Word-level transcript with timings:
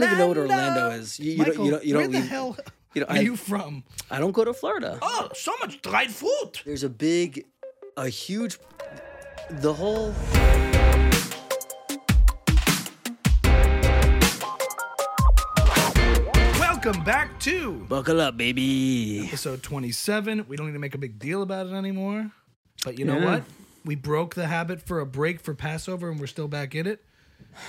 don't 0.00 0.08
even 0.08 0.18
know 0.18 0.28
what 0.28 0.36
Orlando 0.38 0.90
is. 0.90 1.18
You, 1.20 1.32
you 1.32 1.38
Michael, 1.38 1.54
don't. 1.54 1.64
You 1.66 1.70
don't. 1.72 1.84
You 1.84 1.94
where 1.94 2.04
don't 2.04 2.12
the 2.12 2.18
leave. 2.20 2.28
hell 2.28 2.56
you 2.94 3.00
know, 3.02 3.06
are 3.08 3.16
I- 3.16 3.20
you 3.20 3.36
from? 3.36 3.84
I 4.10 4.18
don't 4.18 4.32
go 4.32 4.44
to 4.44 4.54
Florida. 4.54 4.98
Oh, 5.02 5.28
so 5.34 5.52
much 5.60 5.80
dried 5.82 6.10
fruit. 6.10 6.62
There's 6.64 6.82
a 6.84 6.88
big, 6.88 7.44
a 7.96 8.08
huge, 8.08 8.58
the 9.50 9.72
whole. 9.72 10.14
Welcome 16.58 17.02
back 17.04 17.38
to 17.40 17.72
Buckle 17.88 18.20
up, 18.20 18.36
baby. 18.36 19.24
episode 19.26 19.62
27. 19.62 20.46
We 20.48 20.56
don't 20.56 20.66
need 20.66 20.72
to 20.74 20.78
make 20.78 20.94
a 20.94 20.98
big 20.98 21.18
deal 21.18 21.42
about 21.42 21.66
it 21.66 21.72
anymore. 21.72 22.30
But 22.84 22.98
you 22.98 23.04
know 23.04 23.18
Yeah. 23.18 23.24
what? 23.24 23.42
We 23.84 23.94
broke 23.96 24.34
the 24.36 24.46
habit 24.46 24.80
for 24.80 25.00
a 25.00 25.06
break 25.06 25.40
for 25.40 25.54
Passover 25.54 26.10
and 26.10 26.20
we're 26.20 26.26
still 26.28 26.46
back 26.48 26.74
in 26.74 26.86
it. 26.86 27.04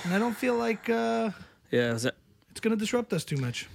And 0.04 0.14
I 0.14 0.18
don't 0.18 0.36
feel 0.36 0.54
like 0.54 0.88
uh, 0.88 1.30
Yeah. 1.70 1.92
is 1.94 2.02
that- 2.02 2.16
it's 2.50 2.60
going 2.60 2.76
to 2.76 2.80
disrupt 2.80 3.12
us 3.12 3.24
too 3.24 3.36
much. 3.36 3.66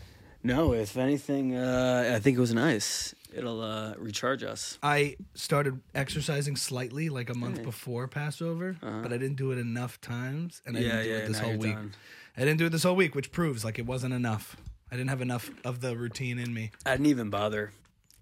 no, 0.44 0.74
if 0.74 0.98
anything, 0.98 1.56
uh, 1.56 2.12
I 2.16 2.20
think 2.20 2.38
it 2.38 2.42
was 2.42 2.54
nice. 2.54 3.16
It'll 3.34 3.62
uh, 3.62 3.94
recharge 3.98 4.44
us. 4.44 4.78
I 4.84 5.16
started 5.34 5.80
exercising 5.96 6.56
slightly 6.56 7.10
like 7.10 7.30
a 7.30 7.34
month 7.34 7.64
before 7.64 8.08
Passover, 8.08 8.76
but 8.82 9.12
I 9.14 9.18
didn't 9.18 9.38
do 9.38 9.52
it 9.52 9.58
enough 9.58 10.00
times 10.02 10.62
and 10.66 10.78
I 10.78 10.82
Uh-huh. 10.82 10.88
Yeah, 10.90 10.96
didn't 10.98 11.04
do 11.06 11.10
yeah, 11.12 11.18
it 11.18 11.28
this 11.30 11.40
whole 11.40 11.58
week. 11.58 11.74
done. 11.76 11.94
I 12.38 12.40
didn't 12.42 12.58
do 12.60 12.66
it 12.66 12.70
this 12.72 12.84
whole 12.84 12.96
week, 12.96 13.16
which 13.16 13.32
proves 13.32 13.64
like 13.66 13.80
it 13.80 13.86
wasn't 13.86 14.14
enough. 14.14 14.56
I 14.92 14.96
didn't 14.98 15.10
have 15.10 15.22
enough 15.22 15.50
of 15.64 15.80
the 15.82 15.96
routine 15.98 16.38
in 16.38 16.54
me. 16.54 16.72
I 16.86 16.92
didn't 16.92 17.08
even 17.08 17.30
bother 17.32 17.72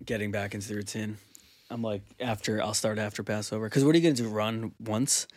getting 0.06 0.32
back 0.32 0.54
into 0.56 0.68
the 0.70 0.76
routine. 0.76 1.18
I'm 1.70 1.82
like, 1.82 2.04
after 2.20 2.62
I'll 2.62 2.74
start 2.74 2.98
after 3.00 3.24
Passover. 3.24 3.66
Because 3.68 3.84
what 3.84 3.96
are 3.96 3.98
you 3.98 4.04
gonna 4.04 4.16
do? 4.16 4.30
Run 4.30 4.74
once? 4.80 5.28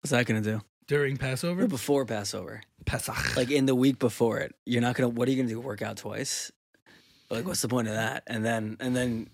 What's 0.00 0.10
that 0.10 0.26
gonna 0.26 0.40
do? 0.42 0.60
During 0.88 1.16
Passover, 1.16 1.66
Before 1.66 2.04
Passover, 2.04 2.62
Pesach. 2.84 3.36
like 3.36 3.50
in 3.50 3.66
the 3.66 3.74
week 3.74 3.98
before 3.98 4.38
it, 4.38 4.54
you're 4.64 4.82
not 4.82 4.94
gonna. 4.94 5.08
What 5.08 5.26
are 5.26 5.32
you 5.32 5.36
gonna 5.36 5.48
do? 5.48 5.60
Work 5.60 5.82
out 5.82 5.96
twice? 5.96 6.52
Like, 7.28 7.44
what's 7.44 7.60
the 7.60 7.68
point 7.68 7.88
of 7.88 7.94
that? 7.94 8.22
And 8.28 8.44
then, 8.44 8.76
and 8.78 8.94
then, 8.94 9.28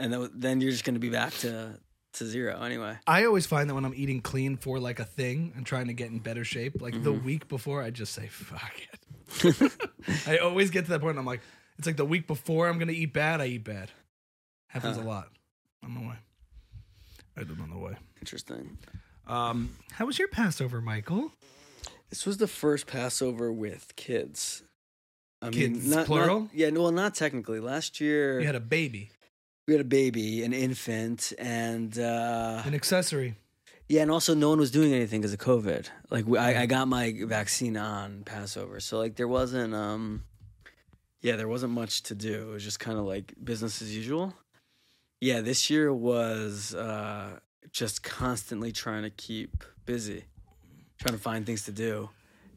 and 0.00 0.12
then, 0.12 0.28
then 0.34 0.60
you're 0.60 0.72
just 0.72 0.82
gonna 0.84 0.98
be 0.98 1.08
back 1.10 1.32
to 1.38 1.78
to 2.14 2.24
zero 2.26 2.60
anyway. 2.62 2.96
I 3.06 3.26
always 3.26 3.46
find 3.46 3.70
that 3.70 3.74
when 3.74 3.84
I'm 3.84 3.94
eating 3.94 4.20
clean 4.22 4.56
for 4.56 4.80
like 4.80 4.98
a 4.98 5.04
thing 5.04 5.52
and 5.54 5.64
trying 5.64 5.86
to 5.86 5.92
get 5.92 6.10
in 6.10 6.18
better 6.18 6.42
shape, 6.44 6.80
like 6.82 6.94
the 7.04 7.12
Mm-hmm. 7.12 7.24
week 7.26 7.48
before, 7.48 7.80
I 7.80 7.90
just 7.90 8.12
say 8.12 8.26
fuck 8.26 8.72
it. 8.92 9.72
I 10.26 10.38
always 10.38 10.70
get 10.70 10.86
to 10.86 10.90
that 10.90 11.00
point. 11.00 11.10
And 11.12 11.20
I'm 11.20 11.26
like, 11.26 11.42
it's 11.78 11.86
like 11.86 11.96
the 11.96 12.04
week 12.04 12.26
before 12.26 12.66
I'm 12.68 12.76
gonna 12.80 12.90
eat 12.90 13.12
bad. 13.12 13.40
I 13.40 13.46
eat 13.46 13.62
bad. 13.62 13.92
Happens 14.66 14.96
Huh. 14.96 15.02
a 15.02 15.04
lot. 15.04 15.28
On 15.84 15.94
the 15.94 16.00
way. 16.00 16.16
I 17.36 17.42
live 17.42 17.60
on 17.60 17.70
the 17.70 17.78
way. 17.78 17.94
Interesting. 18.20 18.78
Um, 19.28 19.76
how 19.92 20.06
was 20.06 20.18
your 20.18 20.28
Passover, 20.28 20.80
Michael? 20.80 21.32
This 22.10 22.24
was 22.24 22.38
the 22.38 22.46
first 22.48 22.86
Passover 22.86 23.52
with 23.52 23.94
kids. 23.96 24.62
I 25.42 25.50
Kids, 25.50 25.82
mean, 25.82 25.90
not, 25.90 26.06
plural? 26.06 26.40
Not, 26.40 26.54
yeah, 26.54 26.70
well, 26.70 26.90
not 26.90 27.14
technically. 27.14 27.60
Last 27.60 28.00
year 28.00 28.40
You 28.40 28.46
had 28.46 28.56
a 28.56 28.60
baby, 28.60 29.10
we 29.66 29.74
had 29.74 29.80
a 29.80 29.84
baby, 29.84 30.42
an 30.42 30.52
infant, 30.52 31.32
and 31.38 31.96
uh, 31.98 32.62
an 32.64 32.74
accessory. 32.74 33.34
yeah, 33.88 34.02
and 34.02 34.10
also 34.10 34.34
no 34.34 34.48
one 34.48 34.58
was 34.58 34.70
doing 34.72 34.92
anything 34.92 35.20
because 35.20 35.32
of 35.34 35.38
COVID. 35.38 35.86
Like 36.10 36.26
we, 36.26 36.38
I, 36.38 36.62
I 36.62 36.66
got 36.66 36.88
my 36.88 37.14
vaccine 37.26 37.76
on 37.76 38.22
Passover, 38.24 38.80
so 38.80 38.98
like 38.98 39.14
there 39.14 39.28
wasn't, 39.28 39.74
um, 39.74 40.24
yeah, 41.20 41.36
there 41.36 41.46
wasn't 41.48 41.72
much 41.72 42.02
to 42.04 42.14
do. 42.16 42.48
It 42.50 42.52
was 42.54 42.64
just 42.64 42.80
kind 42.80 42.98
of 42.98 43.04
like 43.04 43.34
business 43.44 43.80
as 43.80 43.94
usual. 43.94 44.34
Yeah, 45.20 45.40
this 45.40 45.68
year 45.70 45.92
was 45.94 46.74
uh, 46.74 47.38
just 47.72 48.02
constantly 48.02 48.72
trying 48.72 49.02
to 49.02 49.10
keep 49.10 49.64
busy, 49.86 50.24
trying 50.98 51.14
to 51.14 51.20
find 51.20 51.46
things 51.46 51.64
to 51.64 51.72
do, 51.72 52.10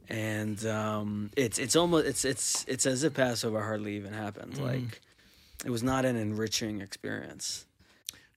and 0.10 0.66
um, 0.66 1.32
it's 1.36 1.60
it's 1.60 1.76
almost 1.76 2.06
it's 2.06 2.26
it's 2.26 2.66
it's 2.68 2.86
as 2.86 3.04
if 3.04 3.14
Passover 3.14 3.62
hardly 3.62 3.96
even 3.96 4.14
happened. 4.14 4.58
Like 4.58 5.02
it 5.66 5.70
was 5.70 5.84
not 5.84 6.06
an 6.06 6.16
enriching 6.16 6.82
experience. 6.82 7.66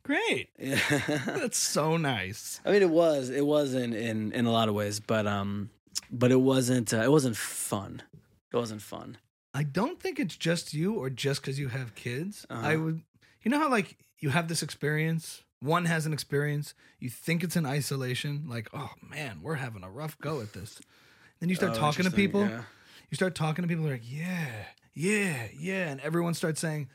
Great. 0.03 0.51
Yeah. 0.59 0.79
That's 1.27 1.59
so 1.59 1.97
nice. 1.97 2.61
I 2.65 2.71
mean, 2.71 2.83
it 2.83 2.91
was 2.91 3.31
it 3.31 3.45
was 3.45 3.75
in 3.75 3.93
in 3.95 4.33
in 4.33 4.47
a 4.47 4.53
lot 4.53 4.69
of 4.69 4.75
ways, 4.75 5.01
but 5.01 5.27
um, 5.27 5.71
but 6.11 6.31
it 6.31 6.41
wasn't 6.41 6.93
uh, 6.93 6.99
it 6.99 7.11
wasn't 7.11 7.37
fun. 7.37 8.03
It 8.53 8.57
wasn't 8.57 8.83
fun. 8.83 9.19
I 9.55 9.63
don't 9.63 10.01
think 10.01 10.19
it's 10.19 10.37
just 10.37 10.75
you 10.75 10.95
or 10.95 11.09
just 11.11 11.41
because 11.41 11.59
you 11.61 11.69
have 11.69 11.95
kids. 11.95 12.45
Uh-huh. 12.51 12.67
I 12.67 12.77
would, 12.77 13.03
you 13.43 13.51
know 13.51 13.59
how 13.59 13.71
like 13.71 13.97
you 14.19 14.31
have 14.31 14.49
this 14.49 14.63
experience. 14.63 15.44
One 15.65 15.87
has 15.87 16.05
an 16.07 16.13
experience. 16.13 16.75
You 16.99 17.09
think 17.11 17.43
it's 17.43 17.57
in 17.57 17.65
isolation. 17.65 18.45
Like, 18.49 18.69
oh 18.75 18.91
man, 19.09 19.41
we're 19.43 19.55
having 19.55 19.83
a 19.83 19.91
rough 19.91 20.19
go 20.19 20.41
at 20.41 20.53
this. 20.53 20.81
Then 21.41 21.49
you 21.49 21.55
start 21.55 21.73
Oh, 21.73 21.77
talking 21.77 22.05
to 22.05 22.11
people. 22.11 22.43
yeah. 22.47 22.63
You 23.11 23.15
start 23.17 23.35
talking 23.35 23.63
to 23.63 23.69
people. 23.69 23.85
They're 23.85 23.95
like, 23.95 24.03
yeah, 24.13 24.51
yeah, 24.95 25.47
yeah, 25.59 25.89
and 25.89 26.01
everyone 26.01 26.35
starts 26.35 26.61
saying, 26.61 26.89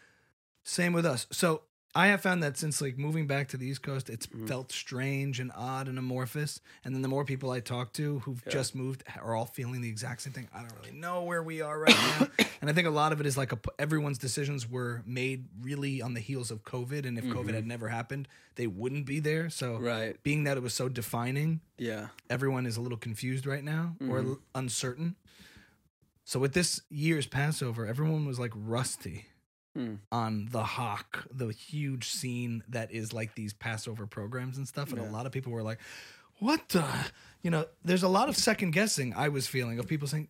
same 0.64 0.94
with 0.94 1.06
us. 1.06 1.26
So 1.32 1.64
I 1.96 2.08
have 2.08 2.22
found 2.22 2.44
that 2.44 2.56
since 2.56 2.82
like 2.82 3.00
moving 3.00 3.26
back 3.26 3.48
to 3.50 3.58
the 3.58 3.66
East 3.66 3.82
Coast, 3.82 4.10
it's 4.12 4.28
Mm-hmm. 4.28 4.46
felt 4.46 4.72
strange 4.72 5.40
and 5.40 5.52
odd 5.56 5.88
and 5.88 5.98
amorphous. 5.98 6.62
And 6.86 6.94
then 6.94 7.02
the 7.02 7.08
more 7.08 7.26
people 7.26 7.50
I 7.50 7.62
talk 7.62 7.94
to 7.94 8.20
who've 8.20 8.44
just 8.48 8.76
moved 8.76 9.04
are 9.20 9.34
all 9.36 9.48
feeling 9.48 9.82
the 9.82 9.90
exact 9.90 10.22
same 10.22 10.32
thing. 10.34 10.48
I 10.54 10.60
don't 10.60 10.74
really 10.80 10.96
know 10.96 11.24
where 11.24 11.42
we 11.42 11.62
are 11.62 11.80
right 11.80 11.96
now. 12.20 12.28
and 12.62 12.70
I 12.70 12.74
think 12.74 12.88
a 12.88 12.92
lot 12.92 13.12
of 13.12 13.20
it 13.20 13.26
is 13.26 13.38
like 13.38 13.54
a, 13.54 13.60
everyone's 13.80 14.20
decisions 14.20 14.70
were 14.70 15.02
made 15.08 15.48
really 15.62 16.00
on 16.00 16.14
the 16.14 16.20
heels 16.20 16.52
of 16.52 16.64
COVID. 16.64 17.08
And 17.08 17.18
if 17.18 17.26
COVID 17.26 17.56
had 17.56 17.66
never 17.66 17.88
happened, 17.90 18.28
they 18.54 18.68
wouldn't 18.68 19.08
be 19.08 19.20
there. 19.20 19.50
So 19.50 19.74
Mm-hmm. 19.74 19.84
Right. 19.86 20.24
being 20.24 20.44
that 20.44 20.58
it 20.58 20.64
was 20.64 20.76
so 20.76 20.90
defining, 20.90 21.62
Yeah. 21.80 22.10
everyone 22.30 22.68
is 22.68 22.78
a 22.78 22.82
little 22.82 23.00
confused 23.00 23.48
right 23.48 23.64
now 23.64 23.96
or 24.02 24.20
Mm-hmm. 24.20 24.30
l- 24.30 24.40
uncertain. 24.54 25.16
So 26.24 26.40
with 26.40 26.54
this 26.54 26.82
year's 26.92 27.26
Passover, 27.26 27.88
everyone 27.88 28.28
was 28.28 28.40
like 28.40 28.52
rusty 28.56 29.26
Hmm. 29.80 29.96
on 30.12 30.50
the 30.52 30.64
Hawk, 30.64 31.26
the 31.32 31.48
huge 31.54 32.10
scene 32.10 32.64
that 32.68 32.92
is 32.92 33.14
like 33.14 33.34
these 33.36 33.54
Passover 33.54 34.06
programs 34.06 34.58
and 34.58 34.68
stuff. 34.68 34.92
And 34.92 35.00
a 35.00 35.06
lot 35.10 35.26
of 35.26 35.32
people 35.32 35.54
were 35.54 35.64
like, 35.64 35.80
"What 36.40 36.68
the?" 36.70 36.86
You 37.44 37.52
know, 37.52 37.66
there's 37.86 38.04
a 38.04 38.10
lot 38.10 38.28
of 38.28 38.36
second 38.36 38.72
guessing. 38.72 39.14
I 39.14 39.30
was 39.30 39.48
feeling 39.48 39.80
of 39.80 39.88
people 39.88 40.08
saying, 40.10 40.28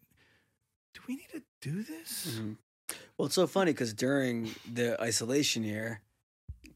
"Do 0.94 1.02
we 1.08 1.16
need 1.16 1.30
to 1.32 1.42
do 1.62 1.82
this?" 1.82 2.28
Mhm. 2.40 2.58
Well, 3.18 3.26
it's 3.26 3.36
so 3.36 3.48
funny 3.48 3.72
because 3.72 3.94
during 3.94 4.54
the 4.72 5.02
isolation 5.02 5.64
year, 5.64 6.02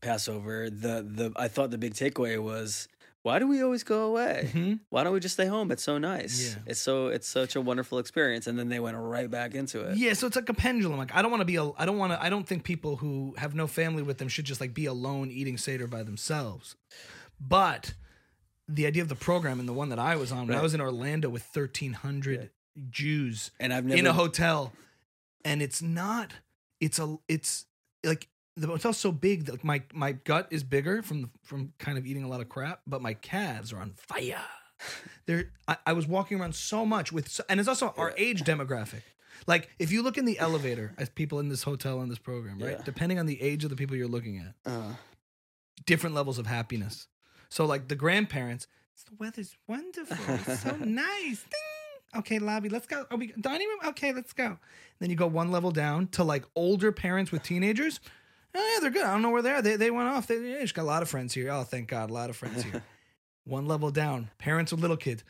Passover, 0.02 0.70
the 0.70 1.04
the 1.04 1.32
I 1.36 1.48
thought 1.48 1.70
the 1.70 1.78
big 1.78 1.94
takeaway 1.94 2.42
was 2.42 2.88
why 3.24 3.40
do 3.40 3.48
we 3.48 3.62
always 3.64 3.84
go 3.84 4.04
away? 4.04 4.50
Mhm. 4.54 4.80
Why 4.90 5.04
don't 5.04 5.14
we 5.14 5.20
just 5.20 5.34
stay 5.34 5.46
home? 5.46 5.72
It's 5.72 5.84
so 5.84 5.98
nice. 5.98 6.56
Yeah. 6.56 6.62
It's 6.68 6.80
so 6.82 7.08
it's 7.08 7.28
such 7.28 7.56
a 7.56 7.62
wonderful 7.62 7.98
experience, 7.98 8.48
and 8.48 8.60
then 8.60 8.70
they 8.70 8.80
went 8.80 8.98
right 8.98 9.32
back 9.32 9.56
into 9.56 9.82
it. 9.82 9.98
Yeah, 9.98 10.14
so 10.14 10.28
it's 10.28 10.36
like 10.36 10.50
a 10.50 10.54
pendulum. 10.54 10.98
Like 10.98 11.16
I 11.16 11.22
don't 11.22 11.32
want 11.32 11.42
to 11.42 11.46
be 11.46 11.56
a 11.56 11.72
I 11.78 11.86
don't 11.86 11.98
want 11.98 12.12
to 12.14 12.22
I 12.22 12.30
don't 12.30 12.46
think 12.48 12.64
people 12.64 12.98
who 12.98 13.34
have 13.38 13.56
no 13.56 13.66
family 13.66 14.04
with 14.04 14.18
them 14.18 14.28
should 14.28 14.46
just 14.46 14.62
like 14.62 14.74
be 14.74 14.86
alone 14.86 15.32
eating 15.32 15.58
Seder 15.58 15.88
by 15.88 16.04
themselves. 16.04 16.76
But 17.40 17.94
the 18.68 18.86
idea 18.86 19.02
of 19.02 19.10
the 19.10 19.16
program 19.16 19.60
and 19.60 19.68
the 19.68 19.74
one 19.74 19.90
that 19.90 20.00
I 20.00 20.16
was 20.16 20.32
on 20.32 20.48
when 20.48 20.58
I 20.58 20.62
was 20.62 20.74
in 20.74 20.82
Orlando 20.82 21.30
with 21.30 21.44
1300 21.54 22.52
Jews 22.90 23.52
And 23.60 23.74
I've 23.74 23.86
never 23.86 24.00
in 24.00 24.08
a 24.08 24.14
hotel 24.14 24.74
and 25.46 25.62
it's 25.62 25.82
not 25.82 26.34
it's 26.80 27.00
a 27.00 27.18
it's 27.28 27.66
like 28.04 28.28
the 28.56 28.68
hotel's 28.68 28.98
so 28.98 29.12
big 29.12 29.46
that 29.46 29.64
my 29.64 29.82
my 29.94 30.12
gut 30.14 30.48
is 30.52 30.64
bigger 30.64 31.02
from 31.02 31.32
from 31.42 31.74
kind 31.80 31.98
of 31.98 32.06
eating 32.06 32.24
a 32.24 32.28
lot 32.28 32.42
of 32.42 32.50
crap, 32.50 32.82
but 32.88 33.02
my 33.02 33.14
calves 33.16 33.74
are 33.74 33.80
on 33.80 33.94
fire. 33.96 34.42
There, 35.28 35.46
I, 35.66 35.78
I 35.88 35.94
was 35.94 36.06
walking 36.08 36.42
around 36.42 36.56
so 36.56 36.86
much 36.86 37.14
with, 37.14 37.30
so- 37.30 37.46
and 37.48 37.58
it's 37.58 37.70
also 37.70 37.94
our 37.96 38.14
age 38.18 38.44
demographic. 38.44 39.04
Like 39.48 39.70
if 39.80 39.94
you 39.94 40.02
look 40.04 40.18
in 40.18 40.26
the 40.26 40.38
elevator 40.40 40.94
as 40.98 41.08
people 41.08 41.40
in 41.40 41.48
this 41.48 41.64
hotel 41.64 42.00
on 42.00 42.10
this 42.10 42.20
program, 42.20 42.60
right? 42.60 42.72
Yeah. 42.78 42.84
Depending 42.84 43.18
on 43.18 43.26
the 43.26 43.42
age 43.42 43.64
of 43.64 43.70
the 43.70 43.78
people 43.78 43.96
you're 43.96 44.10
looking 44.10 44.40
at, 44.40 44.56
Uh, 44.70 44.96
different 45.86 46.16
levels 46.16 46.38
of 46.38 46.48
happiness. 46.48 47.08
So 47.48 47.64
like 47.66 47.88
the 47.88 47.96
grandparents, 47.96 48.68
the 49.06 49.16
weather's 49.18 49.56
wonderful, 49.68 50.18
it's 50.36 50.62
so 50.64 50.76
nice. 50.84 51.44
Ding. 51.44 52.20
Okay, 52.20 52.40
lobby, 52.40 52.68
let's 52.70 52.86
go. 52.88 53.06
Are 53.10 53.18
we 53.18 53.28
dining 53.40 53.68
room? 53.70 53.80
Okay, 53.92 54.12
let's 54.12 54.34
go. 54.34 54.60
Then 55.00 55.10
you 55.10 55.16
go 55.16 55.28
one 55.28 55.50
level 55.52 55.72
down 55.72 56.08
to 56.10 56.24
like 56.26 56.44
older 56.56 56.92
parents 56.92 57.32
with 57.32 57.42
teenagers. 57.44 58.00
Oh 58.56 58.72
yeah, 58.74 58.80
they're 58.82 58.92
good. 58.92 59.04
I 59.04 59.12
don't 59.14 59.22
know 59.22 59.32
where 59.32 59.42
they 59.42 59.52
are. 59.52 59.62
They 59.62 59.76
they 59.78 59.92
went 59.92 60.10
off. 60.10 60.28
They, 60.28 60.38
they 60.38 60.62
just 60.62 60.74
got 60.76 60.84
a 60.84 60.86
lot 60.86 61.02
of 61.02 61.10
friends 61.10 61.34
here. 61.34 61.52
Oh, 61.52 61.64
thank 61.64 61.88
God, 61.88 62.10
a 62.10 62.14
lot 62.14 62.30
of 62.30 62.36
friends 62.36 62.64
here. 62.64 62.84
one 63.46 63.66
level 63.66 63.90
down, 63.92 64.30
parents 64.38 64.72
with 64.72 64.82
little 64.82 64.98
kids. 64.98 65.24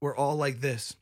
We're 0.00 0.16
all 0.16 0.36
like 0.36 0.60
this. 0.60 0.96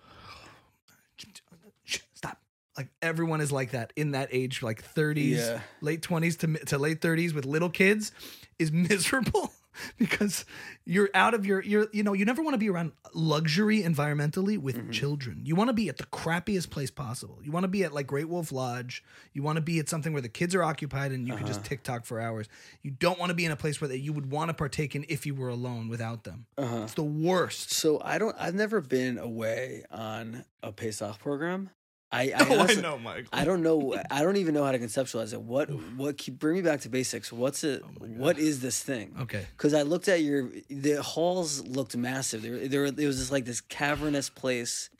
Stop. 2.14 2.38
Like 2.76 2.88
everyone 3.02 3.40
is 3.40 3.52
like 3.52 3.72
that 3.72 3.92
in 3.96 4.12
that 4.12 4.28
age, 4.32 4.62
like 4.62 4.82
30s, 4.94 5.36
Yeah. 5.36 5.60
late 5.80 6.02
20s 6.02 6.38
to 6.38 6.48
mi- 6.48 6.60
to 6.66 6.78
late 6.78 7.00
30s 7.00 7.34
with 7.34 7.44
little 7.44 7.70
kids 7.70 8.12
is 8.58 8.72
miserable. 8.72 9.52
because 9.98 10.44
you're 10.84 11.10
out 11.14 11.34
of 11.34 11.44
your 11.46 11.62
you're 11.62 11.88
you 11.92 12.02
know 12.02 12.12
you 12.12 12.24
never 12.24 12.42
want 12.42 12.54
to 12.54 12.58
be 12.58 12.68
around 12.68 12.92
luxury 13.14 13.82
environmentally 13.82 14.58
with 14.58 14.76
Mhm. 14.76 14.92
children 14.92 15.42
you 15.44 15.54
want 15.56 15.68
to 15.68 15.74
be 15.74 15.88
at 15.88 15.96
the 15.98 16.04
crappiest 16.04 16.70
place 16.70 16.90
possible 16.90 17.38
you 17.42 17.50
want 17.52 17.64
to 17.64 17.68
be 17.68 17.84
at 17.84 17.92
like 17.92 18.06
great 18.06 18.28
wolf 18.28 18.52
lodge 18.52 19.02
you 19.32 19.42
want 19.42 19.56
to 19.56 19.62
be 19.62 19.78
at 19.78 19.88
something 19.88 20.12
where 20.12 20.22
the 20.22 20.28
kids 20.28 20.54
are 20.54 20.62
occupied 20.62 21.12
and 21.12 21.26
you 21.28 21.34
can 21.36 21.46
just 21.46 21.60
Uh-huh. 21.60 21.68
tiktok 21.68 22.04
for 22.04 22.20
hours 22.20 22.46
you 22.82 22.90
don't 22.90 23.18
want 23.18 23.30
to 23.30 23.34
be 23.34 23.44
in 23.44 23.52
a 23.52 23.56
place 23.56 23.80
where 23.80 23.88
that 23.88 23.98
you 23.98 24.12
would 24.12 24.30
want 24.30 24.48
to 24.48 24.54
partake 24.54 24.94
in 24.96 25.04
if 25.08 25.26
you 25.26 25.34
were 25.34 25.48
alone 25.48 25.88
without 25.88 26.24
them 26.24 26.46
Uh-huh. 26.58 26.82
it's 26.84 26.94
the 26.94 27.02
worst 27.02 27.70
So 27.72 28.00
I 28.04 28.18
don't. 28.18 28.36
I've 28.38 28.54
never 28.54 28.80
been 28.80 29.18
away 29.18 29.84
on 29.90 30.44
a 30.62 30.72
Pesach 30.72 31.18
program. 31.18 31.70
I, 32.12 32.22
I, 32.22 32.32
oh 32.50 32.66
i 32.68 32.74
know 32.74 32.98
michael 32.98 33.28
I 33.32 33.44
don't 33.44 33.62
know. 33.62 33.96
I 34.10 34.22
don't 34.22 34.36
even 34.36 34.52
know 34.54 34.64
how 34.64 34.72
to 34.72 34.78
conceptualize 34.80 35.32
it. 35.32 35.40
What? 35.40 35.70
What? 35.96 36.18
Keep 36.18 36.38
bring 36.40 36.56
me 36.56 36.62
back 36.62 36.80
to 36.80 36.88
basics. 36.88 37.32
What's 37.32 37.62
it? 37.64 37.82
Oh 37.84 37.90
what 38.06 38.38
is 38.38 38.60
this 38.60 38.82
thing? 38.82 39.14
okay 39.22 39.46
Because 39.56 39.74
I 39.74 39.82
looked 39.82 40.08
at 40.08 40.20
your 40.22 40.48
the 40.68 41.02
halls 41.02 41.64
looked 41.66 41.96
massive. 41.96 42.42
There, 42.42 42.66
there, 42.68 42.90
there 42.90 43.06
was 43.06 43.18
just 43.18 43.30
like 43.30 43.44
this 43.44 43.60
cavernous 43.60 44.28
place 44.28 44.90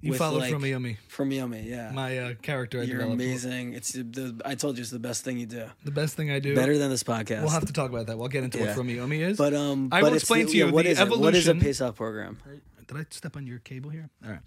you 0.00 0.12
followed 0.14 0.40
like, 0.40 0.52
from 0.52 0.62
Yumi, 0.62 0.98
from 1.08 1.30
Yummy. 1.32 1.62
Yeah, 1.62 1.90
my 1.90 2.18
uh, 2.18 2.34
character 2.42 2.80
I 2.80 2.82
you're 2.82 2.98
developed. 2.98 3.22
amazing. 3.22 3.72
It's 3.72 3.92
the, 3.92 4.02
the 4.02 4.42
I 4.44 4.54
told 4.54 4.76
you 4.76 4.82
it's 4.82 4.90
the 4.90 4.98
best 4.98 5.24
thing 5.24 5.38
you 5.38 5.46
do. 5.46 5.64
the 5.84 5.90
best 5.90 6.14
thing 6.14 6.30
i 6.30 6.40
do 6.40 6.54
Better 6.54 6.76
than 6.76 6.90
this 6.90 7.02
podcast. 7.02 7.40
we'll 7.40 7.48
have 7.50 7.64
to 7.66 7.72
talk 7.72 7.88
about 7.90 8.06
that 8.08 8.18
we'll 8.18 8.28
get 8.28 8.44
into 8.44 8.58
what 8.58 8.74
from 8.74 8.88
Yumi 8.88 9.20
is 9.20 9.38
But 9.38 9.54
um, 9.54 9.88
I 9.90 10.02
but 10.02 10.10
will 10.10 10.16
explain 10.18 10.44
the- 10.46 10.52
to 10.52 10.56
you 10.58 10.66
yeah, 10.66 10.72
what 10.72 10.84
the 10.84 10.90
is 10.90 11.00
it? 11.00 11.08
What 11.08 11.34
is 11.34 11.48
a 11.48 11.50
evolution- 11.52 11.60
Pesach 11.60 11.94
program? 11.96 12.38
Did 12.86 12.96
I 12.98 13.06
step 13.08 13.34
on 13.34 13.46
your 13.46 13.60
cable 13.60 13.88
here? 13.88 14.10
All 14.22 14.30
right. 14.32 14.40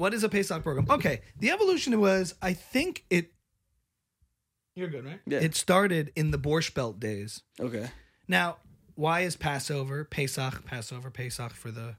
What 0.00 0.14
is 0.14 0.24
a 0.24 0.30
Pesach 0.30 0.62
program? 0.62 0.86
Okay. 0.88 1.20
The 1.40 1.50
evolution 1.50 2.00
was, 2.00 2.34
I 2.40 2.54
think 2.54 3.04
it. 3.10 3.32
You're 4.74 4.88
good, 4.88 5.04
right? 5.04 5.20
Yeah. 5.26 5.40
It 5.40 5.54
started 5.54 6.10
in 6.16 6.30
the 6.30 6.38
Borscht 6.38 6.72
Belt 6.72 6.98
days. 6.98 7.42
Okay, 7.60 7.90
Now, 8.26 8.56
why 8.94 9.20
is 9.20 9.36
Passover, 9.36 10.04
Pesach, 10.04 10.64
Passover, 10.64 11.10
Pesach 11.10 11.52
for 11.52 11.70
the. 11.70 11.96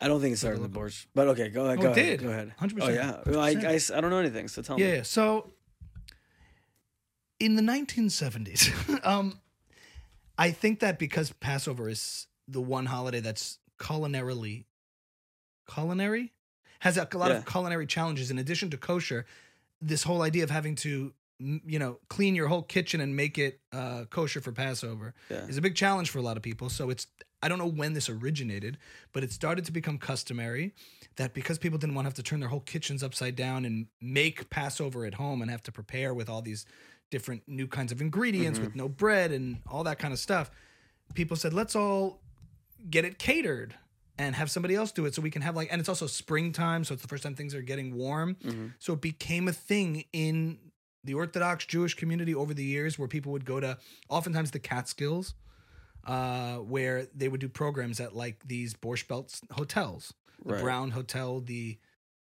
I 0.00 0.06
don't 0.06 0.20
think 0.20 0.34
it 0.34 0.36
started 0.36 0.62
in 0.62 0.72
the 0.72 0.78
borscht, 0.78 1.06
but 1.12 1.26
okay, 1.28 1.48
go 1.48 1.64
ahead. 1.66 1.78
Oh, 1.80 1.82
Go 1.82 1.88
it 1.90 1.98
ahead. 1.98 2.18
did. 2.20 2.22
Go 2.22 2.28
ahead. 2.30 2.54
100%. 2.60 2.78
Oh 2.82 2.88
yeah. 2.88 3.16
Well, 3.26 3.40
I, 3.40 3.48
I 3.48 3.54
100%. 3.54 3.64
s- 3.74 3.90
I 3.90 4.00
don't 4.00 4.10
know 4.10 4.18
anything, 4.18 4.46
so 4.46 4.62
tell 4.62 4.78
Yeah, 4.78 4.86
me. 4.86 4.92
yeah. 4.98 5.02
So, 5.02 5.52
in 7.40 7.56
the 7.56 7.62
1970s, 7.62 9.04
um, 9.04 9.40
I 10.38 10.52
think 10.52 10.78
that 10.80 11.00
because 11.00 11.32
Passover 11.32 11.88
is 11.88 12.28
the 12.46 12.60
one 12.60 12.86
holiday 12.86 13.18
that's 13.20 13.58
culinarily 13.80 14.66
culinary 15.68 16.32
has 16.80 16.96
a 16.96 17.06
lot 17.16 17.30
Yeah. 17.30 17.38
of 17.38 17.46
culinary 17.46 17.86
challenges 17.86 18.30
in 18.30 18.38
addition 18.38 18.68
to 18.70 18.76
kosher 18.76 19.24
this 19.80 20.02
whole 20.02 20.20
idea 20.22 20.44
of 20.44 20.50
having 20.50 20.74
to 20.76 21.12
you 21.38 21.78
know 21.78 21.98
clean 22.08 22.34
your 22.34 22.48
whole 22.48 22.62
kitchen 22.62 23.00
and 23.00 23.16
make 23.16 23.38
it 23.38 23.60
uh, 23.72 24.04
kosher 24.10 24.40
for 24.42 24.52
passover 24.52 25.14
Yeah. 25.30 25.46
is 25.46 25.56
a 25.56 25.62
big 25.62 25.74
challenge 25.74 26.10
for 26.10 26.18
a 26.18 26.22
lot 26.22 26.36
of 26.36 26.42
people 26.42 26.68
so 26.68 26.90
it's 26.90 27.06
i 27.42 27.48
don't 27.48 27.58
know 27.58 27.66
when 27.66 27.94
this 27.94 28.10
originated 28.10 28.76
but 29.12 29.22
it 29.24 29.32
started 29.32 29.64
to 29.64 29.72
become 29.72 29.96
customary 29.96 30.74
that 31.16 31.32
because 31.32 31.56
people 31.58 31.78
didn't 31.78 31.94
want 31.94 32.04
to 32.04 32.08
have 32.08 32.14
to 32.14 32.22
turn 32.22 32.40
their 32.40 32.50
whole 32.50 32.60
kitchens 32.60 33.02
upside 33.02 33.36
down 33.36 33.64
and 33.64 33.86
make 34.02 34.50
passover 34.50 35.06
at 35.06 35.14
home 35.14 35.40
and 35.40 35.50
have 35.50 35.62
to 35.62 35.72
prepare 35.72 36.12
with 36.12 36.28
all 36.28 36.42
these 36.42 36.66
different 37.10 37.42
new 37.48 37.66
kinds 37.66 37.90
of 37.90 38.00
ingredients 38.02 38.58
Mhm. 38.58 38.64
with 38.66 38.74
no 38.76 38.88
bread 38.88 39.32
and 39.32 39.62
all 39.66 39.82
that 39.84 39.98
kind 39.98 40.12
of 40.12 40.18
stuff 40.18 40.50
people 41.14 41.36
said 41.38 41.54
let's 41.54 41.74
all 41.74 42.20
get 42.90 43.04
it 43.06 43.18
catered 43.18 43.74
and 44.20 44.34
have 44.36 44.50
somebody 44.50 44.74
else 44.74 44.92
do 44.92 45.04
it 45.06 45.14
so 45.14 45.22
we 45.22 45.30
can 45.30 45.42
have 45.42 45.56
like 45.56 45.68
and 45.72 45.78
it's 45.80 45.88
also 45.88 46.06
springtime 46.06 46.84
so 46.84 46.92
it's 46.94 47.02
the 47.02 47.08
first 47.08 47.22
time 47.24 47.34
things 47.34 47.54
are 47.54 47.62
getting 47.72 47.88
warm 47.94 48.36
Mhm. 48.44 48.72
so 48.78 48.92
it 48.92 49.00
became 49.00 49.48
a 49.48 49.52
thing 49.52 50.04
in 50.12 50.58
the 51.04 51.14
orthodox 51.14 51.64
jewish 51.64 51.94
community 51.94 52.34
over 52.34 52.52
the 52.54 52.64
years 52.76 52.98
where 52.98 53.08
people 53.08 53.32
would 53.32 53.44
go 53.46 53.58
to 53.60 53.78
oftentimes 54.08 54.50
the 54.50 54.58
catskills 54.58 55.34
uh, 56.06 56.56
where 56.56 57.06
they 57.14 57.28
would 57.28 57.40
do 57.40 57.48
programs 57.48 58.00
at 58.00 58.14
like 58.16 58.36
these 58.46 58.74
borscht 58.74 59.08
belt 59.08 59.40
hotels 59.52 60.12
the 60.44 60.54
Right. 60.54 60.62
brown 60.62 60.90
hotel 60.92 61.40
the 61.40 61.78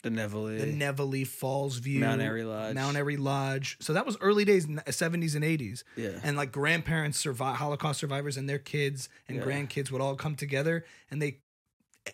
The 0.02 0.10
Neville. 0.10 0.46
the 0.46 0.66
Nevele 0.84 1.28
Falls 1.28 1.78
View, 1.78 2.00
Mount 2.00 2.22
Airy 2.22 2.44
Lodge. 2.44 2.74
Mount 2.74 2.96
Airy 2.98 3.18
Lodge. 3.18 3.76
So 3.82 3.92
that 3.94 4.06
was 4.06 4.16
early 4.22 4.46
days, 4.46 4.66
70s 4.66 5.36
and 5.36 5.44
80s. 5.44 5.84
Yeah. 5.98 6.20
And 6.24 6.38
like 6.38 6.52
grandparents, 6.54 7.20
survive, 7.20 7.58
Holocaust 7.58 8.00
survivors, 8.00 8.38
and 8.38 8.48
their 8.48 8.58
kids 8.60 9.10
and 9.28 9.38
Yeah. 9.38 9.44
grandkids 9.44 9.92
would 9.92 10.00
all 10.02 10.16
come 10.16 10.36
together, 10.38 10.86
and 11.12 11.22
they, 11.22 11.40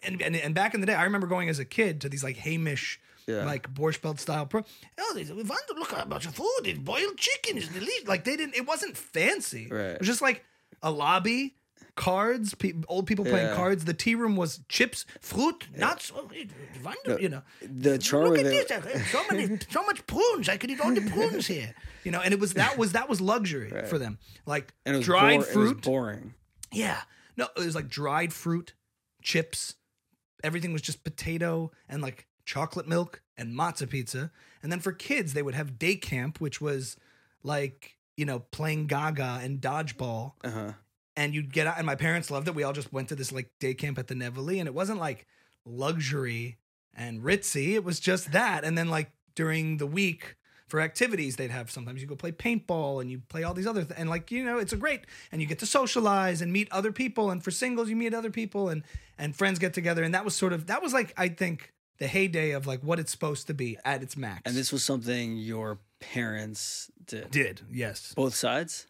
and, 0.04 0.22
and 0.22 0.36
and 0.36 0.54
back 0.56 0.74
in 0.74 0.82
the 0.82 0.88
day, 0.88 0.94
I 0.96 1.04
remember 1.04 1.28
going 1.28 1.50
as 1.50 1.60
a 1.60 1.66
kid 1.66 2.02
to 2.02 2.10
these 2.10 2.24
like 2.24 2.38
Heimish, 2.38 2.98
Yeah. 3.28 3.46
like 3.46 3.74
Borscht 3.74 4.02
Belt 4.02 4.20
style 4.20 4.46
pro. 4.46 4.64
Oh, 5.00 5.12
they, 5.16 5.24
we 5.24 5.44
want 5.44 5.68
to 5.70 5.76
look 5.80 5.94
at 5.94 6.06
about 6.06 6.24
your 6.24 6.34
food. 6.34 6.62
It's 6.66 6.80
boiled 6.80 7.18
chicken 7.18 7.58
is 7.58 7.68
delicious. 7.70 8.08
Like 8.08 8.24
they 8.24 8.36
didn't. 8.36 8.56
It 8.56 8.68
wasn't 8.68 8.98
fancy. 8.98 9.68
Right. 9.72 9.92
It 9.92 10.00
was 10.00 10.08
just 10.08 10.22
like 10.22 10.44
a 10.82 10.92
lobby. 10.92 11.56
Cards, 11.96 12.54
pe- 12.56 12.74
old 12.90 13.08
people 13.08 13.24
playing 13.24 13.48
Yeah. 13.48 13.56
cards. 13.56 13.86
The 13.86 13.94
tea 13.94 14.16
room 14.16 14.36
was 14.36 14.60
chips, 14.68 15.06
fruit, 15.22 15.66
nuts. 15.78 16.12
Oh, 16.14 16.30
wonder, 16.84 17.22
you 17.22 17.30
know, 17.30 17.42
the 17.62 17.98
charm 17.98 18.26
Look 18.32 18.40
at 18.40 18.48
it. 18.48 18.68
this! 18.68 19.12
So 19.12 19.24
many, 19.32 19.58
so 19.70 19.82
much 19.86 20.06
prunes. 20.06 20.50
I 20.50 20.58
could 20.58 20.70
eat 20.70 20.82
all 20.82 20.94
the 20.94 21.10
prunes 21.10 21.48
here. 21.48 21.74
You 22.04 22.12
know, 22.12 22.20
and 22.20 22.34
it 22.34 22.40
was 22.42 22.56
that 22.56 22.78
was 22.78 22.92
that 22.92 23.08
was 23.08 23.22
luxury 23.22 23.72
Right. 23.72 23.88
for 23.88 23.98
them. 23.98 24.18
Like 24.46 24.74
And 24.86 24.94
it 24.96 24.98
was 24.98 25.06
dried 25.06 25.40
It 25.40 25.46
fruit. 25.46 25.84
boring. 25.84 26.34
yeah, 26.74 27.00
no, 27.38 27.48
it 27.56 27.64
was 27.64 27.76
like 27.76 27.88
dried 27.88 28.34
fruit, 28.34 28.74
chips. 29.22 29.76
Everything 30.44 30.74
was 30.74 30.82
just 30.82 31.04
potato 31.04 31.72
and 31.90 32.02
like 32.02 32.28
chocolate 32.46 32.88
milk 32.88 33.22
and 33.38 33.54
matzo 33.58 33.90
pizza. 33.90 34.32
And 34.62 34.72
then 34.72 34.80
for 34.80 34.92
kids, 34.92 35.34
they 35.34 35.42
would 35.42 35.56
have 35.56 35.80
day 35.80 35.96
camp, 35.96 36.40
which 36.40 36.60
was 36.62 36.98
like 37.44 37.98
you 38.18 38.26
know 38.26 38.40
playing 38.40 38.88
Gaga 38.88 39.40
and 39.44 39.60
dodgeball 39.62 40.34
Uh 40.44 40.50
huh. 40.52 40.72
and 41.18 41.34
you'd 41.36 41.52
get 41.54 41.68
out 41.68 41.78
and 41.78 41.86
my 41.86 41.96
parents 41.96 42.32
loved 42.32 42.48
it 42.48 42.56
we 42.56 42.64
all 42.64 42.72
just 42.74 42.94
went 42.94 43.10
to 43.10 43.16
this 43.16 43.32
like 43.32 43.52
day 43.60 43.74
camp 43.74 44.00
at 44.00 44.08
the 44.08 44.14
Nevele 44.16 44.58
and 44.60 44.68
it 44.68 44.74
wasn't 44.74 45.00
like 45.00 45.28
luxury 45.66 46.58
and 46.94 47.22
ritzy 47.22 47.74
it 47.74 47.84
was 47.84 48.00
just 48.00 48.32
that 48.32 48.64
and 48.64 48.78
then 48.78 48.90
like 48.90 49.12
during 49.36 49.78
the 49.78 49.86
week 49.88 50.36
for 50.68 50.82
activities 50.82 51.36
they'd 51.36 51.52
have 51.52 51.70
sometimes 51.70 52.02
you 52.02 52.08
go 52.08 52.16
play 52.16 52.32
paintball 52.32 53.00
and 53.02 53.12
you 53.12 53.22
play 53.30 53.44
all 53.44 53.54
these 53.54 53.68
other 53.68 53.84
th- 53.84 54.00
and 54.00 54.10
like 54.10 54.32
you 54.32 54.44
know 54.44 54.58
it's 54.58 54.74
a 54.74 54.78
great 54.78 55.02
and 55.32 55.40
you 55.42 55.48
get 55.48 55.60
to 55.60 55.66
socialize 55.66 56.42
and 56.42 56.52
meet 56.52 56.68
other 56.72 56.92
people 56.92 57.30
and 57.30 57.44
for 57.44 57.52
singles 57.52 57.88
you 57.90 57.96
meet 57.96 58.14
other 58.14 58.32
people 58.32 58.70
and 58.70 58.82
and 59.18 59.36
friends 59.36 59.60
get 59.60 59.74
together 59.74 60.04
and 60.04 60.14
that 60.16 60.26
was 60.26 60.34
sort 60.36 60.54
of 60.54 60.66
that 60.68 60.82
was 60.82 60.92
like 60.94 61.14
i 61.18 61.28
think 61.28 61.72
the 62.00 62.08
heyday 62.08 62.52
of 62.52 62.66
like 62.66 62.82
what 62.82 63.00
it's 63.00 63.12
supposed 63.12 63.46
to 63.48 63.54
be 63.54 63.78
at 63.86 64.02
its 64.02 64.18
max 64.18 64.42
And 64.46 64.56
this 64.56 64.72
was 64.72 64.84
something 64.84 65.38
your 65.38 65.80
parents 66.00 66.90
did. 67.06 67.30
did 67.32 67.62
yes 67.72 68.14
Both 68.16 68.34
sides. 68.36 68.88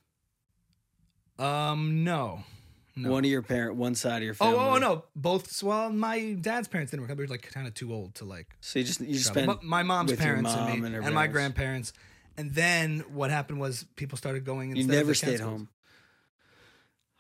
um 1.38 2.04
no 2.04 2.44
no 2.96 3.12
One 3.12 3.26
of 3.26 3.30
your 3.32 3.42
parent, 3.42 3.76
one 3.76 3.94
side 3.96 4.18
of 4.18 4.24
your 4.24 4.36
Oh, 4.40 4.48
oh 4.48 4.52
family. 4.52 4.60
oh, 4.70 4.76
oh, 4.76 4.78
no, 4.78 5.04
both. 5.16 5.62
Well, 5.62 5.90
my 5.92 6.34
dad's 6.40 6.68
parents 6.68 6.92
didn't 6.92 7.08
work. 7.08 7.18
We 7.18 7.24
were 7.26 7.28
like 7.30 7.52
kind 7.52 7.68
of 7.68 7.74
too 7.74 7.94
old 7.94 8.16
to 8.16 8.26
like. 8.26 8.56
So 8.62 8.80
you 8.80 8.86
just 8.86 9.02
you 9.02 9.14
just 9.16 9.28
spent 9.28 9.64
my 9.64 9.84
mom's 9.84 10.14
parents 10.14 10.52
and 10.54 10.82
me, 10.82 10.88
and 10.88 10.96
and, 11.06 11.14
my 11.16 11.28
grandparents. 11.28 11.92
And 12.38 12.54
then 12.54 13.00
what 13.14 13.32
happened 13.32 13.60
was 13.60 13.86
people 13.96 14.18
started 14.18 14.46
going. 14.46 14.76
you 14.76 14.86
never 14.88 15.14
stayed 15.14 15.40
home. 15.40 15.70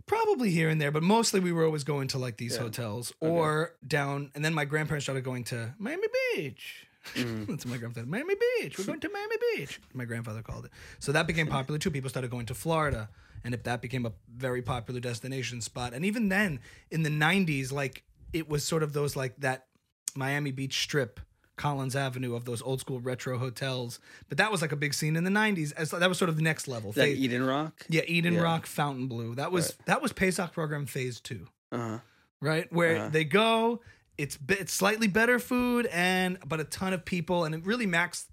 Probably 0.05 0.51
here 0.51 0.69
and 0.69 0.79
there, 0.79 0.91
but 0.91 1.01
mostly 1.01 1.39
we 1.39 1.51
were 1.51 1.65
always 1.65 1.83
going 1.83 2.09
to 2.09 2.19
like 2.19 2.37
these 2.37 2.55
Yeah. 2.55 2.61
hotels 2.61 3.11
Okay. 3.21 3.31
or 3.31 3.73
down. 3.87 4.29
And 4.35 4.45
then 4.45 4.53
my 4.53 4.63
grandparents 4.65 5.05
started 5.05 5.23
going 5.23 5.45
to 5.45 5.73
Miami 5.79 6.07
Beach. 6.35 6.85
Mhm. 7.15 7.47
That's 7.47 7.65
what 7.65 7.71
my 7.73 7.77
grandfather. 7.77 8.07
Miami 8.07 8.35
Beach. 8.59 8.77
We're 8.77 8.85
going 8.85 8.99
to 8.99 9.09
Miami 9.09 9.35
Beach. 9.55 9.79
My 9.93 10.05
grandfather 10.05 10.41
called 10.41 10.65
it. 10.65 10.71
So 10.99 11.11
that 11.11 11.27
became 11.27 11.47
popular 11.47 11.77
too. 11.77 11.91
People 11.91 12.09
started 12.09 12.31
going 12.31 12.45
to 12.47 12.53
Florida, 12.55 13.09
and 13.43 13.53
if 13.53 13.63
that 13.63 13.81
became 13.81 14.05
a 14.05 14.13
very 14.35 14.61
popular 14.61 14.99
destination 14.99 15.61
spot. 15.61 15.93
And 15.93 16.03
even 16.05 16.29
then, 16.29 16.59
in 16.91 17.03
the 17.03 17.09
'90s, 17.09 17.71
like 17.71 18.03
it 18.33 18.49
was 18.49 18.63
sort 18.65 18.83
of 18.83 18.93
those 18.93 19.15
like 19.15 19.35
that 19.37 19.67
Miami 20.15 20.51
Beach 20.51 20.81
Strip, 20.81 21.19
Collins 21.57 21.95
Avenue 21.95 22.35
of 22.35 22.45
those 22.45 22.61
old 22.61 22.79
school 22.81 22.99
retro 22.99 23.37
hotels. 23.37 23.99
But 24.27 24.37
that 24.39 24.51
was 24.51 24.61
like 24.61 24.71
a 24.71 24.75
big 24.75 24.93
scene 24.93 25.15
in 25.15 25.23
the 25.23 25.29
'90s. 25.31 25.73
As 25.73 25.91
that 25.91 26.09
was 26.09 26.17
sort 26.17 26.29
of 26.29 26.35
the 26.37 26.41
next 26.41 26.67
level. 26.67 26.89
Is 26.89 26.95
that 26.95 27.03
Phase- 27.03 27.19
Eden 27.19 27.45
Rock? 27.45 27.85
yeah, 27.87 28.01
Eden 28.07 28.33
Yeah. 28.33 28.41
Rock, 28.41 28.65
Fontainebleau. 28.65 29.35
That 29.35 29.51
was 29.51 29.67
Right. 29.77 29.85
that 29.85 30.01
was 30.01 30.11
Pesach 30.11 30.51
program 30.53 30.85
phase 30.85 31.19
two 31.21 31.47
Uh 31.71 31.77
huh. 31.77 31.99
right? 32.41 32.71
Where 32.73 32.97
Uh-huh. 32.97 33.09
they 33.09 33.23
go, 33.25 33.81
it's 34.17 34.37
it's 34.49 34.73
slightly 34.73 35.07
better 35.07 35.39
food 35.39 35.87
and 35.87 36.37
but 36.45 36.59
a 36.59 36.63
ton 36.63 36.93
of 36.93 37.05
people, 37.05 37.43
and 37.43 37.55
it 37.55 37.65
really 37.65 37.85
max 37.85 38.27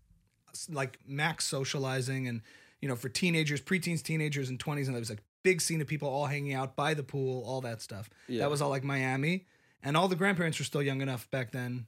like 0.70 0.98
max 1.06 1.46
socializing 1.46 2.28
and 2.28 2.42
you 2.80 2.88
know 2.88 2.96
for 2.96 3.08
teenagers, 3.08 3.60
preteens, 3.60 4.02
teenagers, 4.02 4.48
and 4.48 4.60
twenties, 4.60 4.88
and 4.88 4.94
there 4.94 5.00
was 5.00 5.10
like 5.10 5.22
big 5.42 5.60
scene 5.60 5.80
of 5.80 5.86
people 5.86 6.08
all 6.08 6.26
hanging 6.26 6.54
out 6.54 6.76
by 6.76 6.94
the 6.94 7.02
pool, 7.02 7.42
all 7.44 7.60
that 7.62 7.82
stuff. 7.82 8.08
Yeah. 8.28 8.40
That 8.40 8.50
was 8.50 8.62
all 8.62 8.70
like 8.70 8.84
Miami, 8.84 9.46
and 9.82 9.96
all 9.96 10.08
the 10.08 10.16
grandparents 10.16 10.58
were 10.58 10.64
still 10.64 10.82
young 10.82 11.00
enough 11.00 11.30
back 11.30 11.52
then. 11.52 11.86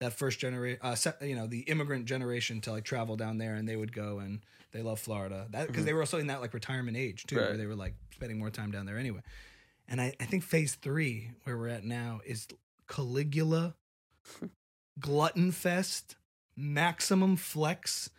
That 0.00 0.14
first 0.14 0.38
generation, 0.38 0.80
uh, 0.82 0.96
you 1.20 1.36
know, 1.36 1.46
the 1.46 1.60
immigrant 1.60 2.06
generation 2.06 2.62
to 2.62 2.72
like 2.72 2.84
travel 2.84 3.16
down 3.16 3.36
there, 3.36 3.54
and 3.54 3.68
they 3.68 3.76
would 3.76 3.92
go 3.92 4.18
and 4.18 4.40
they 4.72 4.80
love 4.82 4.98
Florida. 4.98 5.46
That 5.50 5.66
because 5.66 5.84
they 5.84 5.92
were 5.92 6.00
also 6.00 6.18
in 6.18 6.28
that 6.28 6.40
like 6.40 6.54
retirement 6.54 6.96
age 6.96 7.26
too, 7.26 7.36
where 7.36 7.48
Mm-hmm. 7.50 7.58
They 7.58 7.66
were 7.66 7.74
like 7.74 7.94
spending 8.14 8.38
more 8.38 8.50
time 8.50 8.70
down 8.70 8.86
there 8.86 8.98
anyway. 8.98 9.20
And 9.88 10.00
I, 10.00 10.14
I 10.20 10.24
think 10.24 10.44
phase 10.44 10.74
three, 10.76 11.32
where 11.44 11.58
we're 11.58 11.68
at 11.68 11.84
now, 11.84 12.20
is 12.24 12.46
Caligula, 12.90 13.74
Glutton 14.98 15.52
Fest, 15.52 16.16
Maximum 16.56 17.36
Flex. 17.36 18.10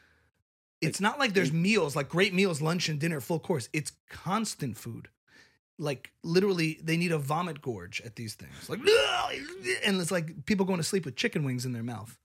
It's 0.82 1.00
not 1.00 1.20
like 1.20 1.34
there's 1.34 1.52
meals, 1.54 1.96
like 1.96 2.10
great 2.10 2.34
meals, 2.34 2.60
lunch 2.62 2.90
and 2.90 3.00
dinner, 3.00 3.22
full 3.22 3.40
course. 3.40 3.70
It's 3.74 3.92
constant 4.10 4.78
food. 4.78 5.10
like 5.78 6.12
literally 6.24 6.80
they 6.84 6.96
need 6.98 7.12
a 7.12 7.18
vomit 7.18 7.62
gorge 7.62 8.02
at 8.02 8.16
these 8.16 8.34
things. 8.36 8.70
Like 8.70 8.80
and 9.86 10.00
it's 10.02 10.12
like 10.12 10.46
people 10.46 10.66
going 10.66 10.80
to 10.80 10.84
sleep 10.84 11.06
with 11.06 11.16
chicken 11.16 11.44
wings 11.44 11.66
in 11.66 11.74
their 11.74 11.84
mouth. 11.84 12.18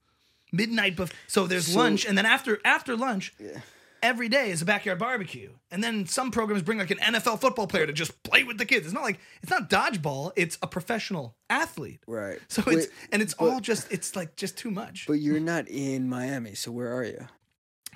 Midnight 0.53 0.95
buff. 0.97 1.11
So 1.27 1.47
there's 1.47 1.67
So- 1.73 1.79
lunch 1.79 2.05
and 2.07 2.17
then 2.17 2.27
after 2.27 2.61
after 2.65 2.97
lunch 2.97 3.35
Yeah. 3.39 3.61
Every 4.03 4.29
day 4.29 4.51
is 4.51 4.63
a 4.63 4.65
backyard 4.65 4.99
barbecue. 4.99 5.51
And 5.71 5.83
then 5.83 6.07
some 6.07 6.31
programs 6.31 6.63
bring 6.63 6.79
like 6.79 6.91
an 6.91 6.99
NFL 6.99 7.41
football 7.41 7.67
player 7.67 7.87
to 7.87 7.93
just 7.93 8.23
play 8.23 8.45
with 8.45 8.59
the 8.59 8.65
kids. 8.65 8.87
It's 8.87 8.95
not 8.95 9.03
like 9.03 9.19
it's 9.43 9.51
not 9.51 9.69
dodgeball, 9.71 10.33
it's 10.37 10.59
a 10.63 10.67
professional 10.67 11.37
athlete. 11.51 12.01
Right. 12.07 12.39
So 12.49 12.63
Wait, 12.67 12.79
it's 12.79 12.87
and 13.13 13.23
it's 13.23 13.35
but- 13.35 13.45
all 13.49 13.61
just 13.61 13.91
it's 13.93 14.17
like 14.17 14.37
just 14.37 14.57
too 14.57 14.71
much. 14.71 15.07
But 15.07 15.15
you're 15.15 15.41
not 15.41 15.69
in 15.69 16.09
Miami, 16.09 16.55
so 16.55 16.71
where 16.73 16.93
are 16.95 17.05
you? 17.05 17.27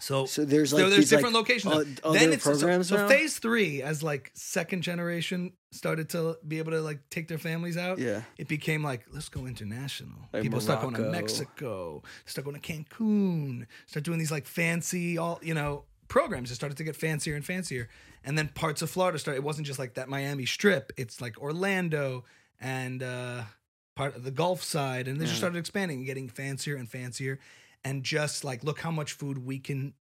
So, 0.02 0.24
So 0.24 0.46
there's 0.46 0.70
so 0.70 0.76
like 0.76 0.86
there's 0.86 0.96
these, 0.96 1.10
different 1.10 1.34
like, 1.34 1.48
locations. 1.48 2.00
then 2.02 2.32
it's 2.32 2.42
so- 2.42 2.50
programs 2.52 2.88
so, 2.88 2.96
now? 2.96 3.06
phase 3.08 3.38
three, 3.38 3.82
as 3.82 4.02
like 4.02 4.30
second 4.32 4.80
generation 4.80 5.52
started 5.72 6.08
to 6.10 6.38
be 6.48 6.56
able 6.56 6.72
to 6.72 6.80
like 6.80 7.00
take 7.10 7.28
their 7.28 7.36
families 7.36 7.76
out. 7.76 7.98
Yeah. 7.98 8.22
it 8.38 8.48
became 8.48 8.82
like 8.82 9.04
let's 9.12 9.28
go 9.28 9.44
international. 9.46 10.16
Like 10.32 10.42
People 10.42 10.60
start 10.62 10.80
going 10.80 10.94
to 10.94 11.10
Mexico, 11.10 12.02
start 12.24 12.46
going 12.46 12.58
to 12.58 12.72
Cancun, 12.72 13.66
start 13.86 14.04
doing 14.04 14.18
these 14.18 14.30
like 14.30 14.46
fancy 14.46 15.18
all 15.18 15.38
you 15.42 15.52
know 15.52 15.84
programs. 16.10 16.50
It 16.50 16.56
started 16.56 16.76
to 16.76 16.84
get 16.84 16.94
fancier 16.96 17.34
and 17.34 17.44
fancier, 17.44 17.88
and 18.22 18.36
then 18.36 18.48
parts 18.48 18.82
of 18.82 18.90
Florida 18.90 19.18
started. 19.18 19.38
It 19.38 19.44
wasn't 19.44 19.66
just 19.66 19.78
like 19.78 19.94
that 19.94 20.10
Miami 20.10 20.44
Strip. 20.44 20.92
It's 20.98 21.22
like 21.22 21.38
Orlando 21.40 22.24
and 22.60 23.02
uh 23.02 23.44
part 23.96 24.14
of 24.16 24.24
the 24.24 24.30
Gulf 24.30 24.62
side, 24.62 25.08
and 25.08 25.18
they 25.18 25.24
just 25.24 25.38
started 25.38 25.58
expanding 25.58 25.98
and 25.98 26.06
getting 26.06 26.28
fancier 26.28 26.76
and 26.76 26.86
fancier. 26.88 27.38
And 27.82 28.02
just 28.04 28.44
like 28.44 28.62
look 28.62 28.78
how 28.80 28.90
much 28.90 29.12
food 29.14 29.38
we 29.46 29.58
can 29.58 29.94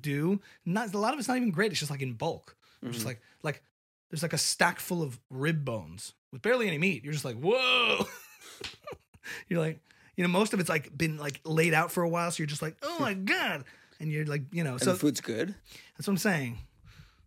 do. 0.00 0.40
Not 0.64 0.94
a 0.94 0.98
lot 0.98 1.12
of 1.12 1.18
it's 1.18 1.28
not 1.28 1.36
even 1.36 1.50
great. 1.50 1.70
It's 1.70 1.80
just 1.80 1.90
like 1.90 2.00
in 2.00 2.14
bulk. 2.14 2.56
Just 2.90 3.02
Mhm. 3.02 3.06
like 3.06 3.20
like 3.42 3.62
there's 4.10 4.22
like 4.22 4.32
a 4.32 4.38
stack 4.38 4.80
full 4.80 5.02
of 5.02 5.20
rib 5.28 5.62
bones 5.64 6.14
with 6.32 6.40
barely 6.40 6.66
any 6.68 6.78
meat. 6.78 7.04
You're 7.04 7.12
just 7.12 7.24
like, 7.26 7.36
whoa. 7.36 8.06
you're 9.48 9.60
like, 9.60 9.80
you 10.16 10.24
know, 10.24 10.28
most 10.28 10.52
of 10.54 10.60
it's 10.60 10.68
like 10.68 10.96
been 10.96 11.16
like 11.18 11.40
laid 11.44 11.74
out 11.74 11.90
for 11.92 12.02
a 12.02 12.08
while, 12.08 12.30
so 12.30 12.38
you're 12.42 12.46
just 12.46 12.62
like, 12.62 12.76
oh 12.82 12.98
my 12.98 13.14
god. 13.14 13.64
And 14.02 14.10
you're 14.12 14.26
like, 14.26 14.42
you 14.52 14.64
know, 14.64 14.72
And 14.72 14.80
so 14.82 14.92
the 14.92 14.98
food's 14.98 15.20
good. 15.20 15.54
that's 15.96 16.06
what 16.06 16.12
I'm 16.12 16.18
saying. 16.18 16.58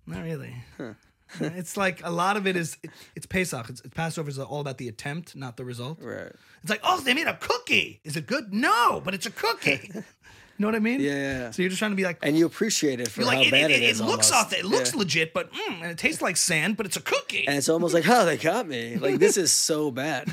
Not 0.06 0.24
really. 0.24 0.54
Huh. 0.78 0.94
it's 1.40 1.76
like 1.76 2.02
a 2.06 2.12
lot 2.12 2.38
of 2.38 2.46
it 2.46 2.56
is 2.56 2.78
it, 2.84 2.92
it's 3.16 3.26
Pesach. 3.26 3.70
It's, 3.70 3.82
it's 3.82 3.96
Passover 3.96 4.30
is 4.30 4.38
all 4.38 4.60
about 4.62 4.78
the 4.78 4.88
attempt, 4.88 5.36
not 5.36 5.58
the 5.58 5.66
result. 5.66 5.98
Right. 6.02 6.32
It's 6.62 6.70
like, 6.70 6.82
oh, 6.84 7.00
they 7.00 7.14
made 7.16 7.26
a 7.28 7.36
cookie. 7.38 8.02
Is 8.04 8.16
it 8.16 8.28
good? 8.28 8.54
No, 8.54 9.02
but 9.04 9.14
it's 9.16 9.26
a 9.26 9.32
cookie. 9.32 9.90
you 9.94 10.04
know 10.60 10.68
what 10.68 10.76
I 10.76 10.80
mean? 10.80 11.00
Yeah, 11.02 11.12
yeah, 11.14 11.40
yeah. 11.40 11.52
So 11.52 11.64
you're 11.64 11.70
just 11.70 11.80
trying 11.80 11.92
to 11.92 11.96
be 11.98 12.04
like, 12.04 12.20
And 12.22 12.38
you 12.38 12.46
appreciate 12.46 13.00
it 13.00 13.08
for 13.08 13.22
you're 13.22 13.32
how 13.32 13.38
like, 13.38 13.48
it, 13.48 13.52
bad 13.52 13.72
it, 13.72 13.78
it 13.78 13.84
it, 13.84 13.90
is. 13.90 14.02
looks 14.02 14.32
almost. 14.32 14.54
off. 14.54 14.60
It 14.60 14.66
looks 14.66 14.94
Yeah. 14.94 15.00
legit, 15.00 15.34
but 15.34 15.52
mm, 15.52 15.82
and 15.82 15.92
it 15.92 15.98
tastes 15.98 16.22
like 16.22 16.38
sand, 16.38 16.78
but 16.78 16.86
it's 16.86 16.98
a 16.98 17.02
cookie. 17.02 17.48
And 17.48 17.58
it's 17.58 17.70
almost 17.70 17.94
like, 17.96 18.04
oh, 18.08 18.26
they 18.26 18.38
got 18.38 18.68
me. 18.68 18.98
Like 18.98 19.18
this 19.18 19.38
is 19.38 19.52
so 19.52 19.90
bad. 19.92 20.32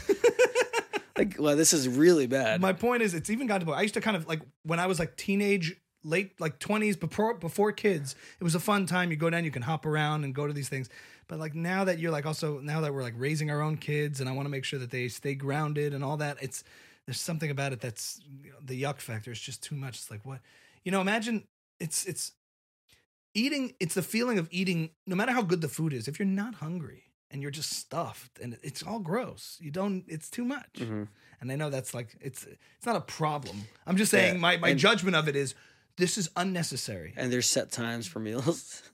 like, 1.17 1.37
well, 1.39 1.57
this 1.57 1.73
is 1.73 1.89
really 1.89 2.27
bad. 2.27 2.61
My 2.61 2.73
point 2.73 3.03
is, 3.03 3.15
it's 3.15 3.31
even 3.31 3.47
gotten 3.47 3.67
to. 3.67 3.73
I 3.73 3.83
used 3.83 3.95
to 3.95 4.01
kind 4.01 4.17
of 4.17 4.27
like 4.27 4.41
when 4.65 4.79
I 4.79 4.87
was 4.87 4.99
like 4.99 5.17
teenage, 5.17 5.77
late 6.05 6.41
like 6.41 6.59
twenties, 6.59 6.97
before 6.97 7.35
before 7.35 7.73
kids. 7.73 8.15
It 8.41 8.45
was 8.45 8.55
a 8.55 8.61
fun 8.61 8.87
time. 8.87 9.11
You 9.11 9.17
go 9.17 9.31
down, 9.31 9.45
you 9.45 9.51
can 9.51 9.63
hop 9.63 9.87
around 9.87 10.25
and 10.25 10.35
go 10.35 10.47
to 10.47 10.53
these 10.53 10.69
things. 10.69 10.89
But 11.29 11.39
like 11.39 11.55
now 11.55 11.85
that 11.85 11.99
you're 11.99 12.11
like 12.13 12.27
also 12.27 12.59
now 12.61 12.81
that 12.83 12.93
we're 12.93 13.03
like 13.03 13.15
raising 13.17 13.51
our 13.51 13.61
own 13.63 13.77
kids, 13.77 14.21
and 14.21 14.29
I 14.29 14.33
want 14.33 14.47
to 14.47 14.51
make 14.51 14.65
sure 14.65 14.79
that 14.79 14.91
they 14.91 15.09
stay 15.09 15.35
grounded 15.35 15.95
and 15.95 16.03
all 16.05 16.17
that. 16.19 16.37
It's 16.43 16.65
there's 17.07 17.21
something 17.21 17.51
about 17.51 17.73
it 17.73 17.81
that's 17.81 18.21
you 18.45 18.51
know, 18.51 18.57
the 18.65 18.81
yuck 18.83 19.01
factor 19.01 19.31
is 19.33 19.41
just 19.41 19.63
too 19.63 19.75
much. 19.75 19.97
It's 19.97 20.11
like 20.11 20.25
what 20.27 20.41
you 20.85 20.93
know. 20.93 21.01
Imagine 21.01 21.45
it's 21.81 22.05
it's 22.05 22.33
eating. 23.35 23.75
It's 23.81 23.95
the 23.95 24.03
feeling 24.03 24.39
of 24.39 24.49
eating. 24.51 24.91
No 25.07 25.17
matter 25.17 25.33
how 25.33 25.43
good 25.43 25.61
the 25.61 25.69
food 25.69 25.93
is, 25.93 26.09
if 26.09 26.19
you're 26.19 26.27
not 26.27 26.57
hungry 26.57 27.05
and 27.31 27.41
you're 27.41 27.51
just 27.51 27.73
stuffed 27.73 28.39
and 28.41 28.59
it's 28.63 28.83
all 28.83 28.99
gross, 28.99 29.57
you 29.61 29.71
don't. 29.71 30.05
It's 30.09 30.29
too 30.31 30.45
much. 30.45 30.75
Mhm. 30.75 31.09
And 31.41 31.51
I 31.51 31.57
know 31.57 31.71
that's 31.71 31.95
like 31.95 32.17
it's 32.21 32.45
it's 32.45 32.87
not 32.87 32.97
a 32.97 33.01
problem. 33.01 33.63
I'm 33.87 33.97
just 33.97 34.11
saying 34.11 34.35
Yeah, 34.35 34.41
my 34.41 34.57
my 34.59 34.69
and- 34.71 34.79
judgment 34.79 35.17
of 35.17 35.29
it 35.29 35.37
is 35.37 35.55
this 35.97 36.17
is 36.19 36.29
unnecessary. 36.37 37.13
And 37.17 37.33
there's 37.33 37.49
set 37.49 37.71
times 37.73 38.07
for 38.07 38.19
meals. 38.21 38.83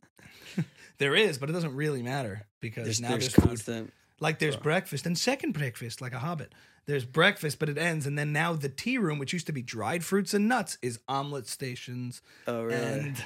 There 0.98 1.14
is, 1.14 1.38
but 1.38 1.48
it 1.48 1.52
doesn't 1.52 1.76
really 1.76 2.02
matter 2.02 2.44
because 2.58 2.82
There's, 2.84 3.00
now 3.00 3.10
there's 3.10 3.20
there's, 3.26 3.34
food. 3.34 3.44
constant. 3.44 3.92
Like 4.18 4.40
there's 4.40 4.56
breakfast 4.56 5.06
and 5.06 5.16
second 5.16 5.52
breakfast, 5.52 6.00
like 6.00 6.12
a 6.12 6.18
hobbit. 6.18 6.52
There's 6.86 7.04
breakfast, 7.04 7.60
but 7.60 7.68
it 7.68 7.78
ends, 7.78 8.04
and 8.04 8.18
then 8.18 8.32
now 8.32 8.54
the 8.54 8.68
tea 8.68 8.98
room, 8.98 9.20
which 9.20 9.32
used 9.32 9.46
to 9.46 9.52
be 9.52 9.62
dried 9.62 10.02
fruits 10.04 10.34
and 10.34 10.48
nuts, 10.48 10.76
is 10.82 10.98
omelet 11.06 11.46
stations, 11.46 12.20
Oh, 12.48 12.64
really? 12.64 12.76
and 12.76 13.24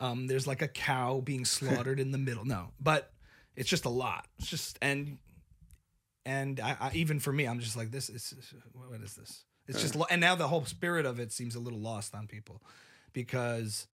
um, 0.00 0.26
there's 0.26 0.46
like 0.46 0.60
a 0.60 0.68
cow 0.68 1.22
being 1.22 1.44
slaughtered 1.46 1.98
in 1.98 2.10
the 2.10 2.18
middle. 2.18 2.44
No, 2.44 2.72
but 2.78 3.10
it's 3.56 3.70
just 3.70 3.86
a 3.86 3.88
lot. 3.88 4.26
It's 4.38 4.48
just 4.50 4.78
and 4.82 5.16
and 6.26 6.60
I, 6.60 6.76
I 6.78 6.90
even 6.92 7.20
for 7.20 7.32
me, 7.32 7.46
I'm 7.46 7.60
just 7.60 7.74
like 7.74 7.90
this 7.90 8.10
is 8.10 8.34
what 8.74 9.00
is 9.00 9.14
this? 9.14 9.44
It's 9.66 9.80
just 9.80 9.96
and 10.10 10.20
now 10.20 10.34
the 10.34 10.48
whole 10.48 10.66
spirit 10.66 11.06
of 11.06 11.18
it 11.20 11.32
seems 11.32 11.54
a 11.54 11.60
little 11.60 11.80
lost 11.80 12.14
on 12.14 12.26
people 12.26 12.60
because 13.12 13.86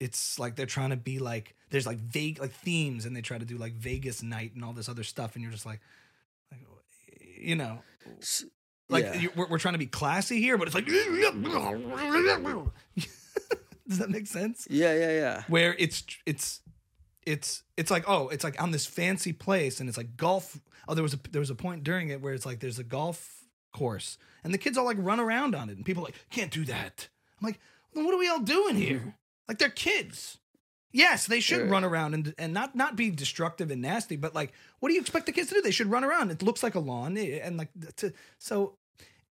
it's 0.00 0.38
like 0.38 0.56
they're 0.56 0.66
trying 0.66 0.90
to 0.90 0.96
be 0.96 1.18
like 1.18 1.54
there's 1.70 1.86
like 1.86 1.98
vague 1.98 2.40
like 2.40 2.52
themes 2.52 3.06
and 3.06 3.14
they 3.14 3.22
try 3.22 3.38
to 3.38 3.44
do 3.44 3.56
like 3.56 3.74
Vegas 3.74 4.22
night 4.22 4.52
and 4.54 4.64
all 4.64 4.72
this 4.72 4.88
other 4.88 5.04
stuff 5.04 5.34
and 5.34 5.42
you're 5.42 5.52
just 5.52 5.66
like, 5.66 5.80
like 6.50 6.60
you 7.38 7.54
know 7.54 7.78
like 8.88 9.04
yeah. 9.04 9.28
we're, 9.36 9.48
we're 9.48 9.58
trying 9.58 9.74
to 9.74 9.78
be 9.78 9.86
classy 9.86 10.40
here 10.40 10.58
but 10.58 10.66
it's 10.66 10.74
like 10.74 10.86
does 13.88 13.98
that 13.98 14.10
make 14.10 14.26
sense 14.26 14.66
yeah, 14.70 14.92
yeah, 14.94 15.12
yeah. 15.12 15.42
where 15.48 15.74
it's 15.78 16.04
it's 16.26 16.60
it's 17.24 17.62
it's 17.76 17.90
like 17.90 18.04
oh 18.08 18.28
it's 18.28 18.44
like 18.44 18.60
on 18.60 18.70
this 18.70 18.86
fancy 18.86 19.32
place 19.32 19.80
and 19.80 19.88
it's 19.88 19.98
like 19.98 20.16
golf 20.16 20.60
oh 20.88 20.94
there 20.94 21.02
was 21.02 21.14
a 21.14 21.18
there 21.30 21.40
was 21.40 21.50
a 21.50 21.54
point 21.54 21.84
during 21.84 22.08
it 22.08 22.20
where 22.20 22.34
it's 22.34 22.46
like 22.46 22.60
there's 22.60 22.78
a 22.78 22.84
golf 22.84 23.44
course 23.72 24.18
and 24.44 24.52
the 24.52 24.58
kids 24.58 24.76
all 24.76 24.84
like 24.84 24.98
run 25.00 25.20
around 25.20 25.54
on 25.54 25.70
it 25.70 25.76
and 25.76 25.84
people 25.84 26.02
are 26.02 26.06
like 26.06 26.26
can't 26.30 26.50
do 26.50 26.64
that 26.64 27.08
i'm 27.40 27.46
like 27.46 27.60
what 27.94 28.14
are 28.14 28.18
we 28.18 28.28
all 28.28 28.40
doing 28.40 28.76
here? 28.76 29.14
Like 29.48 29.58
they're 29.58 29.68
kids. 29.70 30.38
Yes 30.94 31.26
they 31.26 31.40
should 31.40 31.70
run 31.70 31.84
around 31.84 32.12
and 32.14 32.34
and 32.36 32.52
not 32.52 32.76
not 32.76 32.96
be 32.96 33.10
destructive 33.10 33.70
and 33.70 33.80
nasty 33.80 34.16
but 34.16 34.34
like 34.34 34.52
what 34.78 34.88
do 34.90 34.94
you 34.94 35.00
expect 35.00 35.24
the 35.26 35.32
kids 35.32 35.48
to 35.48 35.54
do? 35.54 35.62
They 35.62 35.70
should 35.70 35.90
run 35.90 36.04
around. 36.04 36.30
It 36.30 36.42
looks 36.42 36.62
like 36.62 36.74
a 36.74 36.80
lawn 36.80 37.16
eh, 37.16 37.38
and 37.42 37.56
like 37.56 37.70
to 37.96 38.12
so 38.38 38.76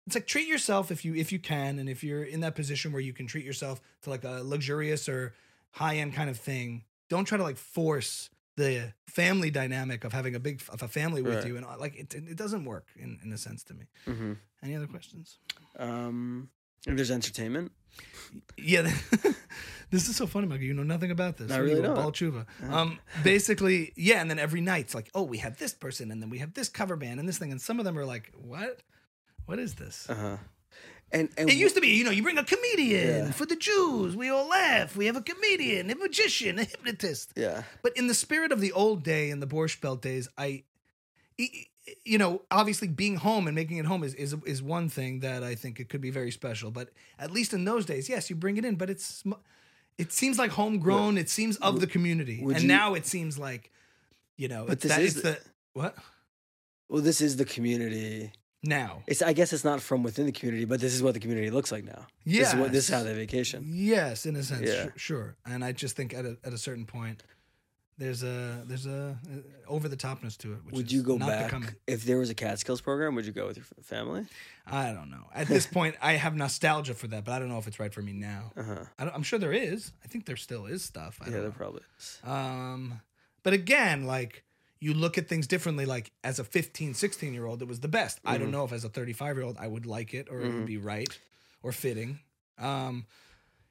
it's 0.05 0.15
like 0.15 0.27
treat 0.27 0.47
yourself 0.47 0.91
if 0.91 1.03
you 1.03 1.15
if 1.15 1.31
you 1.31 1.39
can 1.39 1.79
and 1.79 1.89
if 1.89 2.03
you're 2.03 2.23
in 2.23 2.41
that 2.41 2.55
position 2.55 2.91
where 2.91 3.01
you 3.01 3.11
can 3.11 3.25
treat 3.25 3.43
yourself 3.43 3.81
to 4.03 4.09
like 4.11 4.23
a 4.23 4.41
luxurious 4.43 5.09
or 5.09 5.33
high 5.71 5.95
end 5.97 6.13
kind 6.13 6.29
of 6.29 6.37
thing 6.37 6.83
don't 7.09 7.25
try 7.25 7.37
to 7.37 7.43
like 7.43 7.57
force 7.57 8.29
the 8.55 8.93
family 9.07 9.49
dynamic 9.51 10.03
of 10.03 10.13
having 10.13 10.35
a 10.35 10.39
big 10.39 10.61
of 10.69 10.81
a 10.83 10.87
family 10.87 11.21
with 11.23 11.35
Right. 11.35 11.47
you 11.47 11.57
and 11.57 11.65
like 11.79 11.95
it, 11.95 12.13
it 12.13 12.35
doesn't 12.37 12.65
work 12.65 12.85
in 12.95 13.19
in 13.23 13.31
a 13.33 13.37
sense 13.37 13.63
to 13.63 13.73
me. 13.73 13.85
Hmm 14.05 14.33
any 14.63 14.75
other 14.75 14.87
questions? 14.87 15.37
Um, 15.77 16.49
and 16.87 16.97
there's 16.97 17.11
entertainment. 17.11 17.71
yeah 18.57 18.81
this 19.91 20.09
is 20.09 20.15
so 20.15 20.27
funny 20.27 20.47
Michael 20.47 20.65
you 20.65 20.73
know 20.73 20.83
nothing 20.83 21.11
about 21.11 21.37
this 21.37 21.51
I 21.51 21.57
really 21.57 21.81
don't. 21.81 22.21
Um 22.69 22.99
basically 23.23 23.93
yeah 23.95 24.19
and 24.21 24.29
then 24.29 24.39
every 24.39 24.61
night 24.61 24.81
it's 24.85 24.95
like 24.95 25.09
oh 25.15 25.23
we 25.23 25.37
have 25.39 25.57
this 25.57 25.73
person 25.73 26.11
and 26.11 26.21
then 26.21 26.29
we 26.29 26.39
have 26.39 26.53
this 26.53 26.69
cover 26.69 26.95
band 26.95 27.19
and 27.19 27.27
this 27.29 27.37
thing 27.37 27.51
and 27.51 27.61
some 27.61 27.79
of 27.79 27.85
them 27.85 27.97
are 27.97 28.05
like 28.05 28.31
what 28.35 28.81
what 29.45 29.59
is 29.59 29.75
this 29.75 30.09
Uh 30.09 30.15
huh. 30.15 30.37
And 31.09 31.29
and 31.37 31.49
It 31.49 31.55
used 31.55 31.75
to 31.75 31.79
be, 31.81 31.87
you 31.95 32.03
know, 32.03 32.11
you 32.11 32.21
bring 32.21 32.37
a 32.37 32.43
comedian 32.43 33.27
Yeah. 33.27 33.31
for 33.31 33.45
the 33.45 33.55
Jews. 33.55 34.13
We 34.13 34.27
all 34.27 34.45
laugh. 34.49 34.97
We 34.97 35.05
have 35.05 35.15
a 35.15 35.21
comedian, 35.21 35.89
a 35.89 35.95
magician, 35.95 36.59
a 36.59 36.65
hypnotist. 36.65 37.31
yeah. 37.37 37.63
But 37.81 37.95
in 37.95 38.07
the 38.07 38.13
spirit 38.13 38.51
of 38.51 38.59
the 38.59 38.73
old 38.73 39.03
day 39.03 39.29
and 39.31 39.41
the 39.41 39.47
Borscht 39.47 39.79
Belt 39.79 40.01
days, 40.01 40.27
I, 40.37 40.65
you 42.05 42.17
know, 42.17 42.41
obviously 42.51 42.87
being 42.87 43.15
home 43.17 43.47
and 43.47 43.55
making 43.55 43.77
it 43.77 43.85
home 43.85 44.03
is, 44.03 44.13
is 44.15 44.35
is 44.45 44.61
one 44.61 44.89
thing 44.89 45.19
that 45.21 45.43
I 45.43 45.55
think 45.55 45.79
it 45.79 45.89
could 45.89 46.01
be 46.01 46.09
very 46.11 46.31
special. 46.31 46.71
But 46.71 46.89
at 47.19 47.31
least 47.31 47.53
in 47.53 47.65
those 47.65 47.85
days, 47.85 48.09
yes, 48.09 48.29
you 48.29 48.35
bring 48.35 48.57
it 48.57 48.65
in, 48.65 48.75
but 48.75 48.89
it's 48.89 49.23
it 49.97 50.11
seems 50.11 50.37
like 50.37 50.51
homegrown. 50.51 51.17
It 51.17 51.29
seems 51.29 51.57
of 51.57 51.79
the 51.79 51.87
community, 51.87 52.41
and 52.41 52.61
you- 52.61 52.67
now 52.67 52.93
it 52.93 53.05
seems 53.05 53.37
like, 53.39 53.71
you 54.37 54.47
know, 54.47 54.65
But 54.65 54.73
it's 54.73 54.83
this 54.83 54.91
that, 54.95 55.01
is 55.01 55.15
the- 55.15 55.21
the 55.21 55.39
what 55.73 55.95
Well, 56.89 57.01
this 57.01 57.21
is 57.21 57.35
the 57.37 57.45
community. 57.45 58.31
now. 58.63 59.03
It's 59.07 59.21
I 59.21 59.33
guess 59.33 59.53
it's 59.53 59.63
not 59.63 59.81
from 59.81 60.03
within 60.03 60.25
the 60.25 60.31
community, 60.31 60.65
but 60.65 60.79
this 60.79 60.93
is 60.93 61.01
what 61.03 61.13
the 61.13 61.19
community 61.19 61.49
looks 61.51 61.71
like 61.71 61.83
now. 61.83 62.07
This 62.25 62.49
is 62.49 62.55
what 62.55 62.71
this 62.71 62.89
is 62.89 62.95
how 62.95 63.03
they 63.03 63.13
vacation. 63.13 63.63
Yes, 63.67 64.25
in 64.25 64.35
a 64.35 64.43
sense, 64.43 64.67
Yeah. 64.67 64.83
su- 64.85 64.91
sure. 64.97 65.35
And 65.45 65.63
I 65.63 65.71
just 65.71 65.95
think 65.95 66.13
at 66.13 66.25
a 66.25 66.37
at 66.43 66.53
a 66.53 66.57
certain 66.57 66.85
point, 66.85 67.23
there's 67.97 68.23
a 68.23 68.63
there's 68.65 68.85
a 68.85 69.17
over 69.67 69.87
the 69.89 69.97
topness 69.97 70.37
to 70.39 70.53
it. 70.53 70.59
Which 70.65 70.75
Would 70.75 70.85
is 70.87 70.93
you 70.93 71.03
go 71.03 71.17
not 71.17 71.27
back 71.29 71.45
Becoming. 71.45 71.69
if 71.87 72.03
there 72.05 72.17
was 72.17 72.29
a 72.29 72.35
Catskills 72.35 72.81
program? 72.81 73.15
Would 73.15 73.25
you 73.25 73.31
go 73.31 73.47
with 73.47 73.57
your 73.57 73.65
family? 73.83 74.25
I 74.65 74.91
don't 74.93 75.09
know. 75.09 75.25
At 75.33 75.47
this 75.47 75.65
point, 75.65 75.95
I 76.01 76.13
have 76.13 76.35
nostalgia 76.35 76.93
for 76.93 77.07
that, 77.07 77.23
but 77.25 77.31
I 77.33 77.39
don't 77.39 77.49
know 77.49 77.57
if 77.57 77.67
it's 77.67 77.79
right 77.79 77.93
for 77.93 78.01
me 78.01 78.13
now. 78.13 78.51
Uh 78.57 78.63
huh. 78.63 78.75
I 78.99 79.05
don't, 79.05 79.13
I'm 79.15 79.23
sure 79.23 79.39
there 79.39 79.53
is. 79.53 79.91
I 80.03 80.07
think 80.07 80.25
there 80.25 80.35
still 80.37 80.65
is 80.65 80.83
stuff. 80.83 81.19
I 81.21 81.25
Yeah, 81.25 81.31
there 81.31 81.43
know. 81.43 81.51
probably 81.51 81.81
is. 81.97 82.19
Um, 82.23 83.01
but 83.43 83.53
again, 83.53 84.05
like 84.05 84.43
you 84.79 84.93
look 84.93 85.17
at 85.17 85.27
things 85.27 85.47
differently. 85.47 85.85
Like 85.85 86.11
as 86.23 86.37
a 86.39 86.43
15, 86.43 86.93
16 86.93 87.33
year 87.33 87.45
old, 87.45 87.61
it 87.61 87.67
was 87.67 87.79
the 87.79 87.87
best. 87.87 88.19
I 88.25 88.33
Mm-hmm. 88.33 88.43
don't 88.43 88.51
know 88.51 88.63
if 88.65 88.73
as 88.73 88.83
a 88.83 88.89
35 88.89 89.37
year 89.37 89.45
old 89.45 89.57
I 89.59 89.67
would 89.67 89.85
like 89.85 90.13
it 90.13 90.27
or 90.29 90.39
it 90.41 90.53
would 90.53 90.65
be 90.67 90.77
right 90.77 91.09
or 91.63 91.71
fitting. 91.71 92.19
Um, 92.59 93.05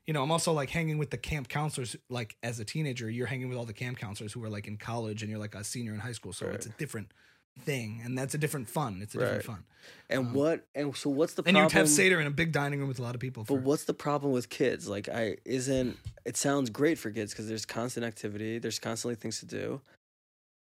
you 0.07 0.15
know, 0.15 0.23
I'm 0.23 0.31
also 0.31 0.53
like 0.53 0.71
hanging 0.71 0.99
with 0.99 1.11
the 1.11 1.19
camp 1.19 1.49
counselors. 1.49 1.97
Like 2.09 2.37
as 2.43 2.61
a 2.61 2.65
teenager, 2.65 3.11
you're 3.11 3.27
hanging 3.27 3.49
with 3.49 3.59
all 3.59 3.65
the 3.65 3.73
camp 3.73 3.99
counselors 3.99 4.33
who 4.33 4.43
are 4.45 4.49
like 4.49 4.67
in 4.69 4.77
college, 4.77 5.23
and 5.23 5.31
you're 5.31 5.41
like 5.41 5.55
a 5.55 5.65
senior 5.65 5.95
in 5.95 6.01
high 6.01 6.13
school. 6.13 6.33
So 6.33 6.47
it's 6.47 6.67
a 6.67 6.71
different 6.71 7.13
thing, 7.61 8.01
and 8.05 8.17
that's 8.17 8.35
a 8.35 8.39
different 8.39 8.69
fun. 8.69 9.01
It's 9.03 9.15
a 9.15 9.19
different 9.19 9.45
fun. 9.45 9.65
And 10.09 10.29
um, 10.29 10.35
what? 10.35 10.67
And 10.75 10.97
so 10.97 11.11
what's 11.11 11.35
the 11.35 11.43
And 11.47 11.57
you 11.57 11.69
have 11.69 11.89
Seder 11.89 12.21
in 12.21 12.27
a 12.27 12.31
big 12.31 12.53
dining 12.53 12.79
room 12.79 12.89
with 12.89 12.99
a 12.99 13.03
lot 13.03 13.15
of 13.15 13.21
people. 13.21 13.45
For, 13.45 13.57
But 13.57 13.65
what's 13.65 13.85
the 13.85 13.95
problem 13.95 14.33
with 14.33 14.49
kids? 14.49 14.89
Like, 14.89 15.09
I 15.09 15.39
isn't. 15.45 15.97
It 16.25 16.37
sounds 16.37 16.71
great 16.71 16.99
for 16.99 17.11
kids 17.11 17.33
because 17.33 17.49
there's 17.49 17.65
constant 17.67 18.05
activity. 18.05 18.59
There's 18.59 18.79
constantly 18.79 19.17
things 19.17 19.41
to 19.41 19.47
do. 19.47 19.81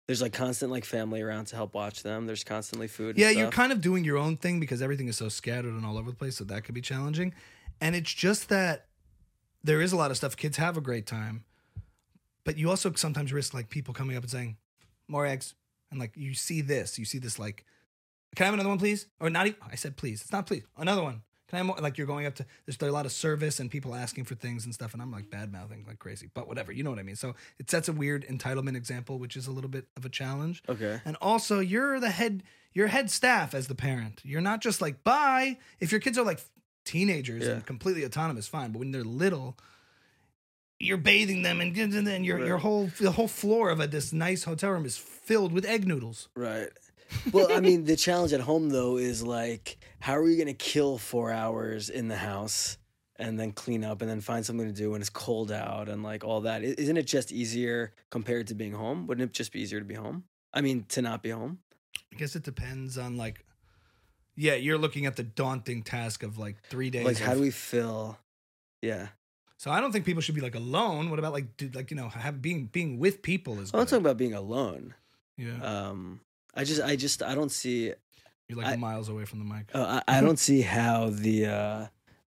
There's 0.08 0.22
like 0.22 0.34
constant 0.34 0.72
like 0.72 0.86
family 0.86 1.22
around 1.22 1.46
to 1.46 1.56
help 1.56 1.74
watch 1.74 2.04
them. 2.04 2.28
There's 2.28 2.44
constantly 2.44 2.88
food. 2.88 3.16
and 3.16 3.20
yeah, 3.20 3.32
you're 3.32 3.50
kind 3.50 3.72
of 3.72 3.82
doing 3.82 4.04
your 4.04 4.18
own 4.18 4.38
thing 4.38 4.60
because 4.60 4.82
everything 4.82 5.08
is 5.08 5.18
so 5.18 5.30
scattered 5.30 5.74
and 5.74 5.84
all 5.86 5.98
over 5.98 6.12
the 6.12 6.16
place. 6.16 6.36
So 6.38 6.44
that 6.44 6.64
could 6.64 6.76
be 6.76 6.82
challenging. 6.82 7.34
And 7.82 7.96
it's 7.96 8.14
just 8.14 8.50
that 8.50 8.86
there 9.66 9.82
is 9.82 9.92
a 9.92 9.98
lot 9.98 10.12
of 10.12 10.18
stuff. 10.18 10.38
Kids 10.38 10.58
have 10.58 10.78
a 10.78 10.82
great 10.82 11.06
time, 11.06 11.44
but 12.44 12.58
you 12.58 12.70
also 12.70 12.94
sometimes 12.94 13.34
risk 13.34 13.54
like 13.54 13.70
people 13.70 13.94
coming 13.94 14.16
up 14.16 14.24
and 14.24 14.32
saying, 14.32 14.58
"More 15.08 15.26
eggs," 15.26 15.56
and 15.92 16.00
like 16.00 16.12
you 16.16 16.34
see 16.34 16.62
this, 16.62 17.00
you 17.00 17.06
see 17.06 17.18
this 17.18 17.40
like, 17.40 17.66
"Can 18.36 18.44
I 18.44 18.46
have 18.46 18.54
another 18.54 18.70
one, 18.70 18.80
please?" 18.80 19.08
Or 19.20 19.30
not 19.30 19.48
even. 19.48 19.60
I 19.70 19.76
said, 19.76 19.98
"Please." 19.98 20.22
It's 20.22 20.32
not 20.32 20.46
please. 20.46 20.64
Another 20.78 21.04
one. 21.04 21.24
Can 21.48 21.58
I 21.58 21.60
have 21.60 21.66
more? 21.66 21.78
Like 21.78 21.98
you're 21.98 22.08
going 22.08 22.26
up 22.26 22.36
to 22.36 22.46
there's 22.66 22.82
a 22.82 22.92
lot 22.92 23.06
of 23.06 23.12
service 23.12 23.60
and 23.60 23.70
people 23.70 23.94
asking 23.94 24.26
for 24.26 24.36
things 24.36 24.66
and 24.66 24.74
stuff, 24.74 24.94
and 24.94 25.02
I'm 25.02 25.12
like 25.12 25.30
bad 25.30 25.52
mouthing 25.52 25.86
like 25.88 26.00
crazy. 26.00 26.30
But 26.34 26.48
whatever, 26.48 26.72
you 26.72 26.84
know 26.84 26.90
what 26.90 27.00
I 27.00 27.04
mean. 27.04 27.16
So 27.16 27.36
it 27.60 27.70
sets 27.70 27.88
a 27.88 27.94
weird 27.94 28.26
entitlement 28.28 28.76
example, 28.76 29.20
which 29.20 29.36
is 29.36 29.48
a 29.48 29.52
little 29.52 29.70
bit 29.70 29.88
of 29.98 30.06
a 30.06 30.10
challenge. 30.10 30.64
okay. 30.70 31.02
And 31.06 31.18
also, 31.22 31.60
you're 31.60 32.00
the 32.00 32.10
head, 32.10 32.44
you're 32.74 32.88
head 32.88 33.12
staff 33.12 33.54
as 33.54 33.68
the 33.68 33.76
parent. 33.76 34.22
You're 34.24 34.42
not 34.42 34.62
just 34.62 34.82
like 34.82 35.04
bye. 35.04 35.58
If 35.80 35.92
your 35.92 36.02
kids 36.02 36.18
are 36.18 36.26
like 36.26 36.42
teenagers 36.86 37.44
Yeah. 37.44 37.54
and 37.54 37.66
completely 37.66 38.06
autonomous, 38.06 38.48
fine. 38.48 38.72
But 38.72 38.80
when 38.80 38.92
they're 38.92 39.04
little, 39.04 39.58
you're 40.80 40.98
bathing 40.98 41.42
them, 41.42 41.62
and 41.62 41.76
and 41.78 42.06
then 42.08 42.24
your 42.24 42.46
your 42.46 42.58
whole 42.58 42.92
the 43.00 43.12
whole 43.12 43.28
floor 43.28 43.70
of 43.70 43.80
a, 43.80 43.88
this 43.88 44.12
nice 44.14 44.44
hotel 44.44 44.72
room 44.72 44.86
is 44.86 44.98
filled 44.98 45.52
with 45.52 45.66
egg 45.66 45.88
noodles. 45.88 46.30
Right. 46.36 46.70
Well, 47.32 47.48
I 47.52 47.60
mean, 47.60 47.86
the 47.86 47.96
challenge 47.96 48.34
at 48.34 48.42
home 48.42 48.70
though 48.72 48.98
is 48.98 49.22
like, 49.24 49.78
how 50.00 50.18
are 50.18 50.28
you 50.28 50.36
going 50.36 50.48
to 50.48 50.54
kill 50.54 50.98
four 50.98 51.32
hours 51.32 51.90
in 51.92 52.08
the 52.08 52.18
house 52.18 52.78
and 53.18 53.40
then 53.40 53.52
clean 53.52 53.86
up 53.86 54.02
and 54.02 54.10
then 54.10 54.22
find 54.22 54.44
something 54.44 54.66
to 54.66 54.74
do 54.74 54.92
when 54.92 55.02
it's 55.02 55.10
cold 55.12 55.52
out 55.52 55.88
and 55.88 56.02
like 56.02 56.24
all 56.26 56.42
that? 56.42 56.64
Isn't 56.64 56.98
it 56.98 57.06
just 57.06 57.32
easier 57.32 57.94
compared 58.10 58.48
to 58.48 58.56
being 58.56 58.74
home? 58.74 59.06
Wouldn't 59.06 59.30
it 59.30 59.34
just 59.34 59.54
be 59.54 59.62
easier 59.62 59.80
to 59.80 59.86
be 59.86 59.94
home? 59.94 60.24
I 60.52 60.62
mean, 60.62 60.86
to 60.90 61.02
not 61.04 61.22
be 61.22 61.30
home. 61.30 61.60
I 62.12 62.18
guess 62.18 62.36
it 62.36 62.44
depends 62.44 62.98
on 62.98 63.18
like, 63.18 63.46
yeah, 64.36 64.56
you're 64.56 64.78
looking 64.78 65.06
at 65.06 65.16
the 65.16 65.24
daunting 65.24 65.84
task 65.84 66.24
of 66.24 66.38
like 66.38 66.62
three 66.70 66.90
days. 66.90 67.06
Like, 67.06 67.18
how 67.18 67.34
do 67.34 67.42
we 67.42 67.52
fill? 67.52 68.18
Yeah. 68.82 69.08
so 69.58 69.72
I 69.72 69.80
don't 69.82 69.92
think 69.92 70.06
people 70.06 70.22
should 70.22 70.36
be 70.36 70.42
like 70.42 70.56
alone. 70.56 71.10
What 71.10 71.18
about 71.20 71.34
like 71.34 71.58
do, 71.58 71.70
like 71.74 71.90
you 71.92 71.98
know 71.98 72.10
have 72.10 72.42
being 72.42 72.66
being 72.68 73.00
with 73.00 73.22
people 73.22 73.60
is 73.60 73.72
I'm 73.74 73.80
not 73.80 73.88
talking 73.88 74.06
about 74.06 74.18
being 74.18 74.34
alone. 74.34 74.94
yeah. 75.38 75.62
Um, 75.64 76.20
I 76.58 76.64
just, 76.64 76.82
I 76.82 76.96
just, 76.96 77.22
I 77.22 77.36
don't 77.36 77.52
see, 77.52 77.92
You're 78.48 78.58
like 78.58 78.68
I- 78.68 78.76
miles 78.78 79.10
away 79.10 79.26
from 79.26 79.40
the 79.40 79.46
mic. 79.46 79.66
uh, 79.74 80.02
I, 80.08 80.18
I 80.20 80.22
don't 80.26 80.40
see 80.40 80.62
how 80.62 81.10
the 81.10 81.46
uh, 81.48 81.86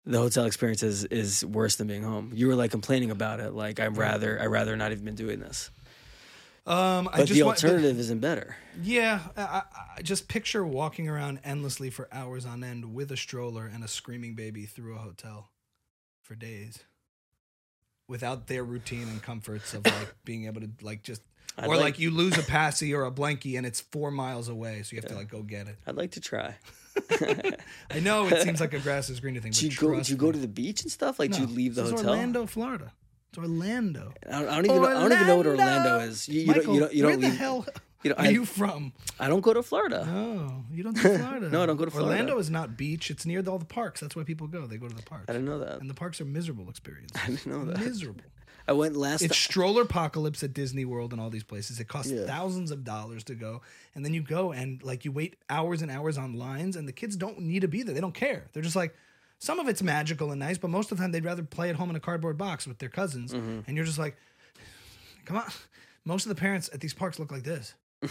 the 0.08 0.18
hotel 0.18 0.46
experience 0.46 0.82
is, 0.84 1.04
is 1.06 1.44
worse 1.46 1.76
than 1.76 1.88
being 1.88 2.02
home. 2.04 2.32
You 2.34 2.48
were 2.48 2.56
like 2.56 2.72
complaining 2.72 3.12
about 3.12 3.40
it. 3.40 3.54
Like, 3.54 3.80
I'd 3.80 3.98
rather, 3.98 4.40
I'd 4.42 4.48
rather 4.48 4.76
not 4.76 4.92
even 4.92 5.04
been 5.06 5.16
doing 5.16 5.40
this. 5.40 5.70
Um, 6.67 7.07
I 7.10 7.17
But 7.17 7.27
just 7.27 7.34
the 7.34 7.43
alternative 7.43 8.00
isn't 8.00 8.19
better. 8.19 8.55
Yeah, 8.81 9.19
I, 9.38 9.62
I, 9.98 10.01
just 10.01 10.27
picture 10.27 10.65
walking 10.65 11.07
around 11.07 11.39
endlessly 11.43 11.91
for 11.91 12.07
hours 12.12 12.45
on 12.45 12.63
end 12.63 12.93
with 12.95 13.12
a 13.12 13.17
stroller 13.17 13.67
and 13.72 13.84
a 13.84 13.88
screaming 13.88 14.34
baby 14.34 14.65
through 14.65 14.95
a 14.95 15.00
hotel 15.00 15.51
for 16.24 16.34
days 16.34 16.79
without 18.07 18.48
their 18.48 18.63
routine 18.63 19.07
and 19.07 19.22
comforts 19.22 19.74
of 19.75 19.86
like 19.86 20.15
being 20.25 20.45
able 20.45 20.62
to 20.62 20.69
like 20.81 21.03
just 21.03 21.22
I'd 21.57 21.67
or 21.67 21.75
like, 21.75 21.84
like- 21.84 22.00
you 22.00 22.10
lose 22.10 22.36
a 22.38 22.43
passy 22.43 22.95
or 22.95 23.05
a 23.05 23.12
blankie 23.12 23.57
and 23.57 23.65
it's 23.65 23.81
four 23.81 24.10
miles 24.10 24.50
away, 24.50 24.81
so 24.81 24.95
you 24.95 25.01
have 25.03 25.10
to 25.12 25.15
like 25.15 25.29
go 25.29 25.43
get 25.43 25.67
it. 25.67 25.77
I'd 25.86 25.95
like 25.95 26.12
to 26.12 26.19
try. 26.19 26.55
I 27.91 28.00
know 28.01 28.25
it 28.27 28.41
seems 28.41 28.60
like 28.60 28.74
a 28.74 28.79
grass 28.88 29.10
is 29.10 29.19
greener 29.19 29.39
thing, 29.39 29.51
but 29.51 29.60
Do 29.60 29.67
you 29.67 29.75
go? 29.75 30.01
Do 30.01 30.12
you 30.12 30.17
go 30.17 30.31
to 30.31 30.39
the 30.39 30.48
beach 30.48 30.81
and 30.81 30.91
stuff? 30.91 31.19
Like, 31.19 31.31
do 31.31 31.41
No, 31.41 31.45
you 31.48 31.53
leave 31.53 31.75
the 31.75 31.84
this 31.84 31.91
is 31.91 32.00
hotel? 32.00 32.13
Orlando, 32.13 32.45
Florida. 32.48 32.91
It's 33.36 33.38
Orlando. 33.38 34.13
I 34.27 34.39
don't, 34.39 34.50
I 34.50 34.56
don't 34.56 34.65
even. 34.65 34.82
Know, 34.82 34.88
I 34.88 34.94
don't 34.94 35.12
even 35.12 35.27
know 35.27 35.38
what 35.38 35.48
Orlando 35.48 36.00
is. 36.00 36.30
You, 36.30 36.42
you 36.42 36.48
Michael, 36.48 36.63
don't. 36.63 36.74
You 36.74 36.80
don't. 36.80 36.94
You 36.94 37.04
where 37.04 37.12
don't 37.13 37.22
the 37.22 37.27
leave. 37.30 37.38
hell 37.38 37.65
you 38.04 38.10
know, 38.12 38.15
are 38.18 38.25
I, 38.25 38.30
you 38.30 38.46
from? 38.46 38.94
I 39.20 39.27
don't 39.27 39.42
go 39.42 39.54
to 39.54 39.63
Florida. 39.63 40.08
Oh, 40.08 40.63
you 40.72 40.84
don't 40.84 40.94
do 40.96 41.01
Florida. 41.18 41.50
No, 41.50 41.63
I 41.63 41.65
don't 41.65 41.75
go 41.77 41.86
to 41.86 41.92
Florida. 41.92 42.12
Orlando 42.12 42.38
is 42.38 42.50
not 42.50 42.77
beach. 42.77 43.10
It's 43.12 43.25
near 43.25 43.44
all 43.48 43.58
the 43.58 43.65
parks. 43.65 44.00
That's 44.01 44.15
why 44.15 44.24
people 44.24 44.48
go. 44.48 44.68
They 44.68 44.77
go 44.77 44.88
to 44.88 44.96
the 44.96 45.01
parks. 45.04 45.25
I 45.27 45.34
didn't 45.34 45.46
know 45.48 45.60
that. 45.60 45.82
And 45.82 45.89
the 45.89 45.94
parks 45.96 46.22
are 46.22 46.25
miserable 46.25 46.70
experiences. 46.70 47.20
I 47.24 47.27
didn't 47.27 47.48
know 47.48 47.65
that. 47.65 47.80
Miserable. 47.80 48.22
I 48.68 48.74
went 48.74 48.95
last. 48.95 49.21
It's 49.21 49.38
stroller 49.38 49.82
apocalypse 49.84 50.43
at 50.43 50.54
Disney 50.54 50.86
World 50.86 51.12
and 51.13 51.21
all 51.21 51.30
these 51.30 51.43
places. 51.43 51.80
It 51.80 51.88
costs 51.88 52.12
Yeah. 52.12 52.26
thousands 52.26 52.71
of 52.71 52.84
dollars 52.84 53.24
to 53.26 53.36
go, 53.36 53.62
and 53.95 54.06
then 54.06 54.13
you 54.13 54.21
go 54.21 54.52
and 54.52 54.84
like 54.84 55.04
you 55.04 55.12
wait 55.12 55.36
hours 55.50 55.82
and 55.82 55.91
hours 55.91 56.17
on 56.17 56.34
lines, 56.34 56.76
and 56.76 56.88
the 56.88 56.93
kids 56.93 57.15
don't 57.15 57.39
need 57.41 57.62
to 57.62 57.67
be 57.67 57.84
there. 57.84 57.93
They 57.93 58.02
don't 58.02 58.13
care. 58.13 58.45
They're 58.54 58.63
just 58.63 58.76
like. 58.76 58.95
Some 59.39 59.60
of 59.60 59.67
it's 59.67 59.84
magical 59.84 60.32
and 60.32 60.39
nice, 60.39 60.58
but 60.58 60.69
most 60.69 60.91
of 60.91 60.98
the 60.98 61.04
time 61.04 61.12
they'd 61.12 61.26
rather 61.26 61.43
play 61.43 61.69
at 61.69 61.76
home 61.76 61.89
in 61.89 61.95
a 61.95 62.00
cardboard 62.00 62.38
box 62.38 62.65
with 62.67 62.80
their 62.80 62.89
cousins. 62.89 63.34
Mm-hmm. 63.34 63.60
And 63.67 63.76
you're 63.78 63.86
just 63.86 64.00
like, 64.00 64.15
come 65.26 65.38
on. 65.38 65.45
Most 66.06 66.26
of 66.26 66.30
the 66.30 66.36
parents 66.36 66.69
at 66.74 66.80
these 66.80 66.93
parks 66.93 67.19
look 67.19 67.32
like 67.32 67.43
this. 67.43 67.74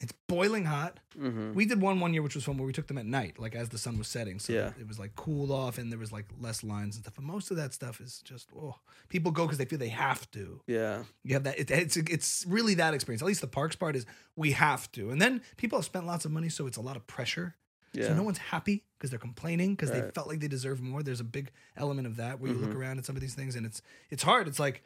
it's 0.00 0.12
boiling 0.28 0.64
hot. 0.66 1.00
Mhm. 1.18 1.54
We 1.54 1.64
did 1.64 1.80
one 1.80 2.00
one 2.00 2.12
year, 2.12 2.22
which 2.22 2.34
was 2.34 2.44
fun, 2.44 2.58
where 2.58 2.66
we 2.66 2.72
took 2.72 2.86
them 2.86 2.98
at 2.98 3.06
night, 3.06 3.38
like 3.38 3.54
as 3.54 3.70
the 3.70 3.78
sun 3.78 3.96
was 3.98 4.08
setting. 4.08 4.38
So 4.38 4.52
Yeah. 4.52 4.72
it 4.78 4.86
was 4.86 4.98
like 4.98 5.16
cooled 5.16 5.50
off, 5.50 5.78
and 5.78 5.90
there 5.90 5.98
was 5.98 6.12
like 6.12 6.26
less 6.40 6.62
lines 6.62 6.96
and 6.96 7.04
stuff. 7.04 7.14
But 7.16 7.24
most 7.24 7.50
of 7.50 7.56
that 7.56 7.72
stuff 7.72 8.00
is 8.00 8.20
just 8.24 8.48
oh, 8.56 8.76
people 9.08 9.32
go 9.32 9.44
because 9.44 9.58
they 9.58 9.64
feel 9.64 9.78
they 9.78 9.88
have 9.88 10.30
to. 10.32 10.60
Yeah. 10.66 11.04
You 11.24 11.34
have 11.34 11.44
that. 11.44 11.58
It, 11.58 11.70
it's 11.70 11.96
it's 11.96 12.44
really 12.46 12.74
that 12.74 12.92
experience. 12.94 13.22
At 13.22 13.26
least 13.26 13.40
the 13.40 13.46
parks 13.46 13.74
part 13.76 13.96
is 13.96 14.04
we 14.36 14.52
have 14.52 14.90
to, 14.92 15.10
and 15.10 15.20
then 15.20 15.42
people 15.56 15.78
have 15.78 15.86
spent 15.86 16.06
lots 16.06 16.24
of 16.24 16.30
money, 16.30 16.48
so 16.50 16.66
it's 16.66 16.76
a 16.76 16.82
lot 16.82 16.96
of 16.96 17.06
pressure. 17.06 17.56
Yeah. 17.96 18.08
So 18.08 18.14
no 18.14 18.22
one's 18.22 18.38
happy 18.38 18.84
because 18.98 19.10
they're 19.10 19.18
complaining 19.18 19.74
because 19.74 19.90
they 19.90 20.02
felt 20.14 20.28
like 20.28 20.40
they 20.40 20.48
deserve 20.48 20.80
more. 20.80 21.02
There's 21.02 21.20
a 21.20 21.24
big 21.24 21.50
element 21.76 22.06
of 22.06 22.16
that 22.16 22.40
where 22.40 22.50
you 22.52 22.58
look 22.58 22.70
Mhm. 22.70 22.76
around 22.76 22.98
at 22.98 23.04
some 23.06 23.16
of 23.16 23.22
these 23.22 23.34
things 23.34 23.56
and 23.56 23.64
it's 23.66 23.82
it's 24.10 24.22
hard. 24.22 24.46
It's 24.48 24.58
like 24.58 24.82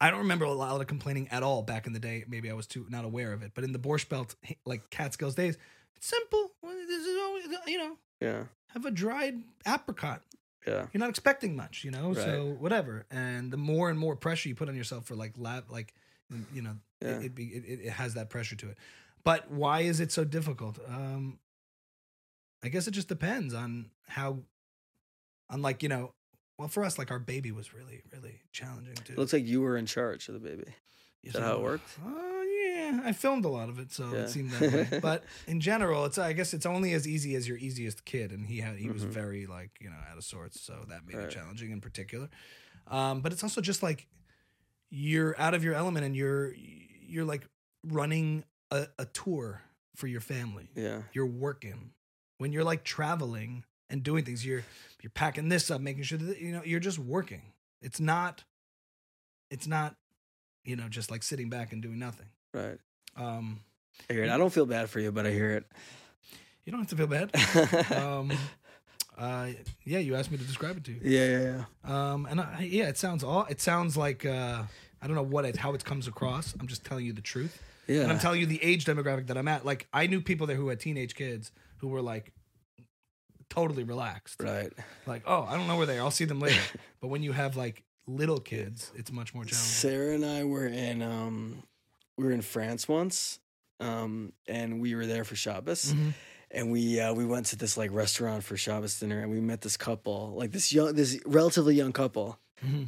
I 0.00 0.10
don't 0.10 0.20
remember 0.20 0.46
a 0.46 0.52
lot 0.52 0.80
of 0.80 0.86
complaining 0.86 1.28
at 1.28 1.42
all 1.42 1.62
back 1.62 1.86
in 1.86 1.92
the 1.92 1.98
day. 1.98 2.24
Maybe 2.26 2.50
I 2.50 2.54
was 2.54 2.66
too 2.66 2.86
not 2.88 3.04
aware 3.04 3.32
of 3.32 3.42
it. 3.42 3.52
But 3.54 3.64
in 3.64 3.72
the 3.72 3.78
Borscht 3.78 4.08
Belt, 4.08 4.34
like 4.64 4.88
Catskills 4.90 5.34
days, 5.34 5.58
it's 5.96 6.06
simple. 6.06 6.52
This 6.62 7.06
is 7.06 7.18
always, 7.22 7.44
you 7.66 7.78
know, 7.78 7.98
Yeah. 8.20 8.44
have 8.68 8.86
a 8.86 8.90
dried 8.90 9.42
apricot. 9.66 10.22
Yeah. 10.66 10.86
You're 10.92 11.00
not 11.00 11.10
expecting 11.10 11.54
much, 11.54 11.84
you 11.84 11.90
know. 11.90 12.14
So 12.14 12.56
whatever. 12.58 13.04
And 13.10 13.52
the 13.52 13.58
more 13.58 13.90
and 13.90 13.98
more 13.98 14.16
pressure 14.16 14.48
you 14.48 14.54
put 14.54 14.70
on 14.70 14.74
yourself 14.74 15.04
for 15.06 15.14
like 15.14 15.32
lab, 15.36 15.70
like 15.70 15.92
you 16.54 16.62
know, 16.62 16.76
Yeah. 17.02 17.18
it, 17.18 17.24
it, 17.26 17.34
be, 17.34 17.44
it 17.48 17.80
it 17.86 17.90
has 17.90 18.14
that 18.14 18.30
pressure 18.30 18.56
to 18.56 18.70
it. 18.70 18.78
But 19.22 19.50
why 19.50 19.80
is 19.80 20.00
it 20.00 20.10
so 20.12 20.24
difficult? 20.24 20.78
Um, 20.88 21.38
I 22.64 22.68
guess 22.68 22.86
it 22.88 22.92
just 22.92 23.08
depends 23.08 23.52
on 23.54 23.90
how, 24.08 24.38
on 25.50 25.62
like 25.62 25.82
you 25.82 25.88
know, 25.88 26.12
well 26.58 26.68
for 26.68 26.84
us 26.84 26.98
like 26.98 27.10
our 27.10 27.18
baby 27.18 27.52
was 27.52 27.74
really 27.74 28.02
really 28.12 28.40
challenging 28.52 28.94
too. 29.04 29.12
It 29.12 29.18
looks 29.18 29.32
like 29.32 29.46
you 29.46 29.60
were 29.60 29.76
in 29.76 29.86
charge 29.86 30.28
of 30.28 30.34
the 30.34 30.40
baby. 30.40 30.74
Is 31.22 31.32
that 31.34 31.42
how 31.42 31.54
it 31.54 31.62
worked? 31.62 31.88
Oh 32.04 32.42
yeah, 32.66 33.00
I 33.04 33.12
filmed 33.12 33.44
a 33.44 33.48
lot 33.48 33.68
of 33.70 33.78
it, 33.78 33.90
so 33.92 34.10
Yeah. 34.12 34.18
it 34.20 34.28
seemed 34.28 34.50
that 34.52 34.72
way. 34.72 34.98
But 35.02 35.24
in 35.46 35.60
general, 35.60 36.04
it's 36.04 36.18
I 36.18 36.32
guess 36.34 36.52
it's 36.54 36.66
only 36.66 36.92
as 36.92 37.06
easy 37.08 37.34
as 37.34 37.48
your 37.48 37.56
easiest 37.58 38.04
kid, 38.04 38.30
and 38.32 38.46
he 38.46 38.58
had 38.60 38.76
he 38.78 38.90
was 38.90 39.04
Mhm. 39.04 39.08
very 39.10 39.46
like 39.46 39.70
you 39.80 39.88
know 39.90 39.96
out 40.10 40.16
of 40.18 40.24
sorts, 40.24 40.60
so 40.60 40.84
that 40.88 41.06
made 41.06 41.16
Right. 41.16 41.24
it 41.26 41.30
challenging 41.30 41.70
in 41.70 41.80
particular. 41.80 42.28
Um, 42.86 43.20
but 43.22 43.32
it's 43.32 43.42
also 43.42 43.60
just 43.62 43.82
like 43.82 44.06
you're 44.90 45.34
out 45.40 45.54
of 45.54 45.64
your 45.64 45.74
element, 45.74 46.04
and 46.04 46.14
you're 46.14 46.52
you're 46.54 47.24
like 47.24 47.46
running 47.86 48.44
a, 48.70 48.86
a 48.98 49.06
tour 49.06 49.62
for 49.96 50.06
your 50.08 50.20
family. 50.20 50.68
Yeah. 50.74 51.02
You're 51.14 51.26
working 51.26 51.92
when 52.38 52.52
you're 52.52 52.64
like 52.64 52.84
traveling 52.84 53.64
and 53.90 54.02
doing 54.02 54.24
things. 54.24 54.44
You're 54.44 54.64
you're 55.02 55.10
packing 55.10 55.48
this 55.48 55.70
up, 55.70 55.80
making 55.80 56.02
sure 56.04 56.18
that 56.18 56.40
you 56.40 56.52
know 56.52 56.62
you're 56.64 56.80
just 56.80 56.98
working. 56.98 57.42
It's 57.82 58.00
not. 58.00 58.44
It's 59.50 59.66
not, 59.66 59.94
you 60.64 60.74
know, 60.74 60.88
just 60.88 61.10
like 61.10 61.22
sitting 61.22 61.48
back 61.48 61.72
and 61.72 61.80
doing 61.82 61.98
nothing. 61.98 62.26
Right. 62.52 62.78
Um, 63.16 63.60
I 64.10 64.14
hear 64.14 64.24
it. 64.24 64.30
I 64.30 64.36
don't 64.38 64.52
feel 64.52 64.66
bad 64.66 64.90
for 64.90 64.98
you, 65.00 65.12
but 65.12 65.26
I 65.26 65.30
hear 65.30 65.50
it. 65.52 65.64
you 66.64 66.72
don't 66.72 66.80
have 66.80 66.88
to 66.90 66.96
feel 66.96 67.06
bad. 67.06 67.92
um, 67.96 68.32
uh, 69.16 69.48
yeah, 69.84 69.98
you 70.00 70.16
asked 70.16 70.30
me 70.32 70.38
to 70.38 70.44
describe 70.44 70.76
it 70.78 70.84
to 70.84 70.92
you. 70.92 71.00
yeah. 71.04 71.38
Yeah. 71.38 71.62
Yeah. 71.86 72.12
Um, 72.12 72.26
and 72.26 72.40
I, 72.40 72.66
yeah, 72.68 72.88
it 72.88 72.98
sounds 72.98 73.22
all. 73.22 73.44
It 73.48 73.60
sounds 73.60 73.96
like 73.96 74.26
uh, 74.26 74.62
I 75.00 75.06
don't 75.06 75.14
know 75.14 75.22
what 75.22 75.44
it, 75.44 75.56
how 75.56 75.72
it 75.74 75.84
comes 75.84 76.08
across. 76.08 76.54
I'm 76.58 76.66
just 76.66 76.84
telling 76.84 77.04
you 77.06 77.12
the 77.12 77.20
truth, 77.20 77.62
Yeah. 77.86 78.02
and 78.02 78.10
I'm 78.12 78.18
telling 78.18 78.40
you 78.40 78.46
the 78.46 78.62
age 78.62 78.86
demographic 78.86 79.28
that 79.28 79.36
I'm 79.38 79.46
at. 79.46 79.64
Like 79.64 79.86
I 79.92 80.06
knew 80.08 80.20
people 80.20 80.46
there 80.48 80.56
who 80.56 80.68
had 80.68 80.80
teenage 80.80 81.14
kids 81.14 81.52
who 81.78 81.88
were 81.88 82.02
like 82.02 82.32
totally 83.50 83.84
relaxed. 83.84 84.42
right. 84.42 84.72
Like, 85.06 85.22
oh, 85.26 85.42
I 85.48 85.56
don't 85.56 85.66
know 85.68 85.76
where 85.76 85.86
they 85.86 85.98
are. 85.98 86.02
I'll 86.02 86.10
see 86.10 86.24
them 86.24 86.40
later. 86.40 86.60
but 87.00 87.08
when 87.08 87.22
you 87.22 87.32
have 87.32 87.56
like 87.56 87.82
little 88.06 88.40
kids, 88.40 88.90
it's 88.94 89.12
much 89.12 89.34
more 89.34 89.44
challenging. 89.44 89.56
Sarah 89.58 90.14
and 90.14 90.24
I 90.24 90.44
were 90.44 90.66
in 90.66 91.02
um 91.02 91.62
we 92.16 92.24
were 92.24 92.32
in 92.32 92.42
France 92.42 92.88
once. 92.88 93.38
Um 93.80 94.32
and 94.48 94.80
we 94.80 94.94
were 94.94 95.06
there 95.06 95.24
for 95.24 95.36
Shabbos. 95.36 95.92
Mhm. 95.92 96.12
and 96.50 96.70
we 96.70 97.00
uh, 97.00 97.12
we 97.12 97.24
went 97.26 97.46
to 97.46 97.56
this 97.56 97.76
like 97.76 97.92
restaurant 97.92 98.44
for 98.44 98.56
Shabbos 98.56 98.98
dinner, 99.00 99.20
and 99.20 99.30
we 99.30 99.40
met 99.40 99.60
this 99.60 99.76
couple, 99.76 100.34
like 100.36 100.52
this 100.52 100.72
young, 100.72 100.94
this 100.94 101.18
relatively 101.26 101.74
young 101.74 101.92
couple. 101.92 102.38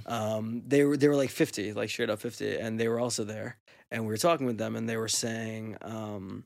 Um, 0.07 0.63
they 0.67 0.85
were 0.85 0.97
they 0.97 1.09
were 1.09 1.17
like 1.17 1.31
fifty, 1.31 1.73
like 1.75 1.91
straight 1.91 2.09
up 2.09 2.21
fifty, 2.21 2.57
and 2.57 2.79
they 2.81 2.89
were 2.89 2.99
also 3.01 3.25
there, 3.25 3.59
and 3.91 4.05
we 4.05 4.09
were 4.09 4.17
talking 4.17 4.47
with 4.47 4.57
them, 4.57 4.75
and 4.77 4.89
they 4.89 4.97
were 4.97 5.09
saying 5.09 5.77
um, 5.83 6.45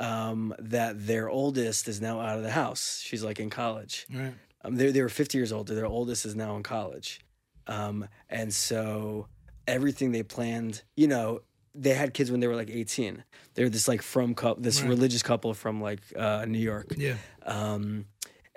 um, 0.00 0.54
that 0.58 1.06
their 1.06 1.28
oldest 1.28 1.88
is 1.88 2.00
now 2.00 2.20
out 2.20 2.36
of 2.36 2.42
the 2.42 2.50
house. 2.50 3.00
She's 3.04 3.24
like 3.24 3.40
in 3.40 3.50
college. 3.50 4.06
Right. 4.12 4.34
Um, 4.64 4.76
they 4.76 4.90
they 4.90 5.02
were 5.02 5.08
fifty 5.08 5.38
years 5.38 5.52
old. 5.52 5.68
Their 5.68 5.86
oldest 5.86 6.26
is 6.26 6.34
now 6.34 6.56
in 6.56 6.62
college, 6.62 7.20
um, 7.66 8.06
and 8.28 8.52
so 8.52 9.26
everything 9.66 10.12
they 10.12 10.22
planned, 10.22 10.82
you 10.96 11.06
know, 11.06 11.40
they 11.74 11.94
had 11.94 12.12
kids 12.14 12.30
when 12.30 12.40
they 12.40 12.46
were 12.48 12.56
like 12.56 12.70
eighteen. 12.70 13.22
They're 13.54 13.68
this 13.68 13.86
like 13.88 14.02
from 14.02 14.34
cou- 14.34 14.56
this 14.58 14.80
Right. 14.80 14.88
religious 14.90 15.22
couple 15.22 15.52
from 15.54 15.80
like 15.80 16.00
uh, 16.16 16.44
New 16.48 16.58
York 16.58 16.94
Yeah. 16.96 17.16
um, 17.44 18.06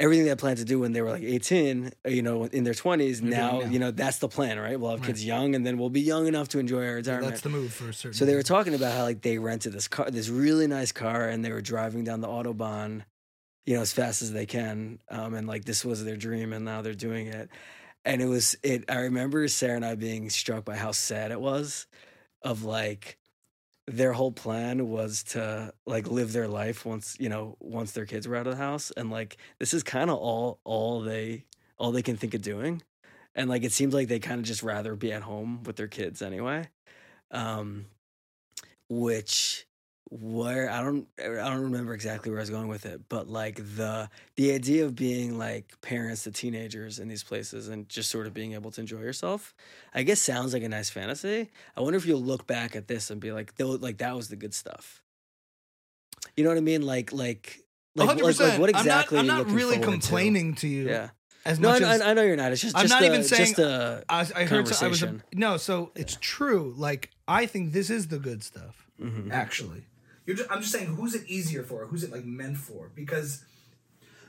everything 0.01 0.25
they 0.25 0.35
planned 0.35 0.57
to 0.57 0.65
do 0.65 0.79
when 0.79 0.91
they 0.91 1.01
were 1.01 1.11
like 1.11 1.23
18, 1.23 1.91
uh, 2.05 2.09
you 2.09 2.21
know, 2.21 2.45
in 2.45 2.63
their 2.63 2.73
20s, 2.73 3.21
now, 3.21 3.59
now. 3.59 3.65
you 3.67 3.79
know, 3.79 3.91
that's 3.91 4.17
the 4.17 4.27
plan, 4.27 4.59
right? 4.59 4.79
We'll 4.79 4.91
have 4.91 4.99
Right. 5.01 5.07
kids 5.07 5.23
young 5.23 5.55
and 5.55 5.65
then 5.65 5.77
we'll 5.77 5.89
be 5.89 6.01
young 6.01 6.27
enough 6.27 6.47
to 6.49 6.59
enjoy 6.59 6.85
our 6.87 6.95
retirement. 6.95 7.29
That's 7.29 7.41
the 7.41 7.49
move 7.49 7.71
for 7.71 7.89
a 7.89 7.93
certain. 7.93 8.17
so 8.17 8.25
they 8.25 8.35
were 8.35 8.43
talking 8.43 8.73
about 8.73 8.93
how 8.93 9.03
like 9.03 9.21
they 9.21 9.37
rented 9.37 9.73
this 9.73 9.87
car, 9.87 10.09
this 10.11 10.27
really 10.27 10.67
nice 10.67 10.91
car, 10.91 11.29
and 11.29 11.45
they 11.45 11.51
were 11.51 11.61
driving 11.61 12.03
down 12.03 12.19
the 12.21 12.27
Autobahn, 12.27 13.03
you 13.65 13.75
know, 13.75 13.81
as 13.81 13.93
fast 13.93 14.21
as 14.21 14.33
they 14.33 14.45
can. 14.45 14.99
Um, 15.09 15.33
and 15.35 15.47
like 15.47 15.65
this 15.65 15.85
was 15.85 16.03
their 16.03 16.17
dream, 16.17 16.51
and 16.51 16.65
now 16.65 16.81
they're 16.81 16.93
doing 16.95 17.27
it. 17.27 17.49
And 18.03 18.21
it 18.21 18.25
was 18.25 18.55
it. 18.63 18.85
I 18.89 19.01
remember 19.01 19.47
Sarah 19.47 19.75
and 19.75 19.85
I 19.85 19.93
being 19.93 20.29
struck 20.31 20.65
by 20.65 20.75
how 20.75 20.91
sad 20.91 21.31
it 21.31 21.39
was, 21.39 21.85
of 22.41 22.63
like 22.63 23.19
their 23.87 24.13
whole 24.13 24.31
plan 24.31 24.87
was 24.87 25.23
to 25.23 25.73
like 25.85 26.09
live 26.09 26.33
their 26.33 26.47
life 26.47 26.85
once 26.85 27.17
you 27.19 27.29
know 27.29 27.57
once 27.59 27.91
their 27.91 28.05
kids 28.05 28.27
were 28.27 28.35
out 28.35 28.47
of 28.47 28.53
the 28.57 28.63
house, 28.63 28.91
and 28.91 29.09
like 29.09 29.37
this 29.59 29.73
is 29.73 29.83
kind 29.83 30.09
of 30.09 30.17
all 30.17 30.59
all 30.63 31.01
they 31.01 31.45
all 31.77 31.91
they 31.91 32.03
can 32.03 32.17
think 32.17 32.33
of 32.33 32.41
doing. 32.41 32.81
And 33.33 33.49
like 33.49 33.63
it 33.63 33.71
seems 33.71 33.93
like 33.93 34.07
they 34.09 34.19
kind 34.19 34.39
of 34.39 34.45
just 34.45 34.61
rather 34.63 34.95
be 34.95 35.13
at 35.13 35.21
home 35.23 35.63
with 35.63 35.77
their 35.77 35.87
kids 35.87 36.21
anyway 36.21 36.67
um, 37.31 37.85
which 38.89 39.65
where 40.13 40.69
I 40.69 40.83
don't 40.83 41.07
I 41.17 41.49
don't 41.49 41.61
remember 41.63 41.93
exactly 41.93 42.31
where 42.31 42.39
I 42.39 42.43
was 42.43 42.49
going 42.49 42.67
with 42.67 42.85
it, 42.85 43.07
but 43.07 43.29
like 43.29 43.55
the 43.55 44.09
the 44.35 44.51
idea 44.53 44.83
of 44.85 44.93
being 44.93 45.37
like 45.37 45.79
parents 45.79 46.23
to 46.23 46.31
teenagers 46.31 46.99
in 46.99 47.07
these 47.07 47.23
places 47.23 47.69
and 47.69 47.87
just 47.87 48.09
sort 48.11 48.27
of 48.27 48.33
being 48.33 48.51
able 48.53 48.71
to 48.71 48.81
enjoy 48.81 48.99
yourself, 48.99 49.53
I 49.93 50.03
guess 50.03 50.19
sounds 50.19 50.51
like 50.51 50.63
a 50.63 50.69
nice 50.69 50.89
fantasy. 50.89 51.49
I 51.77 51.81
wonder 51.81 51.95
if 51.97 52.05
you'll 52.05 52.21
look 52.21 52.45
back 52.45 52.75
at 52.75 52.89
this 52.89 53.09
and 53.09 53.21
be 53.21 53.31
like, 53.31 53.55
though, 53.55 53.69
like 53.69 53.99
that 53.99 54.13
was 54.13 54.27
the 54.27 54.35
good 54.35 54.53
stuff. 54.53 55.01
You 56.35 56.43
know 56.43 56.49
what 56.49 56.57
I 56.57 56.61
mean? 56.61 56.81
Like 56.85 57.13
like 57.13 57.61
like, 57.95 58.07
like, 58.09 58.17
100%. 58.17 58.39
like 58.49 58.59
what 58.59 58.69
exactly? 58.69 59.17
I'm 59.17 59.27
not, 59.27 59.41
I'm 59.41 59.47
not 59.47 59.55
really 59.55 59.75
forward 59.77 59.85
to? 59.85 59.91
complaining 59.91 60.55
to, 60.55 60.67
you 60.67 60.87
Yeah. 60.89 61.09
as 61.45 61.57
No, 61.59 61.69
I, 61.69 61.71
much 61.73 61.81
as 61.83 62.01
I, 62.01 62.11
I 62.11 62.13
know 62.13 62.21
you're 62.21 62.35
not. 62.35 62.51
It's 62.51 62.61
just 62.61 62.75
I'm 62.75 62.83
just 62.83 62.93
not 62.93 63.01
a, 63.01 63.05
even 63.05 63.23
saying- 63.23 63.45
just 63.47 63.59
a 63.59 64.03
I, 64.09 64.19
I 64.35 64.43
heard. 64.45 64.57
I 64.57 64.61
was 64.61 64.71
a, 64.71 64.75
conversation. 64.75 65.23
no. 65.33 65.55
So 65.57 65.91
it's 65.95 66.17
true. 66.19 66.73
Like 66.77 67.11
I 67.29 67.45
think 67.45 67.71
this 67.71 67.89
is 67.89 68.07
the 68.09 68.19
good 68.19 68.43
stuff. 68.43 68.87
Mhm. 69.01 69.31
actually. 69.31 69.85
You're 70.25 70.35
just, 70.35 70.51
I'm 70.51 70.61
just 70.61 70.71
saying, 70.71 70.87
who's 70.87 71.15
it 71.15 71.27
easier 71.27 71.63
for? 71.63 71.85
Who's 71.87 72.03
it 72.03 72.11
like 72.11 72.25
meant 72.25 72.57
for? 72.57 72.91
Because 72.95 73.43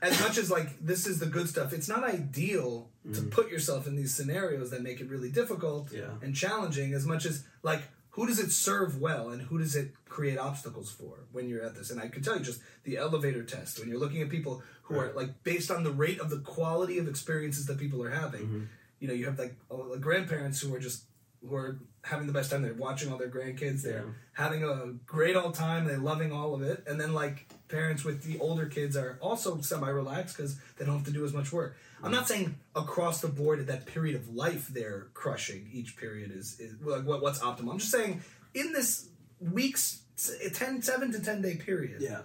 as 0.01 0.21
much 0.21 0.37
as 0.39 0.51
like 0.51 0.79
this 0.81 1.07
is 1.07 1.19
the 1.21 1.27
good 1.27 1.49
stuff, 1.49 1.73
it's 1.73 1.89
not 1.89 2.03
ideal 2.05 2.89
to 3.15 3.23
put 3.23 3.51
yourself 3.51 3.87
in 3.87 3.95
these 3.97 4.15
scenarios 4.15 4.71
that 4.71 4.83
make 4.83 5.01
it 5.01 5.09
really 5.09 5.31
difficult 5.31 5.93
Yeah. 5.93 6.11
and 6.23 6.35
challenging. 6.35 6.95
As 6.95 7.05
much 7.07 7.27
as 7.27 7.45
like, 7.63 7.83
who 8.11 8.27
does 8.27 8.39
it 8.39 8.51
serve 8.53 9.01
well, 9.01 9.31
and 9.31 9.43
who 9.43 9.59
does 9.59 9.75
it 9.75 9.93
create 10.09 10.39
obstacles 10.39 10.91
for 10.93 11.21
when 11.33 11.49
you're 11.49 11.63
at 11.65 11.75
this? 11.75 11.91
And 11.91 11.99
I 12.01 12.09
can 12.09 12.23
tell 12.23 12.37
you, 12.37 12.45
just 12.45 12.61
the 12.85 12.97
elevator 12.99 13.43
test 13.43 13.79
when 13.81 13.89
you're 13.89 13.99
looking 13.99 14.21
at 14.23 14.29
people 14.29 14.63
who 14.83 14.99
are 14.99 15.13
like 15.13 15.43
based 15.45 15.71
on 15.71 15.83
the 15.83 15.91
rate 15.91 16.21
of 16.21 16.29
the 16.31 16.39
quality 16.41 16.99
of 16.99 17.09
experiences 17.09 17.67
that 17.67 17.79
people 17.79 18.03
are 18.03 18.11
having. 18.11 18.69
You 18.99 19.09
know, 19.09 19.15
you 19.15 19.25
have 19.27 19.39
like 19.39 19.55
uh, 19.71 19.97
grandparents 20.01 20.61
who 20.61 20.75
are 20.75 20.79
just 20.79 21.05
who 21.47 21.55
are 21.57 21.79
having 22.05 22.27
the 22.27 22.33
best 22.33 22.51
time. 22.51 22.63
They're 22.63 22.75
watching 22.75 23.13
all 23.13 23.19
their 23.19 23.29
grandkids. 23.31 23.83
They're 23.83 24.05
Yeah. 24.05 24.13
having 24.33 24.65
a 24.65 24.93
great 25.07 25.37
old 25.37 25.55
time. 25.55 25.85
They're 25.87 25.99
loving 25.99 26.33
all 26.33 26.55
of 26.55 26.63
it. 26.63 26.83
And 26.87 27.01
then 27.01 27.13
like 27.15 27.47
parents 27.69 28.05
with 28.05 28.25
the 28.25 28.39
older 28.41 28.67
kids 28.67 28.97
are 28.97 29.19
also 29.21 29.61
semi 29.61 29.89
relaxed 29.89 30.37
because 30.37 30.57
they 30.79 30.85
don't 30.85 30.97
have 30.99 31.07
to 31.07 31.13
do 31.13 31.25
as 31.25 31.33
much 31.33 31.53
work. 31.53 31.77
I'm 32.03 32.11
not 32.11 32.27
saying 32.27 32.57
across 32.75 33.21
the 33.21 33.29
board 33.29 33.61
at 33.61 33.69
that 33.69 33.87
period 33.87 34.17
of 34.17 34.35
life 34.35 34.67
they're 34.69 35.07
crushing. 35.15 35.71
Each 35.73 35.97
period 35.97 36.33
is, 36.35 36.59
is 36.59 36.75
like 36.83 37.05
what, 37.05 37.23
what's 37.23 37.39
optimal. 37.39 37.71
I'm 37.71 37.79
just 37.79 37.93
saying 37.93 38.23
in 38.55 38.73
this 38.73 39.07
weeks, 39.41 40.01
s- 40.19 40.33
eh, 40.43 40.49
10, 40.53 40.83
7 40.83 41.13
to 41.13 41.21
10 41.21 41.41
day 41.43 41.55
period 41.55 42.01
Yeah. 42.03 42.23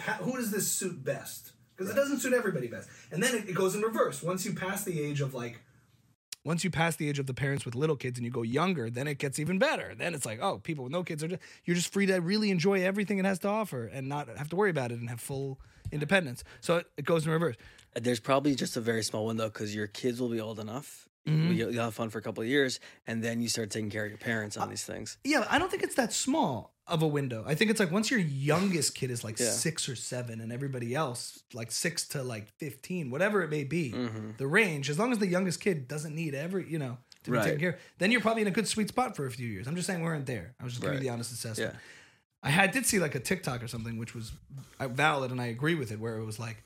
how, 0.00 0.14
who 0.14 0.32
does 0.36 0.50
this 0.50 0.66
suit 0.68 1.04
best? 1.04 1.52
Because 1.76 1.90
it 1.92 1.94
doesn't 1.96 2.20
suit 2.20 2.32
everybody 2.32 2.66
best. 2.68 2.88
And 3.10 3.22
then 3.22 3.34
it, 3.34 3.48
it 3.50 3.54
goes 3.54 3.74
in 3.74 3.82
reverse. 3.82 4.22
Once 4.22 4.46
you 4.46 4.54
pass 4.54 4.84
the 4.84 5.00
age 5.02 5.20
of 5.20 5.34
like, 5.34 5.58
once 6.44 6.64
you 6.64 6.70
pass 6.70 6.96
the 6.96 7.08
age 7.08 7.18
of 7.18 7.26
the 7.26 7.34
parents 7.34 7.64
with 7.64 7.74
little 7.74 7.96
kids 7.96 8.18
and 8.18 8.24
you 8.24 8.30
go 8.30 8.42
younger, 8.42 8.90
then 8.90 9.06
it 9.06 9.18
gets 9.18 9.38
even 9.38 9.58
better. 9.58 9.94
Then 9.96 10.14
it's 10.14 10.26
like, 10.26 10.40
oh, 10.42 10.58
people 10.58 10.84
with 10.84 10.92
no 10.92 11.02
kids 11.02 11.22
are 11.22 11.28
just, 11.28 11.42
you're 11.64 11.76
just 11.76 11.92
free 11.92 12.06
to 12.06 12.16
really 12.16 12.50
enjoy 12.50 12.82
everything 12.84 13.18
it 13.18 13.24
has 13.24 13.38
to 13.40 13.48
offer 13.48 13.86
and 13.86 14.08
not 14.08 14.28
have 14.36 14.48
to 14.50 14.56
worry 14.56 14.70
about 14.70 14.90
it 14.90 14.98
and 14.98 15.08
have 15.08 15.20
full 15.20 15.60
independence. 15.92 16.42
So 16.60 16.78
it, 16.78 16.86
it 16.96 17.04
goes 17.04 17.24
in 17.24 17.32
reverse. 17.32 17.56
There's 17.94 18.20
probably 18.20 18.54
just 18.54 18.76
a 18.76 18.80
very 18.80 19.02
small 19.02 19.26
window 19.26 19.46
because 19.46 19.74
your 19.74 19.86
kids 19.86 20.20
will 20.20 20.30
be 20.30 20.40
old 20.40 20.58
enough. 20.58 21.08
Mm-hmm. 21.26 21.52
You'll, 21.52 21.84
have 21.84 21.94
fun 21.94 22.10
for 22.10 22.18
a 22.18 22.22
couple 22.22 22.42
of 22.42 22.48
years, 22.48 22.80
and 23.06 23.22
then 23.22 23.40
you 23.40 23.48
start 23.48 23.70
taking 23.70 23.90
care 23.90 24.04
of 24.04 24.10
your 24.10 24.18
parents 24.18 24.56
Uh, 24.56 24.62
on 24.62 24.70
these 24.70 24.82
things. 24.82 25.18
Yeah, 25.22 25.46
I 25.48 25.60
don't 25.60 25.70
think 25.70 25.84
it's 25.84 25.94
that 25.94 26.12
small 26.12 26.71
of 26.86 27.00
a 27.02 27.06
window. 27.06 27.44
I 27.46 27.54
think 27.54 27.70
it's 27.70 27.78
like 27.80 27.90
once 27.92 28.10
your 28.10 28.18
youngest 28.20 28.94
kid 28.94 29.10
is 29.10 29.22
like 29.22 29.38
Yeah. 29.38 29.50
six 29.50 29.88
or 29.88 29.94
seven, 29.96 30.40
and 30.40 30.52
everybody 30.52 30.94
else 30.94 31.42
like 31.54 31.70
six 31.70 32.06
to 32.08 32.22
like 32.22 32.48
fifteen, 32.58 33.10
whatever 33.10 33.42
it 33.42 33.50
may 33.50 33.64
be, 33.64 33.92
Mhm. 33.92 34.36
the 34.36 34.46
range. 34.46 34.90
As 34.90 34.98
long 34.98 35.12
as 35.12 35.18
the 35.18 35.26
youngest 35.28 35.60
kid 35.60 35.86
doesn't 35.86 36.14
need 36.14 36.34
every, 36.34 36.68
you 36.68 36.78
know, 36.78 36.98
to 37.24 37.30
be 37.30 37.36
Right. 37.36 37.44
taken 37.44 37.60
care, 37.60 37.70
of, 37.74 37.80
then 37.98 38.10
you're 38.10 38.20
probably 38.20 38.42
in 38.42 38.48
a 38.48 38.52
good 38.52 38.66
sweet 38.66 38.88
spot 38.88 39.14
for 39.14 39.26
a 39.26 39.30
few 39.30 39.46
years. 39.46 39.68
I'm 39.68 39.76
just 39.76 39.86
saying 39.86 40.00
we 40.00 40.06
weren't 40.06 40.26
there. 40.26 40.54
I 40.58 40.64
was 40.64 40.72
just 40.72 40.82
giving 40.82 40.96
Right. 40.96 41.02
you 41.02 41.08
the 41.08 41.12
honest 41.14 41.32
assessment. 41.32 41.74
Yeah. 41.74 41.80
I 42.42 42.50
had 42.50 42.72
did 42.72 42.84
see 42.84 42.98
like 42.98 43.14
a 43.14 43.20
TikTok 43.20 43.62
or 43.62 43.68
something, 43.68 43.96
which 43.96 44.14
was 44.14 44.32
uh, 44.80 44.88
valid, 44.88 45.30
and 45.30 45.40
I 45.40 45.46
agree 45.46 45.76
with 45.76 45.92
it, 45.92 46.00
where 46.00 46.16
it 46.18 46.24
was 46.24 46.38
like. 46.38 46.64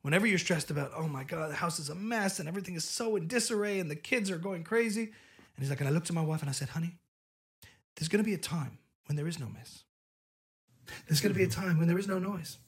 Whenever 0.00 0.26
you're 0.26 0.36
stressed 0.38 0.68
about, 0.72 0.90
oh 0.96 1.06
my 1.06 1.22
God, 1.22 1.48
the 1.52 1.54
house 1.54 1.78
is 1.78 1.88
a 1.88 1.94
mess 1.94 2.40
and 2.40 2.48
everything 2.48 2.74
is 2.74 2.84
so 2.84 3.14
in 3.14 3.28
disarray 3.28 3.78
and 3.78 3.88
the 3.88 3.94
kids 3.94 4.32
are 4.32 4.36
going 4.38 4.64
crazy. 4.64 5.02
And 5.04 5.12
he's 5.60 5.70
like, 5.70 5.78
and 5.78 5.88
I 5.88 5.92
looked 5.92 6.10
at 6.10 6.14
my 6.16 6.22
wife 6.22 6.40
and 6.40 6.48
I 6.48 6.52
said, 6.52 6.70
honey, 6.70 6.98
there's 7.94 8.08
going 8.08 8.18
to 8.18 8.28
be 8.28 8.34
a 8.34 8.38
time 8.38 8.78
when 9.06 9.16
there 9.16 9.28
is 9.28 9.38
no 9.38 9.48
mess. 9.48 9.84
There's 11.08 11.20
going 11.20 11.32
to 11.32 11.38
be 11.38 11.44
a 11.44 11.48
time 11.48 11.78
when 11.78 11.88
there 11.88 11.98
is 11.98 12.08
no 12.08 12.18
noise. 12.18 12.58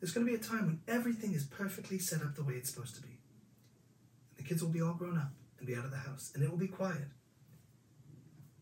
There's 0.00 0.12
going 0.12 0.26
to 0.26 0.32
be 0.32 0.36
a 0.38 0.42
time 0.42 0.66
when 0.66 0.80
everything 0.88 1.32
is 1.32 1.44
perfectly 1.44 1.98
set 1.98 2.22
up 2.22 2.34
the 2.34 2.42
way 2.42 2.54
it's 2.54 2.72
supposed 2.72 2.94
to 2.96 3.02
be. 3.02 3.18
And 4.36 4.40
The 4.40 4.48
kids 4.48 4.62
will 4.62 4.70
be 4.70 4.80
all 4.80 4.94
grown 4.94 5.18
up 5.18 5.32
and 5.58 5.66
be 5.66 5.74
out 5.74 5.84
of 5.84 5.90
the 5.90 5.98
house, 5.98 6.32
and 6.34 6.42
it 6.42 6.50
will 6.50 6.56
be 6.56 6.66
quiet. 6.66 7.08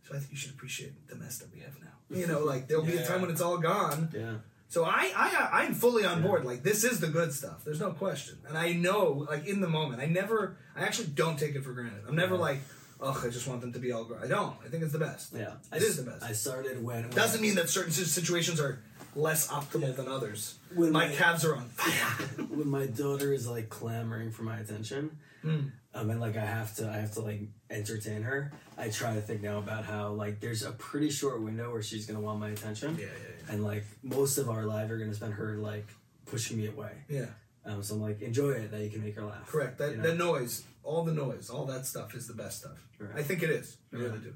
So 0.02 0.16
I 0.16 0.18
think 0.18 0.32
you 0.32 0.36
should 0.36 0.50
appreciate 0.50 1.08
the 1.08 1.14
mess 1.14 1.38
that 1.38 1.52
we 1.52 1.60
have 1.60 1.76
now. 1.80 2.16
You 2.18 2.26
know, 2.26 2.40
like 2.42 2.66
there'll 2.66 2.84
be 2.84 2.96
a 2.96 3.06
time 3.06 3.20
when 3.20 3.30
it's 3.30 3.40
all 3.40 3.58
gone. 3.58 4.08
Yeah. 4.12 4.36
So 4.68 4.84
I, 4.84 5.12
I, 5.14 5.48
I'm 5.62 5.74
fully 5.74 6.04
on 6.04 6.22
board. 6.22 6.44
Like 6.44 6.62
this 6.62 6.82
is 6.82 6.98
the 6.98 7.06
good 7.08 7.32
stuff. 7.32 7.64
There's 7.64 7.80
no 7.80 7.92
question. 7.92 8.38
And 8.48 8.58
I 8.58 8.72
know, 8.72 9.26
like 9.28 9.46
in 9.46 9.60
the 9.60 9.68
moment, 9.68 10.00
I 10.00 10.06
never, 10.06 10.56
I 10.74 10.82
actually 10.82 11.08
don't 11.08 11.38
take 11.38 11.54
it 11.54 11.62
for 11.62 11.72
granted. 11.72 12.02
I'm 12.08 12.16
never 12.16 12.36
like, 12.36 12.58
oh, 13.00 13.22
I 13.24 13.28
just 13.28 13.46
want 13.48 13.60
them 13.60 13.72
to 13.72 13.78
be 13.78 13.92
all 13.92 14.04
grown. 14.04 14.22
I 14.22 14.26
don't. 14.26 14.54
I 14.64 14.68
think 14.68 14.82
it's 14.82 14.92
the 14.92 14.98
best. 14.98 15.32
Yeah. 15.34 15.54
It 15.72 15.82
is 15.82 15.96
the 15.96 16.10
best. 16.10 16.22
I 16.22 16.32
started 16.32 16.82
when. 16.82 17.02
when 17.02 17.10
Doesn't 17.10 17.40
mean 17.40 17.54
that 17.56 17.68
certain 17.70 17.92
situations 17.92 18.60
are 18.60 18.80
less 19.14 19.48
optimal 19.48 19.94
than 19.96 20.08
others. 20.08 20.58
When 20.74 20.92
my 20.92 21.08
my- 21.08 21.14
calves 21.14 21.44
are 21.44 21.56
on 21.56 21.68
fire. 21.68 22.26
when 22.48 22.68
my 22.68 22.86
daughter 22.86 23.32
is 23.32 23.48
like 23.48 23.68
clamoring 23.68 24.30
for 24.32 24.42
my 24.42 24.58
attention, 24.58 25.18
Hmm. 25.42 25.68
um, 25.94 26.10
and 26.10 26.20
like 26.20 26.36
I 26.36 26.44
have 26.44 26.74
to, 26.76 26.88
I 26.90 26.96
have 26.96 27.12
to 27.14 27.20
like 27.20 27.42
entertain 27.70 28.22
her. 28.22 28.52
I 28.76 28.88
try 28.88 29.14
to 29.14 29.20
think 29.20 29.40
now 29.42 29.58
about 29.58 29.84
how 29.84 30.10
like 30.10 30.40
there's 30.40 30.64
a 30.64 30.72
pretty 30.72 31.10
short 31.10 31.40
window 31.42 31.70
where 31.72 31.82
she's 31.82 32.06
gonna 32.06 32.20
want 32.20 32.40
my 32.40 32.50
attention, 32.50 32.96
yeah, 32.98 33.06
yeah, 33.06 33.52
and 33.54 33.62
like 33.64 33.84
most 34.02 34.38
of 34.38 34.50
our 34.50 34.64
life 34.64 34.90
are 34.90 34.98
gonna 34.98 35.14
spend 35.14 35.34
her 35.34 35.56
like 35.58 35.86
pushing 36.26 36.58
me 36.58 36.66
away. 36.66 36.90
yeah. 37.08 37.26
Yeah, 37.64 37.72
Um, 37.74 37.82
so 37.84 37.94
I'm 37.94 38.00
like, 38.02 38.20
enjoy 38.20 38.50
it 38.50 38.70
that 38.72 38.80
you 38.82 38.90
can 38.90 39.02
make 39.02 39.14
her 39.16 39.24
laugh. 39.24 39.46
correct. 39.46 39.78
That 39.78 39.92
you 39.92 39.96
know? 39.98 40.02
the 40.02 40.14
noise, 40.14 40.64
all 40.88 41.02
the 41.04 41.12
noise, 41.12 41.50
all 41.50 41.66
that 41.66 41.84
stuff 41.86 42.14
is 42.14 42.26
the 42.26 42.34
best 42.34 42.60
stuff. 42.60 42.78
Right. 42.98 43.16
I 43.20 43.22
think 43.22 43.42
it 43.42 43.50
is. 43.50 43.76
I 43.92 43.96
Yeah. 43.96 44.02
really 44.04 44.18
do. 44.28 44.34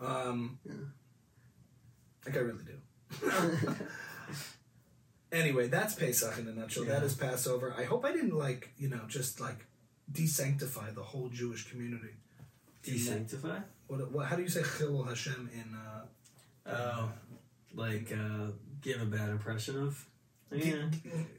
Um, 0.00 0.58
I 0.68 2.24
think 2.24 2.36
I 2.36 2.40
really 2.40 2.64
do. 2.64 2.78
anyway, 5.32 5.68
that's 5.68 5.94
Pesach 5.94 6.36
in 6.38 6.48
a 6.48 6.52
nutshell. 6.52 6.84
That 6.84 7.00
Yeah. 7.00 7.06
is 7.06 7.14
Passover. 7.14 7.74
I 7.76 7.84
hope 7.84 8.04
I 8.04 8.12
didn't 8.12 8.36
like 8.36 8.70
you 8.76 8.88
know 8.88 9.02
just 9.08 9.40
like 9.40 9.66
desanctify 10.12 10.94
the 10.94 11.02
whole 11.02 11.28
Jewish 11.28 11.70
community. 11.70 12.14
Desanctify. 12.82 13.62
What, 13.86 14.10
what 14.10 14.26
how 14.26 14.36
do 14.36 14.42
you 14.42 14.48
say 14.48 14.62
Chillul 14.62 15.06
Hashem 15.08 15.48
in? 15.52 15.74
Uh, 15.74 16.06
Oh, 16.66 17.12
like 17.74 18.10
uh, 18.10 18.46
give 18.80 19.02
a 19.02 19.04
bad 19.04 19.28
impression 19.28 19.76
of. 19.86 20.06
Yeah. 20.50 20.88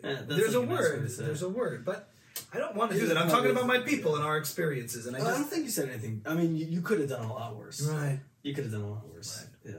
Yeah, 0.03 0.21
that's 0.21 0.25
there's 0.27 0.55
like 0.55 0.67
a 0.67 0.71
word. 0.71 1.09
There's 1.09 1.41
a 1.41 1.49
word, 1.49 1.83
but 1.83 2.09
I 2.53 2.57
don't 2.57 2.75
want 2.75 2.91
to 2.91 2.99
do 2.99 3.07
that. 3.07 3.17
I'm 3.17 3.29
talking 3.29 3.51
about 3.51 3.67
my 3.67 3.79
people 3.79 4.15
and 4.15 4.23
our 4.23 4.37
experiences, 4.37 5.05
and 5.05 5.15
I 5.15 5.19
I 5.19 5.31
don't 5.31 5.45
think 5.45 5.65
you 5.65 5.71
said 5.71 5.89
anything. 5.89 6.21
I 6.25 6.33
mean, 6.33 6.55
you, 6.55 6.65
you 6.65 6.81
could 6.81 6.99
have 6.99 7.09
done 7.09 7.25
a 7.25 7.33
lot 7.33 7.55
worse. 7.55 7.81
right. 7.81 8.19
You 8.43 8.53
could 8.53 8.65
have 8.65 8.73
done 8.73 8.81
a 8.81 8.89
lot 8.89 9.07
worse. 9.07 9.45
Yeah. 9.65 9.73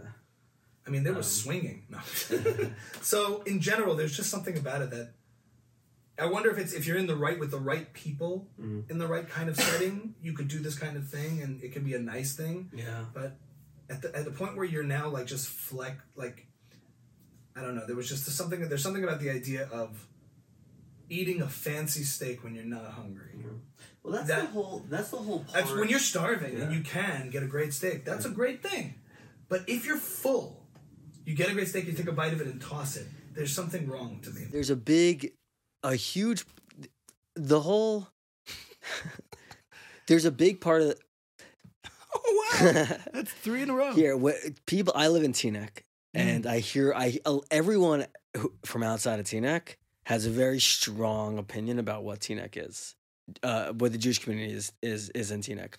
I 0.87 0.91
mean, 0.91 1.03
they 1.03 1.11
were 1.11 1.17
um, 1.17 1.23
swinging. 1.23 1.85
No. 1.89 1.99
so 3.01 3.43
in 3.43 3.61
general, 3.61 3.97
there's 3.97 4.17
just 4.17 4.31
something 4.31 4.57
about 4.57 4.83
it 4.83 4.91
that 4.91 5.11
I 6.19 6.27
wonder 6.27 6.51
if 6.51 6.59
it's 6.59 6.73
if 6.73 6.87
you're 6.87 6.97
in 6.97 7.07
the 7.07 7.17
right 7.17 7.39
with 7.39 7.51
the 7.51 7.59
right 7.59 7.93
people 7.93 8.49
mm-hmm. 8.61 8.91
in 8.91 8.99
the 8.99 9.07
right 9.07 9.29
kind 9.29 9.49
of 9.49 9.57
setting, 9.57 10.15
you 10.23 10.33
could 10.33 10.49
do 10.49 10.61
this 10.61 10.79
kind 10.79 10.97
of 10.97 11.09
thing, 11.09 11.43
and 11.43 11.63
it 11.63 11.73
can 11.73 11.85
be 11.85 11.95
a 11.95 11.99
nice 11.99 12.35
thing. 12.35 12.71
Yeah. 12.75 13.05
But 13.13 13.37
at 13.91 14.03
the 14.03 14.17
at 14.17 14.25
the 14.25 14.31
point 14.31 14.57
where 14.57 14.65
you're 14.65 14.85
now 14.85 15.09
like 15.09 15.27
just 15.27 15.49
fleck 15.49 15.99
like 16.15 16.47
I 17.55 17.63
don't 17.63 17.75
know, 17.75 17.87
there 17.87 17.97
was 17.97 18.09
just 18.09 18.25
something 18.25 18.67
there's 18.69 18.83
something 18.83 19.05
about 19.05 19.21
the 19.21 19.31
idea 19.31 19.69
of 19.73 20.07
eating 21.09 21.43
a 21.43 21.49
fancy 21.49 22.03
steak 22.03 22.43
when 22.43 22.55
you're 22.55 22.65
not 22.65 22.93
hungry. 22.93 23.33
Mm-hmm. 23.37 23.57
Well, 24.03 24.13
that's 24.15 24.29
That- 24.29 24.41
the 24.43 24.47
whole. 24.49 24.85
That's 24.89 25.11
the 25.11 25.17
whole 25.19 25.41
part. 25.41 25.53
That's 25.53 25.73
when 25.73 25.89
you're 25.89 25.99
starving 25.99 26.61
and 26.61 26.73
you 26.73 26.83
can 26.83 27.31
get 27.31 27.43
a 27.43 27.47
great 27.47 27.73
steak. 27.73 28.05
That's 28.05 28.25
a 28.25 28.29
mm-hmm. 28.29 28.37
great 28.37 28.63
thing. 28.63 28.95
But 29.49 29.69
if 29.69 29.87
you're 29.87 29.97
full, 29.97 30.67
you 31.25 31.35
get 31.35 31.51
a 31.51 31.53
great 31.53 31.69
steak, 31.69 31.87
you 31.87 31.93
take 31.93 32.09
a 32.09 32.13
bite 32.13 32.33
of 32.33 32.41
it 32.41 32.47
and 32.47 32.61
toss 32.61 32.97
it. 32.97 33.07
There's 33.35 33.53
something 33.53 33.89
wrong 33.89 34.21
to 34.23 34.31
me. 34.31 34.47
There's 34.51 34.71
a 34.71 34.77
big, 34.77 35.33
a 35.83 35.95
huge, 35.95 36.45
the 37.35 37.61
whole. 37.61 38.09
there's 40.07 40.25
a 40.25 40.31
big 40.31 40.61
part 40.61 40.83
of 40.83 40.95
Oh 42.15 42.47
wow, 42.63 42.97
that's 43.13 43.31
three 43.31 43.63
in 43.63 43.71
a 43.71 43.75
row. 43.75 43.93
here. 43.93 44.17
What 44.17 44.37
people? 44.67 44.95
I 44.97 45.09
live 45.09 45.23
in 45.23 45.33
Teaneck, 45.33 45.83
and 46.15 46.45
mm-hmm. 46.45 46.53
I 46.53 46.59
hear 46.61 46.95
I 46.95 47.19
everyone 47.51 48.07
who, 48.37 48.53
from 48.65 48.83
outside 48.83 49.21
of 49.21 49.27
Teaneck 49.27 49.77
has 50.07 50.25
a 50.25 50.31
very 50.31 50.61
strong 50.61 51.37
opinion 51.37 51.81
about 51.81 52.05
what 52.05 52.21
Teaneck 52.21 52.57
is, 52.57 52.95
uh, 53.43 53.73
what 53.73 53.91
the 53.91 53.99
Jewish 53.99 54.21
community 54.21 54.55
is 54.55 54.73
is 54.81 55.11
is 55.11 55.33
in 55.33 55.41
Teaneck. 55.41 55.75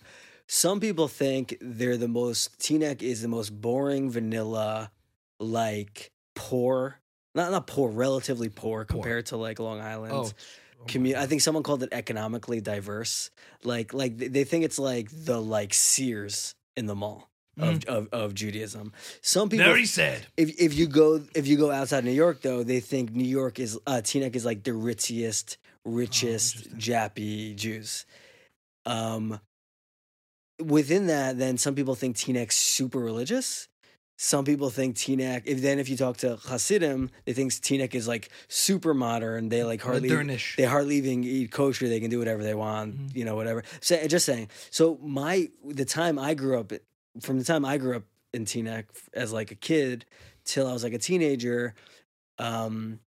Some 0.46 0.80
people 0.80 1.08
think 1.08 1.56
they're 1.62 1.96
the 1.96 2.08
most 2.08 2.58
Teaneck 2.58 3.02
is 3.02 3.22
the 3.22 3.28
most 3.28 3.48
boring 3.48 4.10
vanilla, 4.10 4.90
like 5.40 6.10
poor, 6.34 7.00
not 7.34 7.50
not 7.50 7.66
poor, 7.66 7.90
relatively 7.90 8.50
poor, 8.50 8.84
compared 8.84 9.26
to 9.26 9.38
like 9.38 9.58
Long 9.58 9.80
Island. 9.80 10.12
Oh, 10.12 10.30
commu- 10.86 11.16
I 11.16 11.24
think 11.24 11.40
someone 11.40 11.62
called 11.62 11.82
it 11.82 11.88
economically 11.92 12.60
diverse. 12.60 13.30
Like 13.64 13.94
like 13.94 14.18
they 14.18 14.44
think 14.44 14.62
it's 14.62 14.78
like 14.78 15.08
the 15.10 15.40
like 15.40 15.72
Sears 15.72 16.54
in 16.76 16.84
the 16.84 16.94
mall 16.94 17.27
of, 17.58 17.84
of, 17.86 18.08
of 18.12 18.34
Judaism. 18.34 18.92
Some 19.20 19.48
people 19.48 19.66
very 19.66 19.86
sad. 19.86 20.26
if 20.36 20.60
if 20.60 20.74
you 20.74 20.86
go 20.86 21.22
if 21.34 21.46
you 21.46 21.56
go 21.56 21.70
outside 21.70 22.04
New 22.04 22.10
York 22.10 22.42
though, 22.42 22.62
they 22.62 22.80
think 22.80 23.12
New 23.12 23.24
York 23.24 23.58
is 23.58 23.78
uh 23.86 24.00
Teaneck 24.02 24.36
is 24.36 24.44
like 24.44 24.64
the 24.64 24.72
richest, 24.72 25.58
richest 25.84 26.76
Jappy 26.76 27.54
Jews. 27.56 28.06
Um 28.86 29.40
within 30.62 31.06
that, 31.06 31.38
then 31.38 31.58
some 31.58 31.74
people 31.74 31.94
think 31.94 32.16
Teaneck's 32.16 32.56
super 32.56 32.98
religious. 32.98 33.68
Some 34.20 34.44
people 34.44 34.68
think 34.68 34.96
Teaneck. 34.96 35.42
If 35.44 35.62
then 35.62 35.78
if 35.78 35.88
you 35.88 35.96
talk 35.96 36.16
to 36.18 36.36
Hasidim, 36.36 37.10
they 37.24 37.32
think 37.32 37.52
Teaneck 37.52 37.94
is 37.94 38.08
like 38.08 38.30
super 38.48 38.92
modern. 38.92 39.48
They 39.48 39.62
like 39.62 39.80
hardly 39.80 40.10
Modernish. 40.10 40.56
they 40.56 40.64
hardly 40.64 40.96
even 40.96 41.22
eat 41.22 41.52
kosher. 41.52 41.88
They 41.88 42.00
can 42.00 42.10
do 42.10 42.18
whatever 42.18 42.42
they 42.42 42.54
want. 42.54 43.14
You 43.14 43.24
know, 43.24 43.36
whatever. 43.36 43.62
So 43.80 44.04
just 44.08 44.26
saying. 44.26 44.48
So 44.70 44.98
my 45.00 45.48
the 45.64 45.84
time 45.84 46.18
I 46.18 46.34
grew 46.34 46.58
up, 46.58 46.72
from 47.20 47.38
the 47.38 47.44
time 47.44 47.64
I 47.64 47.78
grew 47.78 47.96
up 47.96 48.04
in 48.32 48.44
Teaneck 48.44 48.84
as 49.14 49.32
like 49.32 49.50
a 49.50 49.54
kid 49.54 50.04
till 50.44 50.66
I 50.66 50.72
was 50.72 50.82
like 50.84 50.92
a 50.94 50.98
teenager, 50.98 51.74
um, 52.38 53.00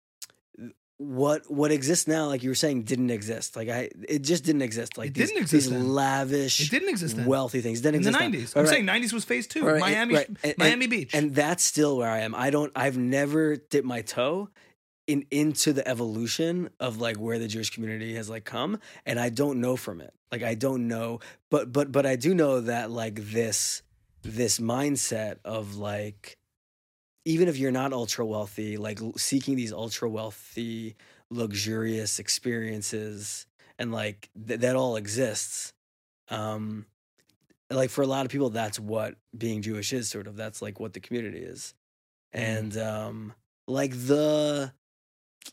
what 0.98 1.50
what 1.50 1.72
exists 1.72 2.08
now, 2.08 2.26
like 2.28 2.43
you 2.43 2.50
were 2.50 2.56
saying, 2.56 2.84
didn't 2.84 3.10
exist. 3.10 3.56
Like 3.56 3.69
I, 3.69 3.89
it 4.08 4.19
just 4.22 4.43
didn't 4.43 4.63
exist. 4.63 4.98
Like 4.98 5.10
It 5.10 5.13
these, 5.13 5.28
didn't 5.30 5.43
exist 5.43 5.69
These 5.69 5.78
then. 5.78 5.93
lavish, 5.93 6.60
It 6.60 6.72
didn't 6.72 6.89
exist 6.89 7.15
then. 7.15 7.26
wealthy 7.26 7.62
things 7.62 7.80
didn't 7.80 7.95
in 7.95 8.02
the 8.02 8.10
exist 8.10 8.19
then. 8.19 8.32
nineties. 8.32 8.56
I'm 8.56 8.63
right. 8.63 8.69
saying 8.69 8.86
nineties 8.86 9.13
was 9.13 9.24
phase 9.24 9.48
two. 9.48 9.65
Right, 9.65 9.80
Miami, 9.80 10.15
right. 10.15 10.30
And- 10.43 10.58
Miami 10.58 10.86
and- 10.86 10.91
Beach. 10.91 11.13
and 11.13 11.34
that's 11.34 11.63
still 11.63 11.98
where 11.98 12.10
I 12.10 12.19
am. 12.19 12.36
I 12.36 12.50
don't. 12.50 12.72
I've 12.76 12.98
never 12.98 13.56
dipped 13.56 13.88
my 13.88 14.02
toe 14.02 14.50
in 15.08 15.26
into 15.32 15.72
the 15.72 15.88
evolution 15.88 16.69
of 16.82 17.00
like 17.00 17.15
where 17.15 17.39
the 17.39 17.48
Jewish 17.48 17.69
community 17.69 18.15
has 18.15 18.30
like 18.30 18.43
come, 18.43 18.80
and 19.06 19.17
I 19.19 19.30
don't 19.30 19.62
know 19.62 19.78
from 19.78 20.02
it. 20.02 20.13
Like 20.34 20.43
I 20.43 20.54
don't 20.54 20.89
know, 20.89 21.22
but 21.50 21.72
but 21.72 21.93
but 21.93 22.06
I 22.06 22.17
do 22.17 22.36
know 22.36 22.60
that 22.60 22.91
like 22.91 23.15
this 23.32 23.84
this 24.23 24.60
mindset 24.60 25.38
of 25.45 25.75
like 25.75 26.38
even 27.25 27.47
if 27.47 27.58
you're 27.58 27.71
not 27.71 27.93
ultra 27.93 28.25
wealthy, 28.25 28.77
like 28.77 28.99
seeking 29.17 29.55
these 29.55 29.71
ultra 29.73 30.10
wealthy, 30.10 30.95
luxurious 31.29 32.17
experiences, 32.19 33.45
and 33.77 33.91
like 33.91 34.29
th- 34.47 34.62
that 34.62 34.75
all 34.75 34.95
exists. 34.95 35.73
Um, 36.29 36.86
like 37.69 37.89
for 37.89 38.01
a 38.01 38.08
lot 38.08 38.25
of 38.25 38.32
people, 38.32 38.49
that's 38.49 38.79
what 38.79 39.15
being 39.38 39.62
Jewish 39.62 39.93
is. 39.93 40.10
Sort 40.10 40.27
of, 40.27 40.36
that's 40.36 40.62
like 40.62 40.79
what 40.79 40.93
the 40.93 40.99
community 40.99 41.39
is, 41.39 41.73
and 42.34 42.75
um, 42.77 43.34
like 43.67 43.91
the 43.91 44.73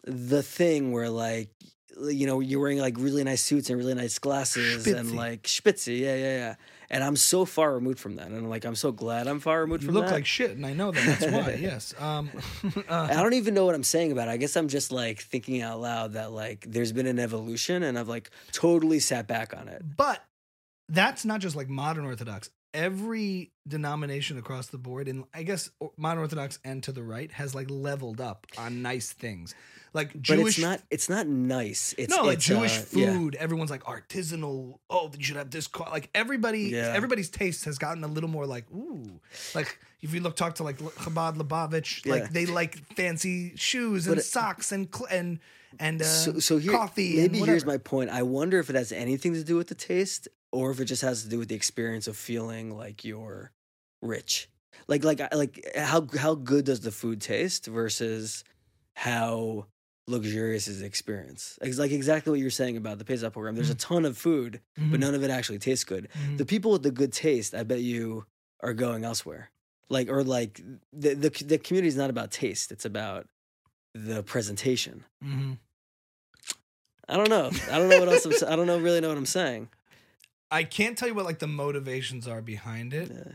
the 0.04 0.42
thing 0.42 0.92
where 0.92 1.10
like 1.10 1.50
you 2.08 2.26
know 2.26 2.40
you're 2.40 2.60
wearing 2.60 2.78
like 2.78 2.96
really 2.98 3.24
nice 3.24 3.42
suits 3.42 3.68
and 3.68 3.78
really 3.78 3.94
nice 3.94 4.18
glasses 4.18 4.86
and 4.86 5.14
like 5.14 5.42
spitzy, 5.42 6.00
yeah, 6.00 6.14
yeah, 6.14 6.36
yeah. 6.36 6.54
And 6.90 7.02
I'm 7.02 7.16
so 7.16 7.44
far 7.44 7.74
removed 7.74 7.98
from 7.98 8.16
that, 8.16 8.26
and 8.28 8.36
I'm 8.36 8.48
like 8.48 8.64
I'm 8.64 8.74
so 8.74 8.92
glad 8.92 9.26
I'm 9.26 9.40
far 9.40 9.60
removed 9.60 9.82
you 9.82 9.88
from 9.88 9.96
look 9.96 10.10
like 10.10 10.26
shit, 10.26 10.52
and 10.52 10.64
I 10.64 10.72
know 10.72 10.92
that. 10.92 11.18
That's 11.18 11.32
why. 11.32 11.54
yes. 11.60 11.94
Um, 11.98 12.30
uh, 12.88 13.08
I 13.10 13.22
don't 13.22 13.34
even 13.34 13.54
know 13.54 13.64
what 13.64 13.74
I'm 13.74 13.82
saying 13.82 14.12
about 14.12 14.28
it. 14.28 14.32
I 14.32 14.36
guess 14.36 14.56
I'm 14.56 14.68
just 14.68 14.92
like 14.92 15.20
thinking 15.20 15.62
out 15.62 15.80
loud 15.80 16.12
that 16.12 16.32
like 16.32 16.64
there's 16.68 16.92
been 16.92 17.06
an 17.06 17.18
evolution 17.18 17.82
and 17.82 17.98
I've 17.98 18.08
like 18.08 18.30
totally 18.52 19.00
sat 19.00 19.26
back 19.26 19.56
on 19.56 19.68
it. 19.68 19.82
But 19.96 20.22
that's 20.88 21.24
not 21.24 21.40
just 21.40 21.56
like 21.56 21.68
modern 21.68 22.04
Orthodox. 22.04 22.50
Every 22.76 23.52
denomination 23.66 24.36
across 24.38 24.66
the 24.68 24.76
board, 24.78 25.08
and 25.08 25.24
I 25.34 25.42
guess 25.42 25.70
modern 25.96 26.20
Orthodox 26.20 26.58
and 26.64 26.82
to 26.84 26.92
the 26.92 27.02
right, 27.02 27.32
has 27.32 27.54
like 27.54 27.68
leveled 27.70 28.20
up 28.20 28.46
on 28.58 28.82
nice 28.82 29.10
things, 29.12 29.54
like 29.94 30.20
Jewish. 30.20 30.38
But 30.42 30.48
it's 30.48 30.58
not 30.58 30.82
it's 30.90 31.08
not 31.08 31.26
nice. 31.26 31.94
It's 31.96 32.14
no, 32.14 32.24
like 32.24 32.36
it's, 32.36 32.44
Jewish 32.44 32.78
uh, 32.78 32.84
yeah. 32.92 33.12
food. 33.14 33.34
Everyone's 33.36 33.70
like 33.70 33.82
artisanal. 33.84 34.78
Oh, 34.90 35.10
you 35.16 35.24
should 35.24 35.36
have 35.36 35.50
this. 35.50 35.66
co-" 35.66 35.90
Like 35.90 36.10
everybody, 36.14 36.64
Yeah. 36.64 36.92
everybody's 36.94 37.30
taste 37.30 37.64
has 37.64 37.78
gotten 37.78 38.04
a 38.04 38.08
little 38.08 38.28
more 38.30 38.46
like 38.46 38.70
ooh. 38.70 39.20
Like 39.54 39.78
if 40.02 40.12
you 40.12 40.20
look, 40.20 40.36
talk 40.36 40.56
to 40.56 40.62
like 40.62 40.76
Chabad 40.78 41.36
Lubavitch, 41.38 42.04
Yeah. 42.04 42.12
like 42.12 42.32
they 42.32 42.44
like 42.46 42.76
fancy 42.94 43.56
shoes 43.56 44.06
and 44.06 44.16
But 44.16 44.24
socks 44.24 44.70
and 44.70 44.94
cl- 44.94 45.08
and 45.10 45.40
and 45.78 46.00
uh, 46.00 46.04
so, 46.04 46.38
so 46.38 46.56
here, 46.58 46.72
coffee. 46.72 47.16
Maybe 47.16 47.38
here's 47.40 47.66
my 47.66 47.76
point. 47.78 48.10
I 48.10 48.22
wonder 48.22 48.58
if 48.58 48.70
it 48.70 48.76
has 48.76 48.92
anything 48.92 49.34
to 49.34 49.44
do 49.44 49.56
with 49.56 49.68
the 49.68 49.74
taste, 49.74 50.28
or 50.56 50.70
if 50.70 50.80
it 50.80 50.86
just 50.86 51.02
has 51.02 51.22
to 51.22 51.28
do 51.28 51.38
with 51.38 51.48
the 51.48 51.54
experience 51.54 52.06
of 52.08 52.16
feeling 52.16 52.66
like 52.76 53.04
you're 53.04 53.52
rich. 54.02 54.48
Like 54.88 55.04
like 55.04 55.20
like 55.34 55.54
how 55.76 56.06
how 56.18 56.34
good 56.34 56.64
does 56.64 56.80
the 56.80 56.90
food 56.92 57.20
taste 57.20 57.66
versus 57.66 58.44
how 58.94 59.66
luxurious 60.06 60.68
is 60.68 60.80
the 60.80 60.86
experience? 60.86 61.58
It's 61.62 61.78
like 61.78 61.90
exactly 61.92 62.30
what 62.30 62.40
you're 62.40 62.50
saying 62.62 62.76
about 62.76 62.98
the 62.98 63.04
Pesach 63.04 63.32
program. 63.32 63.54
There's 63.56 63.70
a 63.70 63.74
ton 63.74 64.04
of 64.04 64.16
food, 64.16 64.60
but 64.76 64.84
Mhm. 64.98 65.00
none 65.00 65.14
of 65.14 65.22
it 65.24 65.30
actually 65.30 65.58
tastes 65.58 65.84
good. 65.84 66.08
Mhm. 66.14 66.38
The 66.38 66.46
people 66.46 66.70
with 66.72 66.82
the 66.82 66.90
good 66.90 67.12
taste, 67.12 67.54
I 67.54 67.62
bet 67.64 67.80
you, 67.80 68.26
are 68.60 68.74
going 68.74 69.04
elsewhere. 69.04 69.50
Like 69.88 70.08
or 70.08 70.22
like 70.24 70.60
the 70.92 71.14
the 71.14 71.30
the 71.44 71.58
community 71.58 71.88
is 71.88 71.96
not 71.96 72.10
about 72.10 72.30
taste. 72.30 72.70
It's 72.70 72.84
about 72.84 73.26
the 73.94 74.22
presentation. 74.22 75.04
Mhm. 75.24 75.58
I 77.08 77.16
don't 77.16 77.30
know. 77.30 77.50
I 77.72 77.78
don't 77.78 77.88
know 77.88 78.00
what 78.00 78.08
else. 78.08 78.24
I'm, 78.26 78.52
I 78.52 78.56
don't 78.56 78.66
know 78.66 78.78
really 78.78 79.00
know 79.00 79.08
what 79.08 79.18
I'm 79.18 79.26
saying. 79.26 79.68
I 80.50 80.64
can't 80.64 80.96
tell 80.96 81.08
you 81.08 81.14
what 81.14 81.24
like 81.24 81.38
the 81.40 81.46
motivations 81.46 82.28
are 82.28 82.40
behind 82.42 82.94
it. 82.94 83.10
Yeah. 83.12 83.32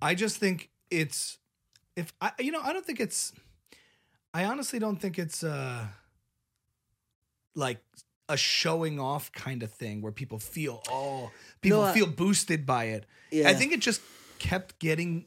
I 0.00 0.14
just 0.14 0.36
think 0.38 0.70
it's 0.90 1.38
if 1.96 2.12
I 2.20 2.32
you 2.40 2.52
know 2.52 2.60
I 2.62 2.72
don't 2.72 2.86
think 2.86 3.00
it's 3.00 3.32
I 4.32 4.44
honestly 4.44 4.78
don't 4.78 4.96
think 4.96 5.18
it's 5.18 5.42
uh 5.44 5.86
like 7.54 7.80
a 8.28 8.36
showing 8.36 9.00
off 9.00 9.32
kind 9.32 9.62
of 9.62 9.72
thing 9.72 10.02
where 10.02 10.12
people 10.12 10.38
feel 10.38 10.82
oh 10.90 11.30
people 11.60 11.80
No, 11.82 11.86
I- 11.86 11.92
feel 11.92 12.06
boosted 12.06 12.66
by 12.66 12.84
it. 12.84 13.06
Yeah. 13.30 13.48
I 13.48 13.54
think 13.54 13.72
it 13.72 13.80
just 13.80 14.00
kept 14.38 14.78
getting 14.78 15.26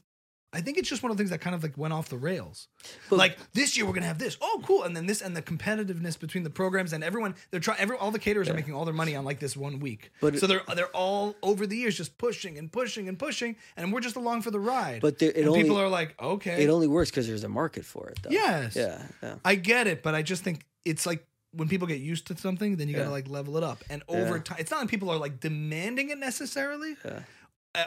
I 0.54 0.60
think 0.60 0.76
it's 0.76 0.88
just 0.88 1.02
one 1.02 1.10
of 1.10 1.16
the 1.16 1.20
things 1.22 1.30
that 1.30 1.40
kind 1.40 1.54
of 1.56 1.62
like 1.62 1.78
went 1.78 1.94
off 1.94 2.08
the 2.10 2.18
rails. 2.18 2.68
Like 3.10 3.38
this 3.54 3.76
year 3.76 3.86
we're 3.86 3.94
gonna 3.94 4.06
have 4.06 4.18
this. 4.18 4.36
Oh, 4.40 4.60
cool! 4.64 4.82
And 4.82 4.94
then 4.96 5.06
this 5.06 5.22
and 5.22 5.34
the 5.36 5.40
competitiveness 5.40 6.18
between 6.20 6.44
the 6.44 6.50
programs 6.50 6.92
and 6.92 7.02
everyone. 7.02 7.34
They're 7.50 7.60
trying. 7.60 7.78
Every 7.80 7.96
all 7.96 8.10
the 8.10 8.18
caterers 8.18 8.48
are 8.50 8.54
making 8.54 8.74
all 8.74 8.84
their 8.84 8.92
money 8.94 9.16
on 9.16 9.24
like 9.24 9.38
this 9.40 9.56
one 9.56 9.80
week. 9.80 10.10
But- 10.20 10.38
so 10.38 10.46
they're 10.46 10.62
they're 10.74 10.86
all 10.88 11.34
over 11.42 11.66
the 11.66 11.76
years 11.76 11.96
just 11.96 12.18
pushing 12.18 12.58
and 12.58 12.70
pushing 12.70 13.08
and 13.08 13.18
pushing, 13.18 13.56
and 13.76 13.92
we're 13.92 14.00
just 14.00 14.16
along 14.16 14.42
for 14.42 14.50
the 14.50 14.60
ride. 14.60 15.00
But 15.00 15.18
there, 15.18 15.32
only 15.46 15.62
people 15.62 15.78
are 15.78 15.88
like, 15.88 16.14
okay, 16.22 16.62
it 16.62 16.68
only 16.68 16.86
works 16.86 17.10
because 17.10 17.26
there's 17.26 17.44
a 17.44 17.48
market 17.48 17.84
for 17.84 18.08
it. 18.10 18.18
Though. 18.22 18.30
Yes. 18.30 18.76
Yeah. 18.76 19.02
Yeah. 19.22 19.34
I 19.44 19.54
get 19.54 19.86
it, 19.86 20.02
but 20.02 20.14
I 20.14 20.22
just 20.22 20.44
think 20.44 20.66
it's 20.84 21.06
like 21.06 21.24
when 21.54 21.68
people 21.68 21.86
get 21.86 22.00
used 22.00 22.26
to 22.28 22.36
something, 22.36 22.76
then 22.76 22.88
you 22.88 22.94
Yeah. 22.96 23.00
gotta 23.04 23.10
like 23.12 23.28
level 23.28 23.56
it 23.58 23.62
up. 23.62 23.84
And 23.90 24.02
over 24.08 24.36
Yeah. 24.36 24.42
time, 24.42 24.56
it's 24.60 24.70
not 24.70 24.80
like 24.80 24.88
people 24.88 25.10
are 25.10 25.18
like 25.18 25.38
demanding 25.40 26.08
it 26.10 26.18
necessarily, 26.18 26.96
Yeah. 27.04 27.20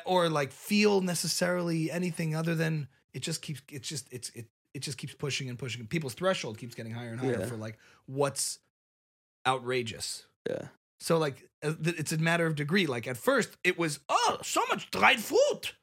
Or 0.05 0.29
like 0.29 0.51
feel 0.51 1.01
necessarily 1.01 1.91
anything 1.91 2.35
other 2.35 2.55
than 2.55 2.87
it 3.13 3.21
just 3.21 3.41
keeps. 3.41 3.61
It's 3.71 3.87
just 3.87 4.07
it's 4.11 4.29
it 4.31 4.47
it 4.73 4.81
just 4.81 4.97
keeps 4.97 5.13
pushing 5.13 5.49
and 5.49 5.57
pushing. 5.57 5.85
People's 5.87 6.13
threshold 6.13 6.57
keeps 6.57 6.75
getting 6.75 6.93
higher 6.93 7.09
and 7.09 7.19
higher 7.19 7.39
Yeah. 7.39 7.45
for 7.45 7.55
like 7.55 7.77
what's 8.07 8.59
outrageous. 9.47 10.25
Yeah. 10.49 10.67
So 10.99 11.17
like 11.17 11.47
uh, 11.63 11.73
it's 11.83 12.11
a 12.11 12.17
matter 12.17 12.45
of 12.45 12.55
degree. 12.55 12.87
Like 12.87 13.07
at 13.07 13.17
first 13.17 13.55
it 13.63 13.77
was 13.77 13.99
oh 14.09 14.37
so 14.43 14.61
much 14.69 14.89
dried 14.91 15.19
fruit. 15.19 15.73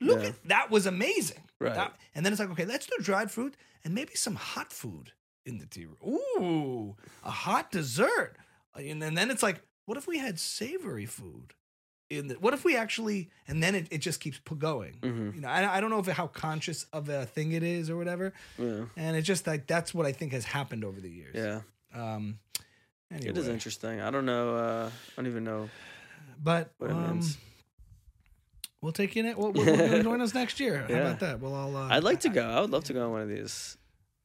Look 0.00 0.20
Yeah. 0.22 0.28
at 0.28 0.44
that 0.48 0.70
was 0.70 0.86
amazing. 0.86 1.42
Right. 1.60 1.74
That- 1.74 1.96
and 2.14 2.24
then 2.24 2.32
it's 2.32 2.40
like, 2.40 2.50
okay, 2.50 2.64
let's 2.64 2.86
do 2.86 2.96
dried 3.02 3.30
fruit 3.30 3.56
and 3.84 3.94
maybe 3.94 4.14
some 4.14 4.34
hot 4.34 4.72
food 4.72 5.12
in 5.46 5.58
the 5.58 5.66
tea 5.66 5.86
room. 5.86 5.96
Ooh, 6.06 6.96
a 7.24 7.30
hot 7.30 7.70
dessert. 7.70 8.36
And 8.74 9.02
then, 9.02 9.14
then 9.14 9.30
it's 9.30 9.42
like, 9.42 9.62
what 9.86 9.96
if 9.98 10.06
we 10.06 10.18
had 10.18 10.38
savory 10.38 11.06
food? 11.06 11.54
In 12.10 12.26
the, 12.26 12.34
what 12.34 12.52
if 12.54 12.64
we 12.64 12.76
actually, 12.76 13.30
and 13.46 13.62
then 13.62 13.76
it, 13.76 13.86
it 13.92 13.98
just 13.98 14.18
keeps 14.20 14.38
going. 14.58 14.98
Mhm. 15.00 15.34
You 15.36 15.40
know, 15.42 15.48
I, 15.48 15.76
I 15.76 15.80
don't 15.80 15.90
know 15.90 16.00
if 16.00 16.06
how 16.08 16.26
conscious 16.26 16.84
of 16.92 17.08
a 17.08 17.24
thing 17.24 17.52
it 17.52 17.62
is 17.62 17.88
or 17.88 17.96
whatever. 17.96 18.32
Yeah. 18.58 18.86
And 18.96 19.16
it's 19.16 19.26
just 19.28 19.46
like, 19.46 19.68
that's 19.68 19.94
what 19.94 20.06
I 20.06 20.12
think 20.12 20.32
has 20.32 20.44
happened 20.44 20.84
over 20.84 21.00
the 21.00 21.08
years. 21.08 21.36
Yeah. 21.36 21.60
Um, 21.94 22.40
anyway, 23.12 23.30
It 23.30 23.38
is 23.38 23.46
interesting. 23.46 24.00
I 24.00 24.10
don't 24.10 24.26
know. 24.26 24.56
Uh, 24.56 24.90
I 24.90 25.12
don't 25.16 25.28
even 25.28 25.44
know 25.44 25.70
But 26.42 26.72
what 26.78 26.90
it 26.90 26.94
um, 26.96 27.20
we'll 28.80 28.92
take 28.92 29.14
you. 29.14 29.22
Ne- 29.22 29.34
we'll, 29.34 29.52
we'll, 29.52 29.64
we'll 29.64 30.02
join 30.02 30.20
us 30.20 30.34
next 30.34 30.58
year. 30.58 30.78
How 30.88 30.94
about 31.00 31.20
that? 31.20 31.40
We'll 31.40 31.54
all. 31.54 31.76
Uh, 31.76 31.88
I'd 31.90 32.02
like 32.02 32.20
to 32.20 32.28
go. 32.28 32.42
I 32.44 32.60
would 32.60 32.70
love 32.70 32.84
to 32.84 32.92
go 32.92 33.04
on 33.04 33.12
one 33.12 33.22
of 33.22 33.28
these. 33.28 33.76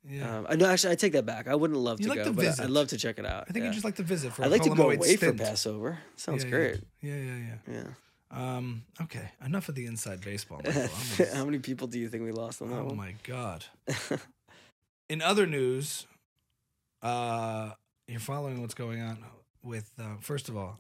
Yeah. 0.08 0.38
Um, 0.40 0.48
I 0.50 0.56
no, 0.56 0.68
actually, 0.68 0.94
I 0.94 0.96
take 0.96 1.14
that 1.14 1.26
back. 1.26 1.48
I 1.48 1.56
wouldn't 1.56 1.80
love 1.80 2.00
You 2.00 2.06
to 2.06 2.10
like 2.12 2.20
go, 2.20 2.26
to 2.26 2.32
but. 2.34 2.60
I'd 2.60 2.70
love 2.70 2.88
to 2.90 2.98
check 2.98 3.18
it 3.20 3.26
out. 3.26 3.46
I 3.50 3.52
think 3.52 3.64
yeah. 3.64 3.70
you 3.70 3.74
just 3.74 3.86
like 3.86 3.96
to 3.96 4.04
visit 4.04 4.34
for. 4.34 4.44
I'd 4.44 4.48
a 4.48 4.50
like 4.52 4.62
to 4.64 4.70
go 4.70 4.90
away 4.92 5.16
stint. 5.16 5.38
for 5.40 5.44
Passover. 5.44 5.98
Sounds 6.16 6.44
Yeah, 6.44 6.50
great. 6.50 6.82
Yeah, 7.02 7.16
yeah, 7.16 7.38
yeah. 7.68 7.74
Yeah. 7.74 7.88
Um, 8.58 8.84
okay, 9.02 9.32
enough 9.46 9.70
of 9.70 9.76
the 9.76 9.86
inside 9.86 10.22
baseball. 10.22 10.62
Michael. 10.66 10.90
How 11.34 11.46
many 11.46 11.60
people 11.60 11.88
do 11.88 11.98
you 12.00 12.10
think 12.10 12.24
we 12.24 12.32
lost 12.32 12.62
on 12.62 12.70
that 12.70 12.80
oh 12.80 12.86
one? 12.86 12.98
my 12.98 13.16
god. 13.24 13.66
In 15.10 15.22
other 15.22 15.46
news, 15.46 16.06
uh, 17.02 17.72
you're 18.08 18.20
following 18.20 18.62
what's 18.62 18.74
going 18.74 19.02
on 19.02 19.20
with. 19.64 19.90
Uh, 20.00 20.16
first 20.20 20.50
of 20.50 20.58
all, 20.58 20.80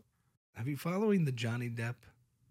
have 0.53 0.67
you 0.67 0.77
following 0.77 1.25
the 1.25 1.31
Johnny 1.31 1.69
Depp 1.69 1.95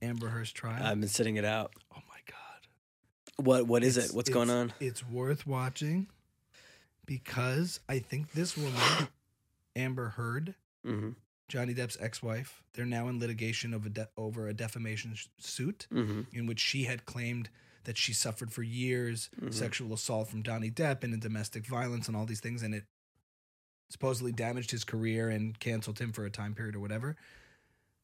Amber 0.03 0.29
Heard 0.29 0.47
trial? 0.47 0.83
I've 0.83 1.01
been 1.01 1.09
sitting 1.09 1.37
it 1.37 1.45
out. 1.45 1.73
oh 1.95 2.01
my 2.09 2.19
god. 2.27 3.45
What 3.47 3.67
What 3.67 3.83
is 3.85 3.97
It's- 3.97 4.11
it? 4.11 4.17
What's 4.17 4.31
going 4.31 4.51
on? 4.51 4.73
It's 4.81 5.07
worth 5.07 5.47
watching 5.47 6.07
because 7.07 7.81
I 7.89 7.99
think 7.99 8.33
this 8.33 8.57
woman, 8.57 8.81
Amber 9.77 10.11
Heard, 10.11 10.55
Mm-hmm. 10.87 11.11
Johnny 11.49 11.75
Depp's 11.75 11.97
ex-wife, 12.01 12.63
they're 12.75 12.85
now 12.87 13.09
in 13.09 13.19
litigation 13.21 13.73
of 13.75 13.87
a 13.87 13.89
de- 13.91 14.09
over 14.17 14.49
a 14.49 14.55
defamation 14.55 15.15
sh- 15.15 15.27
suit 15.39 15.87
Mm-hmm. 15.93 16.23
in 16.33 16.47
which 16.47 16.61
she 16.61 16.85
had 16.85 17.05
claimed 17.07 17.49
that 17.85 17.97
she 17.99 18.13
suffered 18.15 18.51
for 18.53 18.63
years 18.63 19.29
Mhm. 19.41 19.53
sexual 19.53 19.93
assault 19.93 20.29
from 20.29 20.43
Johnny 20.43 20.71
Depp 20.71 21.05
and 21.05 21.21
domestic 21.21 21.67
violence 21.67 22.09
and 22.09 22.17
all 22.17 22.25
these 22.27 22.41
things, 22.41 22.63
and 22.63 22.75
it 22.75 22.85
supposedly 23.91 24.33
damaged 24.33 24.71
his 24.71 24.85
career 24.85 25.29
and 25.29 25.59
canceled 25.59 25.99
him 25.99 26.13
for 26.13 26.25
a 26.25 26.31
time 26.31 26.55
period 26.55 26.75
or 26.77 26.81
whatever. 26.81 27.17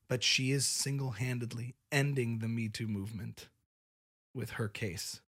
But 0.08 0.22
she 0.22 0.50
is 0.50 0.66
single-handedly 0.66 1.74
ending 1.92 2.38
the 2.40 2.48
Me 2.48 2.68
Too 2.68 2.88
movement 2.88 3.48
with 4.34 4.50
her 4.52 4.68
case. 4.68 5.20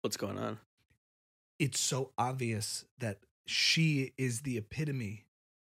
What's 0.00 0.16
going 0.16 0.38
on? 0.38 0.58
It's 1.60 1.78
so 1.78 2.10
obvious 2.18 2.86
that 2.98 3.18
she 3.46 4.12
is 4.16 4.40
the 4.40 4.56
epitome 4.56 5.26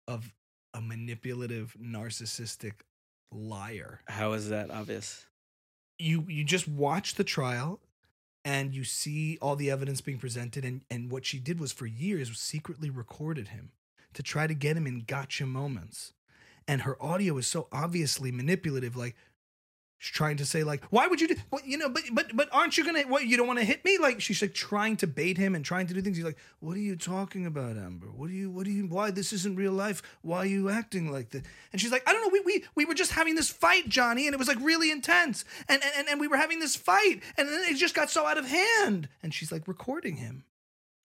of 0.08 0.32
a 0.72 0.80
manipulative, 0.80 1.76
narcissistic 1.80 2.72
liar. 3.30 4.00
How 4.06 4.32
is 4.32 4.48
that 4.48 4.70
obvious? 4.70 5.26
You 5.98 6.24
you 6.28 6.42
just 6.42 6.66
watch 6.66 7.14
the 7.14 7.22
trial 7.22 7.80
and 8.44 8.74
you 8.74 8.82
see 8.82 9.38
all 9.40 9.54
the 9.54 9.70
evidence 9.70 10.00
being 10.00 10.18
presented 10.18 10.64
and 10.64 10.80
and 10.90 11.10
what 11.10 11.26
she 11.26 11.38
did 11.38 11.60
was 11.60 11.70
for 11.70 11.86
years 11.86 12.30
was 12.30 12.38
secretly 12.38 12.90
recorded 12.90 13.48
him 13.48 13.70
to 14.14 14.22
try 14.22 14.46
to 14.46 14.54
get 14.54 14.76
him 14.76 14.86
in 14.86 15.04
gotcha 15.06 15.46
moments. 15.46 16.12
And 16.66 16.82
her 16.82 17.00
audio 17.00 17.36
is 17.36 17.46
so 17.46 17.68
obviously 17.70 18.32
manipulative 18.32 18.96
like 18.96 19.14
she's 19.98 20.12
trying 20.14 20.36
to 20.36 20.46
say 20.46 20.62
like 20.64 20.84
why 20.86 21.06
would 21.06 21.20
you 21.20 21.28
do 21.28 21.36
what 21.50 21.66
you 21.66 21.78
know 21.78 21.88
but 21.88 22.02
but 22.12 22.34
but 22.34 22.48
aren't 22.52 22.76
you 22.76 22.84
gonna 22.84 23.02
what 23.02 23.26
you 23.26 23.36
don't 23.36 23.46
want 23.46 23.58
to 23.58 23.64
hit 23.64 23.84
me? 23.84 23.98
Like 23.98 24.20
she's 24.20 24.40
like 24.40 24.54
trying 24.54 24.96
to 24.98 25.06
bait 25.06 25.38
him 25.38 25.54
and 25.54 25.64
trying 25.64 25.86
to 25.86 25.94
do 25.94 26.02
things. 26.02 26.16
He's 26.16 26.26
like 26.26 26.38
what 26.60 26.76
are 26.76 26.80
you 26.80 26.96
talking 26.96 27.46
about 27.46 27.76
amber? 27.76 28.06
What 28.06 28.30
are 28.30 28.34
you 28.34 28.50
what 28.50 28.66
are 28.66 28.70
you 28.70 28.86
why 28.86 29.10
this 29.10 29.32
isn't 29.32 29.56
real 29.56 29.72
life? 29.72 30.02
Why 30.22 30.38
are 30.38 30.46
you 30.46 30.68
acting 30.68 31.10
like 31.10 31.30
this 31.30 31.42
and 31.72 31.80
she's 31.80 31.92
like 31.92 32.02
i 32.08 32.12
don't 32.12 32.22
know. 32.22 32.30
We 32.32 32.40
we, 32.40 32.64
we 32.74 32.84
were 32.84 32.94
just 32.94 33.12
having 33.12 33.34
this 33.34 33.50
fight 33.50 33.88
johnny 33.88 34.26
and 34.26 34.34
it 34.34 34.38
was 34.38 34.48
like 34.48 34.60
really 34.60 34.90
intense. 34.90 35.44
And, 35.68 35.82
and 35.96 36.08
and 36.08 36.20
we 36.20 36.28
were 36.28 36.36
having 36.36 36.60
this 36.60 36.76
fight 36.76 37.22
and 37.36 37.48
then 37.48 37.62
it 37.68 37.76
just 37.76 37.94
got 37.94 38.10
so 38.10 38.26
out 38.26 38.38
of 38.38 38.46
hand. 38.46 39.08
And 39.22 39.32
she's 39.32 39.52
like 39.52 39.66
recording 39.68 40.16
him 40.16 40.44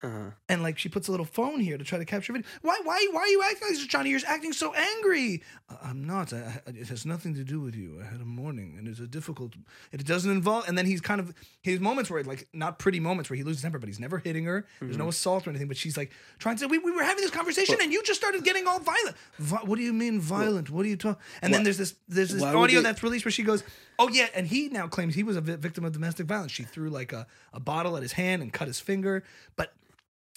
Uh-huh. 0.02 0.30
and 0.48 0.62
like 0.62 0.78
she 0.78 0.88
puts 0.88 1.08
a 1.08 1.10
little 1.10 1.26
phone 1.26 1.60
here 1.60 1.76
to 1.76 1.84
try 1.84 1.98
to 1.98 2.06
capture 2.06 2.32
video. 2.32 2.48
Why? 2.62 2.80
Why? 2.84 3.06
Why 3.12 3.20
are 3.20 3.28
you 3.28 3.42
acting 3.42 3.68
like 3.68 3.76
this, 3.76 3.86
Johnny? 3.86 4.08
You're 4.10 4.20
acting 4.26 4.54
so 4.54 4.72
angry. 4.72 5.42
"Uh, 5.68 5.76
I'm 5.82 6.06
not. 6.06 6.32
I, 6.32 6.62
I- 6.66 6.70
it 6.70 6.88
has 6.88 7.04
nothing 7.04 7.34
to 7.34 7.44
do 7.44 7.60
with 7.60 7.74
you. 7.76 8.00
I 8.00 8.10
had 8.10 8.20
a 8.22 8.24
morning, 8.24 8.76
and 8.78 8.88
it's 8.88 8.98
a 9.00 9.06
difficult. 9.06 9.52
It 9.92 10.06
doesn't 10.06 10.30
involve. 10.30 10.66
And 10.68 10.78
then 10.78 10.86
he's 10.86 11.02
kind 11.02 11.20
of 11.20 11.34
his 11.60 11.80
moments 11.80 12.10
where 12.10 12.22
like 12.24 12.48
not 12.54 12.78
pretty 12.78 12.98
moments 12.98 13.28
where 13.28 13.36
he 13.36 13.42
loses 13.42 13.60
temper, 13.60 13.78
but 13.78 13.88
he's 13.90 14.00
never 14.00 14.16
hitting 14.18 14.44
her. 14.46 14.66
There's 14.80 14.96
no 14.96 15.08
assault 15.08 15.46
or 15.46 15.50
anything. 15.50 15.68
But 15.68 15.76
she's 15.76 15.98
like 15.98 16.12
trying 16.38 16.56
to. 16.56 16.66
We, 16.66 16.78
we 16.78 16.92
were 16.92 17.02
having 17.04 17.20
this 17.22 17.30
conversation, 17.30 17.76
and 17.82 17.92
you 17.92 18.02
just 18.02 18.18
started 18.18 18.42
getting 18.42 18.66
all 18.66 18.78
violent. 18.80 19.16
Vi- 19.38 19.64
what 19.64 19.76
do 19.76 19.82
you 19.82 19.92
mean 19.92 20.18
violent? 20.18 20.70
what 20.70 20.86
are 20.86 20.88
you 20.88 20.96
talking? 20.96 21.20
And 21.42 21.52
then 21.52 21.62
there's 21.62 21.76
this 21.78 21.94
there's 22.08 22.30
this 22.30 22.42
audio 22.42 22.78
they- 22.80 22.84
that's 22.84 23.02
released 23.02 23.26
where 23.26 23.32
she 23.32 23.42
goes, 23.42 23.62
"Oh 23.98 24.08
yeah," 24.08 24.28
and 24.34 24.46
he 24.46 24.68
now 24.70 24.86
claims 24.88 25.14
he 25.14 25.24
was 25.24 25.36
a 25.36 25.42
vi- 25.42 25.56
victim 25.56 25.84
of 25.84 25.92
domestic 25.92 26.24
violence. 26.26 26.52
She 26.52 26.62
threw 26.62 26.88
like 26.88 27.12
a, 27.12 27.26
a 27.52 27.60
bottle 27.60 27.98
at 27.98 28.02
his 28.02 28.12
hand 28.12 28.40
and 28.40 28.50
cut 28.50 28.66
his 28.66 28.80
finger, 28.80 29.24
but 29.56 29.74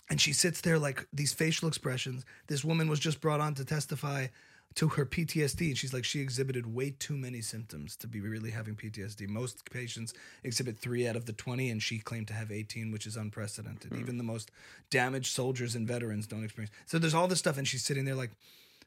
and 0.10 0.20
she 0.20 0.34
sits 0.34 0.62
there 0.62 0.80
like 0.80 1.08
these 1.14 1.34
facial 1.34 1.68
expressions. 1.68 2.26
This 2.48 2.64
woman 2.64 2.90
was 2.90 3.00
just 3.00 3.22
brought 3.22 3.40
on 3.40 3.56
to 3.56 3.66
testify 3.66 4.28
to 4.76 4.88
her 4.90 5.06
PTSD, 5.06 5.68
and 5.68 5.78
she's 5.78 5.94
like, 5.94 6.04
she 6.04 6.20
exhibited 6.20 6.74
way 6.74 6.96
too 6.98 7.16
many 7.16 7.42
symptoms 7.42 7.96
to 7.98 8.08
be 8.08 8.20
really 8.20 8.50
having 8.50 8.76
PTSD. 8.76 9.30
Most 9.30 9.70
patients 9.72 10.14
exhibit 10.44 10.80
three 10.80 11.08
out 11.08 11.16
of 11.16 11.26
the 11.26 11.34
20, 11.34 11.70
and 11.70 11.82
she 11.82 12.00
claimed 12.00 12.28
to 12.28 12.34
have 12.34 12.52
18, 12.52 12.92
which 12.92 13.06
is 13.06 13.16
unprecedented. 13.16 13.92
Hmm. 13.92 14.00
Even 14.00 14.18
the 14.18 14.24
most 14.24 14.50
damaged 14.90 15.32
soldiers 15.32 15.76
and 15.76 15.88
veterans 15.88 16.26
don't 16.26 16.44
experience. 16.44 16.74
So 16.86 16.98
there's 16.98 17.14
all 17.14 17.28
this 17.28 17.40
stuff, 17.40 17.58
and 17.58 17.68
she's 17.68 17.84
sitting 17.84 18.06
there 18.06 18.16
like, 18.16 18.32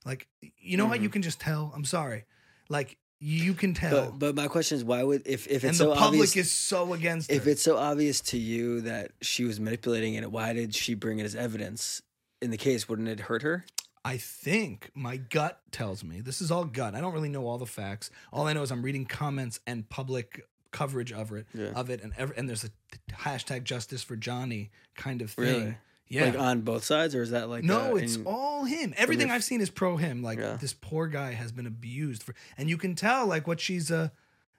like, 0.05 0.27
you 0.59 0.77
know 0.77 0.87
how 0.87 0.95
you 0.95 1.03
mm-hmm. 1.03 1.13
can 1.13 1.23
just 1.23 1.41
tell? 1.41 1.73
I'm 1.75 1.85
sorry. 1.85 2.25
Like, 2.69 2.99
you 3.21 3.55
can 3.55 3.75
tell. 3.75 4.11
But 4.11 4.19
but 4.19 4.35
my 4.35 4.49
question 4.49 4.77
is, 4.77 4.85
why 4.85 5.03
would 5.03 5.23
if 5.27 5.47
if 5.47 5.63
it's 5.63 5.65
and 5.65 5.71
it's 5.71 5.79
the 5.79 5.85
so 5.85 5.95
public 5.95 6.21
obvious 6.21 6.37
is 6.37 6.51
so 6.51 6.93
against 6.93 7.31
if 7.31 7.45
her. 7.45 7.51
it's 7.51 7.63
so 7.63 7.77
obvious 7.77 8.21
to 8.23 8.39
you 8.39 8.83
that 8.83 9.13
she 9.23 9.45
was 9.45 9.59
manipulating 9.61 10.15
it, 10.15 10.31
why 10.31 10.53
did 10.53 10.75
she 10.75 10.95
bring 10.95 11.19
it 11.19 11.25
as 11.25 11.35
evidence 11.35 12.03
in 12.43 12.51
the 12.51 12.57
case? 12.59 12.89
Wouldn't 12.89 13.09
it 13.09 13.21
hurt 13.21 13.43
her? 13.43 13.65
I 14.05 14.19
think 14.19 14.91
my 14.95 15.17
gut 15.17 15.61
tells 15.73 16.05
me 16.05 16.21
this 16.21 16.41
is 16.41 16.51
all 16.51 16.65
gut. 16.65 16.95
I 16.95 17.01
don't 17.01 17.13
really 17.13 17.29
know 17.29 17.47
all 17.47 17.59
the 17.59 17.67
facts. 17.67 18.11
All 18.33 18.47
I 18.47 18.53
know 18.53 18.63
is 18.63 18.71
I'm 18.71 18.83
reading 18.83 19.05
comments 19.05 19.59
and 19.67 19.89
public 19.89 20.47
coverage 20.71 21.11
of 21.11 21.33
it, 21.33 21.47
Yeah. 21.55 21.69
of 21.75 21.91
it, 21.91 22.03
and 22.03 22.13
ev- 22.19 22.33
and 22.37 22.49
there's 22.49 22.65
a 22.65 22.71
hashtag 23.13 23.65
Justice 23.65 24.03
for 24.03 24.15
Johnny 24.15 24.71
kind 24.95 25.23
of 25.23 25.31
thing. 25.31 25.45
Really? 25.45 25.77
Yeah. 26.09 26.27
Like 26.27 26.39
on 26.39 26.61
both 26.61 26.85
sides, 26.85 27.15
or 27.15 27.23
is 27.23 27.31
that 27.31 27.49
like 27.49 27.65
no, 27.65 27.93
uh, 27.93 27.97
it's 27.97 28.17
in- 28.17 28.25
all 28.27 28.65
him. 28.65 28.95
Everything 28.97 29.31
I've 29.31 29.43
seen 29.45 29.61
is 29.61 29.71
pro 29.71 29.97
him. 29.97 30.23
Like 30.23 30.39
Yeah. 30.39 30.57
this 30.61 30.73
poor 30.73 31.09
guy 31.09 31.33
has 31.33 31.51
been 31.53 31.67
abused 31.67 32.23
for, 32.23 32.35
and 32.57 32.69
you 32.71 32.77
can 32.77 32.95
tell 32.95 33.27
like 33.27 33.47
what 33.47 33.61
she's 33.61 33.91
uh 33.91 34.11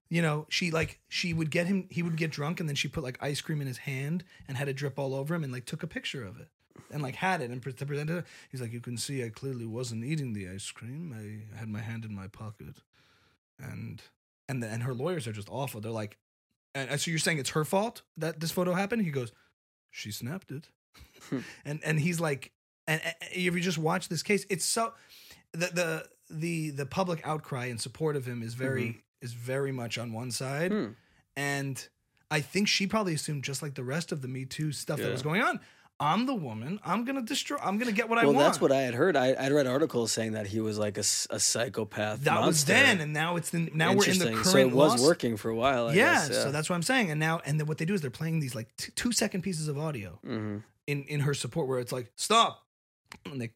you 0.09 0.21
know, 0.21 0.45
she 0.49 0.71
like 0.71 0.99
she 1.09 1.33
would 1.33 1.49
get 1.51 1.67
him. 1.67 1.87
He 1.89 2.01
would 2.03 2.15
get 2.15 2.31
drunk, 2.31 2.59
and 2.59 2.67
then 2.69 2.75
she 2.75 2.87
put 2.87 3.03
like 3.03 3.17
ice 3.21 3.41
cream 3.41 3.59
in 3.61 3.67
his 3.67 3.79
hand 3.79 4.23
and 4.47 4.57
had 4.57 4.67
it 4.69 4.73
drip 4.73 4.97
all 4.99 5.13
over 5.15 5.35
him, 5.35 5.43
and 5.43 5.51
like 5.53 5.65
took 5.65 5.83
a 5.83 5.87
picture 5.87 6.23
of 6.25 6.39
it, 6.39 6.47
and 6.91 7.01
like 7.03 7.15
had 7.15 7.41
it 7.41 7.49
and 7.51 7.61
pre- 7.61 7.73
presented 7.73 8.19
it. 8.19 8.25
He's 8.49 8.61
like, 8.61 8.71
you 8.71 8.79
can 8.79 8.97
see, 8.97 9.21
I 9.23 9.29
clearly 9.29 9.65
wasn't 9.65 10.05
eating 10.05 10.31
the 10.33 10.47
ice 10.49 10.71
cream. 10.71 11.13
I 11.13 11.57
had 11.59 11.67
my 11.69 11.81
hand 11.81 12.05
in 12.05 12.15
my 12.15 12.27
pocket, 12.27 12.81
and 13.59 14.01
and 14.49 14.63
the, 14.63 14.67
and 14.67 14.83
her 14.83 14.93
lawyers 14.93 15.27
are 15.27 15.33
just 15.33 15.49
awful. 15.49 15.81
They're 15.81 15.91
like, 15.91 16.17
and, 16.73 16.89
and 16.89 17.01
so 17.01 17.11
you're 17.11 17.19
saying 17.19 17.39
it's 17.39 17.49
her 17.51 17.65
fault 17.65 18.03
that 18.15 18.39
this 18.39 18.51
photo 18.51 18.73
happened? 18.73 19.01
He 19.03 19.11
goes, 19.11 19.31
she 19.91 20.11
snapped 20.11 20.51
it, 20.51 20.69
and 21.65 21.79
and 21.83 21.99
he's 21.99 22.19
like, 22.19 22.51
and, 22.87 23.01
and 23.03 23.15
if 23.31 23.53
you 23.53 23.59
just 23.61 23.77
watch 23.77 24.09
this 24.09 24.23
case, 24.23 24.45
it's 24.49 24.65
so 24.65 24.93
the 25.53 25.67
the 25.67 26.05
the 26.29 26.69
the 26.71 26.85
public 26.85 27.25
outcry 27.25 27.65
in 27.65 27.77
support 27.77 28.15
of 28.15 28.25
him 28.25 28.41
is 28.43 28.53
very 28.53 29.03
is 29.21 29.33
very 29.33 29.71
much 29.71 29.97
on 29.97 30.13
one 30.13 30.31
side, 30.31 30.71
Hmm. 30.71 30.87
and 31.35 31.87
I 32.29 32.41
think 32.41 32.67
she 32.67 32.87
probably 32.87 33.13
assumed 33.13 33.43
just 33.43 33.61
like 33.61 33.75
the 33.75 33.83
rest 33.83 34.11
of 34.11 34.21
the 34.21 34.27
Me 34.27 34.45
Too 34.45 34.71
stuff 34.71 34.99
that 34.99 35.11
was 35.11 35.21
going 35.21 35.41
on. 35.41 35.59
I'm 35.99 36.27
the 36.27 36.35
woman. 36.35 36.79
I'm 36.85 37.05
gonna 37.05 37.23
destroy. 37.23 37.57
I'm 37.59 37.79
gonna 37.79 37.91
get 37.91 38.07
what 38.07 38.19
I 38.19 38.25
want. 38.25 38.37
well, 38.37 38.45
that's 38.45 38.61
what 38.61 38.71
I 38.71 38.81
had 38.81 38.93
heard. 38.93 39.15
I, 39.17 39.33
I'd 39.39 39.51
read 39.51 39.65
articles 39.65 40.11
saying 40.11 40.33
that 40.33 40.45
he 40.45 40.59
was 40.59 40.77
like 40.77 40.97
a, 40.97 41.03
a 41.31 41.39
psychopath. 41.39 42.19
that 42.25 42.45
was 42.45 42.65
then, 42.65 43.01
and 43.01 43.13
now 43.13 43.35
it's 43.35 43.49
the 43.49 43.71
now 43.73 43.95
we're 43.95 44.05
in 44.07 44.19
the 44.19 44.25
current. 44.25 44.45
So 44.45 44.57
it 44.59 44.65
was 44.71 44.91
loss- 44.91 45.01
working 45.01 45.37
for 45.37 45.49
a 45.49 45.55
while. 45.55 45.87
I 45.87 45.93
yeah, 45.93 46.27
guess, 46.27 46.43
so 46.43 46.51
that's 46.51 46.69
what 46.69 46.75
I'm 46.75 46.83
saying. 46.83 47.09
And 47.09 47.19
now, 47.19 47.41
and 47.45 47.59
then 47.59 47.65
what 47.65 47.79
they 47.79 47.85
do 47.85 47.95
is 47.95 48.01
they're 48.01 48.11
playing 48.11 48.39
these 48.41 48.53
like 48.53 48.67
t- 48.77 48.91
two 48.95 49.11
second 49.11 49.41
pieces 49.41 49.67
of 49.67 49.79
audio 49.79 50.19
hmm 50.23 50.57
in 50.87 51.03
in 51.03 51.19
her 51.21 51.33
support 51.33 51.67
where 51.67 51.79
it's 51.79 51.91
like 51.91 52.11
stop, 52.15 52.63
and 53.25 53.39
they 53.41 53.51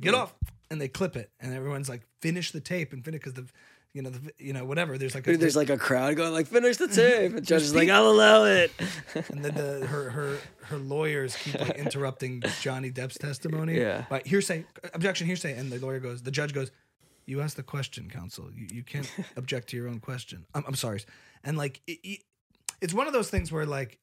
get 0.00 0.14
Yeah. 0.14 0.20
off, 0.20 0.34
and 0.70 0.80
they 0.80 0.88
clip 0.88 1.16
it, 1.16 1.30
and 1.40 1.52
everyone's 1.54 1.88
like 1.88 2.02
finish 2.22 2.50
the 2.52 2.60
tape 2.60 2.92
and 2.92 3.04
finish 3.04 3.20
because 3.20 3.34
the 3.34 3.46
you 3.92 4.02
know 4.02 4.10
the 4.10 4.32
you 4.38 4.52
know 4.52 4.64
whatever. 4.64 4.98
There's 4.98 5.14
like 5.14 5.26
a, 5.26 5.36
There's 5.36 5.56
like 5.56 5.70
a 5.70 5.78
crowd 5.78 6.16
going 6.16 6.32
like, 6.32 6.46
finish 6.48 6.76
the 6.76 6.86
tape. 6.88 7.32
And 7.34 7.46
judge 7.46 7.62
is 7.62 7.74
like, 7.74 7.88
I'll 7.88 8.08
allow 8.10 8.44
it. 8.44 8.70
and 9.30 9.44
then 9.44 9.54
the, 9.54 9.86
her 9.86 10.10
her 10.10 10.38
her 10.64 10.76
lawyers 10.78 11.34
keep 11.36 11.58
like 11.60 11.76
interrupting 11.76 12.42
Johnny 12.60 12.90
Depp's 12.90 13.16
testimony. 13.18 13.78
Yeah. 13.78 14.04
But 14.10 14.26
hearsay, 14.26 14.64
objection, 14.92 15.26
hearsay, 15.26 15.56
and 15.56 15.72
the 15.72 15.78
lawyer 15.78 15.98
goes, 16.00 16.22
the 16.22 16.30
judge 16.30 16.52
goes, 16.52 16.70
"You 17.24 17.40
asked 17.40 17.56
the 17.56 17.62
question, 17.62 18.10
counsel. 18.10 18.50
You, 18.54 18.66
you 18.70 18.82
can't 18.82 19.10
object 19.36 19.68
to 19.70 19.76
your 19.78 19.88
own 19.88 20.00
question." 20.00 20.44
I'm, 20.54 20.64
I'm 20.68 20.74
sorry, 20.74 21.02
and 21.42 21.56
like 21.56 21.80
it, 21.86 21.98
it- 22.04 22.20
it's 22.82 22.92
one 22.92 23.06
of 23.06 23.14
those 23.14 23.30
things 23.30 23.50
where 23.50 23.64
like 23.64 23.98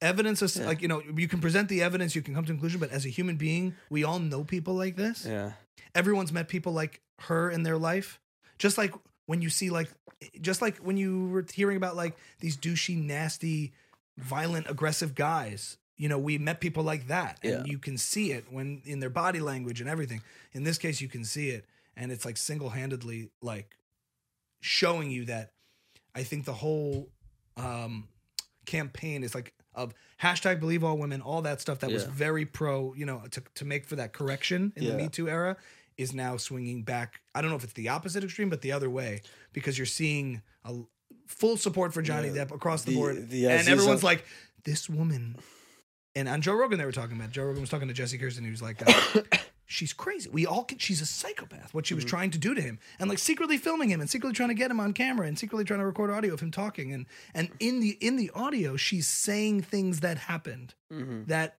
evidence 0.00 0.42
is 0.42 0.56
Yeah. 0.56 0.66
like 0.66 0.82
you 0.82 0.88
know 0.88 1.02
you 1.16 1.28
can 1.28 1.40
present 1.40 1.68
the 1.68 1.82
evidence 1.82 2.14
you 2.14 2.22
can 2.22 2.34
come 2.34 2.44
to 2.44 2.52
conclusion 2.52 2.80
but 2.80 2.90
as 2.90 3.06
a 3.06 3.08
human 3.08 3.36
being 3.36 3.74
we 3.90 4.04
all 4.04 4.18
know 4.18 4.44
people 4.44 4.74
like 4.74 4.96
this 4.96 5.24
Yeah. 5.24 5.52
everyone's 5.94 6.32
met 6.32 6.48
people 6.48 6.72
like 6.72 7.00
her 7.20 7.50
in 7.50 7.62
their 7.62 7.78
life 7.78 8.20
just 8.58 8.76
like 8.76 8.92
when 9.26 9.40
you 9.42 9.48
see 9.50 9.70
like 9.70 9.90
just 10.40 10.60
like 10.62 10.76
when 10.78 10.96
you 10.96 11.28
were 11.28 11.44
hearing 11.52 11.76
about 11.76 11.96
like 11.96 12.16
these 12.40 12.56
douchey 12.56 12.96
nasty 13.02 13.72
violent 14.18 14.68
aggressive 14.68 15.14
guys 15.14 15.78
you 15.96 16.08
know 16.10 16.18
we 16.18 16.36
met 16.36 16.60
people 16.60 16.82
like 16.82 17.06
that 17.08 17.38
and 17.42 17.52
Yeah. 17.66 17.72
you 17.72 17.78
can 17.78 17.96
see 17.96 18.32
it 18.32 18.44
when 18.50 18.82
in 18.84 19.00
their 19.00 19.10
body 19.10 19.40
language 19.40 19.80
and 19.80 19.88
everything 19.88 20.20
in 20.52 20.64
this 20.64 20.76
case 20.78 21.00
you 21.00 21.08
can 21.08 21.24
see 21.24 21.48
it 21.50 21.64
and 21.96 22.12
it's 22.12 22.24
like 22.26 22.36
single-handedly 22.36 23.30
like 23.40 23.76
showing 24.60 25.10
you 25.10 25.24
that 25.26 25.52
i 26.14 26.22
think 26.22 26.44
the 26.44 26.52
whole 26.52 27.08
um 27.56 28.08
campaign 28.66 29.22
is 29.22 29.34
like 29.34 29.52
of 29.76 29.94
hashtag 30.20 30.58
believe 30.58 30.82
all 30.82 30.96
women 30.98 31.20
all 31.20 31.42
that 31.42 31.60
stuff 31.60 31.78
that 31.80 31.90
was 31.90 32.02
Yeah. 32.04 32.10
very 32.10 32.44
pro 32.46 32.94
you 32.94 33.06
know 33.06 33.22
to, 33.30 33.42
to 33.56 33.64
make 33.64 33.86
for 33.86 33.96
that 33.96 34.12
correction 34.12 34.72
in 34.74 34.84
the 34.84 34.90
Yeah. 34.90 34.96
me 34.96 35.08
too 35.08 35.28
era 35.28 35.56
is 35.96 36.12
now 36.14 36.36
swinging 36.38 36.82
back 36.82 37.20
i 37.34 37.40
don't 37.40 37.50
know 37.50 37.56
if 37.56 37.64
it's 37.64 37.74
the 37.74 37.88
opposite 37.90 38.24
extreme 38.24 38.48
but 38.50 38.62
the 38.62 38.72
other 38.72 38.90
way 38.90 39.20
because 39.52 39.78
you're 39.78 39.86
seeing 39.86 40.42
a 40.64 40.74
full 41.26 41.56
support 41.56 41.92
for 41.94 42.02
johnny 42.02 42.30
depp 42.30 42.50
across 42.52 42.82
the, 42.84 42.90
The- 42.92 42.96
board 42.96 43.30
the 43.30 43.44
and 43.46 43.54
Aziz 43.60 43.68
everyone's 43.68 44.02
like 44.04 44.24
this 44.64 44.88
woman 44.88 45.36
and 46.14 46.28
on 46.28 46.40
joe 46.40 46.54
rogan 46.54 46.78
they 46.78 46.84
were 46.86 46.92
talking 46.92 47.16
about 47.16 47.30
joe 47.30 47.44
rogan 47.44 47.60
was 47.60 47.70
talking 47.70 47.88
to 47.88 47.94
jesse 47.94 48.18
kirsten 48.18 48.44
he 48.44 48.50
was 48.50 48.62
like 48.62 48.82
uh, 48.88 49.20
she's 49.66 49.92
crazy. 49.92 50.30
We 50.32 50.46
all 50.46 50.64
can, 50.64 50.78
she's 50.78 51.00
a 51.00 51.06
psychopath 51.06 51.74
what 51.74 51.86
she 51.86 51.94
was 51.94 52.04
trying 52.04 52.30
to 52.30 52.38
do 52.38 52.54
to 52.54 52.60
him 52.60 52.78
and 52.98 53.10
like 53.10 53.18
secretly 53.18 53.58
filming 53.58 53.90
him 53.90 54.00
and 54.00 54.08
secretly 54.08 54.32
trying 54.34 54.48
to 54.50 54.54
get 54.54 54.70
him 54.70 54.78
on 54.80 54.92
camera 54.92 55.26
and 55.26 55.38
secretly 55.38 55.64
trying 55.64 55.80
to 55.80 55.86
record 55.86 56.10
audio 56.10 56.32
of 56.34 56.40
him 56.40 56.50
talking 56.50 56.92
and 56.92 57.06
and 57.34 57.50
in 57.60 57.80
the 57.80 57.90
in 58.00 58.16
the 58.16 58.30
audio 58.34 58.76
she's 58.76 59.06
saying 59.06 59.60
things 59.62 60.00
that 60.00 60.16
happened 60.18 60.74
hmm 60.90 61.24
that 61.26 61.56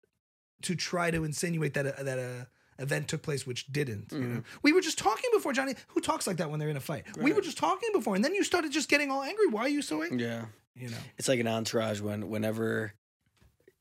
to 0.63 0.73
try 0.75 1.11
to 1.11 1.23
insinuate 1.23 1.73
that 1.75 1.85
a, 1.99 2.03
that 2.03 2.17
a 2.17 2.47
event 2.79 3.07
took 3.07 3.21
place 3.21 3.45
which 3.45 3.67
didn't 3.71 4.11
you 4.11 4.17
Mm-hmm. 4.19 4.35
know 4.35 4.43
we 4.63 4.71
were 4.73 4.81
just 4.81 4.97
talking 4.97 5.29
before 5.33 5.51
johnny. 5.53 5.73
Who 5.89 5.99
talks 6.01 6.25
like 6.27 6.37
that 6.37 6.49
when 6.49 6.59
they're 6.59 6.69
in 6.69 6.77
a 6.77 6.79
fight? 6.79 7.05
We 7.17 7.33
were 7.33 7.41
just 7.41 7.57
talking 7.57 7.89
before 7.93 8.15
and 8.15 8.23
then 8.23 8.33
you 8.33 8.43
started 8.43 8.71
just 8.71 8.87
getting 8.89 9.11
all 9.11 9.21
angry. 9.23 9.47
Why 9.47 9.61
are 9.63 9.69
you 9.69 9.81
so 9.81 10.01
angry? 10.03 10.23
Yeah. 10.23 10.45
you 10.75 10.89
know? 10.89 10.97
It's 11.17 11.27
like 11.27 11.39
an 11.39 11.47
entourage 11.47 11.99
when 12.01 12.29
whenever 12.29 12.93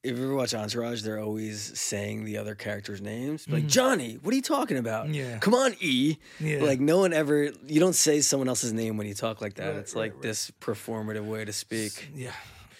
if 0.07 0.18
you 0.18 0.24
ever 0.24 0.34
watch 0.34 0.54
Entourage, 0.54 1.02
they're 1.02 1.18
always 1.20 1.78
saying 1.78 2.24
the 2.24 2.38
other 2.38 2.54
characters' 2.54 3.00
names. 3.00 3.48
Like, 3.48 3.66
Johnny, 3.66 4.18
what 4.22 4.32
are 4.32 4.36
you 4.36 4.42
talking 4.42 4.76
about? 4.78 5.04
Mm-hmm. 5.07 5.14
Yeah. 5.14 5.38
Come 5.38 5.54
on, 5.54 5.74
E. 5.80 6.16
Yeah. 6.40 6.62
Like 6.62 6.80
no 6.80 6.98
one 6.98 7.12
ever 7.12 7.44
you 7.66 7.80
don't 7.80 7.94
say 7.94 8.20
someone 8.20 8.48
else's 8.48 8.72
name 8.72 8.96
when 8.96 9.07
you 9.07 9.14
talk 9.14 9.40
like 9.40 9.54
that. 9.54 9.66
Right, 9.68 9.76
it's 9.76 9.94
right, 9.94 10.00
like 10.02 10.12
right. 10.14 10.22
this 10.22 10.50
performative 10.61 11.26
way 11.26 11.44
to 11.44 11.52
speak. 11.52 12.09
yeah 12.14 12.32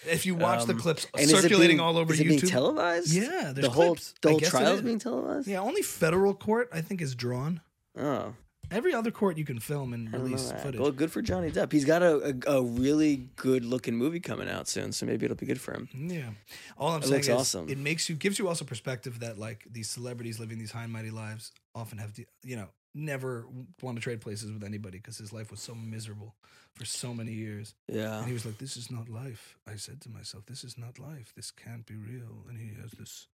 if 0.09 0.25
you 0.25 0.37
watch 0.37 0.67
the 0.67 0.73
Um, 0.73 0.79
clips 0.79 1.05
is 1.19 1.33
it 1.33 1.37
circulating 1.43 1.79
being- 1.79 1.81
all 1.81 1.99
over 1.99 2.13
is 2.13 2.21
it 2.21 2.27
youtube 2.27 2.29
being 2.29 2.41
televised? 2.43 3.13
Yeah, 3.13 3.51
there's 3.53 3.67
the 3.67 3.71
whole 3.71 3.95
clips. 3.97 4.15
the 4.23 4.29
I 4.29 4.31
whole 4.31 4.39
guess 4.41 4.49
it 4.49 4.51
trial 4.53 4.75
is 4.75 4.83
being 4.83 4.99
televised. 5.01 5.49
yeah 5.49 5.59
only 5.61 5.83
federal 5.83 6.33
court 6.33 6.69
i 6.73 6.81
think 6.81 7.03
is 7.03 7.17
drawn 7.17 7.61
Oh, 7.99 8.35
every 8.71 8.93
other 8.95 9.11
court 9.11 9.37
you 9.39 9.45
can 9.45 9.59
film 9.61 9.93
and 9.93 10.09
I 10.09 10.13
don't 10.13 10.21
know 10.21 10.27
release 10.27 10.53
footage 10.63 10.81
Well, 10.81 10.91
good 10.93 11.13
for 11.13 11.23
Johnny 11.23 11.51
Depp. 11.51 11.73
He's 11.73 11.85
got 11.85 12.03
a, 12.03 12.35
a, 12.47 12.57
a 12.59 12.63
really 12.63 13.29
good 13.37 13.65
looking 13.65 13.97
movie 13.97 14.21
coming 14.21 14.49
out 14.49 14.69
soon, 14.69 14.93
so 14.93 15.07
maybe 15.07 15.25
it'll 15.25 15.37
be 15.37 15.47
good 15.47 15.61
for 15.61 15.73
him. 15.75 15.89
Yeah. 15.95 16.31
All 16.79 16.91
I'm 16.91 17.03
It 17.03 17.07
saying 17.07 17.21
is 17.21 17.29
awesome. 17.31 17.69
it 17.69 17.79
makes 17.79 18.09
you 18.09 18.15
gives 18.17 18.39
you 18.39 18.49
also 18.49 18.65
perspective 18.65 19.21
that 19.21 19.39
like 19.39 19.65
these 19.71 19.89
celebrities 19.89 20.39
living 20.41 20.59
these 20.59 20.73
high 20.73 20.85
and 20.85 20.93
mighty 20.93 21.11
lives 21.11 21.53
often 21.75 21.99
have 21.99 22.13
to, 22.15 22.25
you 22.43 22.57
know, 22.57 22.69
never 22.95 23.47
want 23.83 23.97
to 23.97 24.03
trade 24.03 24.21
places 24.21 24.51
with 24.51 24.65
anybody 24.65 24.99
because 24.99 25.19
his 25.19 25.33
life 25.33 25.51
was 25.51 25.61
so 25.61 25.75
miserable 25.75 26.35
for 26.75 26.85
so 26.87 27.13
many 27.13 27.33
years. 27.33 27.75
Yeah. 27.89 28.19
And 28.19 28.27
he 28.27 28.33
was 28.33 28.45
like, 28.47 28.59
This 28.59 28.77
is 28.77 28.91
not 28.91 29.09
life. 29.09 29.57
I 29.67 29.77
said 29.77 30.01
to 30.03 30.09
myself, 30.11 30.47
This 30.47 30.65
is 30.65 30.77
not 30.79 30.99
life. 30.99 31.33
This 31.37 31.51
can't 31.51 31.85
be 31.87 31.95
real. 31.95 32.45
And 32.49 32.59
he 32.59 32.71
has 32.81 32.93
this 32.93 33.27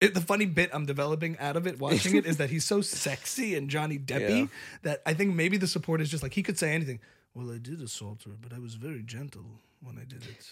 it, 0.00 0.14
the 0.14 0.20
funny 0.20 0.46
bit 0.46 0.70
I'm 0.72 0.86
developing 0.86 1.36
out 1.38 1.56
of 1.56 1.66
it, 1.66 1.78
watching 1.78 2.16
it, 2.16 2.26
is 2.26 2.38
that 2.38 2.50
he's 2.50 2.64
so 2.64 2.80
sexy 2.80 3.54
and 3.54 3.68
Johnny 3.68 3.98
Deppy 3.98 4.40
Yeah. 4.40 4.46
that 4.82 5.02
I 5.06 5.14
think 5.14 5.34
maybe 5.34 5.56
the 5.56 5.66
support 5.66 6.00
is 6.00 6.08
just 6.10 6.22
like 6.22 6.32
he 6.34 6.42
could 6.42 6.58
say 6.58 6.72
anything. 6.72 7.00
Well, 7.34 7.50
I 7.52 7.58
did 7.58 7.80
assault 7.82 8.22
her, 8.24 8.32
but 8.40 8.52
I 8.52 8.58
was 8.58 8.74
very 8.74 9.02
gentle 9.02 9.44
when 9.82 9.98
I 9.98 10.04
did 10.04 10.24
it. 10.24 10.50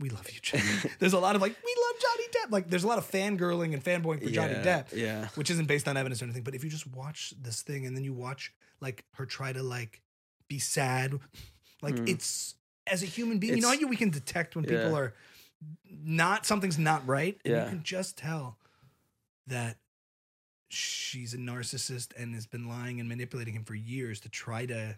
We 0.00 0.08
love 0.10 0.28
you, 0.30 0.40
Johnny. 0.40 0.62
there's 0.98 1.12
a 1.12 1.18
lot 1.18 1.36
of 1.36 1.42
like, 1.42 1.54
we 1.64 1.74
love 1.86 2.00
Johnny 2.00 2.24
Depp. 2.28 2.52
Like, 2.52 2.70
there's 2.70 2.84
a 2.84 2.88
lot 2.88 2.98
of 2.98 3.10
fangirling 3.10 3.72
and 3.74 3.82
fanboying 3.84 4.22
for 4.22 4.30
Johnny 4.30 4.52
Yeah, 4.54 4.64
Depp, 4.82 4.92
Yeah. 4.96 5.28
which 5.36 5.50
isn't 5.50 5.66
based 5.66 5.86
on 5.88 5.96
evidence 5.96 6.20
or 6.22 6.26
anything. 6.26 6.42
But 6.42 6.54
if 6.54 6.64
you 6.64 6.70
just 6.70 6.86
watch 6.86 7.34
this 7.40 7.62
thing 7.62 7.86
and 7.86 7.96
then 7.96 8.04
you 8.04 8.12
watch 8.12 8.52
like 8.80 9.04
her 9.14 9.26
try 9.26 9.52
to 9.52 9.62
like 9.62 10.00
be 10.48 10.58
sad, 10.58 11.18
like 11.82 11.94
Mm. 11.96 12.08
it's 12.08 12.54
as 12.86 13.02
a 13.02 13.06
human 13.06 13.38
being, 13.38 13.54
you 13.56 13.60
know 13.62 13.68
how 13.68 13.74
you 13.74 13.86
we 13.88 13.96
can 13.96 14.10
detect 14.10 14.54
when 14.56 14.64
people 14.64 14.96
are 14.96 15.14
not 16.04 16.46
something's 16.46 16.78
not 16.78 17.06
right, 17.06 17.38
and 17.44 17.52
Yeah. 17.54 17.64
you 17.64 17.70
can 17.70 17.82
just 17.82 18.16
tell 18.16 18.58
that 19.46 19.76
she's 20.68 21.34
a 21.34 21.38
narcissist 21.38 22.12
and 22.16 22.34
has 22.34 22.46
been 22.46 22.68
lying 22.68 23.00
and 23.00 23.08
manipulating 23.08 23.54
him 23.54 23.64
for 23.64 23.74
years 23.74 24.20
to 24.20 24.28
try 24.28 24.66
to, 24.66 24.96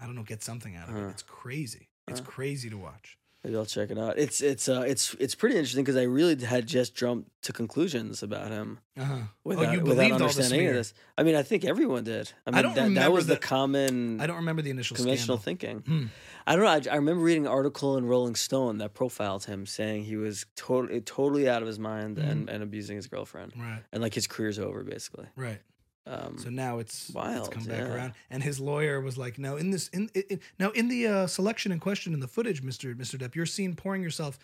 I 0.00 0.06
don't 0.06 0.14
know, 0.14 0.22
get 0.22 0.42
something 0.42 0.76
out 0.76 0.88
of 0.88 0.96
it. 0.96 1.00
Huh. 1.00 1.08
It's 1.08 1.22
crazy. 1.22 1.88
It's 2.08 2.20
Huh. 2.20 2.26
crazy 2.26 2.70
to 2.70 2.76
watch. 2.78 3.18
Maybe 3.42 3.56
I'll 3.56 3.66
check 3.66 3.90
it 3.90 3.98
out. 3.98 4.18
It's 4.18 4.40
it's 4.40 4.70
uh 4.70 4.84
it's 4.86 5.12
it's 5.20 5.34
pretty 5.34 5.56
interesting 5.56 5.84
because 5.84 5.96
I 5.98 6.04
really 6.04 6.42
had 6.46 6.66
just 6.66 6.94
jumped 6.94 7.30
to 7.42 7.52
conclusions 7.52 8.22
about 8.22 8.50
him 8.50 8.78
Uh-huh. 8.96 9.18
without, 9.44 9.66
oh, 9.66 9.72
you 9.72 9.80
without 9.80 9.94
believed 9.96 10.12
all 10.12 10.18
the 10.18 10.24
understanding 10.24 10.60
any 10.60 10.68
of 10.68 10.74
this. 10.76 10.94
I 11.18 11.24
mean, 11.24 11.34
I 11.34 11.42
think 11.42 11.62
everyone 11.66 12.04
did. 12.04 12.32
I 12.46 12.52
mean, 12.52 12.62
don't 12.62 12.74
that, 12.74 12.94
that 13.00 13.12
was 13.12 13.26
the, 13.26 13.34
the- 13.34 13.40
common 13.40 14.18
I 14.18 14.26
don't 14.26 14.36
remember 14.36 14.62
the 14.62 14.70
initial 14.70 14.96
conventional 14.96 15.36
scandal. 15.36 15.82
thinking. 15.82 15.92
Hmm. 16.00 16.06
I 16.46 16.56
don't 16.56 16.64
know. 16.64 16.90
I, 16.90 16.94
I 16.94 16.96
remember 16.96 17.22
reading 17.24 17.46
an 17.46 17.52
article 17.52 17.96
in 17.96 18.04
Rolling 18.06 18.34
Stone 18.34 18.78
that 18.78 18.92
profiled 18.94 19.44
him, 19.44 19.64
saying 19.66 20.04
he 20.04 20.16
was 20.16 20.44
totally 20.56 21.00
totally 21.00 21.48
out 21.48 21.62
of 21.62 21.68
his 21.68 21.78
mind 21.78 22.16
Mm-hmm. 22.18 22.28
and, 22.30 22.50
and 22.50 22.62
abusing 22.62 22.96
his 22.96 23.06
girlfriend, 23.06 23.52
Right, 23.56 23.82
and 23.92 24.02
like 24.02 24.14
his 24.14 24.26
career's 24.26 24.58
over 24.58 24.82
basically. 24.84 25.26
right. 25.36 25.60
Um, 26.06 26.36
So 26.36 26.50
now 26.50 26.80
it's 26.80 27.10
Wild, 27.14 27.46
it's 27.46 27.48
come 27.48 27.64
back 27.64 27.78
yeah. 27.78 27.94
around, 27.94 28.12
and 28.28 28.42
his 28.42 28.60
lawyer 28.60 29.00
was 29.00 29.16
like, 29.16 29.38
"No, 29.38 29.56
in 29.56 29.70
this, 29.70 29.88
in, 29.88 30.10
in 30.14 30.38
now 30.58 30.68
in 30.72 30.88
the 30.88 31.06
uh, 31.06 31.26
selection 31.26 31.72
in 31.72 31.80
question 31.80 32.12
in 32.12 32.20
the 32.20 32.28
footage, 32.28 32.62
Mister 32.62 32.94
Mister 32.94 33.16
Depp, 33.16 33.34
you're 33.34 33.46
seen 33.46 33.74
pouring 33.74 34.02
yourself 34.02 34.38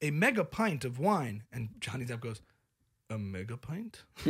a 0.00 0.12
mega 0.12 0.44
pint 0.44 0.84
of 0.84 1.00
wine," 1.00 1.42
and 1.52 1.70
Johnny 1.80 2.04
Depp 2.04 2.20
goes, 2.20 2.40
"A 3.10 3.18
mega 3.18 3.56
pint." 3.56 4.04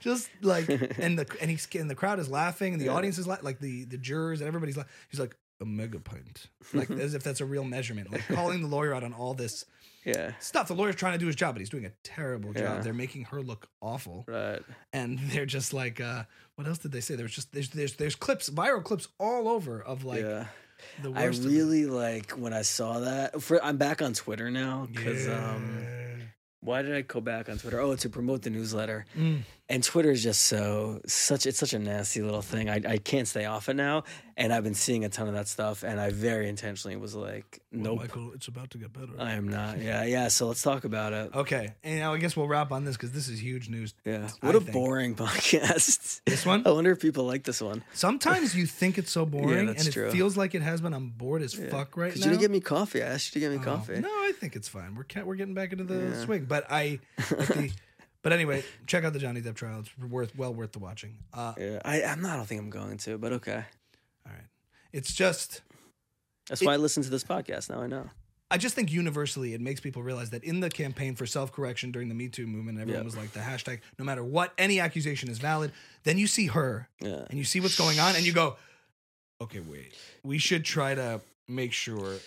Just 0.00 0.28
like, 0.42 0.68
and 0.98 1.18
the 1.18 1.26
and 1.40 1.50
he's 1.50 1.66
and 1.78 1.90
the 1.90 1.94
crowd 1.96 2.18
is 2.20 2.28
laughing, 2.28 2.72
and 2.74 2.80
the 2.80 2.86
Yeah. 2.86 2.92
audience 2.94 3.18
is 3.18 3.26
la- 3.26 3.38
like 3.42 3.58
the 3.58 3.84
the 3.84 3.96
jurors 3.98 4.40
and 4.40 4.48
everybody's 4.48 4.76
like, 4.76 4.86
he's 5.10 5.18
like 5.20 5.36
a 5.60 5.64
megapint. 5.64 6.46
like 6.72 6.90
as 6.90 7.14
if 7.14 7.22
that's 7.22 7.40
a 7.40 7.44
real 7.44 7.64
measurement, 7.64 8.12
like 8.12 8.26
calling 8.28 8.62
the 8.62 8.68
lawyer 8.68 8.94
out 8.94 9.04
on 9.04 9.12
all 9.12 9.34
this 9.34 9.64
yeah, 10.04 10.32
stuff. 10.40 10.68
The 10.68 10.74
lawyer's 10.74 10.96
trying 10.96 11.12
to 11.12 11.18
do 11.18 11.26
his 11.26 11.36
job, 11.36 11.54
but 11.54 11.60
he's 11.60 11.70
doing 11.70 11.86
a 11.86 11.92
terrible 12.02 12.52
job. 12.52 12.76
Yeah. 12.76 12.80
They're 12.80 12.92
making 12.92 13.24
her 13.26 13.42
look 13.42 13.68
awful 13.80 14.24
right. 14.26 14.62
and 14.92 15.18
they're 15.18 15.46
just 15.46 15.72
like 15.72 16.00
uh 16.00 16.24
what 16.56 16.66
else 16.66 16.78
did 16.78 16.92
they 16.92 17.00
say 17.00 17.16
there 17.16 17.24
was 17.24 17.34
just 17.34 17.52
there's 17.52 17.70
there's 17.70 17.94
there's 17.94 18.14
clips 18.14 18.50
viral 18.50 18.82
clips 18.82 19.08
all 19.18 19.48
over 19.48 19.82
of 19.82 20.04
like 20.04 20.22
yeah. 20.22 20.46
the 21.02 21.10
I 21.10 21.26
worst 21.26 21.40
of 21.40 21.50
really 21.50 21.86
like 21.86 22.32
when 22.32 22.52
I 22.52 22.62
saw 22.62 23.00
that. 23.00 23.42
For 23.42 23.62
I'm 23.62 23.76
back 23.76 24.02
on 24.02 24.12
Twitter 24.12 24.50
now 24.50 24.88
because 24.90 25.28
um, 25.28 25.84
why 26.64 26.82
did 26.82 26.94
I 26.94 27.02
go 27.02 27.20
back 27.20 27.48
on 27.48 27.58
Twitter? 27.58 27.78
Oh, 27.80 27.94
to 27.94 28.08
promote 28.08 28.42
the 28.42 28.50
newsletter. 28.50 29.04
Mm. 29.16 29.42
And 29.66 29.82
Twitter 29.82 30.10
is 30.10 30.22
just 30.22 30.42
so 30.42 31.00
such 31.06 31.46
it's 31.46 31.58
such 31.58 31.72
a 31.72 31.78
nasty 31.78 32.20
little 32.20 32.42
thing. 32.42 32.68
I, 32.68 32.82
I 32.86 32.98
can't 32.98 33.26
stay 33.26 33.46
off 33.46 33.70
it 33.70 33.74
now. 33.74 34.04
And 34.36 34.52
I've 34.52 34.64
been 34.64 34.74
seeing 34.74 35.04
a 35.04 35.08
ton 35.08 35.26
of 35.28 35.34
that 35.34 35.46
stuff 35.48 35.84
and 35.84 35.98
I 36.00 36.10
very 36.10 36.48
intentionally 36.50 36.96
was 36.96 37.14
like, 37.14 37.60
Well, 37.72 37.82
Nope. 37.82 37.98
Michael 38.00 38.32
it's 38.34 38.46
about 38.48 38.70
to 38.72 38.78
get 38.78 38.92
better 38.92 39.12
I 39.18 39.32
am 39.32 39.48
not. 39.48 39.78
Yeah, 39.80 40.04
yeah. 40.04 40.28
So 40.28 40.48
let's 40.48 40.60
talk 40.60 40.84
about 40.84 41.12
it. 41.14 41.34
okay 41.34 41.72
and 41.82 42.00
now 42.00 42.12
I 42.12 42.18
guess 42.18 42.36
we'll 42.36 42.46
wrap 42.48 42.72
on 42.72 42.84
this 42.84 42.96
because 42.96 43.12
this 43.12 43.28
is 43.28 43.42
huge 43.42 43.70
news 43.70 43.94
Yeah. 44.04 44.28
What 44.40 44.54
a 44.54 44.60
think. 44.60 44.72
boring 44.72 45.14
podcast. 45.54 46.20
This 46.26 46.44
one? 46.44 46.62
I 46.66 46.70
wonder 46.70 46.90
if 46.90 47.00
people 47.00 47.24
like 47.24 47.44
this 47.44 47.62
one. 47.62 47.82
sometimes 47.94 48.54
you 48.54 48.66
think 48.66 48.98
it's 48.98 49.10
so 49.12 49.24
boring 49.26 49.66
that's 49.66 49.78
and 49.86 49.88
it 49.88 49.92
true. 49.92 50.10
feels 50.10 50.36
like 50.36 50.54
it 50.54 50.62
has 50.62 50.82
been 50.82 50.92
I'm 50.92 51.08
bored 51.08 51.40
as 51.40 51.56
Yeah. 51.58 51.70
fuck 51.70 51.96
right 51.96 52.08
now 52.08 52.12
Because 52.12 52.24
you 52.24 52.30
didn't 52.32 52.42
get 52.42 52.50
me 52.50 52.60
coffee. 52.60 53.02
I 53.02 53.06
asked 53.06 53.34
you 53.34 53.40
to 53.40 53.48
get 53.48 53.52
me 53.52 53.58
Oh, 53.62 53.76
coffee. 53.76 54.00
no 54.00 54.08
I 54.08 54.32
think 54.38 54.56
it's 54.56 54.68
fine 54.68 54.94
we're 54.94 55.24
we're 55.24 55.36
getting 55.36 55.54
back 55.54 55.72
into 55.72 55.84
the 55.84 56.10
Yeah. 56.16 56.24
swing 56.24 56.44
but 56.44 56.66
I 56.70 56.98
but, 58.24 58.32
anyway 58.32 58.64
check 58.88 59.04
out 59.04 59.12
the 59.12 59.18
Johnny 59.20 59.40
Depp 59.40 59.54
trial 59.54 59.80
it's 59.80 59.90
worth 60.10 60.36
well 60.36 60.52
worth 60.52 60.72
the 60.72 60.80
watching 60.80 61.14
uh 61.32 61.54
Yeah. 61.56 61.78
I, 61.84 62.02
I'm 62.02 62.20
not 62.20 62.32
I 62.32 62.36
don't 62.38 62.46
think 62.46 62.60
I'm 62.60 62.70
going 62.70 62.96
to, 62.98 63.16
but 63.18 63.32
okay. 63.34 63.62
all 64.26 64.32
right 64.32 64.46
it's 64.92 65.12
just 65.14 65.60
That's 66.48 66.60
It- 66.62 66.66
why 66.66 66.72
I 66.74 66.76
listen 66.76 67.02
to 67.04 67.10
this 67.10 67.24
podcast. 67.24 67.70
Now 67.70 67.80
I 67.80 67.86
know. 67.86 68.10
I 68.50 68.58
just 68.58 68.74
think 68.76 68.92
universally 68.92 69.54
it 69.54 69.60
makes 69.60 69.80
people 69.80 70.02
realize 70.02 70.30
that 70.30 70.44
in 70.44 70.60
the 70.60 70.68
campaign 70.70 71.16
for 71.16 71.26
self 71.26 71.50
correction 71.52 71.90
during 71.90 72.08
the 72.08 72.14
Me 72.14 72.28
Too 72.28 72.46
movement, 72.46 72.78
everyone 72.78 73.02
Yeah. 73.02 73.04
was 73.04 73.16
like 73.16 73.32
the 73.32 73.40
hashtag, 73.40 73.80
no 73.98 74.04
matter 74.04 74.22
what, 74.22 74.52
any 74.58 74.78
accusation 74.78 75.28
is 75.30 75.38
valid. 75.38 75.72
Then 76.04 76.18
you 76.18 76.26
see 76.26 76.46
her 76.48 76.88
Yeah. 77.00 77.24
and 77.28 77.38
you 77.38 77.44
see 77.44 77.58
what's 77.60 77.76
going 77.78 77.98
on 77.98 78.14
and 78.16 78.24
you 78.24 78.32
go, 78.32 78.56
okay, 79.40 79.60
wait, 79.60 79.94
we 80.22 80.38
should 80.38 80.64
try 80.64 80.94
to 80.94 81.20
make 81.48 81.72
sure 81.72 82.18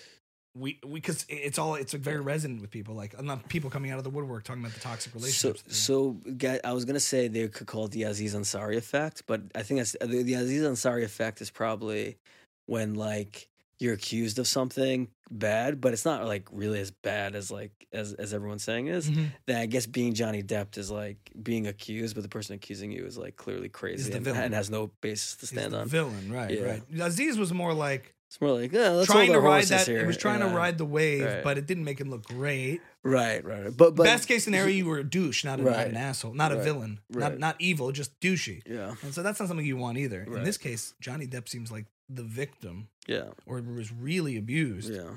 we, 0.58 0.80
because 0.94 1.26
it's 1.30 1.58
all, 1.60 1.76
it's 1.76 1.94
very 1.94 2.20
resonant 2.20 2.62
with 2.62 2.72
people. 2.72 2.96
Like 2.96 3.14
enough 3.14 3.48
people 3.48 3.70
coming 3.70 3.92
out 3.92 3.98
of 3.98 4.04
the 4.04 4.10
woodwork 4.10 4.44
talking 4.44 4.62
about 4.64 4.74
the 4.74 4.80
toxic 4.80 5.12
So, 5.14 5.20
relationships. 5.20 5.78
so 5.78 6.12
guy- 6.38 6.60
I 6.64 6.74
was 6.74 6.86
gonna 6.86 7.00
say 7.00 7.28
they 7.28 7.48
could 7.48 7.68
call 7.68 7.86
it 7.86 7.92
the 7.92 8.04
Aziz 8.04 8.36
Ansari 8.36 8.78
effect, 8.78 9.24
but 9.28 9.42
I 9.56 9.64
think 9.64 9.80
that's 9.80 9.96
the, 10.02 10.24
the 10.24 10.34
Aziz 10.36 10.64
Ansari 10.64 11.04
effect 11.04 11.42
is 11.42 11.50
probably 11.50 12.18
when 12.66 12.96
like 12.96 13.48
you're 13.80 13.94
accused 13.94 14.40
of 14.40 14.48
something 14.48 15.08
bad, 15.30 15.80
but 15.80 15.94
it's 15.94 16.04
not 16.06 16.26
like 16.26 16.48
really 16.52 16.80
as 16.80 16.90
bad 16.90 17.36
as 17.36 17.52
like 17.52 17.72
as 17.94 18.14
as 18.14 18.34
everyone's 18.34 18.64
saying 18.64 18.88
is. 18.88 19.08
Mhm. 19.10 19.28
Then 19.46 19.58
I 19.62 19.68
guess 19.68 19.86
being 19.86 20.14
Johnny 20.16 20.42
Depp 20.42 20.78
is 20.80 20.90
like 20.90 21.18
being 21.44 21.68
accused, 21.68 22.16
but 22.16 22.24
the 22.24 22.28
person 22.30 22.56
accusing 22.56 22.92
you 22.92 23.06
is 23.06 23.18
like 23.20 23.36
clearly 23.36 23.70
crazy 23.70 24.12
and, 24.12 24.26
and 24.28 24.54
has 24.56 24.70
no 24.72 24.90
basis 25.02 25.36
to 25.38 25.46
stand 25.48 25.74
the 25.74 25.82
on. 25.82 25.88
villain, 25.88 26.32
right? 26.32 26.50
Yeah. 26.52 26.64
Right. 26.64 26.84
Aziz 27.00 27.38
was 27.38 27.54
more 27.54 27.74
like 27.74 28.16
It's 28.28 28.42
more 28.42 28.52
like 28.60 28.74
yeah, 28.74 28.90
let's 28.90 29.08
trying 29.10 29.32
hold 29.32 29.42
to 29.44 29.48
ride 29.48 29.64
that. 29.66 29.88
here. 29.88 30.00
It 30.00 30.06
was 30.08 30.18
trying 30.18 30.42
to 30.42 30.48
ride 30.48 30.78
the 30.78 30.86
wave, 30.86 31.24
Right. 31.24 31.44
but 31.44 31.58
it 31.58 31.66
didn't 31.66 31.86
make 31.86 32.00
him 32.00 32.10
look 32.10 32.26
great. 32.26 32.82
Right, 33.04 33.44
right. 33.44 33.76
But 33.76 33.96
but 33.96 34.04
Best 34.04 34.28
case 34.28 34.44
scenario, 34.44 34.68
you 34.76 34.86
were 34.86 34.98
a 34.98 35.04
douche, 35.04 35.46
not, 35.46 35.62
a, 35.62 35.64
not 35.64 35.88
an 35.88 35.96
asshole, 35.96 36.34
not 36.34 36.52
a 36.52 36.62
villain, 36.62 37.00
Right. 37.10 37.22
not 37.32 37.40
not 37.40 37.56
evil, 37.60 37.92
just 37.94 38.20
douchey. 38.20 38.62
yeah, 38.66 38.96
And 39.02 39.14
so 39.14 39.24
that's 39.24 39.40
not 39.40 39.48
something 39.48 39.66
you 39.66 39.78
want 39.78 39.98
either. 39.98 40.24
In 40.24 40.44
this 40.44 40.58
case, 40.58 40.94
Johnny 41.00 41.26
Depp 41.26 41.48
seems 41.48 41.72
like 41.72 41.86
the 42.10 42.24
victim 42.24 42.90
yeah, 43.08 43.28
or 43.46 43.62
was 43.62 43.92
really 43.94 44.36
abused. 44.38 44.92
yeah. 44.94 45.10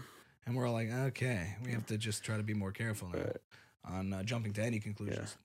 And 0.46 0.56
we're 0.56 0.66
all 0.66 0.72
like, 0.72 0.90
okay, 0.90 1.56
we 1.64 1.72
have 1.72 1.86
to 1.86 1.98
just 1.98 2.22
try 2.24 2.36
to 2.36 2.42
be 2.42 2.54
more 2.54 2.72
careful 2.72 3.08
now 3.08 3.18
Right. 3.18 3.36
on 3.84 4.12
uh, 4.12 4.22
jumping 4.22 4.52
to 4.54 4.62
any 4.62 4.78
conclusions. 4.80 5.36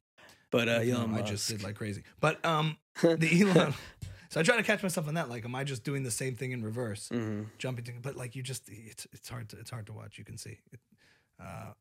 But 0.52 0.70
uh, 0.70 0.80
Even 0.84 0.94
though 0.94 1.00
Elon 1.02 1.14
I 1.16 1.22
just 1.24 1.48
did 1.50 1.64
like 1.64 1.76
crazy. 1.76 2.04
But 2.20 2.44
um, 2.46 2.78
the 3.02 3.42
Elon. 3.42 3.74
So 4.30 4.40
I 4.40 4.44
try 4.44 4.58
to 4.58 4.64
catch 4.64 4.82
myself 4.84 5.08
on 5.08 5.14
that. 5.16 5.30
Like, 5.30 5.46
am 5.46 5.56
I 5.56 5.64
just 5.64 5.84
doing 5.84 6.04
the 6.04 6.12
same 6.12 6.36
thing 6.36 6.52
in 6.52 6.64
reverse, 6.64 7.10
Mhm. 7.10 7.48
jumping 7.58 7.86
to? 7.86 7.94
But 8.02 8.16
like, 8.16 8.36
you 8.36 8.44
just 8.44 8.64
it's 8.70 9.08
it's 9.14 9.30
hard 9.30 9.50
to 9.50 9.60
it's 9.60 9.70
hard 9.72 9.86
to 9.88 9.94
watch. 9.94 10.18
You 10.18 10.26
can 10.26 10.38
see. 10.38 10.60
It, 10.72 10.80
uh, 11.40 11.74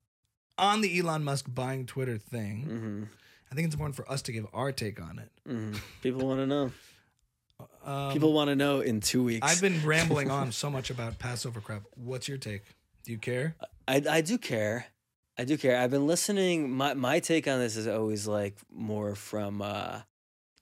on 0.58 0.80
the 0.80 0.98
Elon 0.98 1.24
Musk 1.24 1.46
buying 1.52 1.84
Twitter 1.86 2.16
thing, 2.18 2.66
Mhm. 2.66 3.08
I 3.50 3.54
think 3.54 3.66
it's 3.66 3.74
important 3.74 3.96
for 3.96 4.10
us 4.10 4.22
to 4.22 4.32
give 4.32 4.46
our 4.52 4.72
take 4.72 5.00
on 5.00 5.18
it. 5.18 5.30
Mhm. 5.48 5.80
People 6.02 6.26
want 6.26 6.40
to 6.40 6.46
know. 6.46 6.72
Um, 7.84 8.12
People 8.12 8.32
want 8.32 8.48
to 8.48 8.56
know 8.56 8.80
in 8.80 9.00
two 9.00 9.22
weeks. 9.22 9.46
I've 9.46 9.60
been 9.60 9.84
rambling 9.86 10.30
on 10.30 10.50
so 10.62 10.70
much 10.70 10.90
about 10.90 11.18
Passover 11.18 11.60
crap. 11.60 11.82
What's 11.96 12.26
your 12.28 12.38
take? 12.38 12.62
Do 13.04 13.12
you 13.12 13.18
care? 13.18 13.54
I 13.86 14.02
I 14.10 14.20
do 14.22 14.38
care. 14.38 14.86
I 15.38 15.44
do 15.44 15.56
care. 15.58 15.78
I've 15.78 15.90
been 15.90 16.06
listening. 16.06 16.70
My 16.70 16.94
my 16.94 17.20
take 17.20 17.46
on 17.46 17.58
this 17.60 17.76
is 17.76 17.86
always 17.86 18.26
like 18.26 18.56
more 18.72 19.14
from 19.14 19.60
uh, 19.62 20.00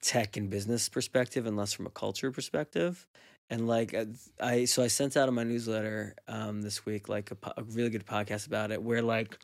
tech 0.03 0.37
and 0.37 0.51
business 0.51 0.89
perspective, 0.89 1.47
and 1.47 1.57
less 1.57 1.73
from 1.73 1.87
a 1.87 1.91
culture 1.91 2.31
perspective. 2.31 3.07
And 3.51 3.67
like 3.67 3.95
uh, 3.95 4.07
I, 4.41 4.65
so 4.65 4.83
I 4.83 4.89
sent 4.89 5.17
out 5.17 5.29
in 5.29 5.35
my 5.35 5.45
newsletter 5.45 6.15
um, 6.29 6.63
this 6.63 6.85
week 6.85 7.09
like 7.09 7.31
a, 7.31 7.35
po- 7.35 7.53
a 7.57 7.63
really 7.63 7.91
good 7.91 8.07
podcast 8.07 8.47
about 8.47 8.71
it, 8.71 8.83
where 8.83 9.03
like 9.03 9.39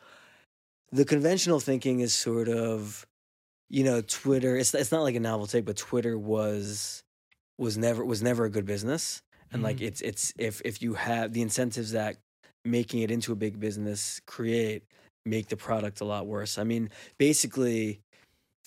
the 0.92 1.04
conventional 1.04 1.61
thinking 1.61 2.00
is 2.00 2.14
sort 2.14 2.48
of, 2.48 3.06
you 3.68 3.84
know, 3.84 4.00
Twitter. 4.00 4.56
It's 4.56 4.74
it's 4.74 4.92
not 4.92 5.02
like 5.02 5.14
a 5.14 5.20
novel 5.20 5.46
take, 5.46 5.64
but 5.64 5.76
Twitter 5.76 6.18
was 6.18 7.02
was 7.59 7.76
never 7.76 8.04
was 8.04 8.22
never 8.22 8.44
a 8.44 8.50
good 8.50 8.66
business, 8.66 9.22
and 9.52 9.62
like 9.62 9.80
it's 9.80 10.00
it's 10.00 10.32
if 10.38 10.62
if 10.64 10.80
you 10.82 10.94
have 10.94 11.32
the 11.32 11.42
incentives 11.42 11.92
that 11.92 12.16
making 12.64 13.00
it 13.00 13.11
into 13.11 13.32
a 13.32 13.36
big 13.36 13.61
business 13.61 14.20
create 14.26 14.84
make 15.24 15.48
the 15.48 15.56
product 15.56 16.00
a 16.00 16.04
lot 16.04 16.26
worse. 16.26 16.59
I 16.59 16.64
mean, 16.64 16.90
basically, 17.18 18.00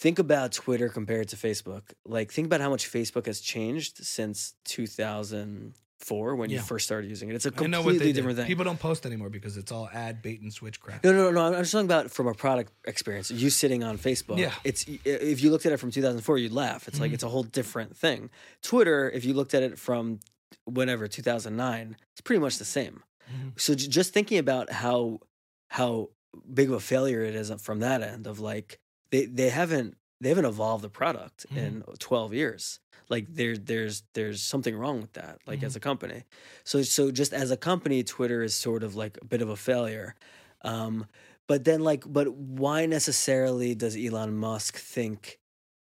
think 0.02 0.18
about 0.20 0.52
Twitter 0.52 0.90
compared 0.90 1.28
to 1.30 1.36
Facebook. 1.48 1.84
Like, 2.06 2.32
think 2.32 2.48
about 2.48 2.60
how 2.66 2.70
much 2.76 2.92
Facebook 2.92 3.26
has 3.28 3.40
changed 3.40 3.94
since 4.04 4.56
2004 4.66 6.36
when 6.36 6.50
Yeah. 6.50 6.58
you 6.58 6.64
first 6.64 6.86
started 6.86 7.10
using 7.10 7.30
it. 7.30 7.36
It's 7.36 7.46
a 7.46 7.52
I 7.56 7.68
know 7.68 7.82
what 7.82 7.92
completely 7.92 8.14
different 8.14 8.36
did. 8.38 8.44
thing. 8.44 8.48
People 8.48 8.66
don't 8.66 8.80
post 8.80 9.06
anymore 9.06 9.30
because 9.30 9.58
it's 9.58 9.72
all 9.72 9.88
ad 9.94 10.22
bait 10.22 10.42
and 10.42 10.52
switch 10.52 10.80
crap. 10.80 11.04
No, 11.04 11.12
no, 11.14 11.32
no. 11.32 11.46
I'm 11.54 11.54
just 11.62 11.72
talking 11.72 11.86
about 11.86 12.12
from 12.12 12.28
a 12.28 12.34
product 12.34 12.72
experience. 12.86 13.30
You 13.32 13.50
sitting 13.50 13.84
on 13.84 13.98
Facebook. 13.98 14.38
Yeah. 14.40 14.54
It's 14.64 14.86
if 15.06 15.42
you 15.42 15.52
looked 15.52 15.66
at 15.66 15.72
it 15.72 15.78
from 15.78 15.92
2004, 15.92 16.38
you'd 16.38 16.52
laugh. 16.52 16.88
It's 16.88 17.00
like 17.00 17.12
Mhm. 17.12 17.16
it's 17.16 17.24
a 17.24 17.30
whole 17.30 17.44
different 17.44 17.96
thing. 17.96 18.30
Twitter, 18.64 19.10
if 19.12 19.24
you 19.26 19.34
looked 19.34 19.54
at 19.54 19.64
it 19.64 19.78
from 19.78 20.20
whenever 20.66 21.08
2009, 21.08 21.96
it's 22.12 22.22
pretty 22.22 22.40
much 22.40 22.58
the 22.58 22.66
same. 22.66 23.04
Mhm. 23.32 23.60
So 23.60 23.76
j- 23.76 23.88
just 23.88 24.14
thinking 24.14 24.38
about 24.40 24.72
how 24.72 25.20
how 25.70 26.10
big 26.54 26.68
of 26.70 26.74
a 26.76 26.80
failure 26.80 27.24
it 27.24 27.34
is 27.36 27.50
from 27.62 27.80
that 27.80 28.02
end 28.02 28.26
of 28.28 28.40
like 28.40 28.80
they 29.12 29.26
they 29.26 29.50
haven't 29.50 29.98
they 30.20 30.30
haven't 30.30 30.46
evolved 30.46 30.84
the 30.84 30.90
product 30.90 31.46
Mhm. 31.52 31.58
in 31.58 31.84
12 32.00 32.34
years. 32.34 32.80
Like 33.10 33.28
there 33.34 33.58
there's 33.58 34.04
there's 34.14 34.42
something 34.42 34.76
wrong 34.76 35.02
with 35.02 35.14
that 35.14 35.40
like 35.46 35.64
as 35.64 35.76
a 35.76 35.80
company. 35.80 36.24
So 36.64 36.82
so 36.84 37.12
just 37.12 37.34
as 37.34 37.52
a 37.52 37.58
company 37.58 38.04
Twitter 38.04 38.42
is 38.44 38.54
sort 38.56 38.84
of 38.84 38.96
like 38.96 39.18
a 39.22 39.26
bit 39.26 39.42
of 39.42 39.50
a 39.50 39.56
failure. 39.58 40.16
Um 40.64 41.06
but 41.48 41.66
then 41.66 41.82
like 41.82 42.04
but 42.08 42.34
why 42.34 42.86
necessarily 42.86 43.76
does 43.76 43.98
Elon 43.98 44.38
Musk 44.38 44.78
think 44.78 45.40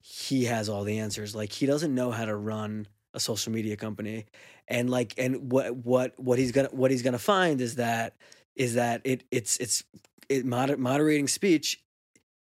he 0.02 0.46
has 0.46 0.70
all 0.70 0.84
the 0.84 1.00
answers? 1.00 1.36
Like 1.36 1.52
he 1.52 1.66
doesn't 1.66 1.94
know 1.94 2.12
how 2.12 2.26
to 2.26 2.36
run 2.36 2.88
a 3.14 3.20
social 3.20 3.52
media 3.52 3.76
company 3.76 4.26
and 4.68 4.90
like 4.90 5.14
and 5.18 5.52
what 5.52 5.76
what 5.76 6.18
what 6.20 6.38
he's 6.40 6.52
gonna 6.52 6.70
what 6.72 6.92
he's 6.92 7.02
gonna 7.02 7.18
find 7.20 7.60
is 7.60 7.76
that 7.76 8.16
is 8.56 8.76
that 8.76 9.02
it 9.04 9.24
it's 9.32 9.58
it's 9.58 9.84
it 10.30 10.46
moder- 10.46 10.78
moderating 10.78 11.28
speech 11.28 11.82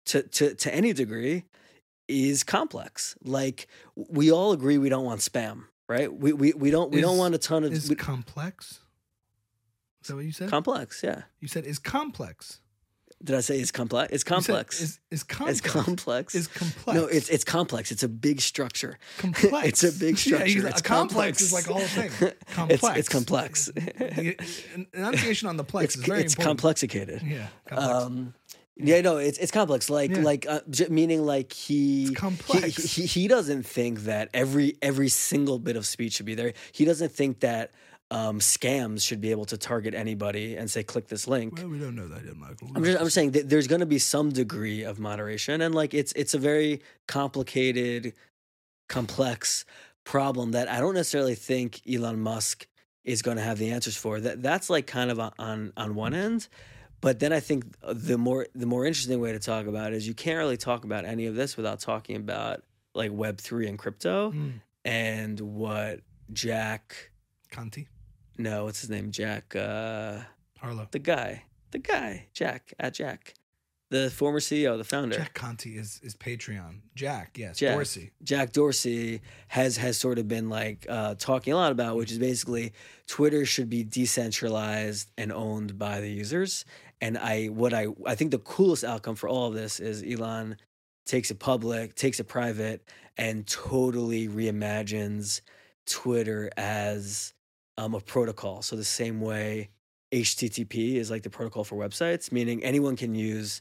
to 0.08 0.22
to 0.24 0.54
to 0.54 0.74
any 0.74 0.92
degree 0.92 1.44
is 2.08 2.42
complex 2.44 3.14
like 3.22 3.66
we 3.96 4.30
all 4.32 4.52
agree 4.52 4.78
we 4.78 4.88
don't 4.88 5.04
want 5.04 5.20
spam 5.20 5.64
right 5.88 6.12
we 6.12 6.32
we, 6.32 6.52
we 6.52 6.70
don't 6.70 6.90
we 6.90 7.00
don't 7.00 7.18
want 7.18 7.34
a 7.34 7.38
ton 7.38 7.64
of 7.64 7.72
Is 7.72 7.88
we- 7.88 7.96
complex? 7.96 8.80
Is 10.02 10.08
that 10.08 10.16
what 10.16 10.24
you 10.24 10.32
said? 10.32 10.48
complex 10.50 11.02
yeah 11.02 11.22
you 11.40 11.48
said 11.48 11.66
is 11.66 11.78
complex. 11.78 12.60
did 13.22 13.34
i 13.36 13.40
say 13.40 13.58
it's 13.60 13.70
complex 13.72 14.12
it's 14.14 14.24
complex 14.24 14.80
Is 14.80 15.00
is 15.10 15.22
complex? 15.24 15.58
it's 15.58 15.74
complex 15.74 16.34
Is 16.34 16.46
complex? 16.46 16.98
no 16.98 17.04
it's 17.06 17.28
it's 17.28 17.44
complex 17.44 17.90
it's 17.92 18.02
a 18.04 18.08
big 18.08 18.40
structure 18.40 18.98
complex. 19.18 19.68
it's 19.68 19.84
a 19.84 19.92
big 19.92 20.16
structure 20.24 20.46
he's- 20.46 20.64
it's 20.64 20.80
a 20.80 20.84
complex, 20.84 21.40
is 21.42 21.52
like 21.52 21.66
a 21.68 21.72
whole 21.74 21.82
thing. 21.82 22.10
Complex. 22.54 22.82
it's, 22.84 22.96
it's 23.00 23.08
complex 23.10 23.66
The 23.74 24.36
enunciation 24.94 25.48
on 25.48 25.56
the 25.58 25.64
plex 25.64 25.82
it's, 25.84 25.96
is 25.96 26.04
very 26.04 26.20
it's 26.22 26.32
important. 26.34 26.58
complexicated 26.60 27.22
Yeah, 27.22 27.48
complex. 27.68 27.92
Um, 28.06 28.34
yeah, 28.78 29.00
no, 29.00 29.16
it's 29.18 29.38
it's 29.38 29.50
complex. 29.50 29.90
Like 29.90 30.10
Yeah. 30.10 30.22
like 30.22 30.46
uh, 30.48 30.60
j- 30.70 30.88
meaning 30.88 31.22
like 31.24 31.52
he 31.52 32.04
It's 32.06 32.20
complex. 32.20 32.76
He, 32.94 33.02
he 33.02 33.06
he 33.22 33.28
doesn't 33.28 33.64
think 33.64 34.00
that 34.04 34.30
every 34.32 34.76
every 34.82 35.08
single 35.08 35.58
bit 35.58 35.76
of 35.76 35.84
speech 35.86 36.14
should 36.14 36.26
be 36.26 36.34
there. 36.34 36.52
He 36.72 36.84
doesn't 36.84 37.12
think 37.12 37.40
that 37.40 37.72
um, 38.10 38.38
scams 38.40 39.02
should 39.06 39.20
be 39.20 39.30
able 39.32 39.44
to 39.46 39.58
target 39.58 39.92
anybody 39.94 40.56
and 40.56 40.70
say 40.70 40.82
click 40.82 41.08
this 41.08 41.28
link. 41.28 41.54
well, 41.58 41.68
we 41.68 41.78
don't 41.78 41.94
know 41.94 42.08
that 42.08 42.24
yet, 42.24 42.36
Michael. 42.36 42.68
I'm 42.74 42.82
just 42.82 42.98
I'm 42.98 43.04
just 43.04 43.14
saying 43.14 43.32
that 43.32 43.48
there's 43.50 43.66
going 43.66 43.80
to 43.80 43.86
be 43.86 43.98
some 43.98 44.30
degree 44.30 44.82
of 44.82 44.98
moderation, 44.98 45.60
and 45.60 45.74
like 45.74 45.92
it's 45.92 46.12
it's 46.12 46.32
a 46.32 46.38
very 46.38 46.80
complicated, 47.06 48.14
complex 48.88 49.64
problem 50.04 50.52
that 50.52 50.68
I 50.68 50.78
don't 50.80 50.94
necessarily 50.94 51.34
think 51.34 51.82
Elon 51.86 52.20
Musk 52.20 52.66
is 53.04 53.20
going 53.22 53.36
to 53.36 53.42
have 53.42 53.58
the 53.58 53.70
answers 53.70 53.96
for. 53.96 54.20
That 54.20 54.42
that's 54.42 54.70
like 54.70 54.86
kind 54.86 55.10
of 55.10 55.20
on 55.38 55.72
on 55.76 55.94
one 55.94 56.14
end, 56.14 56.48
but 57.00 57.20
then 57.20 57.32
I 57.32 57.40
think 57.40 57.64
the 57.82 58.18
more 58.18 58.46
the 58.54 58.66
more 58.66 58.84
interesting 58.86 59.20
way 59.20 59.32
to 59.32 59.38
talk 59.38 59.66
about 59.66 59.92
it 59.92 59.96
is 59.96 60.06
you 60.08 60.14
can't 60.14 60.38
really 60.38 60.56
talk 60.56 60.84
about 60.84 61.04
any 61.04 61.26
of 61.26 61.34
this 61.34 61.56
without 61.56 61.80
talking 61.80 62.16
about 62.16 62.62
like 62.94 63.12
Web 63.12 63.38
three 63.38 63.68
and 63.68 63.78
crypto 63.78 64.32
Mm, 64.32 64.60
and 64.84 65.40
what 65.40 66.00
Jack 66.32 67.10
Conte, 67.50 67.86
no 68.36 68.64
what's 68.64 68.80
his 68.80 68.90
name 68.90 69.10
Jack. 69.10 69.54
Uh, 69.56 70.20
Harlow. 70.58 70.88
the 70.90 70.98
guy, 70.98 71.44
the 71.70 71.78
guy, 71.78 72.26
Jack 72.32 72.74
at 72.80 72.94
Jack, 72.94 73.34
the 73.90 74.10
former 74.10 74.40
CEO, 74.40 74.76
the 74.76 74.84
founder, 74.84 75.16
Jack 75.16 75.34
Conte 75.34 75.66
is 75.70 76.00
is 76.02 76.14
Patreon. 76.16 76.80
Jack, 76.94 77.36
yes, 77.38 77.58
Jack. 77.58 77.74
Dorsey. 77.76 78.10
Jack 78.22 78.52
Dorsey 78.52 79.20
has 79.48 79.76
has 79.76 79.96
sort 79.96 80.18
of 80.18 80.26
been 80.28 80.48
like 80.50 80.84
uh, 80.88 81.14
talking 81.14 81.52
a 81.52 81.56
lot 81.56 81.72
about, 81.72 81.96
which 81.96 82.10
is 82.10 82.18
basically 82.18 82.72
Twitter 83.06 83.46
should 83.46 83.70
be 83.70 83.84
decentralized 83.84 85.10
and 85.16 85.32
owned 85.32 85.78
by 85.78 86.00
the 86.00 86.10
users. 86.10 86.64
And 87.00 87.16
I, 87.16 87.46
what 87.46 87.72
I, 87.72 87.86
I 88.06 88.14
think 88.14 88.30
the 88.30 88.38
coolest 88.38 88.84
outcome 88.84 89.14
for 89.14 89.28
all 89.28 89.48
of 89.48 89.54
this 89.54 89.80
is 89.80 90.02
Elon 90.02 90.56
takes 91.06 91.30
it 91.30 91.38
public, 91.38 91.94
takes 91.94 92.20
it 92.20 92.24
private, 92.24 92.82
and 93.16 93.46
totally 93.46 94.28
reimagines 94.28 95.40
Twitter 95.86 96.50
as 96.56 97.32
um, 97.76 97.94
a 97.94 98.00
protocol. 98.00 98.62
So 98.62 98.76
the 98.76 98.84
same 98.84 99.20
way 99.20 99.70
HTTP 100.12 100.94
is 100.94 101.10
like 101.10 101.22
the 101.22 101.30
protocol 101.30 101.64
for 101.64 101.76
websites, 101.76 102.32
meaning 102.32 102.62
anyone 102.62 102.96
can 102.96 103.14
use 103.14 103.60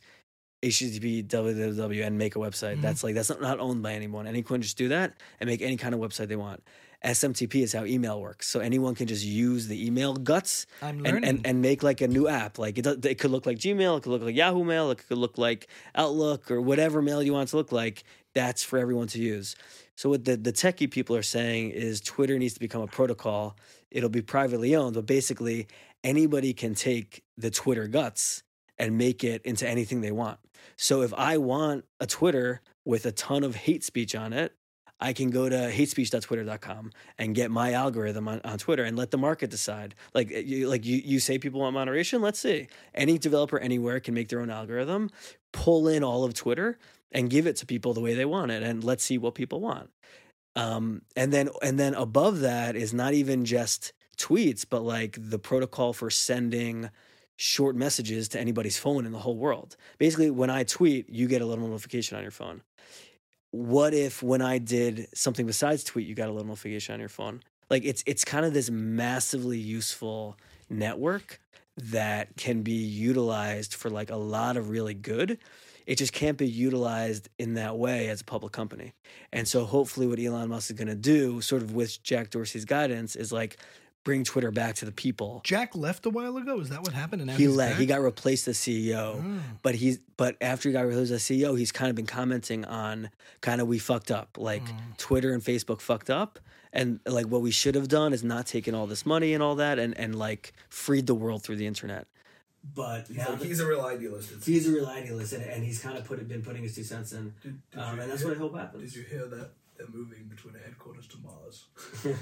HTTP 0.64 1.26
www 1.28 2.06
and 2.06 2.18
make 2.18 2.36
a 2.36 2.40
website. 2.40 2.78
Mhm. 2.78 2.82
That's 2.82 3.04
like 3.04 3.16
that's 3.16 3.30
not, 3.30 3.42
not 3.42 3.60
owned 3.60 3.84
by 3.84 3.94
anyone. 3.94 4.26
Anyone 4.26 4.44
can 4.44 4.62
just 4.62 4.78
do 4.78 4.88
that 4.90 5.14
and 5.40 5.48
make 5.48 5.62
any 5.62 5.78
kind 5.78 5.94
of 5.94 6.02
website 6.02 6.28
they 6.28 6.36
want. 6.36 6.64
SMTP 7.06 7.62
is 7.62 7.74
how 7.74 7.86
email 7.86 8.20
works. 8.20 8.48
So 8.48 8.60
anyone 8.60 8.96
can 8.96 9.08
just 9.08 9.24
use 9.24 9.68
the 9.68 9.86
email 9.86 10.16
guts 10.16 10.66
and, 10.82 11.26
and, 11.26 11.46
and 11.46 11.62
make 11.62 11.84
like 11.84 12.02
a 12.02 12.08
new 12.08 12.28
app. 12.28 12.58
Like 12.58 12.78
it, 12.78 12.84
does, 12.84 12.98
it 13.06 13.20
could 13.20 13.32
look 13.32 13.46
like 13.46 13.58
Gmail, 13.58 13.98
it 13.98 14.04
could 14.04 14.10
look 14.12 14.24
like 14.24 14.36
Yahoo 14.36 14.64
Mail, 14.64 14.92
it 14.92 15.08
could 15.08 15.18
look 15.18 15.38
like 15.38 15.68
Outlook 15.96 16.50
or 16.50 16.62
whatever 16.62 17.02
mail 17.02 17.22
you 17.22 17.34
want 17.34 17.50
to 17.50 17.58
look 17.58 17.72
like. 17.72 18.04
That's 18.34 18.64
for 18.64 18.80
everyone 18.80 19.08
to 19.08 19.20
use. 19.20 19.56
So 19.96 20.10
what 20.10 20.26
the, 20.26 20.38
the 20.38 20.54
techie 20.54 20.90
people 20.90 21.16
are 21.16 21.24
saying 21.24 21.72
is 21.72 22.02
Twitter 22.02 22.38
needs 22.38 22.54
to 22.56 22.60
become 22.60 22.82
a 22.82 22.88
protocol. 22.88 23.58
It'll 23.90 24.10
be 24.10 24.22
privately 24.22 24.76
owned, 24.76 24.96
but 24.96 25.06
basically 25.06 25.68
anybody 26.04 26.54
can 26.54 26.76
take 26.76 27.24
the 27.38 27.50
Twitter 27.50 27.88
guts 27.88 28.44
and 28.78 28.98
make 28.98 29.24
it 29.24 29.42
into 29.44 29.68
anything 29.68 30.02
they 30.02 30.12
want. 30.12 30.40
So 30.76 31.02
if 31.02 31.14
I 31.14 31.38
want 31.38 31.86
a 32.00 32.06
Twitter 32.06 32.62
with 32.86 33.06
a 33.06 33.12
ton 33.12 33.44
of 33.44 33.56
hate 33.56 33.84
speech 33.84 34.16
on 34.16 34.34
it, 34.34 34.54
I 35.00 35.14
can 35.14 35.30
go 35.30 35.48
to 35.48 35.56
hatespeech.twitter.com 35.56 36.92
and 37.18 37.36
get 37.36 37.52
my 37.52 37.74
algorithm 37.74 38.28
on, 38.28 38.42
on 38.44 38.58
Twitter 38.58 38.84
and 38.84 38.98
let 38.98 39.12
the 39.12 39.18
market 39.18 39.50
decide. 39.50 39.94
Like 40.14 40.30
you, 40.30 40.68
like 40.68 40.86
you, 40.86 40.98
you 40.98 41.20
say 41.20 41.38
people 41.38 41.60
want 41.62 41.74
moderation. 41.74 42.22
Let's 42.22 42.40
see. 42.40 42.68
Any 42.96 43.18
developer 43.18 43.60
anywhere 43.60 44.00
can 44.00 44.14
make 44.14 44.30
their 44.30 44.40
own 44.40 44.50
algorithm, 44.50 45.12
pull 45.52 45.88
in 45.88 46.04
all 46.04 46.24
of 46.24 46.34
Twitter, 46.34 46.80
and 47.12 47.30
give 47.30 47.48
it 47.48 47.56
to 47.58 47.66
people 47.66 47.94
the 47.94 48.02
way 48.02 48.14
they 48.14 48.26
want 48.26 48.52
it, 48.52 48.64
and 48.64 48.84
let's 48.84 49.04
see 49.04 49.18
what 49.18 49.36
people 49.36 49.62
want. 49.62 49.90
Um, 50.56 51.04
and 51.16 51.32
then 51.32 51.50
and 51.62 51.80
then 51.80 51.94
above 51.94 52.40
that 52.40 52.76
is 52.76 52.94
not 52.94 53.14
even 53.14 53.46
just 53.46 53.94
tweets, 54.18 54.66
but 54.68 54.82
like 54.82 55.18
the 55.20 55.40
protocol 55.40 55.94
for 55.94 56.10
sending 56.10 56.90
short 57.36 57.76
messages 57.76 58.28
to 58.30 58.40
anybody's 58.40 58.78
phone 58.78 59.06
in 59.06 59.12
the 59.12 59.20
whole 59.20 59.38
world. 59.38 59.78
Basically, 60.00 60.32
when 60.32 60.50
I 60.50 60.64
tweet, 60.64 61.08
you 61.10 61.28
get 61.28 61.42
a 61.44 61.46
little 61.46 61.68
notification 61.68 62.18
on 62.18 62.24
your 62.24 62.32
phone. 62.32 62.64
What 63.52 63.94
if 63.94 64.22
when 64.22 64.42
I 64.42 64.58
did 64.58 65.08
something 65.14 65.46
besides 65.46 65.84
tweet, 65.84 66.08
you 66.08 66.16
got 66.16 66.30
a 66.30 66.32
little 66.32 66.48
notification 66.48 66.94
on 66.94 67.00
your 67.00 67.10
phone? 67.10 67.42
Like 67.70 67.84
it's 67.86 68.04
it's 68.06 68.24
kind 68.24 68.46
of 68.46 68.54
this 68.54 68.70
massively 68.70 69.58
useful 69.58 70.38
network 70.70 71.40
that 71.78 72.36
can 72.38 72.64
be 72.64 72.74
utilized 72.74 73.74
for 73.74 73.90
like 73.90 74.10
a 74.10 74.16
lot 74.16 74.58
of 74.58 74.70
really 74.70 74.94
good. 74.94 75.38
It 75.86 75.98
just 75.98 76.12
can't 76.12 76.38
be 76.38 76.48
utilized 76.48 77.30
in 77.40 77.54
that 77.54 77.78
way 77.78 78.10
as 78.10 78.22
a 78.22 78.26
public 78.26 78.52
company. 78.52 78.94
And 79.32 79.48
so 79.48 79.64
hopefully 79.64 80.08
what 80.08 80.20
Elon 80.20 80.50
Musk 80.50 80.70
is 80.70 80.76
going 80.76 80.90
to 80.90 80.96
do 80.96 81.40
sort 81.40 81.62
of 81.62 81.74
with 81.74 82.04
Jack 82.04 82.30
Dorsey's 82.30 82.66
guidance 82.66 83.16
is 83.16 83.32
like 83.32 83.58
bring 84.08 84.24
Twitter 84.24 84.52
back 84.52 84.74
to 84.76 84.86
the 84.86 84.92
people. 84.94 85.42
Jack 85.44 85.76
left 85.76 86.06
a 86.06 86.10
while 86.10 86.38
ago. 86.38 86.62
Is 86.62 86.70
that 86.70 86.82
what 86.82 86.94
happened? 86.94 87.22
And 87.22 87.30
now 87.30 87.36
He 87.36 87.44
he's 87.44 87.54
left. 87.56 87.78
He 87.78 87.86
got 87.86 88.00
replaced 88.00 88.48
as 88.48 88.58
CEO, 88.58 89.22
Oh. 89.22 89.40
but 89.62 89.76
he's 89.76 90.00
but 90.16 90.38
after 90.40 90.70
he 90.70 90.74
got 90.74 90.86
replaced 90.86 91.12
as 91.12 91.24
CEO, 91.24 91.60
he's 91.60 91.74
kind 91.74 91.90
of 91.90 91.96
been 91.98 92.06
commenting 92.06 92.64
on 92.64 93.10
kind 93.42 93.60
of 93.60 93.68
we 93.68 93.80
fucked 93.80 94.10
up, 94.10 94.38
like 94.40 94.64
Mm. 94.64 94.98
Twitter 94.98 95.34
and 95.34 95.44
Facebook 95.44 95.82
fucked 95.82 96.10
up, 96.10 96.40
and 96.72 97.02
like 97.06 97.26
what 97.28 97.42
we 97.42 97.52
should 97.52 97.76
have 97.76 97.90
done 97.90 98.14
is 98.14 98.24
not 98.24 98.48
taken 98.48 98.74
all 98.74 98.88
this 98.88 99.06
money 99.06 99.34
and 99.34 99.44
all 99.44 99.56
that, 99.56 99.78
and 99.78 99.92
and 100.00 100.16
like 100.16 100.54
freed 100.70 101.06
the 101.06 101.14
world 101.16 101.44
through 101.44 101.58
the 101.58 101.68
internet. 101.68 102.08
But 102.76 103.08
He's, 103.08 103.18
like, 103.18 103.42
he's 103.44 103.60
a 103.60 103.68
real 103.68 103.82
idealist. 103.82 104.32
It's, 104.32 104.46
he's 104.46 104.68
a 104.70 104.72
real 104.72 104.88
idealist, 104.88 105.34
and, 105.34 105.44
and 105.44 105.64
he's 105.66 105.80
kind 105.80 105.98
of 105.98 106.06
put 106.06 106.26
been 106.30 106.42
putting 106.44 106.64
his 106.64 106.74
two 106.76 106.84
cents 106.84 107.12
in, 107.12 107.34
did, 107.44 107.60
did 107.72 107.80
um, 107.82 107.96
you 107.98 108.02
and 108.04 108.12
that's 108.12 108.22
hear- 108.22 108.30
what 108.30 108.38
I 108.38 108.40
hope 108.40 108.56
happens. 108.58 108.94
Did 108.94 108.96
you 109.00 109.04
hear 109.04 109.26
that 109.28 109.52
they're 109.78 109.88
moving 109.94 110.24
between 110.30 110.54
the 110.54 110.60
headquarters 110.60 111.08
to 111.08 111.18
Mars? 111.20 111.66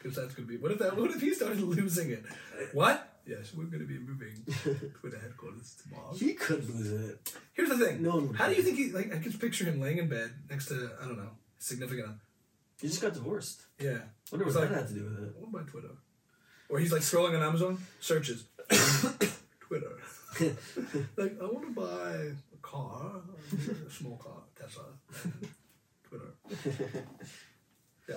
Because 0.00 0.16
that's 0.16 0.34
gonna 0.34 0.48
be. 0.48 0.56
What 0.56 0.72
if 0.72 0.78
that? 0.78 0.96
What 0.96 1.10
if 1.10 1.20
he 1.20 1.34
started 1.34 1.60
losing 1.60 2.10
it? 2.10 2.24
What? 2.72 3.06
Yes, 3.26 3.52
we're 3.54 3.64
gonna 3.64 3.84
be 3.84 3.98
moving 3.98 4.32
the 4.46 5.18
headquarters 5.18 5.76
tomorrow. 5.82 6.14
He 6.14 6.32
could 6.32 6.66
lose 6.68 6.90
it. 6.90 7.32
Here's 7.52 7.68
the 7.68 7.76
thing. 7.76 8.02
No 8.02 8.16
one 8.16 8.34
How 8.34 8.48
do 8.48 8.54
you 8.54 8.62
think 8.62 8.78
he? 8.78 8.90
Like, 8.92 9.14
I 9.14 9.18
can 9.18 9.32
picture 9.34 9.64
him 9.64 9.80
laying 9.80 9.98
in 9.98 10.08
bed 10.08 10.30
next 10.48 10.66
to 10.66 10.90
I 11.02 11.04
don't 11.04 11.18
know, 11.18 11.30
significant. 11.58 12.16
He 12.80 12.88
just 12.88 13.02
got 13.02 13.12
divorced. 13.12 13.60
Yeah. 13.78 13.98
Wonder 14.32 14.46
what 14.46 14.54
like, 14.54 14.70
that 14.70 14.78
had 14.78 14.88
to 14.88 14.94
do 14.94 15.04
with 15.04 15.22
it. 15.22 15.34
What 15.38 15.48
about 15.48 15.68
Twitter? 15.70 15.90
Or 16.70 16.78
he's 16.78 16.92
like 16.92 17.02
scrolling 17.02 17.36
on 17.36 17.42
Amazon, 17.42 17.78
searches 18.00 18.44
Twitter. 19.60 19.98
like 21.16 21.36
I 21.40 21.44
want 21.44 21.66
to 21.66 21.74
buy 21.78 22.32
a 22.54 22.56
car, 22.62 23.20
a 23.52 23.90
small 23.90 24.16
car, 24.16 24.42
Tesla. 24.58 24.84
Twitter. 26.08 27.04
Yeah. 28.08 28.16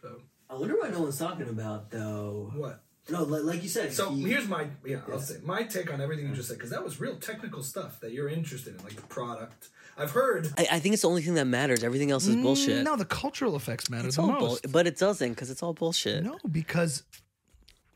So 0.00 0.22
I 0.48 0.54
wonder 0.54 0.76
what 0.76 0.92
no 0.92 1.00
one's 1.02 1.18
talking 1.18 1.48
about 1.48 1.90
though. 1.90 2.52
what? 2.54 2.82
No, 3.08 3.22
li- 3.22 3.40
like 3.40 3.62
you 3.62 3.68
said. 3.68 3.92
So 3.92 4.10
he- 4.10 4.22
here's 4.28 4.48
my 4.48 4.66
yeah, 4.84 4.98
I'll 5.12 5.20
say 5.20 5.36
my 5.44 5.62
take 5.62 5.92
on 5.92 6.00
everything 6.00 6.28
you 6.28 6.34
just 6.34 6.48
said 6.48 6.56
because 6.58 6.70
that 6.70 6.82
was 6.84 7.00
real 7.00 7.16
technical 7.16 7.62
stuff 7.62 8.00
that 8.00 8.12
you're 8.12 8.28
interested 8.28 8.76
in, 8.76 8.82
like 8.84 8.96
the 8.96 9.02
product. 9.02 9.68
I've 9.98 10.10
heard. 10.10 10.48
I, 10.58 10.66
I 10.72 10.78
think 10.80 10.92
it's 10.92 11.02
the 11.02 11.08
only 11.08 11.22
thing 11.22 11.34
that 11.34 11.46
matters. 11.46 11.82
Everything 11.82 12.10
else 12.10 12.26
is 12.26 12.36
bullshit. 12.36 12.84
No, 12.84 12.96
the 12.96 13.04
cultural 13.06 13.56
effects 13.56 13.88
matter 13.88 14.06
it's 14.08 14.16
the 14.16 14.22
all 14.22 14.28
most. 14.32 14.62
bull, 14.64 14.72
but 14.72 14.86
it 14.86 14.98
doesn't 14.98 15.30
because 15.30 15.50
it's 15.50 15.62
all 15.62 15.72
bullshit. 15.72 16.22
No, 16.24 16.36
because 16.50 17.02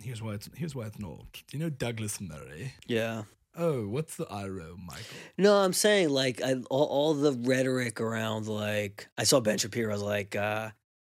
here's 0.02 0.22
why 0.22 0.34
it's 0.34 0.48
here's 0.54 0.74
why 0.74 0.86
it's 0.86 0.98
not. 0.98 1.42
You 1.52 1.58
know 1.58 1.70
Douglas 1.70 2.20
Murray. 2.20 2.74
Yeah. 2.86 3.24
Oh, 3.56 3.88
what's 3.88 4.16
the 4.16 4.26
IRO, 4.30 4.76
Michael? 4.86 5.02
No, 5.36 5.56
I'm 5.56 5.72
saying 5.72 6.08
like 6.10 6.40
I, 6.40 6.54
all, 6.70 6.84
all 6.86 7.14
the 7.14 7.32
rhetoric 7.32 8.00
around 8.00 8.46
like 8.46 9.08
I 9.18 9.24
saw 9.24 9.40
Ben 9.40 9.58
Shapiro's 9.58 10.02
like 10.02 10.36
uh 10.36 10.70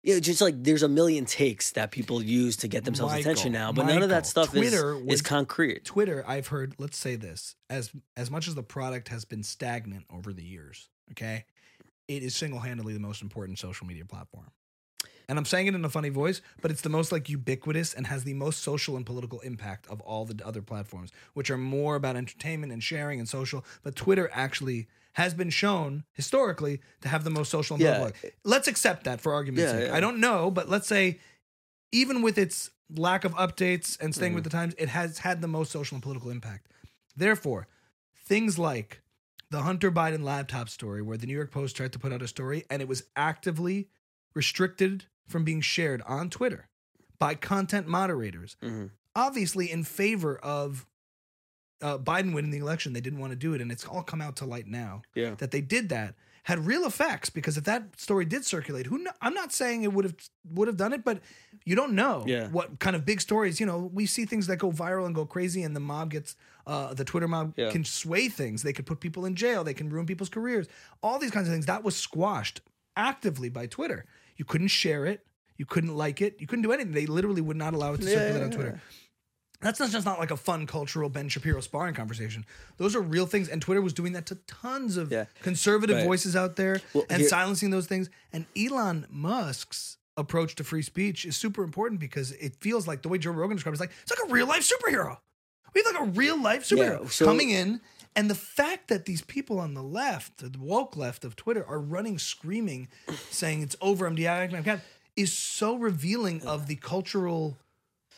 yeah, 0.05 0.19
just 0.19 0.39
like 0.39 0.63
there's 0.63 0.83
a 0.83 0.87
million 0.87 1.25
takes 1.25 1.71
that 1.71 1.89
people 1.89 2.21
use 2.21 2.57
to 2.57 2.67
get 2.67 2.85
themselves 2.85 3.11
Michael, 3.13 3.31
attention 3.31 3.51
now, 3.51 3.71
but 3.71 3.87
none 3.87 4.03
of 4.03 4.09
that 4.09 4.27
stuff 4.27 4.51
Twitter 4.51 4.95
is 4.95 5.03
was- 5.03 5.13
is 5.15 5.21
concrete. 5.23 5.83
Twitter, 5.83 6.23
I've 6.27 6.47
heard. 6.47 6.75
Let's 6.77 6.97
say 6.97 7.15
this: 7.15 7.55
as 7.71 7.91
as 8.15 8.29
much 8.29 8.47
as 8.47 8.53
the 8.53 8.61
product 8.63 9.07
has 9.07 9.25
been 9.25 9.41
stagnant 9.41 10.05
over 10.13 10.31
the 10.31 10.43
years, 10.43 10.89
okay, 11.11 11.45
it 12.07 12.21
is 12.21 12.35
single 12.35 12.59
handedly 12.59 12.93
the 12.93 12.99
most 12.99 13.23
important 13.23 13.57
social 13.57 13.87
media 13.87 14.05
platform. 14.05 14.51
And 15.27 15.39
I'm 15.39 15.45
saying 15.45 15.65
it 15.65 15.73
in 15.73 15.83
a 15.83 15.89
funny 15.89 16.09
voice, 16.09 16.39
but 16.61 16.69
it's 16.69 16.81
the 16.81 16.89
most 16.89 17.11
like 17.11 17.27
ubiquitous 17.27 17.95
and 17.95 18.05
has 18.05 18.25
the 18.25 18.35
most 18.35 18.61
social 18.61 18.95
and 18.95 19.03
political 19.07 19.39
impact 19.39 19.87
of 19.87 19.99
all 20.01 20.25
the 20.25 20.45
other 20.45 20.61
platforms, 20.61 21.11
which 21.33 21.49
are 21.49 21.57
more 21.57 21.95
about 21.95 22.15
entertainment 22.15 22.71
and 22.71 22.83
sharing 22.83 23.17
and 23.19 23.27
social. 23.27 23.65
But 23.81 23.95
Twitter 23.95 24.29
actually 24.31 24.85
has 25.15 25.33
been 25.33 25.49
shown 25.49 26.03
historically 26.13 26.81
to 27.01 27.07
have 27.09 27.23
the 27.23 27.29
most 27.29 27.49
social 27.49 27.75
and 27.75 27.83
Yeah. 27.83 27.97
political. 27.97 28.29
Let's 28.43 28.67
accept 28.67 29.03
that 29.05 29.19
for 29.21 29.33
argument's 29.33 29.71
Yeah, 29.71 29.79
sake. 29.79 29.87
yeah. 29.89 29.95
I 29.95 29.99
don't 29.99 30.19
know, 30.19 30.51
but 30.51 30.69
let's 30.69 30.87
say 30.87 31.19
even 31.91 32.21
with 32.21 32.37
its 32.37 32.69
lack 32.93 33.23
of 33.23 33.33
updates 33.35 33.97
and 33.99 34.13
staying 34.13 34.33
with 34.33 34.43
Mm-hmm. 34.43 34.49
the 34.49 34.57
times, 34.57 34.73
it 34.77 34.89
has 34.89 35.19
had 35.19 35.41
the 35.41 35.47
most 35.47 35.71
social 35.71 35.95
and 35.95 36.03
political 36.03 36.29
impact. 36.29 36.67
Therefore, 37.15 37.67
things 38.25 38.59
like 38.59 39.01
the 39.49 39.61
Hunter 39.61 39.91
Biden 39.91 40.23
laptop 40.23 40.67
story, 40.69 41.01
where 41.01 41.17
the 41.17 41.25
New 41.27 41.33
York 41.33 41.51
Post 41.51 41.77
tried 41.77 41.93
to 41.93 41.99
put 41.99 42.11
out 42.11 42.21
a 42.21 42.27
story 42.27 42.65
and 42.69 42.81
it 42.81 42.87
was 42.87 43.03
actively 43.15 43.87
restricted 44.33 45.05
from 45.27 45.43
being 45.45 45.61
shared 45.61 46.01
on 46.01 46.29
Twitter 46.29 46.67
by 47.19 47.35
content 47.35 47.87
moderators, 47.87 48.57
Mhm. 48.61 48.91
obviously 49.15 49.71
in 49.71 49.83
favor 49.85 50.37
of 50.39 50.85
uh, 51.81 51.97
Biden 51.97 52.33
winning 52.33 52.51
the 52.51 52.57
election. 52.59 52.93
They 52.93 53.01
didn't 53.01 53.19
want 53.19 53.31
to 53.31 53.35
do 53.37 53.53
it, 53.53 53.61
and 53.61 53.71
it's 53.71 53.85
all 53.85 54.03
come 54.03 54.21
out 54.21 54.35
to 54.37 54.45
light 54.45 54.67
now 54.67 55.01
Yeah. 55.15 55.35
that 55.35 55.51
they 55.51 55.61
did 55.61 55.89
that 55.89 56.15
had 56.43 56.59
real 56.67 56.85
effects 56.85 57.31
because 57.31 57.57
if 57.57 57.63
that 57.63 57.99
story 57.99 58.23
did 58.23 58.45
circulate 58.45 58.85
who 58.85 58.99
kno- 58.99 59.09
i'm 59.19 59.33
not 59.33 59.51
saying 59.51 59.81
it 59.81 59.91
would 59.91 60.05
have 60.05 60.13
would 60.51 60.67
have 60.67 60.77
done 60.77 60.93
it 60.93 61.03
but 61.03 61.19
you 61.65 61.75
don't 61.75 61.93
know 61.93 62.23
Yeah. 62.27 62.49
what 62.49 62.77
kind 62.77 62.95
of 62.95 63.03
big 63.03 63.19
stories 63.19 63.59
you 63.59 63.65
know 63.65 63.89
we 63.91 64.05
see 64.05 64.25
things 64.25 64.45
that 64.45 64.57
go 64.57 64.71
viral 64.71 65.07
and 65.07 65.15
go 65.15 65.25
crazy 65.25 65.63
and 65.63 65.75
the 65.75 65.79
mob 65.79 66.11
gets 66.11 66.35
uh, 66.67 66.93
the 66.93 67.03
twitter 67.03 67.27
mob 67.27 67.55
Yeah. 67.57 67.71
can 67.71 67.83
sway 67.83 68.29
things 68.29 68.61
they 68.61 68.73
could 68.73 68.85
put 68.85 68.99
people 68.99 69.25
in 69.25 69.33
jail 69.35 69.63
they 69.63 69.73
can 69.73 69.89
ruin 69.89 70.05
people's 70.05 70.29
careers 70.29 70.67
all 71.01 71.17
these 71.17 71.31
kinds 71.31 71.47
of 71.47 71.53
things 71.55 71.65
that 71.65 71.83
was 71.83 71.95
squashed 71.95 72.61
actively 72.95 73.49
by 73.49 73.65
twitter 73.65 74.05
you 74.37 74.45
couldn't 74.45 74.67
share 74.67 75.07
it 75.07 75.25
you 75.57 75.65
couldn't 75.65 75.95
like 75.97 76.21
it 76.21 76.35
you 76.39 76.45
couldn't 76.45 76.61
do 76.61 76.71
anything 76.71 76.91
they 76.93 77.07
literally 77.07 77.41
would 77.41 77.57
not 77.57 77.73
allow 77.73 77.93
it 77.95 78.01
to 78.01 78.05
Yeah, 78.07 78.17
circulate 78.19 78.43
on 78.43 78.51
twitter. 78.51 78.81
That's 79.65 79.79
not 79.79 79.89
just 79.89 80.05
not 80.05 80.19
like 80.19 80.31
a 80.31 80.37
fun 80.37 80.65
cultural 80.67 81.09
Ben 81.09 81.27
Shapiro 81.29 81.59
sparring 81.61 81.93
conversation. 81.95 82.45
Those 82.77 82.95
are 82.95 83.01
real 83.01 83.25
things, 83.25 83.49
and 83.49 83.61
Twitter 83.61 83.81
was 83.81 83.93
doing 83.93 84.13
that 84.13 84.25
to 84.27 84.35
tons 84.47 84.95
of 84.97 85.11
Yeah. 85.11 85.25
conservative 85.41 85.97
Right. 85.97 86.05
voices 86.05 86.35
out 86.35 86.55
there 86.55 86.81
Well, 86.93 87.05
and 87.09 87.21
here- 87.21 87.29
silencing 87.29 87.69
those 87.71 87.87
things. 87.87 88.09
And 88.31 88.45
Elon 88.55 89.05
Musk's 89.09 89.97
approach 90.17 90.55
to 90.55 90.63
free 90.63 90.81
speech 90.81 91.25
is 91.25 91.35
super 91.35 91.63
important 91.63 91.99
because 91.99 92.31
it 92.33 92.55
feels 92.61 92.87
like 92.87 93.01
the 93.01 93.09
way 93.09 93.17
Joe 93.17 93.31
Rogan 93.31 93.57
described 93.57 93.73
it, 93.73 93.81
it's 93.83 93.91
like 93.91 93.91
it's 94.03 94.11
like 94.19 94.29
a 94.29 94.31
real 94.33 94.47
life 94.47 94.63
superhero. 94.69 95.17
We 95.73 95.81
have 95.83 95.93
like 95.93 96.01
a 96.03 96.11
real 96.11 96.41
life 96.41 96.63
superhero 96.63 97.01
Yeah, 97.03 97.09
so- 97.09 97.25
coming 97.25 97.49
in. 97.49 97.81
And 98.17 98.29
the 98.29 98.35
fact 98.35 98.87
that 98.87 99.03
these 99.03 99.21
people 99.21 99.59
on 99.59 99.73
the 99.73 99.83
left, 99.83 100.37
the 100.37 100.57
woke 100.57 100.95
left 100.95 101.25
of 101.25 101.35
Twitter, 101.35 101.65
are 101.67 101.79
running 101.81 102.17
screaming, 102.17 102.87
saying 103.29 103.61
it's 103.61 103.75
over, 103.81 104.05
I'm 104.07 104.15
deactivating, 104.15 104.79
is 105.17 105.33
so 105.33 105.75
revealing 105.75 106.41
of 106.43 106.67
the 106.67 106.77
cultural 106.77 107.57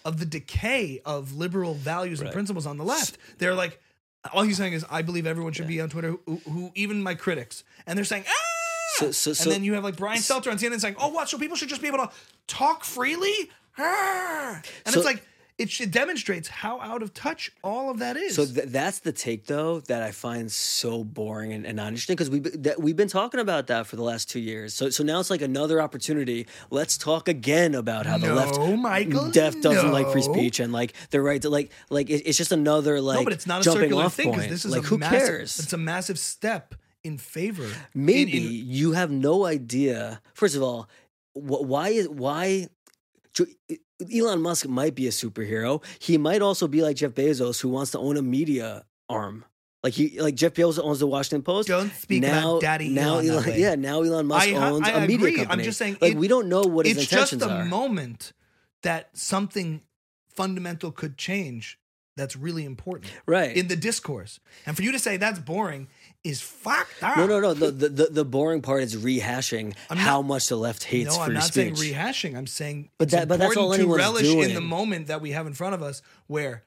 of 0.07 0.19
the 0.19 0.25
decay 0.25 1.01
of 1.05 1.33
liberal 1.35 1.73
values 1.73 2.21
and 2.21 2.31
principles 2.31 2.65
on 2.65 2.77
the 2.77 2.83
left. 2.85 3.17
They're 3.39 3.53
like, 3.53 3.79
all 4.33 4.43
he's 4.43 4.55
saying 4.57 4.71
is, 4.73 4.85
I 4.89 5.01
believe 5.01 5.27
everyone 5.27 5.51
should 5.53 5.67
be 5.67 5.81
on 5.81 5.89
Twitter, 5.89 6.15
who, 6.25 6.37
who 6.49 6.71
even 6.75 7.03
my 7.03 7.13
critics, 7.13 7.63
and 7.85 7.97
they're 7.97 8.05
saying, 8.05 8.23
ah. 8.27 8.33
So- 8.99 9.11
so- 9.11 9.33
so- 9.33 9.43
and 9.43 9.51
then 9.51 9.63
you 9.65 9.73
have 9.73 9.83
like 9.83 9.97
Brian 9.97 10.19
Stelter 10.19 10.49
on 10.49 10.57
CNN 10.57 10.79
saying, 10.79 10.95
oh, 10.99 11.09
what? 11.09 11.27
So 11.29 11.37
people 11.37 11.57
should 11.57 11.69
just 11.69 11.81
be 11.81 11.87
able 11.89 11.99
to 11.99 12.09
talk 12.47 12.83
freely, 12.85 13.51
Ah. 13.77 14.61
and 14.85 14.95
it's 14.95 15.05
like 15.05 15.23
it, 15.57 15.81
it 15.81 15.89
demonstrates 15.91 16.47
how 16.47 16.79
out 16.81 17.01
of 17.01 17.13
touch 17.15 17.51
all 17.63 17.89
of 17.89 17.97
that 17.99 18.15
is. 18.15 18.35
So 18.35 18.45
th- 18.45 18.67
that's 18.67 18.99
the 18.99 19.11
take, 19.11 19.47
though, 19.47 19.79
that 19.81 20.03
I 20.03 20.11
find 20.11 20.51
so 20.51 21.03
boring 21.03 21.51
and, 21.51 21.65
and 21.65 21.75
not 21.77 21.87
interesting 21.87 22.15
because 22.15 22.29
we've 22.29 22.43
been- 22.43 22.61
that 22.61 22.79
we've 22.79 22.95
been 22.95 23.07
talking 23.07 23.39
about 23.39 23.67
that 23.67 23.87
for 23.87 23.95
the 23.95 24.03
last 24.03 24.29
two 24.29 24.39
years. 24.39 24.73
So 24.75 24.89
so 24.91 25.03
now 25.03 25.19
it's 25.19 25.29
like 25.31 25.41
another 25.41 25.81
opportunity. 25.81 26.45
Let's 26.69 26.97
talk 26.97 27.27
again 27.27 27.73
about 27.73 28.05
how 28.05 28.17
the 28.19 28.27
No, 28.27 28.35
left, 28.35 28.59
Michael, 28.59 29.31
def 29.31 29.59
doesn't 29.61 29.91
like 29.91 30.11
free 30.11 30.21
speech 30.21 30.59
and 30.59 30.71
like 30.71 30.93
the 31.09 31.21
right 31.21 31.41
to 31.41 31.49
like 31.49 31.71
like 31.89 32.09
it, 32.09 32.21
it's 32.27 32.37
just 32.37 32.51
another 32.51 33.01
like 33.01 33.17
no, 33.19 33.23
but 33.23 33.33
it's 33.33 33.47
not 33.47 33.61
a 33.61 33.63
jumping 33.63 33.81
circular 33.83 34.03
off 34.05 34.13
thing 34.13 34.29
because 34.29 34.43
point. 34.43 34.51
this 34.51 34.63
is 34.65 34.71
like 34.71 34.83
who 34.83 34.97
massive, 34.99 35.19
cares? 35.19 35.59
It's 35.59 35.73
a 35.73 35.77
massive 35.77 36.19
step 36.19 36.75
in 37.03 37.17
favor. 37.17 37.67
Maybe 37.95 38.37
in- 38.37 38.43
in- 38.43 38.67
you 38.67 38.91
have 38.91 39.09
no 39.09 39.45
idea. 39.45 40.21
First 40.35 40.55
of 40.55 40.61
all, 40.61 40.87
why 41.33 41.89
is 41.89 42.09
why 42.09 42.67
Elon 44.13 44.41
Musk 44.41 44.67
might 44.67 44.95
be 44.95 45.07
a 45.07 45.11
superhero. 45.11 45.83
He 45.99 46.17
might 46.17 46.41
also 46.41 46.67
be 46.67 46.81
like 46.81 46.95
Jeff 46.97 47.11
Bezos, 47.11 47.61
who 47.61 47.69
wants 47.69 47.91
to 47.91 47.99
own 47.99 48.17
a 48.17 48.21
media 48.21 48.85
arm. 49.09 49.43
Like 49.83 49.93
he, 49.93 50.19
like 50.19 50.35
Jeff 50.35 50.53
Bezos 50.53 50.79
owns 50.83 50.99
the 50.99 51.07
Washington 51.07 51.43
Post. 51.43 51.67
Don't 51.67 51.91
speak 51.93 52.21
now, 52.21 52.49
about 52.49 52.61
Daddy 52.61 52.89
now 52.89 53.19
Elon 53.19 53.45
way. 53.45 53.59
yeah, 53.59 53.75
now 53.75 54.01
Elon 54.01 54.25
Musk 54.27 54.47
I- 54.49 54.53
owns 54.53 54.87
I 54.87 54.91
a 54.91 55.07
media 55.07 55.27
agree. 55.27 55.45
I'm 55.47 55.61
just 55.63 55.77
saying 55.77 55.97
like 56.01 56.13
it- 56.13 56.17
we 56.17 56.27
don't 56.27 56.49
know 56.49 56.61
what 56.61 56.85
his 56.85 56.97
intentions 56.97 57.17
are. 57.19 57.23
it's 57.23 57.29
just 57.31 57.39
the 57.39 57.49
are. 57.49 57.65
moment 57.65 58.33
that 58.83 59.09
something 59.17 59.81
fundamental 60.29 60.91
could 60.91 61.17
change 61.17 61.79
that's 62.15 62.35
really 62.35 62.65
important 62.65 63.11
right. 63.27 63.55
in 63.55 63.67
the 63.67 63.75
discourse. 63.75 64.39
And 64.65 64.75
for 64.75 64.81
you 64.83 64.91
to 64.91 64.99
say 64.99 65.17
that's 65.17 65.39
boring 65.39 65.87
is 66.29 66.41
fucked 66.41 67.01
up. 67.03 67.17
no, 67.17 67.25
no, 67.27 67.39
no. 67.39 67.53
The, 67.53 67.71
the 67.71 68.05
the 68.07 68.25
boring 68.25 68.61
part 68.61 68.83
is 68.83 68.95
rehashing 68.95 69.73
I'm 69.89 69.97
how 69.97 70.21
much 70.21 70.47
the 70.49 70.55
left 70.57 70.83
hates 70.83 71.15
No, 71.15 71.21
I'm 71.21 71.25
free 71.27 71.33
not 71.35 71.43
speech. 71.43 71.77
saying 71.77 71.93
rehashing. 71.95 72.35
I'm 72.37 72.47
saying 72.47 72.89
But 72.97 73.09
that- 73.11 73.27
but 73.27 73.39
that's 73.39 73.55
all 73.57 73.69
to 73.69 73.75
anyone's 73.79 73.97
relish 73.99 74.25
in 74.27 74.53
the 74.53 74.61
moment 74.61 75.07
that 75.07 75.21
we 75.21 75.31
have 75.31 75.47
in 75.47 75.53
front 75.53 75.75
of 75.75 75.81
us 75.83 76.01
where 76.27 76.63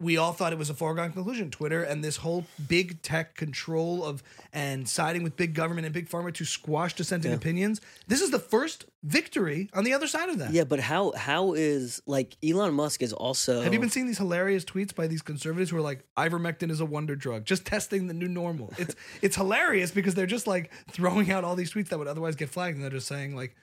we 0.00 0.16
all 0.16 0.32
thought 0.32 0.52
it 0.52 0.58
was 0.58 0.70
a 0.70 0.74
foregone 0.74 1.12
conclusion. 1.12 1.50
Twitter 1.50 1.82
and 1.82 2.02
this 2.02 2.16
whole 2.16 2.44
big 2.68 3.00
tech 3.02 3.36
control 3.36 4.04
of 4.04 4.22
and 4.52 4.88
siding 4.88 5.22
with 5.22 5.36
big 5.36 5.54
government 5.54 5.86
and 5.86 5.94
big 5.94 6.08
pharma 6.08 6.34
to 6.34 6.44
squash 6.44 6.94
dissenting 6.94 7.32
opinions. 7.32 7.80
This 8.08 8.20
is 8.20 8.30
the 8.30 8.38
first 8.40 8.86
victory 9.04 9.70
on 9.72 9.84
the 9.84 9.92
other 9.92 10.06
side 10.06 10.28
of 10.28 10.38
that. 10.38 10.52
yeah, 10.52 10.64
but 10.64 10.80
how 10.80 11.12
how 11.12 11.52
is 11.52 12.02
like 12.06 12.36
Elon 12.44 12.74
Musk 12.74 13.02
is 13.02 13.12
also 13.12 13.62
Have 13.62 13.72
you 13.72 13.78
been 13.80 13.90
seeing 13.90 14.06
these 14.06 14.18
hilarious 14.18 14.64
tweets 14.64 14.94
by 14.94 15.06
these 15.06 15.22
conservatives 15.22 15.70
who 15.70 15.76
are 15.76 15.82
like, 15.82 16.04
ivermectin 16.16 16.70
is 16.70 16.80
a 16.80 16.86
wonder 16.86 17.14
drug, 17.14 17.44
just 17.44 17.64
testing 17.64 18.06
the 18.08 18.14
new 18.14 18.28
normal? 18.28 18.72
It's 18.78 18.96
it's 19.22 19.36
hilarious 19.36 19.90
because 19.92 20.14
they're 20.14 20.26
just 20.26 20.46
like 20.46 20.72
throwing 20.90 21.30
out 21.30 21.44
all 21.44 21.54
these 21.54 21.72
tweets 21.72 21.88
that 21.88 21.98
would 21.98 22.08
otherwise 22.08 22.34
get 22.34 22.50
flagged, 22.50 22.74
and 22.76 22.82
they're 22.82 22.90
just 22.90 23.06
saying 23.06 23.36
like, 23.36 23.54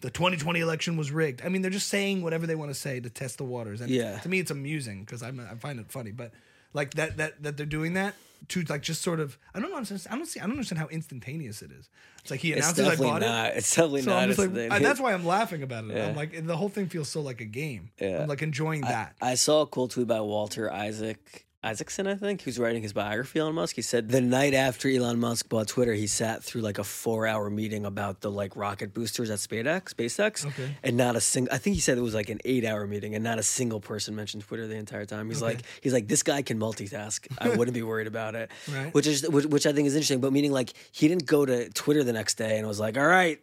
the 0.00 0.10
2020 0.10 0.60
election 0.60 0.96
was 0.96 1.10
rigged. 1.12 1.42
I 1.44 1.48
mean, 1.48 1.62
they're 1.62 1.70
just 1.70 1.88
saying 1.88 2.22
whatever 2.22 2.46
they 2.46 2.54
want 2.54 2.70
to 2.70 2.74
say 2.78 3.00
to 3.00 3.10
test 3.10 3.38
the 3.38 3.44
waters. 3.44 3.80
And 3.80 3.90
Yeah. 3.90 4.18
to 4.18 4.28
me, 4.28 4.38
it's 4.40 4.50
amusing 4.50 5.04
because 5.04 5.22
I 5.22 5.28
I 5.28 5.54
find 5.56 5.78
it 5.80 5.90
funny, 5.90 6.10
but 6.12 6.32
like 6.72 6.94
that 6.94 7.16
that 7.18 7.42
that 7.42 7.56
they're 7.56 7.66
doing 7.66 7.94
that 7.94 8.14
to 8.48 8.62
like 8.62 8.80
just 8.80 9.02
sort 9.02 9.20
of 9.20 9.36
I 9.54 9.60
don't 9.60 9.70
know 9.70 9.76
I 9.76 10.16
don't 10.16 10.26
see 10.26 10.40
I 10.40 10.44
don't 10.44 10.52
understand 10.52 10.78
how 10.78 10.86
instantaneous 10.88 11.60
it 11.62 11.70
is. 11.72 11.88
It's 12.22 12.30
like 12.30 12.40
he 12.40 12.52
announces 12.54 12.86
I 12.86 12.96
bought 12.96 13.20
not. 13.20 13.50
it. 13.52 13.58
It's 13.58 13.74
definitely 13.74 14.02
So 14.02 14.10
not. 14.10 14.38
Like, 14.38 14.70
I- 14.72 14.78
that's 14.78 15.00
why 15.00 15.12
I'm 15.12 15.26
laughing 15.26 15.62
about 15.62 15.84
it. 15.84 15.96
Yeah. 15.96 16.08
I'm 16.08 16.16
like, 16.16 16.46
the 16.46 16.56
whole 16.56 16.68
thing 16.70 16.86
feels 16.88 17.08
so 17.10 17.20
like 17.20 17.40
a 17.40 17.44
game. 17.46 17.90
Yeah. 18.00 18.22
I'm 18.22 18.28
like 18.28 18.42
enjoying 18.42 18.82
that. 18.82 19.14
I 19.20 19.34
saw 19.34 19.62
a 19.62 19.66
cool 19.66 19.88
tweet 19.88 20.06
by 20.06 20.20
Walter 20.20 20.72
Isaac 20.72 21.46
Isaacson, 21.62 22.06
I 22.06 22.14
think, 22.14 22.40
who's 22.40 22.58
writing 22.58 22.82
his 22.82 22.94
biography 22.94 23.38
on 23.38 23.54
Musk. 23.54 23.76
He 23.76 23.82
said 23.82 24.08
the 24.08 24.22
night 24.22 24.54
after 24.54 24.88
Elon 24.88 25.18
Musk 25.20 25.46
bought 25.50 25.68
Twitter, 25.68 25.92
he 25.92 26.06
sat 26.06 26.42
through 26.42 26.62
like 26.62 26.78
a 26.78 26.84
four-hour 26.84 27.50
meeting 27.50 27.84
about 27.84 28.22
the 28.22 28.30
like 28.30 28.56
rocket 28.56 28.94
boosters 28.94 29.28
at 29.28 29.40
SpaceX, 29.40 29.92
SpaceX, 29.94 30.46
Okay. 30.46 30.74
and 30.82 30.96
not 30.96 31.16
a 31.16 31.20
single. 31.20 31.54
I 31.54 31.58
think 31.58 31.74
he 31.74 31.80
said 31.80 31.98
it 31.98 32.00
was 32.00 32.14
like 32.14 32.30
an 32.30 32.40
eight-hour 32.46 32.86
meeting, 32.86 33.14
and 33.14 33.22
not 33.22 33.38
a 33.38 33.42
single 33.42 33.78
person 33.78 34.16
mentioned 34.16 34.42
Twitter 34.46 34.66
the 34.66 34.76
entire 34.76 35.04
time. 35.04 35.28
He's 35.28 35.42
Okay. 35.42 35.56
like, 35.56 35.62
he's 35.82 35.92
like, 35.92 36.08
this 36.08 36.22
guy 36.22 36.40
can 36.40 36.58
multitask. 36.58 37.26
I 37.38 37.50
wouldn't 37.56 37.74
be 37.74 37.82
worried 37.82 38.06
about 38.06 38.34
it, 38.34 38.50
Right. 38.72 38.94
which 38.94 39.06
is 39.06 39.28
which, 39.28 39.44
which 39.44 39.66
I 39.66 39.72
think 39.74 39.86
is 39.86 39.94
interesting. 39.94 40.20
But 40.22 40.32
meaning 40.32 40.52
like 40.52 40.72
he 40.92 41.08
didn't 41.08 41.26
go 41.26 41.44
to 41.44 41.68
Twitter 41.70 42.02
the 42.02 42.14
next 42.14 42.36
day 42.38 42.56
and 42.58 42.66
was 42.66 42.80
like, 42.80 42.96
all 42.96 43.06
right. 43.06 43.38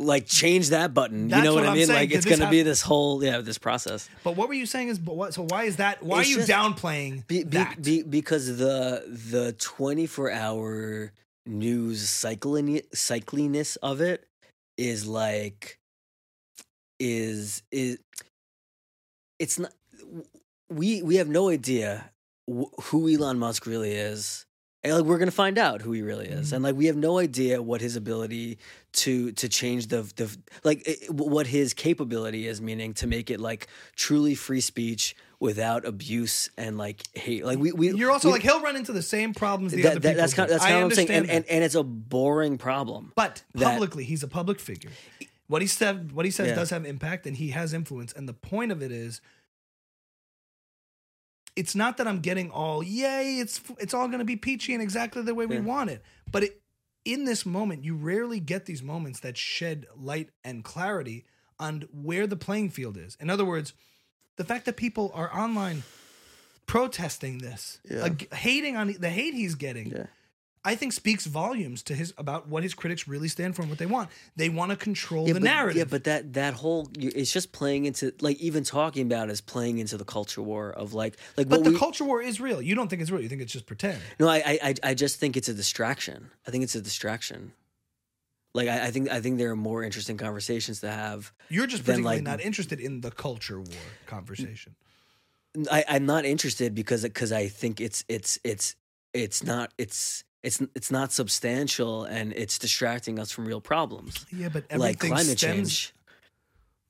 Like 0.00 0.26
change 0.26 0.70
that 0.70 0.94
button, 0.94 1.26
That's 1.28 1.38
you 1.38 1.44
know 1.44 1.54
what, 1.54 1.64
what 1.64 1.70
I 1.72 1.74
mean? 1.74 1.86
saying. 1.86 1.98
Like 1.98 2.08
Did 2.10 2.18
it's 2.18 2.26
gonna 2.26 2.50
be 2.50 2.62
this 2.62 2.82
whole 2.82 3.22
yeah 3.24 3.40
this 3.40 3.58
process. 3.58 4.08
But 4.22 4.36
what 4.36 4.46
were 4.48 4.54
you 4.54 4.64
saying 4.66 4.88
is, 4.88 4.98
but 4.98 5.16
what? 5.16 5.34
So 5.34 5.42
why 5.48 5.64
is 5.64 5.76
that? 5.76 6.02
Why 6.02 6.20
It's 6.20 6.28
are 6.28 6.30
you 6.30 6.36
just- 6.38 6.48
downplaying 6.50 7.26
Be, 7.26 7.42
be, 7.42 7.50
that? 7.58 7.82
be, 7.82 8.02
because 8.02 8.58
the 8.58 9.02
the 9.08 9.54
24 9.58 10.30
hour 10.30 11.12
news 11.46 12.08
cycling 12.08 12.80
cycliness 12.94 13.76
of 13.76 14.00
it 14.00 14.24
is 14.76 15.06
like 15.06 15.78
is 17.00 17.62
is 17.72 17.98
it's 19.38 19.58
not 19.58 19.72
we 20.70 21.02
we 21.02 21.16
have 21.16 21.28
no 21.28 21.48
idea 21.48 22.10
wh- 22.48 22.70
who 22.84 23.08
Elon 23.12 23.38
Musk 23.38 23.66
really 23.66 23.92
is. 23.92 24.46
And 24.84 24.92
like 24.94 25.04
we're 25.04 25.18
gonna 25.18 25.32
find 25.32 25.58
out 25.58 25.82
who 25.82 25.90
he 25.90 26.02
really 26.02 26.26
is, 26.28 26.50
Mhm. 26.50 26.52
and 26.54 26.62
like 26.62 26.76
we 26.76 26.86
have 26.86 26.96
no 26.96 27.18
idea 27.18 27.60
what 27.60 27.80
his 27.80 27.96
ability 27.96 28.58
to 28.92 29.32
to 29.32 29.48
change 29.48 29.88
the 29.88 30.02
the 30.14 30.34
like 30.62 30.86
it, 30.86 31.10
what 31.12 31.48
his 31.48 31.74
capability 31.74 32.46
is, 32.46 32.60
meaning 32.62 32.94
to 32.94 33.08
make 33.08 33.28
it 33.28 33.40
like 33.40 33.66
truly 33.96 34.36
free 34.36 34.60
speech 34.60 35.16
without 35.40 35.84
abuse 35.84 36.48
and 36.56 36.78
like 36.78 37.02
hate. 37.16 37.44
Like 37.44 37.58
we 37.58 37.72
we 37.72 37.90
You're 37.92 38.12
also 38.12 38.28
we- 38.28 38.34
like 38.34 38.42
he'll 38.42 38.60
run 38.62 38.76
into 38.76 38.92
the 38.92 39.02
same 39.02 39.34
problems 39.34 39.72
the 39.72 39.82
that, 39.82 39.90
other 39.92 40.00
that- 40.00 40.08
people 40.10 40.20
that's 40.22 40.34
kind 40.34 40.48
do. 40.48 40.52
that's 40.54 40.64
kind 40.64 40.76
of 40.76 40.82
what 40.84 40.90
I'm 40.92 40.94
saying, 40.94 41.08
and, 41.08 41.16
understand 41.24 41.44
and 41.48 41.56
and 41.56 41.64
it's 41.64 41.74
a 41.74 41.82
boring 41.82 42.56
problem. 42.56 43.12
But 43.16 43.42
that- 43.54 43.64
publicly, 43.72 44.04
he's 44.04 44.22
a 44.22 44.28
public 44.28 44.60
figure. 44.60 44.90
What 45.48 45.60
he 45.62 45.66
said, 45.68 46.12
what 46.12 46.24
he 46.24 46.30
says, 46.30 46.48
Yeah. 46.48 46.54
does 46.54 46.70
have 46.70 46.84
impact, 46.84 47.26
and 47.26 47.36
he 47.36 47.48
has 47.50 47.72
influence. 47.72 48.12
And 48.12 48.28
the 48.28 48.34
point 48.34 48.70
of 48.70 48.82
it 48.82 48.92
is, 48.92 49.20
it's 51.58 51.74
not 51.74 51.96
that 51.96 52.06
I'm 52.06 52.20
getting 52.20 52.50
all 52.50 52.82
yay. 52.82 53.38
It's 53.40 53.60
it's 53.78 53.92
all 53.94 54.06
going 54.06 54.20
to 54.20 54.24
be 54.24 54.36
peachy 54.36 54.72
and 54.74 54.82
exactly 54.82 55.22
the 55.22 55.34
way 55.34 55.44
we 55.46 55.56
Yeah. 55.56 55.62
want 55.74 55.90
it. 55.90 56.02
But 56.30 56.44
it, 56.44 56.62
in 57.04 57.24
this 57.24 57.44
moment, 57.44 57.84
you 57.84 57.94
rarely 57.96 58.40
get 58.40 58.66
these 58.66 58.82
moments 58.82 59.20
that 59.20 59.36
shed 59.36 59.86
light 59.96 60.30
and 60.44 60.62
clarity 60.62 61.24
on 61.58 61.88
where 61.92 62.26
the 62.26 62.36
playing 62.36 62.70
field 62.70 62.96
is. 62.96 63.16
In 63.20 63.28
other 63.30 63.44
words, 63.44 63.72
the 64.36 64.44
fact 64.44 64.64
that 64.66 64.76
people 64.76 65.10
are 65.14 65.30
online 65.36 65.82
protesting 66.66 67.38
this, 67.38 67.78
Yeah. 67.84 68.08
hating 68.32 68.76
on 68.76 68.92
the 68.92 69.10
hate 69.10 69.34
he's 69.34 69.54
getting. 69.54 69.90
Yeah. 69.90 70.06
I 70.64 70.74
think 70.74 70.92
speaks 70.92 71.24
volumes 71.26 71.82
to 71.84 71.94
his 71.94 72.12
about 72.18 72.48
what 72.48 72.62
his 72.62 72.74
critics 72.74 73.06
really 73.08 73.28
stand 73.28 73.54
for 73.56 73.62
and 73.62 73.70
what 73.70 73.78
they 73.78 73.86
want. 73.86 74.10
They 74.36 74.48
want 74.48 74.70
to 74.70 74.76
control 74.76 75.26
Yeah, 75.26 75.34
the 75.34 75.40
but, 75.40 75.44
narrative. 75.44 75.76
Yeah, 75.78 75.84
but 75.84 76.04
that 76.04 76.32
that 76.34 76.54
whole 76.54 76.88
it's 76.98 77.32
just 77.32 77.52
playing 77.52 77.86
into 77.86 78.12
like 78.20 78.38
even 78.38 78.64
talking 78.64 79.06
about 79.06 79.28
it 79.28 79.32
is 79.32 79.40
playing 79.40 79.78
into 79.78 79.96
the 79.96 80.04
culture 80.04 80.42
war 80.42 80.70
of 80.70 80.94
like 80.94 81.16
like 81.36 81.48
But 81.48 81.64
the 81.64 81.70
we, 81.70 81.78
culture 81.78 82.04
war 82.04 82.20
is 82.20 82.40
real. 82.40 82.60
You 82.60 82.74
don't 82.74 82.88
think 82.88 83.02
it's 83.02 83.10
real. 83.10 83.22
You 83.22 83.28
think 83.28 83.42
it's 83.42 83.52
just 83.52 83.66
pretend. 83.66 84.00
No, 84.18 84.28
I, 84.28 84.58
I 84.62 84.74
I 84.82 84.94
just 84.94 85.18
think 85.20 85.36
it's 85.36 85.48
a 85.48 85.54
distraction. 85.54 86.30
I 86.46 86.50
think 86.50 86.64
it's 86.64 86.74
a 86.74 86.80
distraction. 86.82 87.52
Like 88.54 88.68
I, 88.68 88.86
I 88.86 88.90
think 88.90 89.10
I 89.10 89.20
think 89.20 89.38
there 89.38 89.50
are 89.50 89.56
more 89.56 89.84
interesting 89.84 90.16
conversations 90.16 90.80
to 90.80 90.90
have. 90.90 91.32
You're 91.48 91.66
just 91.66 91.84
particularly 91.84 92.16
like- 92.16 92.24
not 92.24 92.40
interested 92.40 92.80
in 92.80 93.00
the 93.02 93.10
culture 93.10 93.60
war 93.60 93.86
conversation. 94.06 94.74
I, 95.70 95.84
I'm 95.88 96.06
not 96.06 96.24
interested 96.24 96.74
because 96.74 97.02
because 97.02 97.32
I 97.32 97.48
think 97.48 97.80
it's 97.80 98.04
it's 98.08 98.38
it's 98.44 98.76
it's 99.14 99.42
not 99.42 99.72
it's 99.78 100.24
it's 100.42 100.60
it's 100.74 100.90
not 100.90 101.12
substantial 101.12 102.04
and 102.04 102.32
it's 102.32 102.58
distracting 102.58 103.18
us 103.18 103.30
from 103.32 103.46
real 103.46 103.60
problems 103.60 104.24
Yeah, 104.30 104.48
but 104.48 104.64
like 104.76 104.98
climate 105.00 105.38
stems. 105.38 105.38
change. 105.40 105.94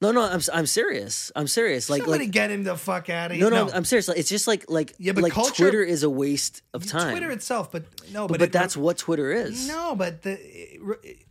No, 0.01 0.13
no, 0.13 0.23
I'm 0.23 0.41
I'm 0.55 0.67
serious. 0.67 1.33
I'm 1.35 1.49
serious. 1.49 1.91
Like 1.91 2.03
Somebody 2.03 2.25
like 2.27 2.31
get 2.33 2.51
him 2.53 2.63
the 2.63 2.77
fuck 2.77 3.11
out 3.11 3.33
of 3.33 3.39
no, 3.39 3.47
here. 3.51 3.65
no, 3.67 3.71
I'm 3.73 3.85
serious. 3.85 4.07
Like 4.07 4.19
it's 4.19 4.29
just 4.29 4.47
like 4.47 4.71
like 4.71 4.95
Yeah, 4.99 5.13
but 5.13 5.25
like 5.25 5.33
culture- 5.33 5.55
Twitter 5.65 5.83
is 5.83 6.05
a 6.05 6.11
waste 6.11 6.63
of 6.73 6.87
time. 6.87 7.11
Twitter 7.11 7.31
itself, 7.33 7.73
but 7.73 7.85
no, 8.13 8.29
but, 8.29 8.35
but, 8.35 8.39
but 8.39 8.49
it- 8.49 8.53
that's 8.53 8.77
what 8.77 8.97
Twitter 8.99 9.33
is. 9.33 9.67
No, 9.67 9.97
but 9.97 10.23
the, 10.23 10.39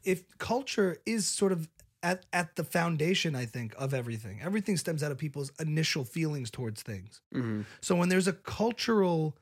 if 0.04 0.24
culture 0.38 0.98
is 1.06 1.26
sort 1.28 1.54
of 1.54 1.70
at, 2.04 2.26
at 2.34 2.56
the 2.58 2.64
foundation, 2.64 3.36
I 3.36 3.46
think, 3.46 3.74
of 3.78 3.94
everything. 3.94 4.40
Everything 4.44 4.76
stems 4.78 5.02
out 5.02 5.12
of 5.12 5.18
people's 5.18 5.52
initial 5.60 6.04
feelings 6.04 6.52
towards 6.52 6.82
things. 6.82 7.22
Mhm. 7.34 7.64
So 7.82 7.96
when 7.96 8.10
there's 8.10 8.28
a 8.28 8.34
cultural 8.34 9.38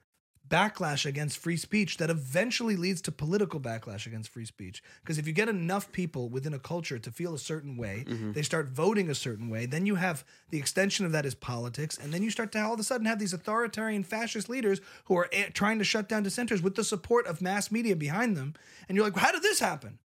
backlash 0.47 1.05
against 1.05 1.37
free 1.37 1.57
speech 1.57 1.97
that 1.97 2.09
eventually 2.09 2.75
leads 2.75 3.01
to 3.01 3.11
political 3.11 3.59
backlash 3.59 4.05
against 4.05 4.29
free 4.29 4.45
speech. 4.45 4.83
Because 5.01 5.17
if 5.17 5.25
you 5.25 5.33
get 5.33 5.49
enough 5.49 5.91
people 5.91 6.29
within 6.29 6.53
a 6.53 6.59
culture 6.59 6.99
to 6.99 7.11
feel 7.11 7.33
a 7.33 7.39
certain 7.39 7.77
way 7.77 8.05
they 8.33 8.41
start 8.43 8.67
voting 8.69 9.09
a 9.09 9.15
certain 9.15 9.49
way 9.49 9.65
then 9.65 9.85
you 9.85 9.95
have 9.95 10.23
the 10.51 10.57
extension 10.57 11.05
of 11.05 11.11
that 11.11 11.25
is 11.25 11.33
politics 11.33 11.97
and 11.97 12.13
then 12.13 12.21
you 12.21 12.29
start 12.29 12.51
to 12.51 12.61
all 12.61 12.73
of 12.75 12.79
a 12.79 12.83
sudden 12.83 13.05
have 13.07 13.17
these 13.19 13.33
authoritarian 13.33 14.03
fascist 14.03 14.47
leaders 14.49 14.81
who 15.05 15.17
are 15.17 15.27
eh, 15.31 15.45
trying 15.53 15.79
to 15.79 15.83
shut 15.83 16.07
down 16.07 16.21
dissenters 16.23 16.61
with 16.61 16.75
the 16.75 16.83
support 16.83 17.25
of 17.27 17.41
mass 17.41 17.71
media 17.71 17.95
behind 17.95 18.37
them 18.37 18.53
and 18.87 18.95
you're 18.95 19.05
like 19.05 19.15
how 19.17 19.31
did 19.31 19.41
this 19.41 19.59
happen? 19.59 19.97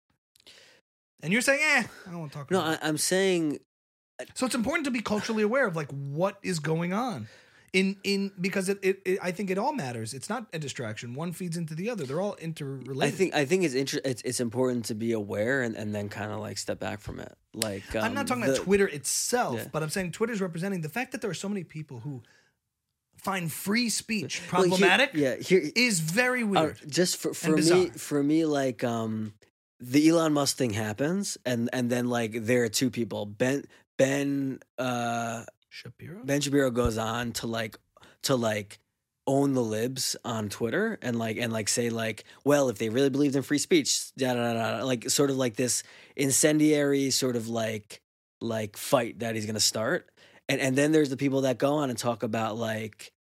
And 1.22 1.34
you're 1.34 1.42
saying 1.42 1.60
eh 1.62 1.84
i 2.08 2.12
don't 2.12 2.20
want 2.20 2.32
to 2.32 2.38
talk 2.38 2.50
No, 2.52 2.60
about 2.62 2.74
it. 2.74 2.80
I, 2.82 2.88
I'm 2.88 2.98
saying 2.98 3.60
so 4.34 4.46
it's 4.46 4.56
important 4.56 4.86
to 4.86 4.92
be 4.92 5.02
culturally 5.02 5.44
aware 5.44 5.68
of 5.68 5.76
like 5.76 5.92
what 5.92 6.38
is 6.44 6.60
going 6.60 6.94
on 6.94 7.28
in 7.74 7.98
in 8.04 8.32
because 8.40 8.70
it, 8.70 8.80
it, 8.82 9.02
it 9.06 9.20
I 9.22 9.32
think 9.32 9.50
it 9.50 9.58
all 9.58 9.74
matters. 9.74 10.14
It's 10.14 10.30
not 10.30 10.48
a 10.54 10.60
distraction. 10.60 11.14
One 11.14 11.32
feeds 11.32 11.58
into 11.58 11.76
the 11.76 11.90
other. 11.90 12.06
They're 12.06 12.22
all 12.22 12.36
interrelated. 12.36 13.02
I 13.04 13.10
think 13.12 13.34
I 13.36 13.46
think 13.46 13.64
it's 13.64 13.74
inter- 13.76 14.02
it's 14.04 14.22
it's 14.24 14.40
important 14.40 14.86
to 14.86 14.96
be 14.96 15.12
aware 15.12 15.62
and, 15.62 15.76
and 15.76 15.94
then 15.94 16.10
kind 16.10 16.32
of 16.32 16.40
like 16.40 16.58
step 16.58 16.80
back 16.80 17.00
from 17.02 17.20
it. 17.20 17.34
Like 17.54 17.96
um, 17.96 18.04
I'm 18.04 18.14
not 18.14 18.28
talking 18.28 18.44
the- 18.44 18.54
about 18.54 18.64
Twitter 18.64 18.88
itself, 18.88 19.56
Yeah. 19.58 19.66
but 19.72 19.84
I'm 19.84 19.90
saying 19.90 20.12
Twitter's 20.12 20.42
representing 20.42 20.82
the 20.82 20.90
fact 20.90 21.12
that 21.12 21.22
there 21.22 21.30
are 21.32 21.36
so 21.36 21.50
many 21.50 21.64
people 21.64 22.00
who 22.00 22.22
find 23.18 23.52
free 23.52 23.90
speech 23.90 24.42
Well, 24.52 24.62
here- 24.64 24.70
problematic 24.70 25.10
yeah, 25.14 25.36
here 25.36 25.62
is 25.76 26.00
very 26.00 26.44
uh, 26.44 26.48
weird. 26.48 26.78
just 26.88 27.18
for 27.18 27.34
for 27.34 27.58
me 27.58 27.88
for 27.90 28.24
me 28.24 28.46
like 28.46 28.84
um 28.84 29.34
the 29.82 30.10
Elon 30.10 30.34
Musk 30.34 30.58
thing 30.58 30.72
happens 30.72 31.38
and 31.46 31.70
and 31.74 31.90
then 31.90 32.08
like 32.10 32.32
there 32.46 32.64
are 32.64 32.70
two 32.70 32.90
people 32.90 33.26
Ben 33.26 33.64
Ben 33.98 34.60
uh 34.78 35.44
Shapiro. 35.70 36.22
Ben 36.24 36.42
Shapiro 36.42 36.72
goes 36.72 36.98
on 36.98 37.32
to 37.34 37.48
like 37.48 37.78
to 38.24 38.36
like 38.36 38.80
own 39.28 39.54
the 39.54 39.64
libs 39.64 40.16
on 40.26 40.50
Twitter 40.50 40.98
and 41.02 41.18
like 41.20 41.38
and 41.38 41.54
like 41.54 41.70
say 41.70 41.90
like, 41.90 42.24
well, 42.44 42.70
if 42.70 42.78
they 42.78 42.90
really 42.90 43.10
believed 43.10 43.36
in 43.36 43.44
free 43.44 43.60
speech, 43.60 44.14
da 44.16 44.34
da 44.34 44.54
da, 44.54 44.78
da 44.80 44.86
like 44.86 45.10
sort 45.10 45.30
of 45.30 45.38
like 45.38 45.56
this 45.56 45.84
incendiary 46.16 47.12
sort 47.12 47.36
of 47.36 47.48
like 47.48 48.02
like 48.42 48.78
fight 48.78 49.20
that 49.20 49.36
he's 49.36 49.46
gonna 49.46 49.60
start. 49.60 50.10
And 50.48 50.60
and 50.60 50.76
then 50.76 50.92
there's 50.92 51.10
the 51.10 51.18
people 51.18 51.42
that 51.42 51.58
go 51.58 51.76
on 51.76 51.90
and 51.90 51.98
talk 52.00 52.24
about 52.24 52.58
like 52.58 53.12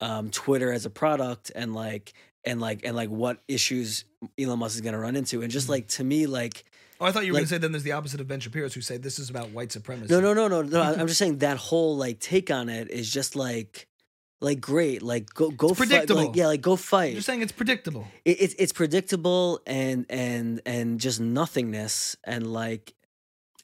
um 0.00 0.30
Twitter 0.30 0.72
as 0.72 0.86
a 0.86 0.90
product 0.90 1.50
and 1.54 1.74
like 1.74 2.12
and 2.44 2.60
like 2.60 2.84
and 2.84 2.94
like 2.94 3.10
what 3.10 3.42
issues 3.48 4.04
Elon 4.38 4.60
Musk 4.60 4.76
is 4.76 4.80
to 4.82 4.98
run 4.98 5.16
into, 5.16 5.42
and 5.42 5.44
Mm-hmm. 5.44 5.50
just 5.50 5.68
like 5.68 5.88
to 5.88 6.04
me, 6.04 6.26
like 6.26 6.64
Oh, 7.00 7.04
I 7.06 7.12
thought 7.12 7.26
you 7.26 7.32
were 7.32 7.34
Like- 7.34 7.40
going 7.42 7.48
to 7.48 7.54
say 7.54 7.58
then 7.58 7.72
there's 7.72 7.82
the 7.84 7.92
opposite 7.92 8.20
of 8.20 8.28
Ben 8.28 8.40
Shapiro's 8.40 8.72
who 8.74 8.80
say 8.80 8.96
this 8.96 9.18
is 9.18 9.28
about 9.30 9.50
white 9.50 9.70
supremacy. 9.72 10.12
no, 10.12 10.20
no, 10.20 10.32
no, 10.34 10.48
no, 10.48 10.62
no. 10.62 10.80
I'm 10.82 11.06
just 11.06 11.18
saying 11.18 11.38
that 11.38 11.56
whole 11.58 11.96
like 11.96 12.20
take 12.20 12.50
on 12.50 12.68
it 12.68 12.90
is 12.90 13.12
just 13.12 13.36
like 13.36 13.86
like 14.40 14.60
great, 14.60 15.02
like 15.02 15.32
go 15.32 15.50
go 15.50 15.68
fight, 15.68 15.76
predictable. 15.88 16.26
like 16.26 16.36
yeah, 16.36 16.46
like 16.46 16.60
go 16.60 16.76
fight. 16.76 17.12
You're 17.14 17.22
saying 17.22 17.42
it's 17.42 17.52
predictable. 17.52 18.06
It, 18.24 18.40
it's 18.40 18.54
it's 18.58 18.72
predictable 18.72 19.60
and 19.66 20.06
and 20.10 20.60
and 20.66 21.00
just 21.00 21.20
nothingness 21.20 22.16
and 22.24 22.46
like 22.52 22.94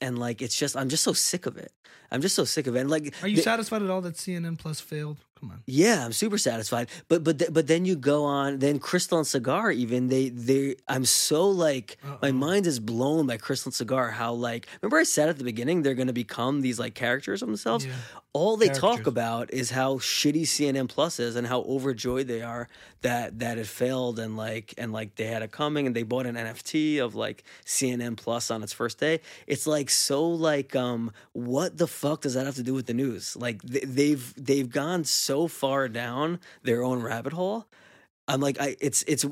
and 0.01 0.17
like 0.17 0.41
it's 0.41 0.55
just 0.55 0.75
I'm 0.75 0.89
just 0.89 1.03
so 1.03 1.13
sick 1.13 1.45
of 1.45 1.57
it. 1.57 1.71
I'm 2.11 2.21
just 2.21 2.35
so 2.35 2.43
sick 2.43 2.67
of 2.67 2.75
it. 2.75 2.79
And 2.81 2.89
like 2.91 3.13
Are 3.23 3.27
you 3.27 3.37
satisfied 3.37 3.81
at 3.83 3.89
all 3.89 4.01
that 4.01 4.15
CNN 4.15 4.57
Plus 4.59 4.79
failed? 4.79 5.17
Come 5.43 5.51
on. 5.51 5.63
Yeah, 5.65 6.05
I'm 6.05 6.13
super 6.13 6.37
satisfied. 6.37 6.87
But 7.09 7.23
but 7.25 7.37
th- 7.39 7.51
but 7.51 7.67
then 7.67 7.83
you 7.83 7.97
go 7.97 8.23
on. 8.23 8.59
Then 8.59 8.79
Krystal 8.79 9.17
and 9.17 9.27
Saagar 9.27 9.73
even 9.73 10.07
they 10.07 10.29
they. 10.29 10.75
I'm 10.87 11.03
so 11.03 11.49
like 11.49 11.97
my 12.21 12.29
Uh-oh. 12.29 12.31
mind 12.31 12.65
is 12.65 12.79
blown 12.79 13.27
by 13.27 13.37
Krystal 13.37 13.65
and 13.65 13.73
Saagar. 13.89 14.13
How 14.13 14.31
like 14.31 14.67
remember 14.81 14.97
I 14.97 15.03
said 15.03 15.27
at 15.27 15.37
the 15.37 15.43
beginning 15.43 15.81
they're 15.81 15.95
going 15.95 16.07
to 16.07 16.13
become 16.13 16.61
these 16.61 16.79
like 16.79 16.93
characters 16.95 17.41
of 17.41 17.49
themselves. 17.49 17.85
Yeah. 17.85 17.93
All 18.31 18.57
they 18.57 18.69
talk 18.69 19.05
about 19.05 19.53
is 19.53 19.69
how 19.69 19.89
shitty 19.97 20.43
CNN 20.53 20.87
Plus 20.89 21.19
is 21.19 21.35
and 21.35 21.45
how 21.45 21.59
overjoyed 21.75 22.27
they 22.27 22.41
are 22.41 22.67
that 23.01 23.37
that 23.39 23.59
it 23.59 23.67
failed 23.67 24.17
and 24.17 24.35
like 24.37 24.73
and 24.77 24.91
like 24.91 25.09
they 25.17 25.25
had 25.25 25.41
it 25.43 25.51
coming 25.51 25.85
and 25.85 25.95
they 25.95 26.01
bought 26.03 26.25
an 26.25 26.35
NFT 26.35 26.99
of 27.05 27.13
like 27.13 27.43
CNN 27.65 28.15
Plus 28.17 28.49
on 28.49 28.63
its 28.63 28.73
first 28.73 28.97
day. 28.97 29.19
It's 29.45 29.67
like 29.67 29.89
so 29.91 30.25
like 30.27 30.75
um 30.75 31.11
what 31.33 31.77
the 31.77 31.85
fuck 31.85 32.21
does 32.21 32.33
that 32.33 32.45
have 32.47 32.55
to 32.55 32.63
do 32.63 32.73
with 32.73 32.87
the 32.87 32.95
news? 32.95 33.35
Like 33.35 33.61
th- 33.61 33.83
they've 33.99 34.25
they've 34.49 34.69
gone 34.81 35.03
so 35.03 35.32
far 35.47 35.89
down 35.89 36.39
their 36.63 36.83
own 36.83 37.01
rabbit 37.01 37.33
hole. 37.33 37.67
I'm 38.27 38.39
like 38.39 38.59
I 38.59 38.77
it's 38.79 39.03
it's 39.03 39.25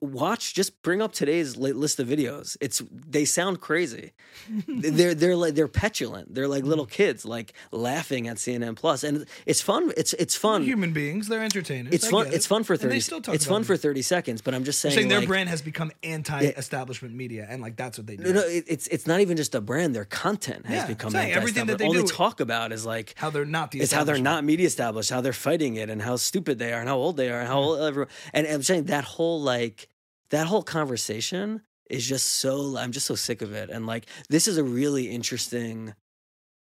watch 0.00 0.54
just 0.54 0.80
bring 0.82 1.02
up 1.02 1.12
today's 1.12 1.56
list 1.56 1.98
of 1.98 2.06
videos. 2.06 2.56
It's 2.60 2.80
they 2.90 3.24
sound 3.24 3.60
crazy. 3.60 4.12
they're 4.68 5.14
they're 5.14 5.34
like 5.36 5.54
they're 5.54 5.66
petulant. 5.66 6.32
They're 6.34 6.46
like 6.46 6.62
little 6.64 6.86
mm. 6.86 6.90
kids 6.90 7.24
like 7.24 7.52
laughing 7.72 8.28
at 8.28 8.36
CNN 8.36 8.76
Plus 8.76 9.02
and 9.02 9.26
it's 9.46 9.60
fun. 9.60 9.92
It's 9.96 10.12
it's 10.14 10.36
fun. 10.36 10.62
Human 10.62 10.92
beings, 10.92 11.26
they're 11.26 11.42
entertainers. 11.42 11.92
It's 11.92 12.06
I 12.06 12.10
fun. 12.10 12.24
get 12.26 12.34
It's 12.34 12.46
fun 12.46 12.62
for 12.62 12.74
And 12.74 12.82
thirty. 12.82 12.94
they 12.94 13.00
still 13.00 13.20
talk 13.20 13.34
It's 13.34 13.46
fun 13.46 13.62
it. 13.62 13.64
for 13.64 13.76
thirty 13.76 14.02
seconds. 14.02 14.42
But 14.42 14.54
I'm 14.54 14.62
just 14.62 14.80
saying, 14.80 14.94
saying 14.94 15.08
their 15.08 15.18
like, 15.20 15.28
brand 15.28 15.48
has 15.48 15.60
become 15.60 15.90
anti-establishment 16.04 17.14
media, 17.14 17.46
and 17.48 17.60
like 17.60 17.76
that's 17.76 17.98
what 17.98 18.06
they 18.06 18.16
do. 18.16 18.24
No, 18.24 18.32
no, 18.32 18.40
it, 18.46 18.64
it's 18.68 18.86
it's 18.88 19.06
not 19.06 19.20
even 19.20 19.36
just 19.36 19.54
a 19.54 19.60
brand. 19.60 19.94
Their 19.94 20.04
content 20.04 20.66
has 20.66 20.82
Yeah, 20.82 20.86
become 20.86 21.10
saying 21.10 21.32
everything 21.32 21.66
that 21.66 21.78
they 21.78 21.86
All 21.86 21.92
do- 21.92 22.02
they 22.02 22.06
talk 22.08 22.40
about 22.40 22.72
is 22.72 22.86
like 22.86 23.14
How 23.16 23.30
they're 23.30 23.44
not 23.44 23.72
the. 23.72 23.80
it's 23.80 23.92
how 23.92 24.04
they're 24.04 24.18
not 24.18 24.44
media 24.44 24.66
established, 24.66 25.10
how 25.10 25.20
they're 25.20 25.32
fighting 25.32 25.74
it, 25.76 25.90
and 25.90 26.00
how 26.00 26.16
stupid 26.16 26.58
they 26.60 26.72
are, 26.72 26.78
and 26.80 26.88
how 26.88 26.96
old 26.96 27.16
they 27.16 27.30
are, 27.30 27.40
and 27.40 27.48
how 27.48 27.58
old 27.58 27.80
everyone. 27.80 28.08
And 28.32 28.46
I'm 28.46 28.62
saying 28.62 28.84
that 28.84 29.04
whole 29.04 29.40
like 29.40 29.88
that 30.30 30.46
whole 30.46 30.62
conversation 30.62 31.62
is 31.88 32.06
just 32.06 32.26
so. 32.26 32.76
I'm 32.76 32.92
just 32.92 33.06
so 33.06 33.14
sick 33.14 33.42
of 33.42 33.52
it. 33.52 33.70
And 33.70 33.86
like 33.86 34.06
this 34.28 34.46
is 34.48 34.58
a 34.58 34.64
really 34.64 35.10
interesting 35.10 35.94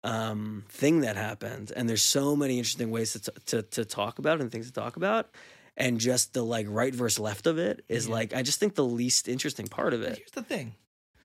um 0.06 0.64
thing 0.70 1.02
that 1.02 1.18
happened 1.18 1.74
and 1.76 1.89
there's 1.89 2.02
so 2.02 2.34
many 2.34 2.58
interesting 2.58 2.89
ways 2.89 3.12
to, 3.12 3.20
t- 3.20 3.32
to 3.47 3.62
to 3.64 3.84
talk 3.84 4.18
about 4.18 4.39
and 4.39 4.50
things 4.50 4.68
to 4.68 4.72
talk 4.72 4.95
about 4.95 5.28
and 5.76 6.00
just 6.00 6.34
the 6.34 6.41
like 6.41 6.66
right 6.70 6.95
versus 6.95 7.20
left 7.20 7.45
of 7.47 7.58
it 7.58 7.84
is 7.89 8.08
Yeah. 8.08 8.14
like 8.14 8.34
i 8.34 8.41
just 8.41 8.62
think 8.62 8.76
the 8.76 8.86
least 8.86 9.28
interesting 9.28 9.68
part 9.68 9.93
of 9.93 10.02
it 10.02 10.16
Here's 10.18 10.32
the 10.32 10.41
thing. 10.41 10.76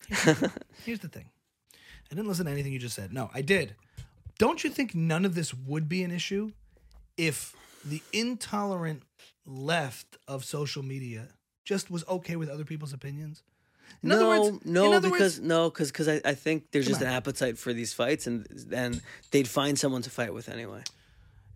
Here's 0.09 0.25
the, 0.41 0.53
here's 0.85 0.99
the 0.99 1.09
thing. 1.09 1.27
I 2.11 2.15
didn't 2.17 2.27
listen 2.27 2.47
to 2.47 2.51
anything 2.51 2.73
you 2.73 2.81
just 2.81 2.97
said. 2.97 3.13
No, 3.13 3.31
I 3.33 3.43
did. 3.43 3.77
Don't 4.41 4.65
you 4.65 4.71
think 4.71 4.93
none 4.93 5.25
of 5.25 5.37
this 5.37 5.55
would 5.55 5.89
be 5.89 6.03
an 6.03 6.11
issue 6.11 6.51
if 7.17 7.55
the 7.85 8.03
intolerant 8.13 9.03
left 9.47 10.17
of 10.27 10.45
social 10.45 10.83
media 10.83 11.29
just 11.65 11.91
was 11.91 12.05
okay 12.09 12.37
with 12.37 12.49
other 12.49 12.65
people's 12.65 12.93
opinions? 12.93 13.43
In 14.03 14.09
no, 14.11 14.17
other 14.17 14.51
words, 14.53 14.65
no, 14.67 15.01
because 15.01 15.11
words, 15.21 15.41
no, 15.41 15.71
because 15.71 15.91
because 15.91 16.09
I, 16.09 16.21
I 16.25 16.35
think 16.35 16.71
there's 16.73 16.87
just 16.87 17.01
on. 17.01 17.09
an 17.09 17.13
appetite 17.15 17.59
for 17.59 17.73
these 17.73 17.93
fights, 17.93 18.27
and 18.27 18.47
and 18.73 19.01
they'd 19.31 19.49
find 19.49 19.79
someone 19.79 20.03
to 20.03 20.11
fight 20.11 20.33
with 20.33 20.49
anyway. 20.49 20.83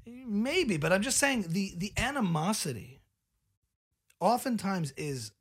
maybe, 0.06 0.76
but 0.76 0.92
I'm 0.92 1.02
just 1.02 1.18
saying 1.18 1.46
the 1.48 1.74
the 1.76 1.92
animosity 1.96 3.00
oftentimes 4.20 4.92
is 4.96 5.32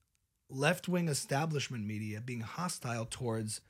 left 0.50 0.88
wing 0.88 1.08
establishment 1.08 1.86
media 1.86 2.22
being 2.22 2.42
hostile 2.42 3.06
towards 3.06 3.62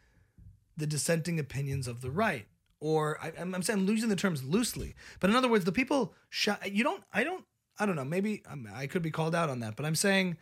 the 0.75 0.85
dissenting 0.87 1.39
opinions 1.39 1.87
of 1.87 2.01
the 2.01 2.11
right. 2.11 2.45
Or 2.79 3.17
I, 3.21 3.31
I'm, 3.39 3.55
I'm 3.55 3.63
saying 3.63 3.79
I'm 3.79 3.87
using 3.87 4.09
the 4.09 4.15
terms 4.15 4.43
loosely, 4.43 4.93
but 5.19 5.29
in 5.31 5.35
other 5.35 5.47
words, 5.47 5.65
the 5.65 5.71
people 5.71 6.13
sh- 6.29 6.49
you 6.65 6.83
don't. 6.83 7.03
I 7.11 7.23
don't. 7.23 7.43
I 7.79 7.85
don't 7.85 7.95
know. 7.95 8.05
Maybe 8.05 8.43
I'm, 8.49 8.67
I 8.73 8.87
could 8.87 9.01
be 9.01 9.11
called 9.11 9.35
out 9.35 9.49
on 9.49 9.59
that, 9.59 9.75
but 9.75 9.85
I'm 9.85 9.95
saying 9.95 10.37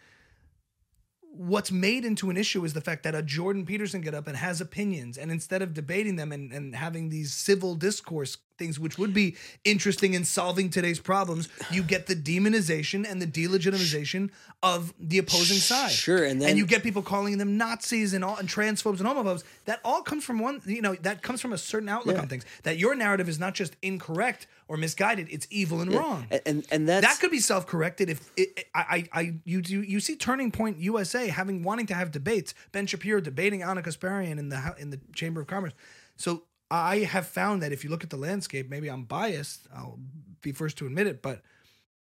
what's 1.38 1.72
made 1.72 2.06
into 2.06 2.30
an 2.30 2.38
issue 2.38 2.64
is 2.64 2.74
the 2.74 2.82
fact 2.82 3.04
that 3.04 3.14
a 3.14 3.22
Jordan 3.22 3.66
Peterson 3.66 4.02
get 4.02 4.14
up 4.14 4.28
and 4.28 4.38
has 4.38 4.62
opinions, 4.62 5.18
and 5.18 5.32
instead 5.32 5.62
of 5.62 5.74
debating 5.74 6.16
them 6.16 6.32
and, 6.32 6.52
and 6.52 6.76
having 6.76 7.10
these 7.10 7.34
civil 7.34 7.76
discourse 7.76 8.38
things, 8.58 8.80
which 8.80 8.98
would 8.98 9.14
be 9.14 9.36
interesting 9.64 10.14
in 10.14 10.24
solving 10.24 10.70
today's 10.70 11.00
problems, 11.00 11.50
you 11.72 11.84
get 11.84 12.08
the 12.08 12.16
demonization 12.16 13.10
and 13.10 13.22
the 13.22 13.28
delegitimization 13.28 14.30
of 14.64 14.94
the 15.00 15.18
opposing 15.18 15.58
side. 15.58 15.92
Sure, 15.92 16.24
and 16.24 16.42
then- 16.42 16.50
and 16.50 16.58
you 16.58 16.66
get 16.66 16.84
people 16.84 17.02
calling 17.02 17.38
them 17.38 17.58
Nazis 17.58 18.14
and 18.14 18.24
all 18.24 18.38
and 18.38 18.48
transphobes 18.50 19.00
and 19.00 19.08
homophobes. 19.08 19.44
That 19.66 19.80
all 19.84 20.02
comes 20.02 20.24
from 20.24 20.40
one, 20.40 20.62
you 20.66 20.82
know, 20.82 20.96
that 20.96 21.22
comes 21.22 21.42
from 21.42 21.54
a 21.54 21.58
certain 21.58 21.90
outlook 21.90 22.16
Yeah. 22.16 22.22
on 22.22 22.28
things. 22.28 22.46
That 22.64 22.78
your 22.78 22.96
narrative 22.96 23.28
is 23.30 23.40
not 23.40 23.54
just 23.56 23.76
incorrect 23.82 24.48
or 24.68 24.78
misguided; 24.78 25.28
it's 25.30 25.48
evil 25.50 25.82
and 25.82 25.94
wrong 25.94 26.28
And 26.32 26.42
and, 26.46 26.66
and 26.72 26.90
that's 26.90 27.06
that 27.06 27.20
could 27.20 27.32
be 27.32 27.40
self-corrected 27.40 28.10
if 28.10 28.30
it, 28.38 28.68
I, 28.74 29.08
I, 29.14 29.20
I, 29.22 29.34
you 29.46 29.62
do, 29.62 29.82
you 29.82 30.00
see 30.00 30.16
Turning 30.16 30.52
Point 30.52 30.78
USA 30.80 31.28
having 31.28 31.64
wanting 31.64 31.86
to 31.88 31.94
have 31.94 32.12
debates. 32.12 32.54
Ben 32.72 32.88
Shapiro 32.88 33.20
debating 33.20 33.64
Ana 33.64 33.82
Kasparian 33.82 34.38
in 34.40 34.50
the 34.50 34.76
in 34.80 34.90
the 34.90 35.00
Chamber 35.14 35.42
of 35.42 35.48
Commerce. 35.48 35.74
So 36.16 36.44
I 36.72 37.00
have 37.00 37.28
found 37.28 37.62
that 37.62 37.72
if 37.72 37.84
you 37.84 37.90
look 37.90 38.04
at 38.04 38.10
the 38.10 38.18
landscape, 38.18 38.70
maybe 38.70 38.88
I'm 38.88 39.04
biased. 39.04 39.68
I'll 39.76 40.00
be 40.42 40.52
first 40.52 40.78
to 40.80 40.86
admit 40.86 41.08
it, 41.08 41.22
but 41.22 41.42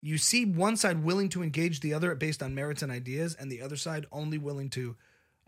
you 0.02 0.18
see 0.18 0.46
one 0.46 0.78
side 0.78 1.04
willing 1.04 1.30
to 1.30 1.44
engage 1.44 1.80
the 1.80 1.94
other 1.94 2.14
based 2.16 2.42
on 2.44 2.56
merits 2.56 2.82
and 2.82 2.92
ideas, 2.92 3.36
and 3.40 3.52
the 3.52 3.62
other 3.62 3.76
side 3.76 4.06
only 4.12 4.38
willing 4.38 4.70
to 4.72 4.96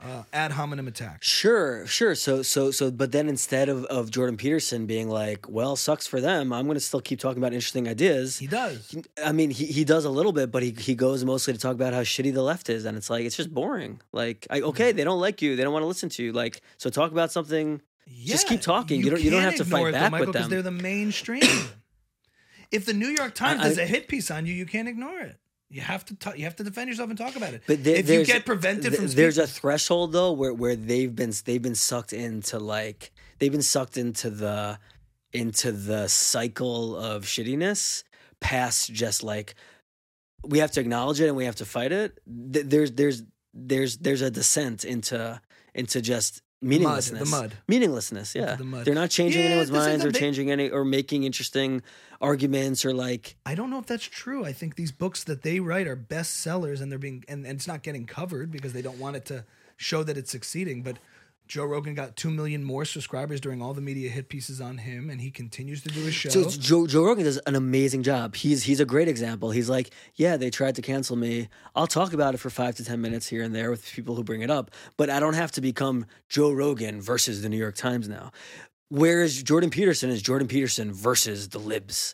uh, 0.01 0.24
ad 0.32 0.51
hominem 0.51 0.88
attack. 0.88 1.24
Sure, 1.24 1.86
sure. 1.86 2.16
So, 2.16 2.41
so, 2.41 2.72
so, 2.72 2.89
but 2.89 3.12
then 3.12 3.28
instead 3.28 3.68
of, 3.68 3.84
of 3.86 4.10
Jordan 4.12 4.38
Peterson 4.38 4.86
being 4.86 5.10
like, 5.10 5.49
well, 5.49 5.76
sucks 5.76 6.07
for 6.07 6.22
them, 6.22 6.53
I'm 6.53 6.66
going 6.66 6.76
to 6.76 6.82
still 6.82 7.01
keep 7.01 7.20
talking 7.20 7.38
about 7.39 7.53
interesting 7.53 7.88
ideas. 7.88 8.38
He 8.38 8.47
does. 8.47 8.95
I 9.24 9.34
mean, 9.34 9.49
he, 9.49 9.66
he 9.66 9.84
does 9.84 10.05
a 10.05 10.10
little 10.10 10.32
bit, 10.32 10.51
but 10.51 10.64
he, 10.64 10.72
he 10.72 10.95
goes 10.95 11.26
mostly 11.26 11.53
to 11.53 11.60
talk 11.60 11.74
about 11.74 11.93
how 11.93 12.01
shitty 12.01 12.34
the 12.34 12.41
left 12.41 12.70
is. 12.70 12.86
And 12.86 12.95
it's 12.95 13.10
like, 13.10 13.26
it's 13.26 13.36
just 13.36 13.53
boring. 13.53 13.99
Like, 14.14 14.47
I, 14.49 14.62
okay, 14.62 14.93
they 14.93 15.03
don't 15.03 15.20
like 15.20 15.41
you. 15.41 15.55
They 15.55 15.64
don't 15.64 15.74
want 15.74 15.84
to 15.84 15.88
listen 15.88 16.10
to 16.10 16.24
you. 16.24 16.32
Like, 16.32 16.62
so 16.78 16.89
talk 16.89 17.12
about 17.12 17.32
something. 17.32 17.82
Just 18.12 18.47
keep 18.47 18.62
talking. 18.62 19.01
You 19.01 19.12
don't- 19.12 19.22
you 19.22 19.30
don't 19.32 19.41
have 19.41 19.55
to 19.55 19.66
fight 19.66 19.91
back 19.93 20.12
Michael, 20.12 20.28
with 20.28 20.34
them. 20.36 20.49
They're 20.49 20.62
the 20.62 20.72
mainstream. 20.72 21.41
if 22.72 22.86
the 22.86 22.93
New 22.93 23.07
York 23.07 23.34
Times 23.36 23.62
I- 23.62 23.70
does 23.70 23.78
a 23.78 23.86
hit 23.86 24.07
piece 24.07 24.30
on 24.32 24.45
you, 24.45 24.53
you 24.53 24.66
can't 24.66 24.88
ignore 24.88 25.20
it. 25.20 25.38
You 25.72 25.82
have 25.82 26.03
to 26.05 26.16
ta- 26.16 26.34
you 26.36 26.45
have 26.45 26.55
to 26.55 26.64
defend 26.64 26.89
yourself 26.89 27.10
and 27.10 27.18
talk 27.18 27.36
about 27.36 27.53
it. 27.53 27.62
But 27.68 27.84
there, 27.84 27.95
if 27.97 28.10
you 28.10 28.26
get 28.26 28.43
prevented 28.43 28.86
th- 28.93 28.95
from 28.95 29.07
there's 29.07 29.38
a 29.38 29.45
threshold 29.45 30.14
though 30.14 30.32
where 30.32 30.51
where 30.51 30.76
they've 30.76 31.16
been 31.16 31.32
they've 31.45 31.62
been 31.62 31.76
sucked 31.76 32.12
into 32.12 32.57
like 32.57 33.12
they've 33.38 33.51
been 33.51 33.62
sucked 33.62 33.95
into 33.95 34.32
the 34.32 34.80
into 35.32 35.72
the 35.72 36.07
cycle 36.07 36.97
of 36.97 37.26
shittiness 37.26 38.03
past 38.39 38.91
just 38.91 39.22
like 39.22 39.53
we 40.43 40.57
have 40.57 40.72
to 40.72 40.80
acknowledge 40.80 41.22
it 41.22 41.28
and 41.28 41.38
we 41.38 41.45
have 41.45 41.57
to 41.57 41.66
fight 41.66 41.91
it. 41.91 42.18
There's 42.26 42.93
there's 42.93 43.22
there's 43.53 43.97
there's 43.99 44.24
a 44.24 44.32
descent 44.32 44.86
into 44.86 45.39
into 45.76 46.01
just 46.01 46.41
meaninglessness. 46.62 47.30
mud. 47.30 47.53
Meaninglessness, 47.68 48.36
yeah. 48.36 48.55
the 48.55 48.64
mud. 48.64 48.86
They're 48.86 48.93
not 48.95 49.10
changing 49.10 49.41
Yeah, 49.41 49.47
anyone's 49.49 49.72
minds 49.72 50.03
or 50.05 50.12
big- 50.12 50.20
changing 50.20 50.51
any 50.51 50.70
or 50.70 50.84
making 50.84 51.24
interesting 51.24 51.82
arguments 52.22 52.84
or 52.86 52.93
like 52.93 53.36
I 53.45 53.55
don't 53.55 53.70
know 53.70 53.80
if 53.80 53.86
that's 53.86 54.03
true. 54.05 54.43
I 54.45 54.51
think 54.53 54.76
these 54.76 54.91
books 54.91 55.24
that 55.24 55.41
they 55.43 55.60
write 55.60 55.88
are 55.88 55.95
bestsellers 55.95 56.82
and 56.82 56.91
they're 56.91 56.99
being 56.99 57.24
and, 57.28 57.45
and 57.45 57.55
it's 57.57 57.68
not 57.68 57.84
getting 57.84 58.05
covered 58.05 58.51
because 58.51 58.74
they 58.74 58.82
don't 58.82 58.99
want 58.99 59.16
it 59.16 59.26
to 59.28 59.45
show 59.78 60.03
that 60.03 60.18
it's 60.18 60.32
succeeding. 60.32 60.82
But 60.84 60.97
Joe 61.49 61.65
Rogan 61.65 61.95
got 61.95 62.15
two 62.15 62.29
million 62.29 62.63
more 62.63 62.85
subscribers 62.85 63.41
during 63.41 63.59
all 63.59 63.73
the 63.73 63.81
media 63.81 64.07
hit 64.11 64.29
pieces 64.29 64.61
on 64.61 64.77
him, 64.77 65.09
and 65.09 65.19
he 65.19 65.31
continues 65.31 65.81
to 65.81 65.89
do 65.89 66.01
his 66.01 66.13
show. 66.13 66.29
So 66.29 66.47
Joe 66.47 66.85
Joe 66.85 67.03
Rogan 67.03 67.25
does 67.25 67.39
an 67.39 67.55
amazing 67.55 68.03
job. 68.03 68.35
He's 68.35 68.63
he's 68.63 68.79
a 68.79 68.85
great 68.85 69.07
example. 69.07 69.49
He's 69.49 69.67
like, 69.67 69.89
yeah, 70.13 70.37
they 70.37 70.51
tried 70.51 70.75
to 70.75 70.83
cancel 70.83 71.15
me. 71.15 71.49
I'll 71.75 71.87
talk 71.87 72.13
about 72.13 72.35
it 72.35 72.37
for 72.37 72.51
five 72.51 72.75
to 72.75 72.85
ten 72.85 73.01
minutes 73.01 73.27
here 73.27 73.41
and 73.41 73.53
there 73.53 73.71
with 73.71 73.83
people 73.91 74.15
who 74.15 74.23
bring 74.23 74.43
it 74.43 74.51
up, 74.51 74.69
but 74.95 75.09
I 75.09 75.19
don't 75.19 75.33
have 75.33 75.51
to 75.53 75.61
become 75.61 76.05
Joe 76.29 76.51
Rogan 76.51 77.01
versus 77.01 77.41
the 77.41 77.49
New 77.49 77.57
York 77.57 77.75
Times 77.75 78.07
now. 78.07 78.31
Whereas 78.89 79.41
Jordan 79.41 79.71
Peterson 79.71 80.11
is 80.11 80.21
Jordan 80.21 80.47
Peterson 80.47 80.93
versus 80.93 81.49
the 81.49 81.59
libs. 81.59 82.13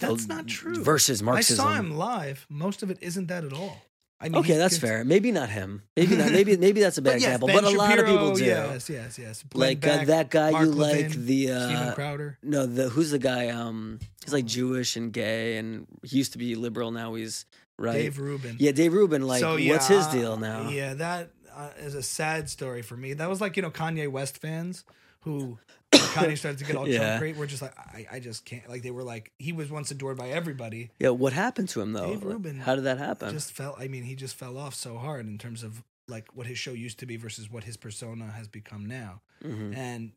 That's 0.00 0.26
not 0.26 0.48
true. 0.48 0.82
Versus 0.82 1.22
Marxism. 1.22 1.64
I 1.64 1.70
saw 1.70 1.78
him 1.78 1.96
live. 1.96 2.46
Most 2.48 2.82
of 2.82 2.90
it 2.90 2.98
isn't 3.00 3.28
that 3.28 3.44
at 3.44 3.52
all. 3.52 3.80
I 4.22 4.28
mean, 4.28 4.36
Okay, 4.36 4.56
that's 4.56 4.78
fair. 4.78 5.04
Maybe 5.04 5.32
not 5.32 5.48
him. 5.50 5.82
Maybe 5.96 6.14
not. 6.16 6.30
Maybe 6.30 6.56
maybe 6.56 6.80
that's 6.80 6.96
a 6.96 7.02
bad 7.02 7.14
But 7.14 7.20
yes, 7.20 7.28
example. 7.28 7.48
Ben 7.48 7.56
but 7.62 7.64
a 7.64 7.76
lot 7.76 7.98
of 7.98 8.06
people 8.06 8.34
do. 8.36 8.44
Yes, 8.44 8.88
yes, 8.88 9.18
yes. 9.18 9.44
Like 9.52 9.84
uh, 9.86 10.04
that 10.04 10.30
guy 10.30 10.52
Mark 10.52 10.64
you 10.66 10.70
like 10.70 10.94
Levin, 10.94 11.26
the 11.26 11.42
Steven 11.46 11.76
uh, 11.76 11.92
Crowder. 11.94 12.38
no 12.42 12.66
the 12.66 12.88
who's 12.88 13.10
the 13.10 13.18
guy 13.18 13.48
um 13.48 13.98
he's 14.24 14.32
like 14.32 14.44
Jewish 14.44 14.94
and 14.96 15.12
gay 15.12 15.56
and 15.56 15.86
he 16.04 16.18
used 16.18 16.32
to 16.32 16.38
be 16.38 16.54
liberal 16.54 16.92
now 16.92 17.14
he's 17.14 17.46
right? 17.78 17.94
Dave 17.94 18.18
Rubin. 18.20 18.56
Yeah, 18.60 18.70
Dave 18.72 18.92
Rubin. 18.94 19.26
Like, 19.26 19.40
So, 19.40 19.58
what's 19.58 19.88
his 19.88 20.06
deal 20.06 20.36
now? 20.36 20.68
Yeah, 20.68 20.94
that 20.94 21.30
uh, 21.54 21.70
is 21.80 21.94
a 21.96 22.02
sad 22.02 22.48
story 22.48 22.82
for 22.82 22.96
me. 22.96 23.14
That 23.14 23.28
was 23.28 23.40
like 23.40 23.56
you 23.56 23.62
know 23.62 23.70
Kanye 23.70 24.08
West 24.08 24.38
fans 24.38 24.84
who 25.20 25.58
Kanye 26.14 26.36
started 26.38 26.58
to 26.58 26.64
get 26.64 26.76
all 26.76 26.88
Yeah. 26.88 27.18
Great. 27.18 27.36
We're 27.36 27.46
just 27.46 27.62
like 27.62 27.76
I, 27.78 28.06
I 28.12 28.20
just 28.20 28.44
can't. 28.44 28.68
Like 28.68 28.82
they 28.82 28.90
were 28.90 29.02
like 29.02 29.32
he 29.38 29.52
was 29.52 29.70
once 29.70 29.90
adored 29.90 30.16
by 30.16 30.28
everybody. 30.28 30.90
Yeah, 30.98 31.10
what 31.10 31.32
happened 31.32 31.68
to 31.70 31.80
him 31.80 31.92
though? 31.92 32.08
Dave 32.08 32.24
Rubin 32.24 32.58
How 32.60 32.74
did 32.74 32.84
that 32.84 32.98
happen? 32.98 33.30
Just 33.30 33.52
fell. 33.52 33.76
I 33.78 33.88
mean, 33.88 34.04
he 34.04 34.14
just 34.14 34.34
fell 34.34 34.58
off 34.58 34.74
so 34.74 34.98
hard 34.98 35.26
in 35.26 35.38
terms 35.38 35.62
of 35.62 35.82
like 36.08 36.34
what 36.34 36.46
his 36.46 36.58
show 36.58 36.72
used 36.72 36.98
to 36.98 37.06
be 37.06 37.16
versus 37.16 37.50
what 37.50 37.64
his 37.64 37.76
persona 37.76 38.26
has 38.32 38.48
become 38.48 38.86
now. 38.86 39.22
Mhm. 39.44 39.76
And 39.76 40.12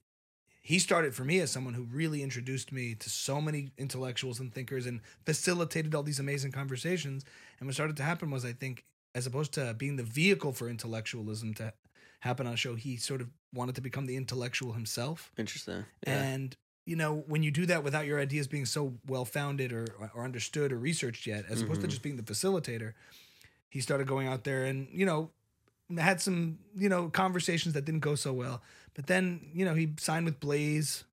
he 0.61 0.79
started 0.79 1.13
for 1.13 1.23
me 1.23 1.39
as 1.41 1.51
someone 1.51 1.75
who 1.75 1.83
really 1.83 2.23
introduced 2.23 2.71
me 2.71 2.95
to 2.95 3.09
so 3.09 3.39
many 3.39 3.69
intellectuals 3.77 4.39
and 4.39 4.51
thinkers 4.51 4.87
and 4.87 4.99
facilitated 5.25 5.93
all 5.93 6.01
these 6.01 6.19
amazing 6.19 6.51
conversations. 6.51 7.23
And 7.59 7.67
what 7.67 7.75
started 7.75 7.95
to 7.97 8.03
happen 8.03 8.31
was, 8.31 8.43
I 8.43 8.53
think, 8.53 8.83
as 9.13 9.27
opposed 9.27 9.53
to 9.53 9.75
being 9.77 9.95
the 9.95 10.03
vehicle 10.03 10.53
for 10.53 10.67
intellectualism 10.67 11.53
to 11.55 11.71
happen 12.21 12.47
on 12.47 12.53
a 12.53 12.57
show, 12.57 12.73
he 12.73 12.97
sort 12.97 13.21
of 13.21 13.29
wanted 13.55 13.75
to 13.75 13.81
become 13.81 14.05
the 14.05 14.15
intellectual 14.17 14.73
himself. 14.73 15.31
Interesting. 15.37 15.85
Yeah. 16.05 16.21
And 16.21 16.55
you 16.85 16.95
know, 16.95 17.23
when 17.25 17.41
you 17.41 17.49
do 17.49 17.65
that 17.65 17.83
without 17.83 18.05
your 18.05 18.19
ideas 18.19 18.47
being 18.47 18.65
so 18.65 18.93
well 19.07 19.25
founded 19.25 19.73
or 19.73 19.87
or 20.13 20.23
understood 20.23 20.71
or 20.71 20.77
researched 20.77 21.25
yet, 21.25 21.45
as 21.49 21.61
opposed 21.63 21.81
to 21.81 21.87
Mhm. 21.87 21.89
just 21.91 22.03
being 22.03 22.17
the 22.17 22.23
facilitator, 22.23 22.93
he 23.69 23.81
started 23.81 24.05
going 24.07 24.27
out 24.27 24.43
there 24.43 24.65
and 24.65 24.87
you 24.93 25.05
know 25.05 25.31
had 25.97 26.21
some 26.21 26.59
you 26.75 26.89
know 26.89 27.09
conversations 27.09 27.73
that 27.73 27.85
didn't 27.85 28.01
go 28.01 28.13
so 28.15 28.31
well. 28.33 28.61
But 28.93 29.07
then 29.07 29.49
you 29.53 29.65
know 29.65 29.73
he 29.73 29.93
signed 29.99 30.25
with 30.25 30.39
Blaze, 30.39 31.05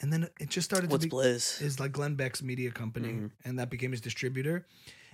and 0.00 0.12
then 0.12 0.28
it 0.38 0.50
just 0.50 0.66
started 0.68 0.90
What's 0.90 1.04
to 1.04 1.06
be 1.08 1.10
Blaze? 1.10 1.60
is 1.62 1.80
like 1.80 1.92
Glenn 1.92 2.14
Beck's 2.14 2.42
media 2.42 2.70
company, 2.70 3.08
Mhm. 3.14 3.30
and 3.44 3.58
that 3.58 3.70
became 3.70 3.92
his 3.92 4.00
distributor. 4.02 4.66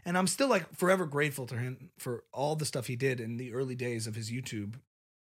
And 0.05 0.16
I'm 0.16 0.26
still 0.26 0.49
like 0.49 0.74
forever 0.74 1.07
grateful 1.07 1.46
to 1.46 1.57
him 1.59 1.90
for 1.99 2.24
all 2.32 2.57
the 2.57 2.64
stuff 2.64 2.86
he 2.86 2.96
did 2.96 3.20
in 3.20 3.36
the 3.36 3.53
early 3.53 3.74
days 3.74 4.07
of 4.07 4.14
his 4.14 4.30
YouTube 4.30 4.74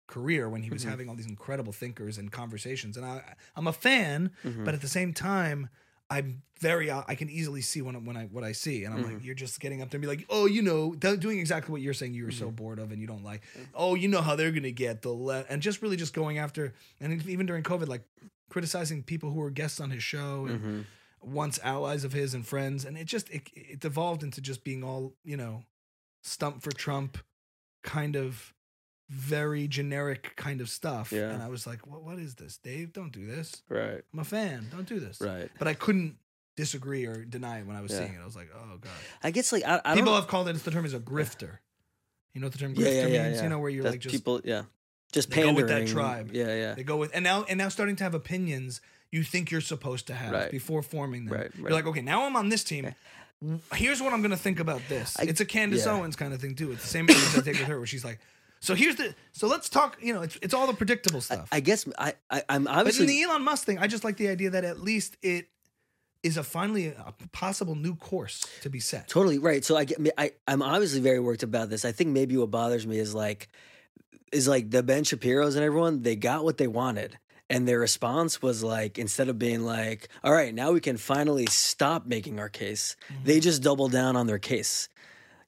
career 0.09 0.49
when 0.49 0.63
he 0.63 0.71
was 0.71 0.85
Mhm. 0.85 0.89
having 0.91 1.09
all 1.09 1.15
these 1.15 1.27
incredible 1.27 1.73
thinkers 1.73 2.19
and 2.19 2.33
conversations. 2.33 2.97
And 2.97 3.07
I, 3.07 3.35
I'm 3.55 3.67
a 3.69 3.73
fan, 3.73 4.33
Mhm. 4.45 4.65
but 4.65 4.75
at 4.75 4.81
the 4.81 4.89
same 4.89 5.13
time, 5.15 5.69
I'm 6.11 6.43
very 6.59 6.91
I 6.91 7.15
can 7.15 7.29
easily 7.29 7.61
see 7.61 7.83
when 7.83 8.03
when 8.07 8.17
I 8.17 8.25
what 8.27 8.43
I 8.43 8.53
see, 8.53 8.85
and 8.85 8.95
I'm 8.95 9.03
Mm-hmm. 9.05 9.15
like, 9.17 9.25
you're 9.25 9.35
just 9.35 9.61
getting 9.61 9.83
up 9.83 9.91
there 9.91 9.99
and 9.99 10.03
be 10.03 10.09
like, 10.09 10.25
oh, 10.31 10.47
you 10.47 10.63
know, 10.63 10.95
doing 10.95 11.39
exactly 11.39 11.71
what 11.71 11.83
you're 11.83 11.93
saying 11.95 12.15
you 12.15 12.25
were 12.25 12.31
Mm-hmm. 12.31 12.39
so 12.39 12.51
bored 12.51 12.79
of 12.79 12.91
and 12.91 13.01
you 13.01 13.07
don't 13.07 13.23
like. 13.23 13.43
Oh, 13.75 13.95
you 13.95 14.09
know 14.09 14.23
how 14.23 14.35
they're 14.35 14.51
gonna 14.51 14.71
get 14.71 15.03
the 15.03 15.11
le-, 15.11 15.45
and 15.51 15.61
just 15.63 15.83
really 15.83 15.97
just 15.99 16.15
going 16.15 16.39
after, 16.39 16.73
and 16.99 17.25
even 17.29 17.45
during 17.47 17.63
COVID, 17.63 17.87
like 17.89 18.05
criticizing 18.49 19.03
people 19.03 19.31
who 19.33 19.41
were 19.41 19.51
guests 19.51 19.79
on 19.79 19.91
his 19.91 20.03
show 20.03 20.47
and 20.47 20.61
Mhm. 20.63 20.85
once 21.21 21.59
allies 21.63 22.03
of 22.05 22.13
his 22.15 22.33
and 22.33 22.47
friends, 22.47 22.87
and 22.87 22.97
it 22.97 23.05
just 23.05 23.29
it, 23.29 23.43
it 23.55 23.79
devolved 23.81 24.23
into 24.23 24.41
just 24.41 24.65
being 24.65 24.83
all 24.83 25.15
you 25.25 25.37
know, 25.37 25.65
stump 26.23 26.63
for 26.63 26.73
Trump, 26.73 27.19
kind 27.83 28.17
of 28.17 28.55
very 29.09 29.67
generic 29.69 30.35
kind 30.37 30.61
of 30.61 30.69
stuff. 30.69 31.13
Yeah. 31.13 31.31
And 31.31 31.43
I 31.43 31.49
was 31.49 31.67
like, 31.67 31.87
what 31.87 32.03
what 32.03 32.19
is 32.19 32.35
this, 32.35 32.59
Dave? 32.59 32.93
Don't 32.93 33.13
do 33.13 33.27
this. 33.27 33.63
Right. 33.69 34.03
I'm 34.13 34.19
a 34.19 34.25
fan. 34.25 34.67
Don't 34.71 34.87
do 34.89 35.01
this. 35.01 35.21
Right. 35.21 35.51
But 35.59 35.69
I 35.69 35.75
couldn't 35.75 36.17
disagree 36.57 37.07
or 37.07 37.25
deny 37.25 37.61
it 37.61 37.67
when 37.67 37.77
I 37.77 37.81
was 37.81 37.93
Yeah. 37.93 37.99
seeing 38.01 38.15
it. 38.15 38.21
I 38.21 38.25
was 38.25 38.37
like, 38.37 38.51
oh 38.55 38.77
god. 38.81 38.91
I 39.23 39.31
guess 39.31 39.53
like 39.53 39.65
I, 39.65 39.81
I 39.85 39.95
People 39.95 40.15
have 40.15 40.27
called 40.29 40.49
it. 40.49 40.57
The 40.57 40.71
term 40.71 40.85
is 40.85 40.95
a 40.95 41.01
grifter. 41.01 41.59
You 42.35 42.41
know 42.41 42.47
what 42.47 42.53
the 42.53 42.59
term 42.59 42.75
grifter 42.75 42.95
yeah, 42.95 43.07
yeah, 43.07 43.29
means? 43.29 43.43
You 43.43 43.49
know 43.49 43.59
where 43.59 43.71
you're 43.71 43.85
That's 43.85 43.95
like 43.95 44.01
just 44.01 44.15
people. 44.15 44.41
Yeah. 44.45 44.65
Just 45.13 45.31
They 45.31 45.43
go 45.43 45.53
with 45.55 45.69
that 45.69 45.89
tribe. 45.89 46.31
Yeah. 46.33 46.55
Yeah. 46.55 46.75
they 46.75 46.83
go 46.83 46.97
with 46.99 47.11
and 47.15 47.25
now 47.25 47.45
and 47.49 47.57
now 47.59 47.69
starting 47.71 47.97
to 47.97 48.05
have 48.05 48.15
opinions 48.15 48.81
you 49.11 49.23
think 49.23 49.51
you're 49.51 49.63
supposed 49.63 50.07
to 50.09 50.15
have 50.15 50.33
Right. 50.33 50.51
before 50.51 50.83
forming 50.83 51.25
them. 51.25 51.39
Right, 51.39 51.51
You're 51.57 51.71
like, 51.71 51.87
okay, 51.87 52.03
now 52.03 52.25
I'm 52.27 52.37
on 52.37 52.51
this 52.51 52.63
team. 52.63 52.95
Here's 53.73 54.03
what 54.03 54.13
I'm 54.13 54.21
going 54.21 54.33
to 54.33 54.37
think 54.37 54.61
about 54.61 54.83
this. 54.89 55.17
I- 55.19 55.23
it's 55.23 55.41
a 55.41 55.47
Candace 55.47 55.87
yeah. 55.87 55.93
Owens 55.93 56.15
kind 56.17 56.35
of 56.35 56.41
thing 56.43 56.55
too. 56.55 56.73
It's 56.73 56.83
the 56.83 56.89
same 56.89 57.05
approach 57.07 57.39
I 57.39 57.41
take 57.41 57.59
with 57.59 57.69
her, 57.69 57.79
where 57.79 57.87
she's 57.87 58.05
like, 58.05 58.19
so 58.61 58.75
here's 58.75 58.97
the 58.97 59.15
so 59.33 59.47
let's 59.47 59.69
talk. 59.69 59.99
You 60.01 60.15
know, 60.15 60.23
it's 60.23 60.39
it's 60.43 60.55
all 60.55 60.67
the 60.67 60.75
predictable 60.75 61.21
stuff. 61.21 61.49
I 61.53 61.61
guess 61.61 61.87
I, 61.99 62.15
I 62.31 62.43
I'm 62.49 62.65
but 62.65 62.75
obviously 62.75 63.05
in 63.05 63.09
the 63.09 63.23
Elon 63.23 63.43
Musk 63.43 63.65
thing, 63.65 63.79
I 63.79 63.87
just 63.87 64.05
like 64.05 64.17
the 64.17 64.29
idea 64.29 64.51
that 64.51 64.65
at 64.65 64.81
least 64.81 65.17
it 65.23 65.49
is 66.23 66.37
a 66.37 66.43
finally 66.43 66.89
a 66.89 67.15
possible 67.33 67.75
new 67.75 67.95
course 67.95 68.45
to 68.63 68.71
be 68.71 68.81
set. 68.81 69.09
Totally 69.09 69.39
right. 69.39 69.65
So 69.65 69.77
I 69.77 69.85
get, 69.85 69.99
I, 70.19 70.33
I'm 70.47 70.63
obviously 70.63 71.01
very 71.01 71.21
worked 71.21 71.43
about 71.43 71.71
this. 71.71 71.85
I 71.85 71.93
think 71.93 72.11
maybe 72.11 72.37
what 72.37 72.51
bothers 72.51 72.87
me 72.87 72.99
is 72.99 73.15
like, 73.15 73.49
is 74.33 74.49
like 74.49 74.71
the 74.71 74.83
Ben 74.83 75.05
Shapiro's 75.05 75.55
and 75.55 75.65
everyone. 75.65 76.03
They 76.03 76.17
got 76.17 76.45
what 76.45 76.59
they 76.59 76.67
wanted, 76.67 77.19
and 77.49 77.69
their 77.69 77.79
response 77.79 78.43
was 78.43 78.65
like, 78.65 78.99
instead 78.99 79.29
of 79.29 79.39
being 79.39 79.65
like, 79.65 80.09
"All 80.25 80.33
right, 80.33 80.53
now 80.53 80.73
we 80.73 80.81
can 80.81 80.97
finally 80.97 81.47
stop 81.47 82.07
making 82.07 82.41
our 82.41 82.49
case," 82.49 82.97
they 83.25 83.35
mm-hmm. 83.35 83.41
just 83.41 83.63
double 83.63 83.89
down 83.89 84.17
on 84.17 84.27
their 84.27 84.41
case. 84.41 84.89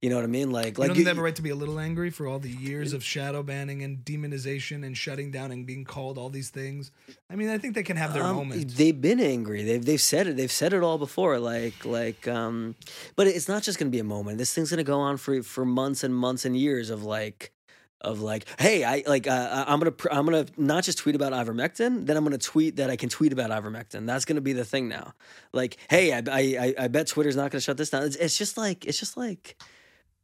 You 0.02 0.08
know 0.08 0.16
what 0.16 0.24
I 0.24 0.28
mean? 0.28 0.50
Like, 0.50 0.78
You 0.78 0.80
like 0.82 0.88
don't 0.88 0.98
you- 0.98 1.04
have 1.04 1.18
a 1.18 1.22
right 1.22 1.36
to 1.36 1.42
be 1.42 1.50
a 1.50 1.54
little 1.54 1.78
angry 1.78 2.08
for 2.08 2.26
all 2.26 2.38
the 2.38 2.48
years 2.48 2.94
of 2.94 3.04
shadow 3.04 3.42
banning 3.42 3.82
and 3.82 3.98
demonization 4.02 4.82
and 4.84 4.96
shutting 4.96 5.30
down 5.30 5.52
and 5.52 5.66
being 5.66 5.84
called 5.84 6.16
all 6.16 6.30
these 6.30 6.48
things? 6.48 6.90
I 7.28 7.36
mean, 7.36 7.50
I 7.50 7.58
think 7.58 7.74
they 7.74 7.82
can 7.82 7.98
have 7.98 8.14
their 8.14 8.22
Um, 8.24 8.36
moments. 8.36 8.74
They've 8.74 8.98
been 8.98 9.20
angry. 9.20 9.62
They've 9.62 9.84
they've 9.84 10.00
said 10.00 10.26
it. 10.26 10.36
They've 10.38 10.50
said 10.50 10.72
it 10.72 10.82
all 10.82 10.96
before. 10.96 11.38
Like 11.38 11.84
like 11.84 12.26
um, 12.26 12.76
but 13.14 13.26
it's 13.26 13.46
not 13.46 13.62
just 13.62 13.78
gonna 13.78 13.90
be 13.90 13.98
a 13.98 14.04
moment. 14.04 14.38
This 14.38 14.54
thing's 14.54 14.70
gonna 14.70 14.84
go 14.84 15.00
on 15.00 15.18
for 15.18 15.42
for 15.42 15.66
months 15.66 16.02
and 16.02 16.14
months 16.14 16.46
and 16.46 16.56
years 16.56 16.88
of 16.88 17.04
like 17.04 17.52
of 18.00 18.22
like, 18.22 18.46
hey, 18.58 18.82
I 18.84 19.04
like 19.06 19.26
uh, 19.26 19.66
I'm 19.68 19.78
gonna 19.80 19.90
pr- 19.92 20.08
I'm 20.10 20.24
gonna 20.24 20.46
not 20.56 20.82
just 20.84 20.96
tweet 20.96 21.14
about 21.14 21.34
ivermectin, 21.34 22.06
then 22.06 22.16
I'm 22.16 22.24
gonna 22.24 22.38
tweet 22.38 22.76
that 22.76 22.88
I 22.88 22.96
can 22.96 23.10
tweet 23.10 23.34
about 23.34 23.50
ivermectin. 23.50 24.06
That's 24.06 24.24
gonna 24.24 24.40
be 24.40 24.54
the 24.54 24.64
thing 24.64 24.88
now. 24.88 25.12
Like, 25.52 25.76
hey, 25.90 26.14
I 26.14 26.18
I 26.20 26.40
I, 26.58 26.74
I 26.84 26.88
bet 26.88 27.06
Twitter's 27.08 27.36
not 27.36 27.50
gonna 27.50 27.60
shut 27.60 27.76
this 27.76 27.90
down. 27.90 28.04
It's, 28.04 28.16
it's 28.16 28.38
just 28.38 28.56
like 28.56 28.86
it's 28.86 28.98
just 28.98 29.18
like, 29.18 29.60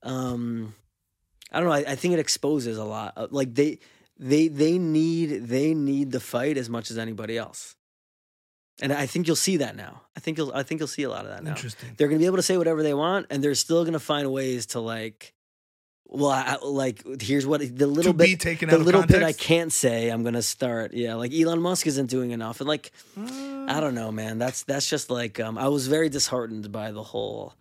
um, 0.03 0.75
I 1.53 1.61
don't 1.61 1.69
know. 1.69 1.75
I, 1.75 1.85
I 1.93 1.95
think 1.97 2.15
it 2.15 2.21
exposes 2.21 2.79
a 2.79 2.85
lot. 2.85 3.15
Uh, 3.17 3.27
Like 3.31 3.55
they 3.55 3.79
they 4.19 4.49
they 4.49 4.79
need 4.79 5.47
they 5.47 5.75
need 5.75 6.11
the 6.13 6.21
fight 6.21 6.57
as 6.57 6.69
much 6.69 6.91
as 6.91 6.99
anybody 6.99 7.37
else. 7.39 7.75
And 8.83 8.93
I 8.93 9.07
think 9.07 9.27
you'll 9.27 9.37
see 9.37 9.57
that 9.59 9.75
now. 9.75 10.03
I 10.17 10.21
think 10.21 10.37
you'll 10.37 10.53
I 10.53 10.63
think 10.63 10.81
you'll 10.81 10.89
see 10.89 11.05
a 11.05 11.09
lot 11.09 11.25
of 11.25 11.31
that 11.31 11.43
now. 11.43 11.51
Interesting. 11.51 11.91
They're 11.97 12.09
going 12.09 12.19
to 12.19 12.23
be 12.23 12.27
able 12.27 12.37
to 12.37 12.43
say 12.43 12.59
whatever 12.59 12.83
they 12.83 12.93
want 12.95 13.27
and 13.31 13.43
they're 13.43 13.55
still 13.55 13.85
going 13.85 13.95
to 13.95 13.99
find 13.99 14.31
ways 14.31 14.67
to 14.67 14.81
like 14.81 15.33
well, 16.09 16.31
I, 16.31 16.57
like 16.63 17.03
here's 17.21 17.47
what 17.47 17.61
the 17.61 17.87
little 17.87 18.13
To 18.13 18.17
bit 18.17 18.39
taken 18.39 18.69
the 18.69 18.79
little 18.79 19.03
bit 19.03 19.23
I 19.25 19.33
can't 19.33 19.73
say, 19.73 20.09
I'm 20.11 20.23
going 20.23 20.35
to 20.35 20.43
start. 20.43 20.95
Yeah, 20.95 21.15
like 21.15 21.33
Elon 21.33 21.61
Musk 21.61 21.87
isn't 21.87 22.11
doing 22.11 22.31
enough 22.31 22.61
and 22.61 22.69
like 22.69 22.93
Uh, 23.19 23.67
I 23.69 23.81
don't 23.81 23.95
know, 23.95 24.13
man. 24.13 24.39
That's 24.39 24.63
that's 24.65 24.89
just 24.89 25.11
like 25.11 25.41
um 25.41 25.57
I 25.59 25.69
was 25.69 25.89
very 25.89 26.09
disheartened 26.09 26.71
by 26.71 26.93
the 26.93 27.03
whole 27.03 27.55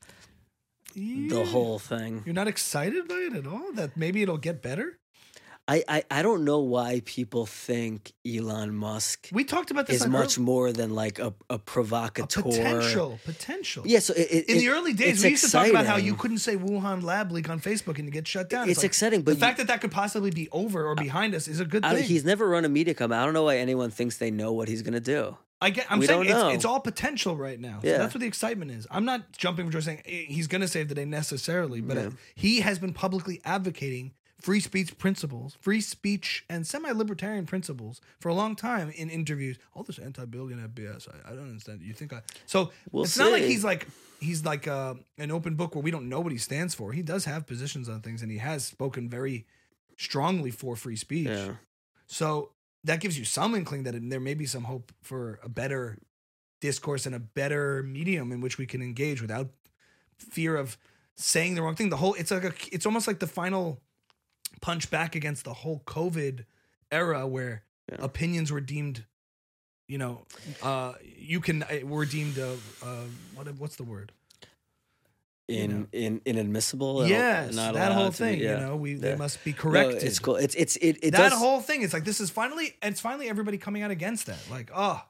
the 0.95 1.45
whole 1.45 1.79
thing. 1.79 2.23
You're 2.25 2.33
not 2.35 2.47
excited 2.47 3.07
by 3.07 3.15
it 3.15 3.33
at 3.33 3.45
all? 3.47 3.71
That 3.73 3.95
maybe 3.97 4.21
it'll 4.21 4.37
get 4.37 4.61
better? 4.61 4.97
I, 5.67 5.83
I, 5.89 6.03
I 6.11 6.21
don't 6.21 6.45
know 6.45 6.59
why 6.59 7.01
people 7.05 7.47
think 7.47 8.13
Elon 8.23 8.75
Musk 8.75 9.29
We 9.31 9.43
talked 9.43 9.71
about 9.71 9.87
this 9.87 10.01
is 10.01 10.07
much 10.07 10.37
early- 10.37 10.45
more 10.45 10.71
than 10.71 10.93
like 10.93 11.17
a, 11.17 11.33
a 11.49 11.55
a 11.55 11.57
provocateur. 11.57 12.43
potential. 12.43 13.19
Potential. 13.25 13.83
Yeah, 13.87 13.97
so 13.97 14.13
it, 14.13 14.27
it, 14.29 14.49
In 14.49 14.57
the 14.59 14.69
early 14.69 14.93
days, 14.93 15.23
we 15.23 15.31
used 15.31 15.43
to 15.45 15.51
talk 15.51 15.67
about 15.67 15.87
how 15.87 15.95
you 15.97 16.13
couldn't 16.13 16.37
say 16.37 16.55
Wuhan 16.55 17.01
lab 17.01 17.31
leak 17.31 17.49
on 17.49 17.59
Facebook 17.59 17.95
and 17.97 18.05
you 18.05 18.11
get 18.11 18.27
shut 18.27 18.47
down. 18.47 18.69
It's 18.69 18.77
like, 18.79 18.85
exciting, 18.85 19.23
but 19.23 19.31
the 19.31 19.37
you- 19.37 19.39
fact 19.39 19.57
that 19.57 19.65
that 19.67 19.81
could 19.81 19.91
possibly 19.91 20.29
be 20.29 20.47
over 20.51 20.85
or 20.85 20.93
behind 20.93 21.33
us 21.33 21.47
is 21.47 21.59
a 21.59 21.65
good 21.65 21.83
I, 21.83 21.95
thing. 21.95 22.03
he's 22.03 22.23
never 22.23 22.47
run 22.47 22.63
a 22.63 22.69
media 22.69 22.93
company. 22.93 23.19
I 23.19 23.25
don't 23.25 23.33
know 23.33 23.45
why 23.45 23.57
anyone 23.57 23.89
thinks 23.89 24.17
they 24.17 24.29
know 24.29 24.53
what 24.53 24.67
he's 24.67 24.83
gonna 24.83 24.99
do. 24.99 25.35
I 25.66 25.70
get. 25.72 25.86
I'm 25.91 25.99
We 25.99 26.05
saying 26.07 26.26
it's, 26.26 26.55
it's 26.55 26.66
all 26.66 26.80
potential 26.80 27.36
right 27.36 27.59
now. 27.59 27.80
So 27.82 27.88
Yeah. 27.88 27.97
that's 27.97 28.13
what 28.13 28.22
the 28.22 28.28
excitement 28.28 28.72
is. 28.72 28.86
I'm 28.91 29.05
not 29.05 29.32
jumping 29.43 29.66
for 29.66 29.72
joy 29.74 29.80
saying 29.82 30.01
eh, 30.05 30.26
he's 30.28 30.47
going 30.47 30.61
to 30.61 30.68
save 30.68 30.88
the 30.89 30.95
day 30.95 31.05
necessarily, 31.05 31.82
but 31.82 31.97
uh, 31.97 32.01
Yeah. 32.01 32.09
he 32.36 32.59
has 32.61 32.78
been 32.80 32.93
publicly 32.93 33.41
advocating 33.43 34.13
free 34.39 34.59
speech 34.59 34.95
principles, 34.99 35.57
free 35.59 35.82
speech 35.82 36.45
and 36.49 36.68
semi-libertarian 36.68 37.45
principles 37.47 37.99
for 38.20 38.30
a 38.30 38.34
long 38.36 38.55
time 38.55 38.91
in 38.91 39.09
interviews. 39.09 39.57
All 39.74 39.82
this 39.84 39.97
anti-billionaire 39.97 40.68
BS. 40.68 41.07
I, 41.09 41.32
I 41.32 41.36
don't 41.36 41.49
understand. 41.49 41.82
You 41.82 41.93
think 41.93 42.13
I? 42.13 42.22
So 42.45 42.72
We'll 42.91 43.05
it's 43.05 43.18
not 43.18 43.32
like 43.32 43.43
he's 43.43 43.63
like 43.63 43.88
he's 44.20 44.45
like 44.45 44.68
uh, 44.68 44.93
an 45.18 45.32
open 45.32 45.55
book 45.55 45.74
where 45.74 45.82
we 45.84 45.89
don't 45.89 46.07
know 46.09 46.20
what 46.20 46.32
he 46.32 46.38
stands 46.38 46.76
for. 46.76 46.91
He 46.91 47.01
does 47.01 47.26
have 47.26 47.47
positions 47.47 47.89
on 47.89 48.01
things, 48.01 48.22
and 48.22 48.30
he 48.32 48.38
has 48.38 48.66
spoken 48.66 49.09
very 49.09 49.45
strongly 49.97 50.51
for 50.51 50.76
free 50.76 50.95
speech. 50.95 51.28
Yeah. 51.28 51.53
So 52.07 52.51
that 52.86 52.99
gives 53.01 53.17
you 53.19 53.25
some 53.25 53.53
inkling 53.55 53.83
that 53.83 53.95
there 54.09 54.19
may 54.19 54.33
be 54.33 54.45
some 54.45 54.63
hope 54.63 54.91
for 55.01 55.39
a 55.43 55.49
better 55.49 55.97
discourse 56.61 57.05
and 57.05 57.13
a 57.13 57.19
better 57.19 57.83
medium 57.83 58.31
in 58.31 58.41
which 58.41 58.57
we 58.57 58.65
can 58.65 58.81
engage 58.81 59.21
without 59.21 59.49
fear 60.17 60.55
of 60.55 60.77
saying 61.17 61.55
the 61.55 61.61
wrong 61.61 61.75
thing. 61.75 61.89
The 61.89 61.97
whole 61.97 62.13
it's 62.15 62.31
like 62.31 62.43
a 62.45 62.53
it's 62.71 62.86
almost 62.86 63.07
like 63.07 63.19
the 63.19 63.27
final 63.27 63.81
punch 64.61 64.89
back 64.89 65.15
against 65.15 65.43
the 65.43 65.53
whole 65.53 65.81
COVID 65.86 66.45
era 66.91 67.27
where 67.27 67.63
Yeah. 67.91 67.97
opinions 67.99 68.51
were 68.51 68.61
deemed, 68.61 69.05
you 69.88 69.97
know, 69.99 70.25
uh, 70.63 70.93
you 71.17 71.39
can 71.39 71.61
uh, 71.63 71.86
were 71.86 72.05
deemed 72.05 72.39
uh, 72.39 72.55
uh, 72.83 73.05
what 73.36 73.47
what's 73.59 73.75
the 73.75 73.83
word? 73.83 74.11
In, 75.47 75.81
know. 75.81 75.87
in 75.91 76.21
inadmissible. 76.25 77.07
yes, 77.07 77.53
not 77.53 77.75
that 77.75 77.91
whole 77.91 78.05
to 78.05 78.11
be- 78.11 78.17
thing. 78.17 78.39
yeah. 78.39 78.59
You 78.61 78.65
know, 78.65 78.75
we 78.77 78.93
Yeah. 78.93 78.99
they 79.11 79.15
must 79.15 79.43
be 79.43 79.51
No, 79.51 79.57
corrected. 79.57 80.03
it's 80.03 80.17
cool. 80.19 80.37
It's 80.37 80.55
it's 80.55 80.75
it, 80.77 80.97
it 81.03 81.11
that 81.11 81.29
does. 81.29 81.33
whole 81.39 81.61
thing. 81.61 81.83
It's 81.83 81.93
like 81.93 82.03
this 82.03 82.19
is 82.19 82.31
finally 82.31 82.75
it's 82.81 82.99
finally 82.99 83.29
everybody 83.29 83.57
coming 83.59 83.83
out 83.83 83.91
against 83.91 84.25
that. 84.25 84.39
Like, 84.49 84.71
oh, 84.73 85.03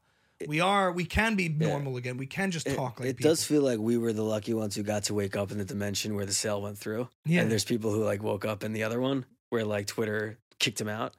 we 0.45 0.59
are 0.59 0.91
we 0.91 1.05
can 1.05 1.36
be 1.38 1.47
normal 1.47 1.95
again. 1.95 2.17
We 2.17 2.25
can 2.27 2.51
just 2.51 2.67
It, 2.67 2.75
talk 2.75 2.99
like 2.99 3.07
it 3.09 3.17
people. 3.17 3.31
does 3.31 3.45
feel 3.45 3.61
like 3.61 3.79
we 3.79 3.97
were 3.97 4.11
the 4.11 4.23
lucky 4.25 4.53
ones 4.53 4.75
who 4.75 4.83
got 4.83 5.03
to 5.05 5.13
wake 5.13 5.38
up 5.38 5.51
in 5.51 5.57
the 5.57 5.63
dimension 5.63 6.15
where 6.15 6.25
the 6.25 6.33
sale 6.33 6.61
went 6.61 6.77
through. 6.77 7.07
Yeah. 7.23 7.41
And 7.41 7.49
there's 7.49 7.63
people 7.63 7.93
who 7.93 8.03
like 8.03 8.21
woke 8.21 8.43
up 8.43 8.61
in 8.65 8.73
the 8.73 8.83
other 8.83 8.99
one 8.99 9.23
where 9.51 9.63
like 9.63 9.88
Twitter 9.88 10.38
kicked 10.59 10.81
him 10.81 10.89
out. 10.89 11.13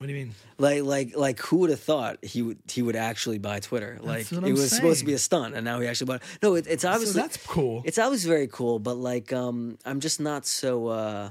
What 0.00 0.06
do 0.06 0.14
you 0.14 0.24
mean? 0.24 0.34
Like 0.56 0.82
like 0.82 1.14
like 1.14 1.38
who 1.40 1.58
would 1.58 1.68
have 1.68 1.80
thought 1.80 2.24
he 2.24 2.40
would 2.40 2.56
he 2.72 2.80
would 2.80 2.96
actually 2.96 3.36
buy 3.36 3.60
Twitter? 3.60 3.98
Like 4.00 4.26
what 4.28 4.44
it 4.44 4.46
I'm 4.46 4.52
was 4.54 4.70
supposed 4.74 5.00
to 5.00 5.04
be 5.04 5.12
a 5.12 5.18
stunt 5.18 5.54
and 5.54 5.62
now 5.62 5.78
he 5.78 5.86
actually 5.86 6.06
bought 6.06 6.22
it. 6.22 6.38
No, 6.42 6.54
it, 6.54 6.66
it's 6.66 6.86
obviously 6.86 7.12
so 7.12 7.20
that's 7.20 7.36
cool. 7.46 7.82
it's 7.84 7.98
always 7.98 8.24
very 8.24 8.46
cool, 8.46 8.78
but 8.78 8.94
like 8.94 9.30
um 9.34 9.76
I'm 9.84 10.00
just 10.00 10.18
not 10.18 10.46
so 10.46 10.86
uh 10.86 11.30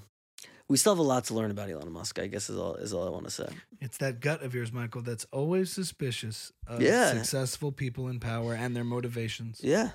we 0.67 0.77
still 0.77 0.93
have 0.93 0.99
a 0.99 1.01
lot 1.01 1.23
to 1.25 1.33
learn 1.33 1.49
about 1.49 1.71
Elon 1.71 1.91
Musk, 1.91 2.19
I 2.19 2.27
guess 2.27 2.47
is 2.47 2.59
all 2.59 2.75
is 2.75 2.93
all 2.93 3.07
I 3.07 3.09
want 3.09 3.23
to 3.23 3.31
say. 3.31 3.47
It's 3.81 3.97
that 3.97 4.19
gut 4.19 4.43
of 4.43 4.53
yours, 4.53 4.71
Michael, 4.71 5.01
that's 5.01 5.25
always 5.31 5.71
suspicious 5.71 6.51
of 6.67 6.79
Yeah. 6.79 7.11
successful 7.13 7.71
people 7.71 8.07
in 8.07 8.19
power 8.19 8.53
and 8.53 8.75
their 8.75 8.83
motivations. 8.83 9.61
Yeah. 9.63 9.89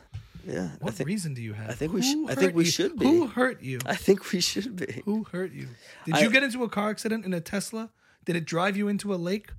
Yeah. 0.44 0.70
What 0.80 0.94
think 0.94 1.06
reason 1.06 1.32
do 1.32 1.42
you 1.42 1.52
have? 1.52 1.70
I 1.70 1.74
think 1.74 1.92
we 1.92 2.02
should- 2.02 2.28
I 2.28 2.34
think 2.34 2.56
we 2.56 2.64
you? 2.64 2.70
should 2.72 2.98
be. 2.98 3.06
Who 3.06 3.28
hurt 3.28 3.62
you? 3.62 3.78
I 3.86 3.94
think 3.94 4.32
we 4.32 4.40
should 4.40 4.74
be. 4.74 5.02
Who 5.04 5.22
hurt 5.30 5.52
you? 5.52 5.68
Did 6.06 6.16
I- 6.16 6.22
you 6.22 6.30
get 6.30 6.42
into 6.42 6.64
a 6.64 6.68
car 6.68 6.90
accident 6.90 7.24
in 7.24 7.32
a 7.32 7.40
Tesla? 7.40 7.90
Did 8.24 8.36
it 8.36 8.44
drive 8.44 8.76
you 8.76 8.88
into 8.88 9.12
a 9.14 9.16
lake 9.16 9.50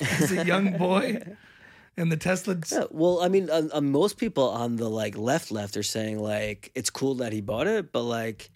as 0.00 0.32
a 0.32 0.44
young 0.44 0.76
boy? 0.76 1.22
And 1.98 2.12
the 2.12 2.16
Tesla. 2.18 2.58
Yeah, 2.70 2.84
well, 2.90 3.22
I 3.22 3.28
mean, 3.28 3.48
uh, 3.48 3.68
uh, 3.72 3.80
most 3.80 4.18
people 4.18 4.50
on 4.50 4.76
the 4.76 4.86
like 4.86 5.16
left 5.16 5.50
left 5.50 5.78
are 5.78 5.82
saying 5.82 6.18
like 6.18 6.70
it's 6.74 6.90
cool 6.90 7.14
that 7.14 7.32
he 7.32 7.40
bought 7.40 7.66
it, 7.66 7.90
but 7.90 8.02
like 8.02 8.50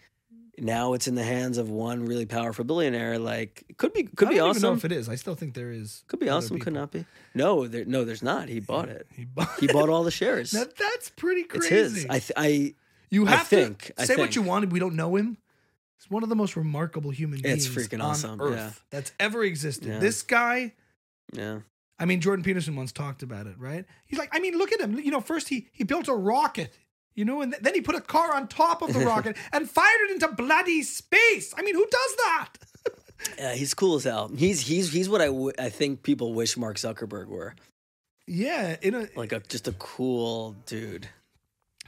now 0.58 0.92
it's 0.92 1.08
in 1.08 1.14
the 1.14 1.24
hands 1.24 1.56
of 1.56 1.70
one 1.70 2.04
really 2.04 2.26
powerful 2.26 2.66
billionaire. 2.66 3.18
Like 3.18 3.64
it 3.70 3.78
could 3.78 3.94
be 3.94 4.02
could 4.02 4.28
I 4.28 4.32
be 4.32 4.36
don't 4.36 4.50
even 4.50 4.60
know 4.60 4.74
if 4.74 4.84
it 4.84 4.92
is. 4.92 5.08
I 5.08 5.14
still 5.14 5.34
think 5.34 5.54
there 5.54 5.70
is. 5.70 6.04
Could 6.06 6.20
be 6.20 6.28
awesome. 6.28 6.58
Could 6.58 6.74
not 6.74 6.90
be. 6.90 7.06
No, 7.34 7.66
there, 7.66 7.86
no, 7.86 8.04
there's 8.04 8.22
not. 8.22 8.50
He 8.50 8.60
bought 8.60 8.90
it. 8.90 9.06
He 9.16 9.24
bought, 9.24 9.58
He 9.58 9.68
bought 9.68 9.88
all 9.88 10.04
the 10.04 10.10
shares. 10.10 10.52
Now 10.52 10.64
that's 10.78 11.08
pretty 11.08 11.46
it's 11.54 11.66
his. 11.66 12.04
I 12.10 12.18
th- 12.18 12.32
I 12.36 12.74
you 13.08 13.26
I 13.26 13.30
have 13.30 13.46
think- 13.46 13.84
to 13.96 14.02
I 14.02 14.04
say 14.04 14.16
what 14.16 14.36
you 14.36 14.42
wanted. 14.42 14.70
We 14.70 14.80
don't 14.80 14.96
know 14.96 15.16
him. 15.16 15.38
He's 16.00 16.10
one 16.10 16.22
of 16.22 16.28
the 16.28 16.36
most 16.36 16.56
remarkable 16.56 17.10
human 17.10 17.40
It's 17.44 17.66
beings 17.68 17.88
freaking 17.88 18.02
on 18.02 18.10
awesome, 18.12 18.40
Earth 18.40 18.56
yeah. 18.56 18.70
that's 18.90 19.12
ever 19.20 19.44
existed. 19.44 19.88
Yeah. 19.88 19.98
This 19.98 20.22
guy. 20.22 20.72
yeah. 21.32 21.60
I 21.98 22.06
mean, 22.06 22.22
Jordan 22.22 22.42
Peterson 22.42 22.74
once 22.76 22.92
talked 22.92 23.22
about 23.22 23.46
it, 23.46 23.56
right? 23.58 23.84
He's 24.06 24.18
like, 24.18 24.30
I 24.32 24.38
mean, 24.40 24.56
look 24.56 24.72
at 24.72 24.80
him. 24.80 24.98
You 24.98 25.10
know, 25.10 25.20
first 25.20 25.48
he 25.50 25.68
he 25.72 25.84
built 25.84 26.08
a 26.08 26.14
rocket, 26.14 26.78
you 27.14 27.26
know, 27.26 27.42
and 27.42 27.52
th- 27.52 27.62
then 27.62 27.74
he 27.74 27.82
put 27.82 27.94
a 27.94 28.00
car 28.00 28.34
on 28.34 28.48
top 28.48 28.80
of 28.80 28.94
the 28.94 29.00
rocket 29.04 29.36
and 29.52 29.68
fired 29.68 30.00
it 30.08 30.12
into 30.12 30.28
bloody 30.28 30.82
space. 30.82 31.52
I 31.58 31.60
mean, 31.62 31.74
who 31.74 31.84
does 31.86 32.16
that? 32.16 32.48
Yeah, 33.36 33.52
he's 33.54 33.74
cool 33.74 33.96
as 33.96 34.04
hell. 34.04 34.30
He's 34.34 34.62
he's 34.62 34.90
he's 34.90 35.06
what 35.06 35.20
I 35.20 35.26
w- 35.26 35.52
I 35.58 35.68
think 35.68 36.02
people 36.02 36.32
wish 36.32 36.56
Mark 36.56 36.78
Zuckerberg 36.78 37.26
were. 37.26 37.54
Yeah. 38.26 38.76
In 38.80 38.94
a, 38.94 39.08
Like 39.14 39.32
a 39.32 39.40
just 39.40 39.68
a 39.68 39.72
cool 39.72 40.56
dude. 40.64 41.06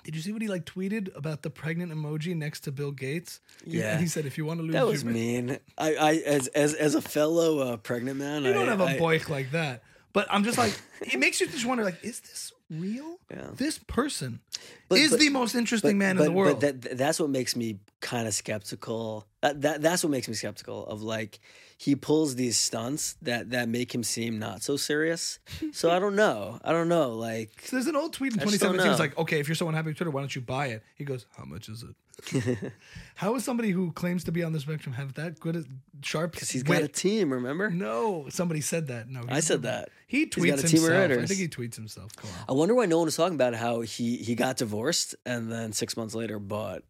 Did 0.04 0.14
you 0.16 0.22
see 0.22 0.32
what 0.32 0.42
he 0.42 0.48
like 0.48 0.64
tweeted 0.64 1.14
about 1.16 1.42
the 1.42 1.50
pregnant 1.50 1.92
emoji 1.92 2.34
next 2.36 2.60
to 2.60 2.72
Bill 2.72 2.90
Gates? 2.92 3.40
Yeah. 3.64 3.98
He 3.98 4.06
said, 4.06 4.26
if 4.26 4.36
you 4.38 4.44
want 4.44 4.58
to 4.60 4.64
lose, 4.64 4.72
That 4.74 4.86
was 4.86 5.04
ma- 5.04 5.12
mean. 5.12 5.58
I, 5.78 5.94
I 5.94 6.12
as 6.26 6.48
as 6.48 6.74
as 6.74 6.94
a 6.94 7.02
fellow 7.02 7.58
uh, 7.60 7.76
pregnant 7.76 8.18
man, 8.18 8.44
You 8.44 8.52
don't 8.52 8.68
I, 8.68 8.70
have 8.72 8.80
a 8.80 8.98
boik 8.98 9.28
like 9.28 9.50
that. 9.52 9.82
But 10.12 10.26
I'm 10.30 10.44
just 10.44 10.58
like, 10.58 10.78
it 11.00 11.18
makes 11.18 11.40
you 11.40 11.46
just 11.46 11.64
wonder, 11.64 11.84
like, 11.84 12.04
is 12.04 12.20
this 12.20 12.52
real? 12.70 13.18
Yeah. 13.30 13.46
This 13.56 13.78
person 13.78 14.40
But- 14.88 14.98
is 14.98 15.10
but- 15.10 15.20
the 15.20 15.30
most 15.30 15.54
interesting 15.54 15.96
man 15.98 16.18
in 16.18 16.24
the 16.24 16.32
world. 16.32 16.60
But 16.60 16.82
that, 16.82 16.98
that's 16.98 17.18
what 17.18 17.30
makes 17.30 17.56
me 17.56 17.78
kind 18.00 18.26
of 18.28 18.34
skeptical. 18.34 19.26
That, 19.40 19.60
that 19.62 19.82
that's 19.82 20.04
what 20.04 20.10
makes 20.10 20.28
me 20.28 20.34
skeptical 20.34 20.86
of 20.86 21.02
like 21.02 21.40
he 21.82 21.96
pulls 21.96 22.36
these 22.36 22.56
stunts 22.56 23.16
that 23.22 23.50
that 23.50 23.68
make 23.68 23.92
him 23.92 24.04
seem 24.04 24.38
not 24.38 24.62
so 24.62 24.76
serious. 24.76 25.38
So 25.72 25.90
I 25.90 25.98
don't 25.98 26.14
know. 26.16 26.60
I 26.62 26.72
don't 26.72 26.88
know. 26.88 27.14
Like 27.14 27.50
So 27.64 27.76
there's 27.76 27.86
an 27.86 27.96
old 27.96 28.12
tweet 28.12 28.34
in 28.34 28.40
I 28.40 28.44
2017. 28.44 28.90
It's 28.90 28.98
know. 28.98 29.02
like, 29.02 29.18
okay, 29.18 29.40
if 29.40 29.48
you're 29.48 29.54
so 29.54 29.68
unhappy 29.68 29.88
with 29.88 29.96
Twitter, 29.96 30.10
why 30.10 30.20
don't 30.20 30.34
you 30.34 30.42
buy 30.42 30.66
it? 30.66 30.82
He 30.96 31.04
goes, 31.04 31.24
how 31.36 31.44
much 31.44 31.68
is 31.68 31.82
it? 31.82 32.72
how 33.14 33.34
is 33.34 33.44
somebody 33.44 33.70
who 33.70 33.90
claims 33.92 34.24
to 34.24 34.32
be 34.32 34.42
on 34.42 34.52
the 34.52 34.60
spectrum 34.60 34.94
have 34.94 35.14
that 35.14 35.40
good, 35.40 35.56
at 35.56 35.64
sharp? 36.02 36.32
because 36.32 36.50
he's 36.50 36.62
got 36.62 36.82
a 36.82 36.88
team. 36.88 37.32
Remember? 37.32 37.70
No, 37.70 38.26
somebody 38.28 38.60
said 38.60 38.88
that. 38.88 39.08
No, 39.08 39.22
I 39.28 39.40
said 39.40 39.62
that. 39.62 39.88
He 40.06 40.18
He's 40.18 40.28
tweets 40.28 40.48
got 40.50 40.58
a 40.64 40.68
team 40.68 40.84
of 40.84 40.90
himself. 40.92 41.22
I 41.22 41.26
think 41.26 41.40
he 41.40 41.48
tweets 41.48 41.76
himself. 41.76 42.14
Come 42.16 42.30
on. 42.30 42.44
I 42.50 42.52
wonder 42.52 42.74
why 42.74 42.86
no 42.86 42.98
one 42.98 43.06
was 43.06 43.16
talking 43.16 43.34
about 43.34 43.54
how 43.54 43.80
he 43.80 44.18
he 44.18 44.34
got 44.34 44.58
divorced 44.58 45.14
and 45.24 45.50
then 45.50 45.72
six 45.72 45.96
months 45.96 46.14
later 46.14 46.38
bought 46.38 46.82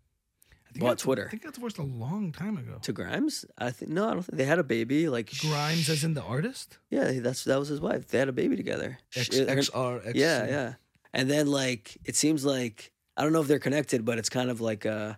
I 0.73 0.79
think 0.79 0.85
bought 0.89 0.99
Twitter. 0.99 1.27
I 1.27 1.31
think 1.31 1.43
that's 1.43 1.55
divorced 1.57 1.79
a 1.79 1.83
long 1.83 2.33
time 2.33 2.57
ago. 2.57 2.79
to 2.83 2.93
Grimes. 2.93 3.45
I 3.59 3.71
think 3.71 3.91
no, 3.91 4.09
I 4.09 4.13
don't 4.15 4.23
think 4.23 4.39
they 4.39 4.45
had 4.45 4.59
a 4.59 4.65
baby. 4.65 5.09
Like 5.09 5.31
Grimes, 5.39 5.89
as 5.89 6.03
in 6.05 6.15
the 6.15 6.23
artist. 6.23 6.79
yeah, 6.91 7.13
that's 7.21 7.45
that 7.45 7.59
was 7.59 7.69
his 7.69 7.81
wife. 7.81 8.09
They 8.09 8.19
had 8.19 8.29
a 8.29 8.33
baby 8.33 8.57
together. 8.57 8.99
X, 9.15 9.29
She- 9.33 9.41
her- 9.41 9.47
XR, 9.47 10.07
X, 10.09 10.15
Yeah, 10.19 10.47
yeah. 10.47 10.75
And 11.13 11.31
then 11.31 11.47
like 11.47 11.99
it 12.05 12.17
seems 12.17 12.45
like 12.45 12.91
I 13.17 13.23
don't 13.23 13.33
know 13.33 13.41
if 13.43 13.49
they're 13.49 13.59
connected, 13.59 14.05
but 14.05 14.19
it's 14.19 14.29
kind 14.31 14.51
of 14.51 14.61
like 14.61 14.87
uh 14.87 15.15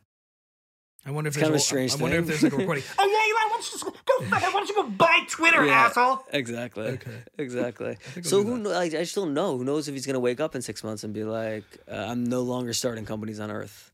I 1.06 1.10
wonder 1.10 1.28
if 1.28 1.34
It's 1.36 1.42
kind 1.42 1.50
of 1.50 1.56
a 1.56 1.58
I- 1.58 1.62
strange 1.62 1.92
I 1.92 1.96
wonder 2.02 2.18
if 2.18 2.26
there's 2.26 2.42
like 2.42 2.52
a 2.52 2.56
recording. 2.56 2.82
oh 2.98 3.06
yeah, 3.06 3.28
Eli, 3.30 3.44
why 3.44 3.48
don't 3.50 3.64
you 3.64 3.70
just 3.72 3.84
go? 3.84 3.90
go 3.90 4.24
Why 4.30 4.40
don't 4.40 4.68
you 4.68 4.74
go 4.74 4.88
buy 4.88 5.18
Twitter, 5.28 5.64
Yeah. 5.66 5.86
asshole? 5.86 6.24
exactly. 6.32 6.86
Okay. 6.86 7.22
Exactly. 7.38 7.96
So 8.22 8.42
who 8.42 8.54
that. 8.54 8.58
know, 8.60 8.72
I, 8.72 8.84
I 8.84 8.88
just 8.88 9.14
don't 9.14 9.34
know. 9.34 9.58
Who 9.58 9.64
knows 9.64 9.86
if 9.86 9.94
he's 9.94 10.06
gonna 10.06 10.18
wake 10.20 10.40
up 10.40 10.54
in 10.54 10.62
six 10.62 10.82
months 10.82 11.04
and 11.04 11.12
be 11.12 11.24
like, 11.24 11.64
uh, 11.90 11.94
I'm 12.08 12.24
no 12.24 12.40
longer 12.42 12.72
starting 12.72 13.04
companies 13.04 13.38
on 13.40 13.50
Earth. 13.50 13.92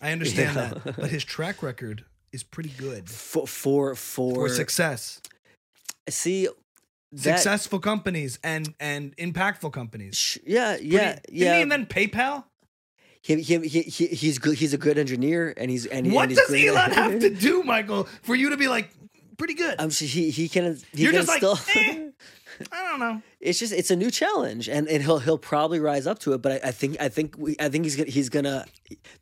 I 0.00 0.12
understand 0.12 0.56
that, 0.56 0.96
but 0.96 1.10
his 1.10 1.24
track 1.24 1.62
record 1.62 2.04
is 2.32 2.42
pretty 2.42 2.70
good 2.70 3.08
For 3.08 3.46
for 3.46 3.94
for, 3.94 4.34
for 4.34 4.48
success. 4.48 5.20
see 6.08 6.48
that 7.12 7.38
Successful 7.40 7.78
companies 7.78 8.38
and 8.44 8.74
and 8.78 9.16
impactful 9.16 9.72
companies. 9.72 10.16
sh- 10.16 10.38
yeah 10.46 10.72
Pretty- 10.76 10.88
yeah 10.90 11.12
Didn't 11.14 11.24
yeah. 11.32 11.56
invent 11.56 11.88
PayPal? 11.88 12.44
he, 13.22 13.40
he, 13.42 13.58
he, 13.66 13.82
he, 13.82 14.06
he's 14.06 14.38
good. 14.38 14.56
He's 14.56 14.72
a 14.74 14.78
good 14.78 14.96
engineer, 14.98 15.52
and 15.56 15.70
he's 15.70 15.86
and, 15.86 16.12
what 16.12 16.22
and 16.24 16.30
he's 16.32 16.38
does 16.38 16.54
Elon 16.54 16.92
have 16.92 17.18
to 17.20 17.30
do, 17.48 17.62
Michael, 17.64 18.04
for 18.22 18.34
you 18.36 18.50
to 18.50 18.56
be 18.56 18.68
like 18.68 18.90
pretty 19.36 19.54
good? 19.54 19.74
I'm 19.78 19.90
sure 19.90 20.06
he 20.06 20.30
he 20.30 20.48
can. 20.48 20.78
He 20.92 21.02
You're 21.02 21.12
can 21.12 21.24
just 21.24 21.28
like, 21.28 21.38
still. 21.38 21.58
eh. 21.74 22.10
I 22.72 22.88
don't 22.90 23.00
know. 23.00 23.22
It's 23.40 23.58
just 23.58 23.72
it's 23.72 23.90
a 23.90 23.96
new 23.96 24.10
challenge 24.10 24.68
and, 24.68 24.88
and 24.88 25.02
he'll 25.02 25.18
he'll 25.20 25.38
probably 25.38 25.78
rise 25.78 26.06
up 26.06 26.18
to 26.20 26.32
it 26.32 26.42
but 26.42 26.52
I, 26.64 26.68
I 26.68 26.70
think 26.72 26.96
I 27.00 27.08
think 27.08 27.36
we, 27.38 27.54
I 27.60 27.68
think 27.68 27.84
he's 27.84 27.94
gonna 27.96 28.10
he's 28.10 28.28
gonna 28.28 28.64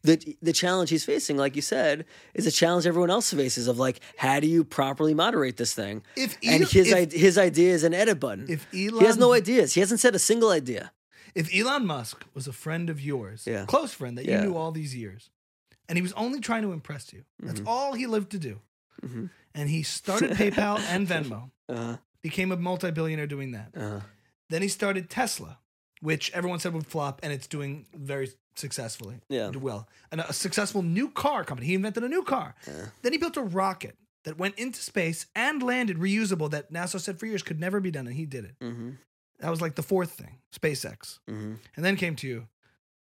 the 0.03 0.37
the 0.41 0.53
challenge 0.53 0.89
he's 0.91 1.05
facing 1.05 1.37
like 1.37 1.55
you 1.57 1.63
said 1.63 2.05
is 2.35 2.47
a 2.47 2.51
challenge 2.51 2.87
everyone 2.87 3.11
else 3.11 3.33
faces 3.33 3.69
of 3.69 3.79
like 3.79 4.01
how 4.17 4.41
do 4.41 4.47
you 4.47 4.65
properly 4.65 5.13
moderate 5.15 5.57
this 5.59 5.75
thing 5.75 6.03
If 6.17 6.37
and 6.43 6.63
Elon- 6.63 6.69
his 6.71 6.89
if- 6.93 6.95
ide- 6.97 7.13
his 7.13 7.37
idea 7.39 7.73
is 7.75 7.85
an 7.85 7.93
edit 7.95 8.19
button 8.19 8.47
If 8.49 8.67
Elon, 8.73 9.01
he 9.01 9.05
has 9.07 9.19
no 9.19 9.33
ideas 9.35 9.75
he 9.75 9.81
hasn't 9.81 10.01
said 10.01 10.15
a 10.15 10.19
single 10.19 10.51
idea 10.51 10.93
If 11.35 11.55
Elon 11.55 11.85
Musk 11.87 12.25
was 12.33 12.47
a 12.49 12.53
friend 12.53 12.89
of 12.89 12.99
yours, 13.01 13.45
Yeah. 13.47 13.67
close 13.67 13.93
friend 13.93 14.17
that 14.17 14.25
you 14.25 14.33
Yeah. 14.33 14.45
knew 14.45 14.57
all 14.57 14.73
these 14.73 14.95
years, 14.97 15.29
and 15.89 15.99
he 15.99 16.03
was 16.03 16.15
only 16.15 16.41
trying 16.41 16.63
to 16.63 16.73
impress 16.73 17.13
you, 17.13 17.25
that's 17.39 17.61
Mm-hmm. 17.61 17.69
all 17.69 17.93
he 17.93 18.07
lived 18.07 18.31
to 18.31 18.39
do. 18.39 18.61
And 19.55 19.69
he 19.71 19.83
started 19.83 20.31
PayPal 20.41 20.79
and 20.89 21.07
Venmo, 21.13 21.51
uh, 21.69 21.97
became 22.29 22.51
a 22.53 22.57
multi-billionaire 22.57 23.27
doing 23.27 23.53
that. 23.53 23.69
uh, 23.77 24.01
Then 24.51 24.63
he 24.63 24.69
started 24.69 25.09
Tesla, 25.11 25.59
which 26.01 26.31
everyone 26.33 26.59
said 26.61 26.73
would 26.75 26.87
flop, 26.87 27.21
and 27.23 27.33
it's 27.33 27.47
doing 27.47 27.87
very 27.95 28.29
successfully. 28.57 29.17
Yeah. 29.29 29.51
Well. 29.51 29.89
And 30.11 30.21
a 30.21 30.33
successful 30.33 30.83
new 30.83 31.09
car 31.11 31.45
company. 31.45 31.67
He 31.69 31.75
invented 31.75 32.03
a 32.05 32.09
new 32.09 32.23
car. 32.23 32.55
Then 33.03 33.13
he 33.13 33.19
built 33.19 33.37
a 33.37 33.43
rocket 33.43 33.97
that 34.25 34.39
went 34.39 34.59
into 34.59 34.81
space 34.81 35.27
and 35.35 35.63
landed 35.63 35.99
reusable 35.99 36.51
that 36.51 36.73
NASA 36.73 36.99
said 37.01 37.19
for 37.19 37.27
years 37.27 37.43
could 37.43 37.61
never 37.61 37.81
be 37.81 37.91
done, 37.91 38.07
and 38.07 38.17
he 38.17 38.27
did 38.27 38.45
it. 38.45 38.55
hmm 38.61 38.91
That 39.41 39.51
was 39.51 39.61
like 39.61 39.75
the 39.77 39.83
fourth 39.93 40.13
thing, 40.13 40.39
SpaceX. 40.59 41.19
hmm 41.29 41.55
And 41.77 41.85
then 41.85 41.97
came 41.97 42.17
to 42.17 42.27
you 42.27 42.49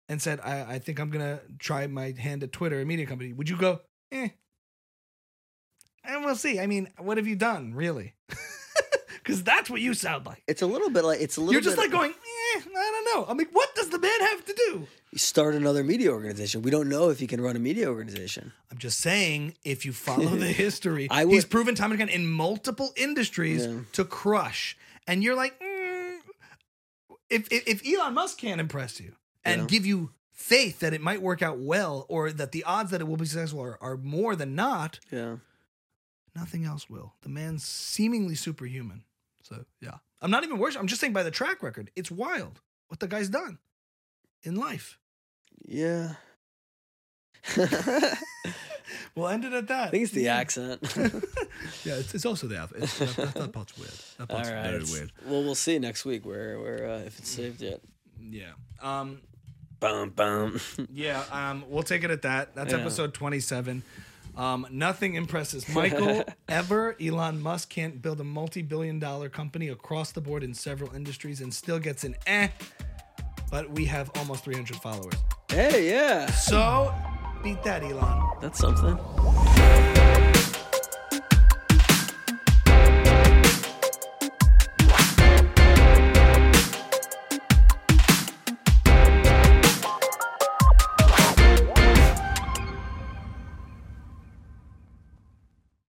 and 0.07 0.21
said, 0.21 0.39
I, 0.43 0.75
I 0.75 0.79
think 0.79 0.99
I'm 0.99 1.09
gonna 1.09 1.39
try 1.59 1.87
my 1.87 2.13
hand 2.17 2.43
at 2.43 2.51
Twitter, 2.51 2.79
a 2.81 2.85
media 2.85 3.05
company. 3.05 3.33
Would 3.33 3.49
you 3.49 3.57
go, 3.57 3.79
eh? 4.11 4.29
And 6.03 6.23
we'll 6.25 6.35
see. 6.35 6.59
I 6.59 6.65
mean, 6.67 6.89
what 6.97 7.17
have 7.17 7.27
you 7.27 7.35
done, 7.35 7.73
really? 7.73 8.13
Because 9.29 9.43
that's 9.43 9.69
what 9.69 9.79
you 9.81 9.93
sound 9.93 10.25
like. 10.25 10.41
it's 10.47 10.61
a 10.61 10.65
little 10.67 10.89
bit 10.89 11.03
like 11.03 11.21
it's 11.21 11.37
a 11.37 11.39
little 11.39 11.53
You're 11.53 11.61
just 11.61 11.77
like 11.77 11.91
going, 11.91 12.11
eh, 12.11 12.61
I 12.61 13.03
don't 13.03 13.05
know. 13.15 13.31
I 13.31 13.33
mean, 13.35 13.47
what 13.51 13.73
does 13.75 13.89
the 13.89 13.99
man 13.99 14.19
have 14.21 14.45
to 14.45 14.53
do? 14.53 14.87
start 15.15 15.55
another 15.55 15.83
media 15.83 16.11
organization 16.11 16.61
we 16.61 16.69
don't 16.69 16.87
know 16.87 17.09
if 17.09 17.19
he 17.19 17.25
can 17.25 17.41
run 17.41 17.55
a 17.55 17.59
media 17.59 17.89
organization 17.89 18.53
I'm 18.71 18.77
just 18.77 18.99
saying, 18.99 19.55
if 19.63 19.83
you 19.83 19.91
follow 19.91 20.35
the 20.35 20.45
history, 20.65 21.07
I 21.09 21.25
he's 21.25 21.45
proven 21.45 21.73
time 21.73 21.91
and 21.91 21.99
again 22.01 22.09
in 22.13 22.27
multiple 22.27 22.91
industries 22.95 23.65
Yeah. 23.65 23.79
to 23.93 24.05
crush. 24.05 24.77
And 25.07 25.23
you're 25.23 25.35
like, 25.35 25.59
mm, 25.59 26.17
if, 27.29 27.47
if 27.51 27.67
if 27.67 27.87
Elon 27.87 28.13
Musk 28.13 28.37
can't 28.37 28.61
impress 28.61 28.99
you 28.99 29.13
and 29.43 29.61
Yeah. 29.61 29.67
give 29.67 29.85
you 29.85 30.11
faith 30.31 30.79
that 30.79 30.93
it 30.93 31.01
might 31.01 31.21
work 31.21 31.41
out 31.41 31.57
well, 31.59 32.05
or 32.07 32.31
that 32.31 32.51
the 32.51 32.63
odds 32.63 32.91
that 32.91 33.01
it 33.01 33.07
will 33.07 33.17
be 33.17 33.25
successful 33.25 33.61
are, 33.61 33.77
are 33.81 33.97
more 33.97 34.35
than 34.35 34.53
not, 34.55 34.99
yeah 35.11 35.37
nothing 36.35 36.63
else 36.63 36.89
will. 36.89 37.15
The 37.23 37.29
man's 37.29 37.65
seemingly 37.65 38.35
superhuman. 38.35 39.03
So 39.49 39.65
yeah, 39.81 39.95
I'm 40.21 40.31
not 40.31 40.43
even 40.43 40.57
worried. 40.57 40.77
I'm 40.77 40.87
just 40.87 41.01
saying 41.01 41.13
by 41.13 41.23
the 41.23 41.31
track 41.31 41.63
record, 41.63 41.91
it's 41.95 42.11
wild 42.11 42.61
what 42.87 42.99
the 42.99 43.07
guy's 43.07 43.29
done 43.29 43.59
in 44.43 44.55
life. 44.55 44.99
Yeah. 45.65 46.13
we'll 49.15 49.27
end 49.27 49.45
it 49.45 49.53
at 49.53 49.67
that. 49.67 49.87
I 49.87 49.91
think 49.91 50.03
it's 50.03 50.11
the 50.11 50.27
accent. 50.27 50.81
yeah, 51.83 51.95
it's, 51.95 52.13
it's 52.13 52.25
also 52.25 52.47
the. 52.47 52.67
It's, 52.75 52.99
that, 52.99 53.15
that, 53.15 53.33
that 53.33 53.51
part's 53.53 53.77
weird. 53.77 53.93
That 54.17 54.27
part's 54.29 54.49
right. 54.49 54.69
very 54.71 54.83
weird. 54.83 55.11
Well, 55.25 55.43
we'll 55.43 55.55
see 55.55 55.79
next 55.79 56.05
week 56.05 56.25
where 56.25 56.59
where 56.59 56.89
uh, 56.89 56.99
if 56.99 57.17
it's 57.19 57.29
saved 57.29 57.61
yet. 57.61 57.81
Yeah. 58.19 58.51
Um. 58.81 59.21
Bum 59.79 60.09
bum. 60.09 60.59
Yeah. 60.91 61.23
Um. 61.31 61.63
We'll 61.69 61.83
take 61.83 62.03
it 62.03 62.11
at 62.11 62.21
that. 62.23 62.53
That's 62.55 62.73
Yeah. 62.73 62.79
episode 62.79 63.13
twenty-seven. 63.13 63.83
Um, 64.37 64.65
nothing 64.71 65.15
impresses 65.15 65.67
Michael 65.73 66.23
ever. 66.49 66.95
Elon 67.01 67.41
Musk 67.41 67.69
can't 67.69 68.01
build 68.01 68.19
a 68.21 68.23
multi-billion-dollar 68.23 69.29
company 69.29 69.67
across 69.69 70.11
the 70.11 70.21
board 70.21 70.43
in 70.43 70.53
several 70.53 70.93
industries 70.95 71.41
and 71.41 71.53
still 71.53 71.79
gets 71.79 72.03
an 72.03 72.15
eh. 72.27 72.47
But 73.51 73.69
we 73.71 73.85
have 73.85 74.11
almost 74.15 74.43
300 74.45 74.77
followers. 74.77 75.15
hey, 75.49 75.89
yeah, 75.89 76.27
So 76.31 76.93
beat 77.43 77.61
that, 77.63 77.83
Elon. 77.83 78.29
that's 78.41 78.59
something. 78.59 78.97